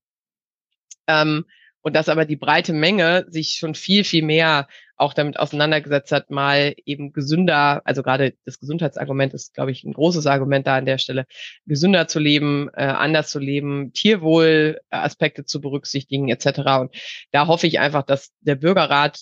Ähm, 1.07 1.47
und 1.81 1.95
dass 1.95 2.09
aber 2.09 2.25
die 2.25 2.37
breite 2.37 2.73
Menge 2.73 3.27
sich 3.29 3.53
schon 3.61 3.77
viel, 3.77 4.03
viel 4.03 4.25
mehr 4.25 4.67
auch 4.97 5.13
damit 5.15 5.39
auseinandergesetzt 5.39 6.11
hat, 6.13 6.31
mal 6.31 6.75
eben 6.85 7.13
gesünder, 7.13 7.83
also 7.85 8.03
gerade 8.03 8.35
das 8.45 8.59
Gesundheitsargument 8.59 9.35
ist, 9.35 9.55
glaube 9.55 9.71
ich, 9.71 9.85
ein 9.85 9.93
großes 9.93 10.27
Argument 10.27 10.67
da 10.67 10.77
an 10.77 10.87
der 10.87 10.99
Stelle, 10.99 11.27
gesünder 11.67 12.09
zu 12.09 12.19
leben, 12.19 12.71
äh, 12.75 12.85
anders 12.85 13.29
zu 13.29 13.39
leben, 13.39 13.93
Tierwohlaspekte 13.93 15.45
zu 15.45 15.61
berücksichtigen 15.61 16.29
etc. 16.29 16.61
Und 16.81 16.95
da 17.31 17.47
hoffe 17.47 17.67
ich 17.67 17.79
einfach, 17.79 18.03
dass 18.03 18.33
der 18.41 18.57
Bürgerrat, 18.57 19.21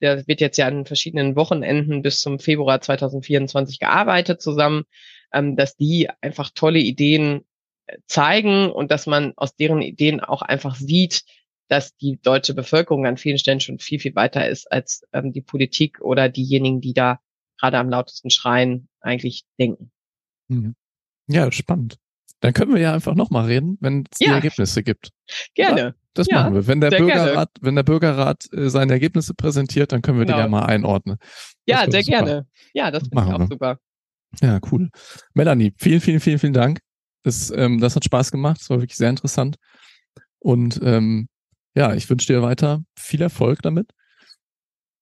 der 0.00 0.26
wird 0.28 0.40
jetzt 0.40 0.56
ja 0.56 0.68
an 0.68 0.86
verschiedenen 0.86 1.34
Wochenenden 1.34 2.02
bis 2.02 2.20
zum 2.20 2.38
Februar 2.38 2.80
2024 2.80 3.80
gearbeitet 3.80 4.40
zusammen, 4.40 4.84
ähm, 5.32 5.56
dass 5.56 5.76
die 5.76 6.08
einfach 6.20 6.50
tolle 6.54 6.78
Ideen 6.78 7.44
äh, 7.86 7.96
zeigen 8.06 8.70
und 8.70 8.92
dass 8.92 9.06
man 9.06 9.32
aus 9.36 9.56
deren 9.56 9.82
Ideen 9.82 10.20
auch 10.20 10.42
einfach 10.42 10.76
sieht, 10.76 11.24
dass 11.68 11.96
die 11.96 12.18
deutsche 12.20 12.54
Bevölkerung 12.54 13.06
an 13.06 13.16
vielen 13.16 13.38
Stellen 13.38 13.60
schon 13.60 13.78
viel, 13.78 14.00
viel 14.00 14.14
weiter 14.14 14.48
ist 14.48 14.70
als 14.72 15.02
ähm, 15.12 15.32
die 15.32 15.42
Politik 15.42 16.00
oder 16.00 16.28
diejenigen, 16.28 16.80
die 16.80 16.94
da 16.94 17.20
gerade 17.58 17.78
am 17.78 17.90
lautesten 17.90 18.30
schreien, 18.30 18.88
eigentlich 19.00 19.44
denken. 19.58 19.90
Mhm. 20.48 20.74
Ja, 21.28 21.52
spannend. 21.52 21.98
Dann 22.40 22.52
können 22.52 22.72
wir 22.72 22.80
ja 22.80 22.94
einfach 22.94 23.14
nochmal 23.14 23.46
reden, 23.46 23.76
wenn 23.80 24.04
es 24.10 24.20
ja. 24.20 24.28
die 24.28 24.34
Ergebnisse 24.34 24.82
gibt. 24.82 25.10
Gerne. 25.54 25.80
Ja, 25.80 25.94
das 26.14 26.28
ja, 26.28 26.36
machen 26.40 26.54
wir. 26.54 26.66
Wenn 26.66 26.80
der 26.80 26.90
Bürgerrat, 26.90 27.54
gerne. 27.54 27.66
wenn 27.66 27.74
der 27.74 27.82
Bürgerrat 27.82 28.52
äh, 28.52 28.70
seine 28.70 28.92
Ergebnisse 28.92 29.34
präsentiert, 29.34 29.92
dann 29.92 30.02
können 30.02 30.18
wir 30.18 30.24
genau. 30.24 30.38
die 30.38 30.42
ja 30.44 30.48
mal 30.48 30.64
einordnen. 30.64 31.18
Ja, 31.66 31.90
sehr 31.90 32.02
super. 32.02 32.16
gerne. 32.18 32.46
Ja, 32.72 32.90
das 32.90 33.08
finde 33.08 33.24
ich 33.24 33.34
auch 33.34 33.38
wir. 33.40 33.46
super. 33.48 33.78
Ja, 34.40 34.60
cool. 34.70 34.90
Melanie, 35.34 35.74
vielen, 35.78 36.00
vielen, 36.00 36.20
vielen, 36.20 36.38
vielen 36.38 36.52
Dank. 36.52 36.80
Das, 37.24 37.50
ähm, 37.50 37.80
das 37.80 37.96
hat 37.96 38.04
Spaß 38.04 38.30
gemacht. 38.30 38.60
Das 38.60 38.70
war 38.70 38.80
wirklich 38.80 38.96
sehr 38.96 39.10
interessant. 39.10 39.56
Und 40.38 40.80
ähm, 40.82 41.28
ja, 41.78 41.94
ich 41.94 42.10
wünsche 42.10 42.26
dir 42.32 42.42
weiter 42.42 42.82
viel 42.98 43.22
Erfolg 43.22 43.62
damit, 43.62 43.92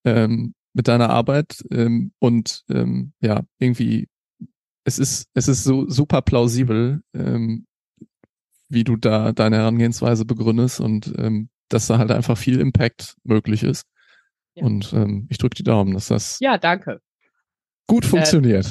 ähm, 0.05 0.55
mit 0.75 0.89
deiner 0.89 1.09
Arbeit 1.09 1.65
ähm, 1.71 2.13
und 2.19 2.65
ähm, 2.69 3.15
ja, 3.21 3.45
irgendwie, 3.59 4.09
es 4.85 4.99
ist, 4.99 5.29
es 5.33 5.49
ist 5.49 5.65
so 5.65 5.89
super 5.89 6.21
plausibel, 6.21 7.01
ähm, 7.15 7.67
wie 8.69 8.85
du 8.85 8.97
da 8.97 9.33
deine 9.33 9.57
Herangehensweise 9.57 10.27
begründest 10.27 10.81
und 10.81 11.15
ähm, 11.19 11.49
dass 11.69 11.87
da 11.87 11.97
halt 11.97 12.11
einfach 12.11 12.37
viel 12.37 12.61
Impact 12.61 13.17
möglich 13.25 13.63
ist. 13.63 13.87
Ja. 14.55 14.65
Und 14.65 14.93
ähm, 14.93 15.27
ich 15.31 15.39
drücke 15.39 15.57
die 15.57 15.65
Daumen, 15.65 15.95
dass 15.95 16.09
das 16.09 16.39
ja, 16.41 16.59
danke. 16.59 17.01
gut 17.87 18.05
äh, 18.05 18.09
funktioniert. 18.09 18.67
Äh, 18.67 18.71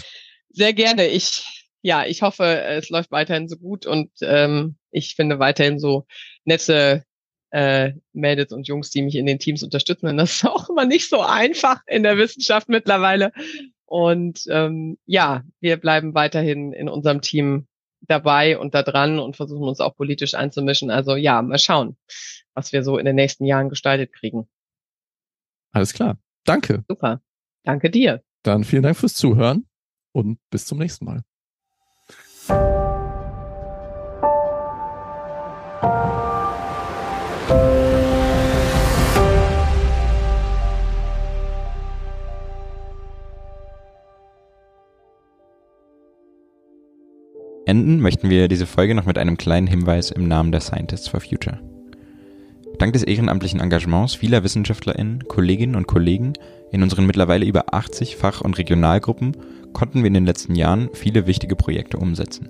sehr 0.51 0.73
gerne. 0.73 1.07
Ich 1.07 1.65
ja, 1.81 2.03
ich 2.05 2.23
hoffe, 2.23 2.61
es 2.61 2.89
läuft 2.89 3.11
weiterhin 3.11 3.47
so 3.47 3.57
gut 3.57 3.85
und 3.85 4.09
ähm, 4.21 4.77
ich 4.89 5.15
finde 5.15 5.37
weiterhin 5.37 5.79
so 5.79 6.05
nette 6.43 7.03
äh, 7.55 7.93
Mädels 8.11 8.51
und 8.51 8.67
Jungs, 8.67 8.89
die 8.89 9.01
mich 9.01 9.15
in 9.15 9.25
den 9.25 9.39
Teams 9.39 9.63
unterstützen. 9.63 10.07
Und 10.07 10.17
das 10.17 10.33
ist 10.33 10.45
auch 10.45 10.69
immer 10.69 10.85
nicht 10.85 11.09
so 11.09 11.21
einfach 11.21 11.81
in 11.87 12.03
der 12.03 12.17
Wissenschaft 12.17 12.67
mittlerweile. 12.67 13.31
Und 13.85 14.43
ähm, 14.49 14.97
ja, 15.05 15.43
wir 15.61 15.77
bleiben 15.77 16.13
weiterhin 16.13 16.73
in 16.73 16.89
unserem 16.89 17.21
Team 17.21 17.67
dabei 18.01 18.59
und 18.59 18.75
da 18.75 18.83
dran 18.83 19.19
und 19.19 19.37
versuchen 19.37 19.69
uns 19.69 19.79
auch 19.79 19.95
politisch 19.95 20.33
einzumischen. 20.33 20.91
Also 20.91 21.15
ja, 21.15 21.41
mal 21.41 21.57
schauen, 21.57 21.95
was 22.53 22.73
wir 22.73 22.83
so 22.83 22.97
in 22.97 23.05
den 23.05 23.15
nächsten 23.15 23.45
Jahren 23.45 23.69
gestaltet 23.69 24.11
kriegen. 24.11 24.49
Alles 25.71 25.93
klar. 25.93 26.17
Danke. 26.43 26.83
Super. 26.89 27.21
Danke 27.63 27.89
dir. 27.89 28.21
Dann 28.43 28.65
vielen 28.65 28.83
Dank 28.83 28.97
fürs 28.97 29.15
Zuhören 29.15 29.65
und 30.11 30.39
bis 30.49 30.65
zum 30.65 30.77
nächsten 30.77 31.05
Mal. 31.05 31.23
Enden 47.65 47.99
möchten 47.99 48.29
wir 48.29 48.47
diese 48.47 48.67
Folge 48.67 48.93
noch 48.93 49.07
mit 49.07 49.17
einem 49.17 49.37
kleinen 49.37 49.65
Hinweis 49.65 50.11
im 50.11 50.27
Namen 50.27 50.51
der 50.51 50.61
Scientists 50.61 51.07
for 51.07 51.19
Future. 51.19 51.59
Dank 52.77 52.93
des 52.93 53.01
ehrenamtlichen 53.01 53.59
Engagements 53.59 54.13
vieler 54.13 54.43
WissenschaftlerInnen, 54.43 55.23
Kolleginnen 55.27 55.75
und 55.75 55.87
Kollegen 55.87 56.33
in 56.71 56.83
unseren 56.83 57.07
mittlerweile 57.07 57.45
über 57.45 57.73
80 57.73 58.17
Fach- 58.17 58.41
und 58.41 58.59
Regionalgruppen 58.59 59.35
konnten 59.73 60.03
wir 60.03 60.07
in 60.07 60.13
den 60.13 60.27
letzten 60.27 60.53
Jahren 60.53 60.89
viele 60.93 61.25
wichtige 61.25 61.55
Projekte 61.55 61.97
umsetzen. 61.97 62.49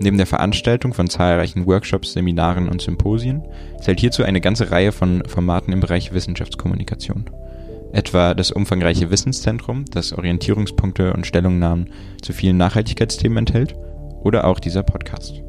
Neben 0.00 0.16
der 0.16 0.26
Veranstaltung 0.26 0.92
von 0.92 1.08
zahlreichen 1.08 1.64
Workshops, 1.66 2.14
Seminaren 2.14 2.68
und 2.68 2.82
Symposien 2.82 3.42
zählt 3.80 4.00
hierzu 4.00 4.24
eine 4.24 4.40
ganze 4.40 4.72
Reihe 4.72 4.90
von 4.90 5.22
Formaten 5.26 5.72
im 5.72 5.80
Bereich 5.80 6.12
Wissenschaftskommunikation. 6.12 7.30
Etwa 7.92 8.34
das 8.34 8.50
umfangreiche 8.50 9.12
Wissenszentrum, 9.12 9.84
das 9.84 10.12
Orientierungspunkte 10.12 11.12
und 11.12 11.28
Stellungnahmen 11.28 11.90
zu 12.20 12.32
vielen 12.32 12.56
Nachhaltigkeitsthemen 12.56 13.38
enthält 13.38 13.76
oder 14.26 14.44
auch 14.44 14.58
dieser 14.58 14.82
Podcast. 14.82 15.40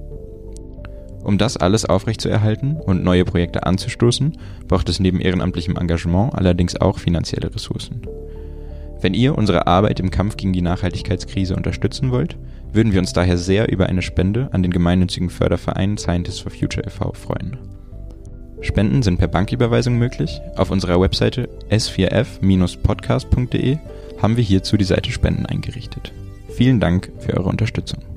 Um 1.24 1.40
das 1.40 1.58
alles 1.58 1.84
aufrechtzuerhalten 1.84 2.78
und 2.78 3.04
neue 3.04 3.26
Projekte 3.26 3.66
anzustoßen, 3.66 4.38
braucht 4.68 4.88
es 4.88 5.00
neben 5.00 5.20
ehrenamtlichem 5.20 5.76
Engagement 5.76 6.36
allerdings 6.36 6.80
auch 6.80 7.00
finanzielle 7.00 7.52
Ressourcen. 7.54 8.04
Wenn 9.02 9.16
ihr 9.16 9.38
unsere 9.38 9.68
Arbeit 9.68 10.00
im 10.00 10.10
Kampf 10.12 10.38
gegen 10.38 10.54
die 10.54 10.62
Nachhaltigkeitskrise 10.62 11.56
unterstützen 11.56 12.12
wollt, 12.12 12.38
würden 12.72 12.94
wir 12.94 13.00
uns 13.00 13.12
daher 13.14 13.38
sehr 13.38 13.72
über 13.72 13.88
eine 13.88 14.04
Spende 14.04 14.50
an 14.52 14.64
den 14.64 14.72
gemeinnützigen 14.72 15.30
Förderverein 15.30 15.98
Scientists 15.98 16.40
for 16.40 16.52
Future 16.52 16.86
e.V. 16.86 17.12
freuen. 17.14 17.58
Spenden 18.62 19.04
sind 19.04 19.18
per 19.18 19.28
Banküberweisung 19.28 19.98
möglich. 19.98 20.40
Auf 20.56 20.72
unserer 20.72 21.02
Webseite 21.02 21.50
s4f-podcast.de 21.70 23.78
haben 24.22 24.38
wir 24.38 24.44
hierzu 24.44 24.78
die 24.78 24.86
Seite 24.86 25.12
Spenden 25.12 25.46
eingerichtet. 25.46 26.12
Vielen 26.50 26.80
Dank 26.80 27.12
für 27.20 27.38
eure 27.38 27.50
Unterstützung. 27.50 28.17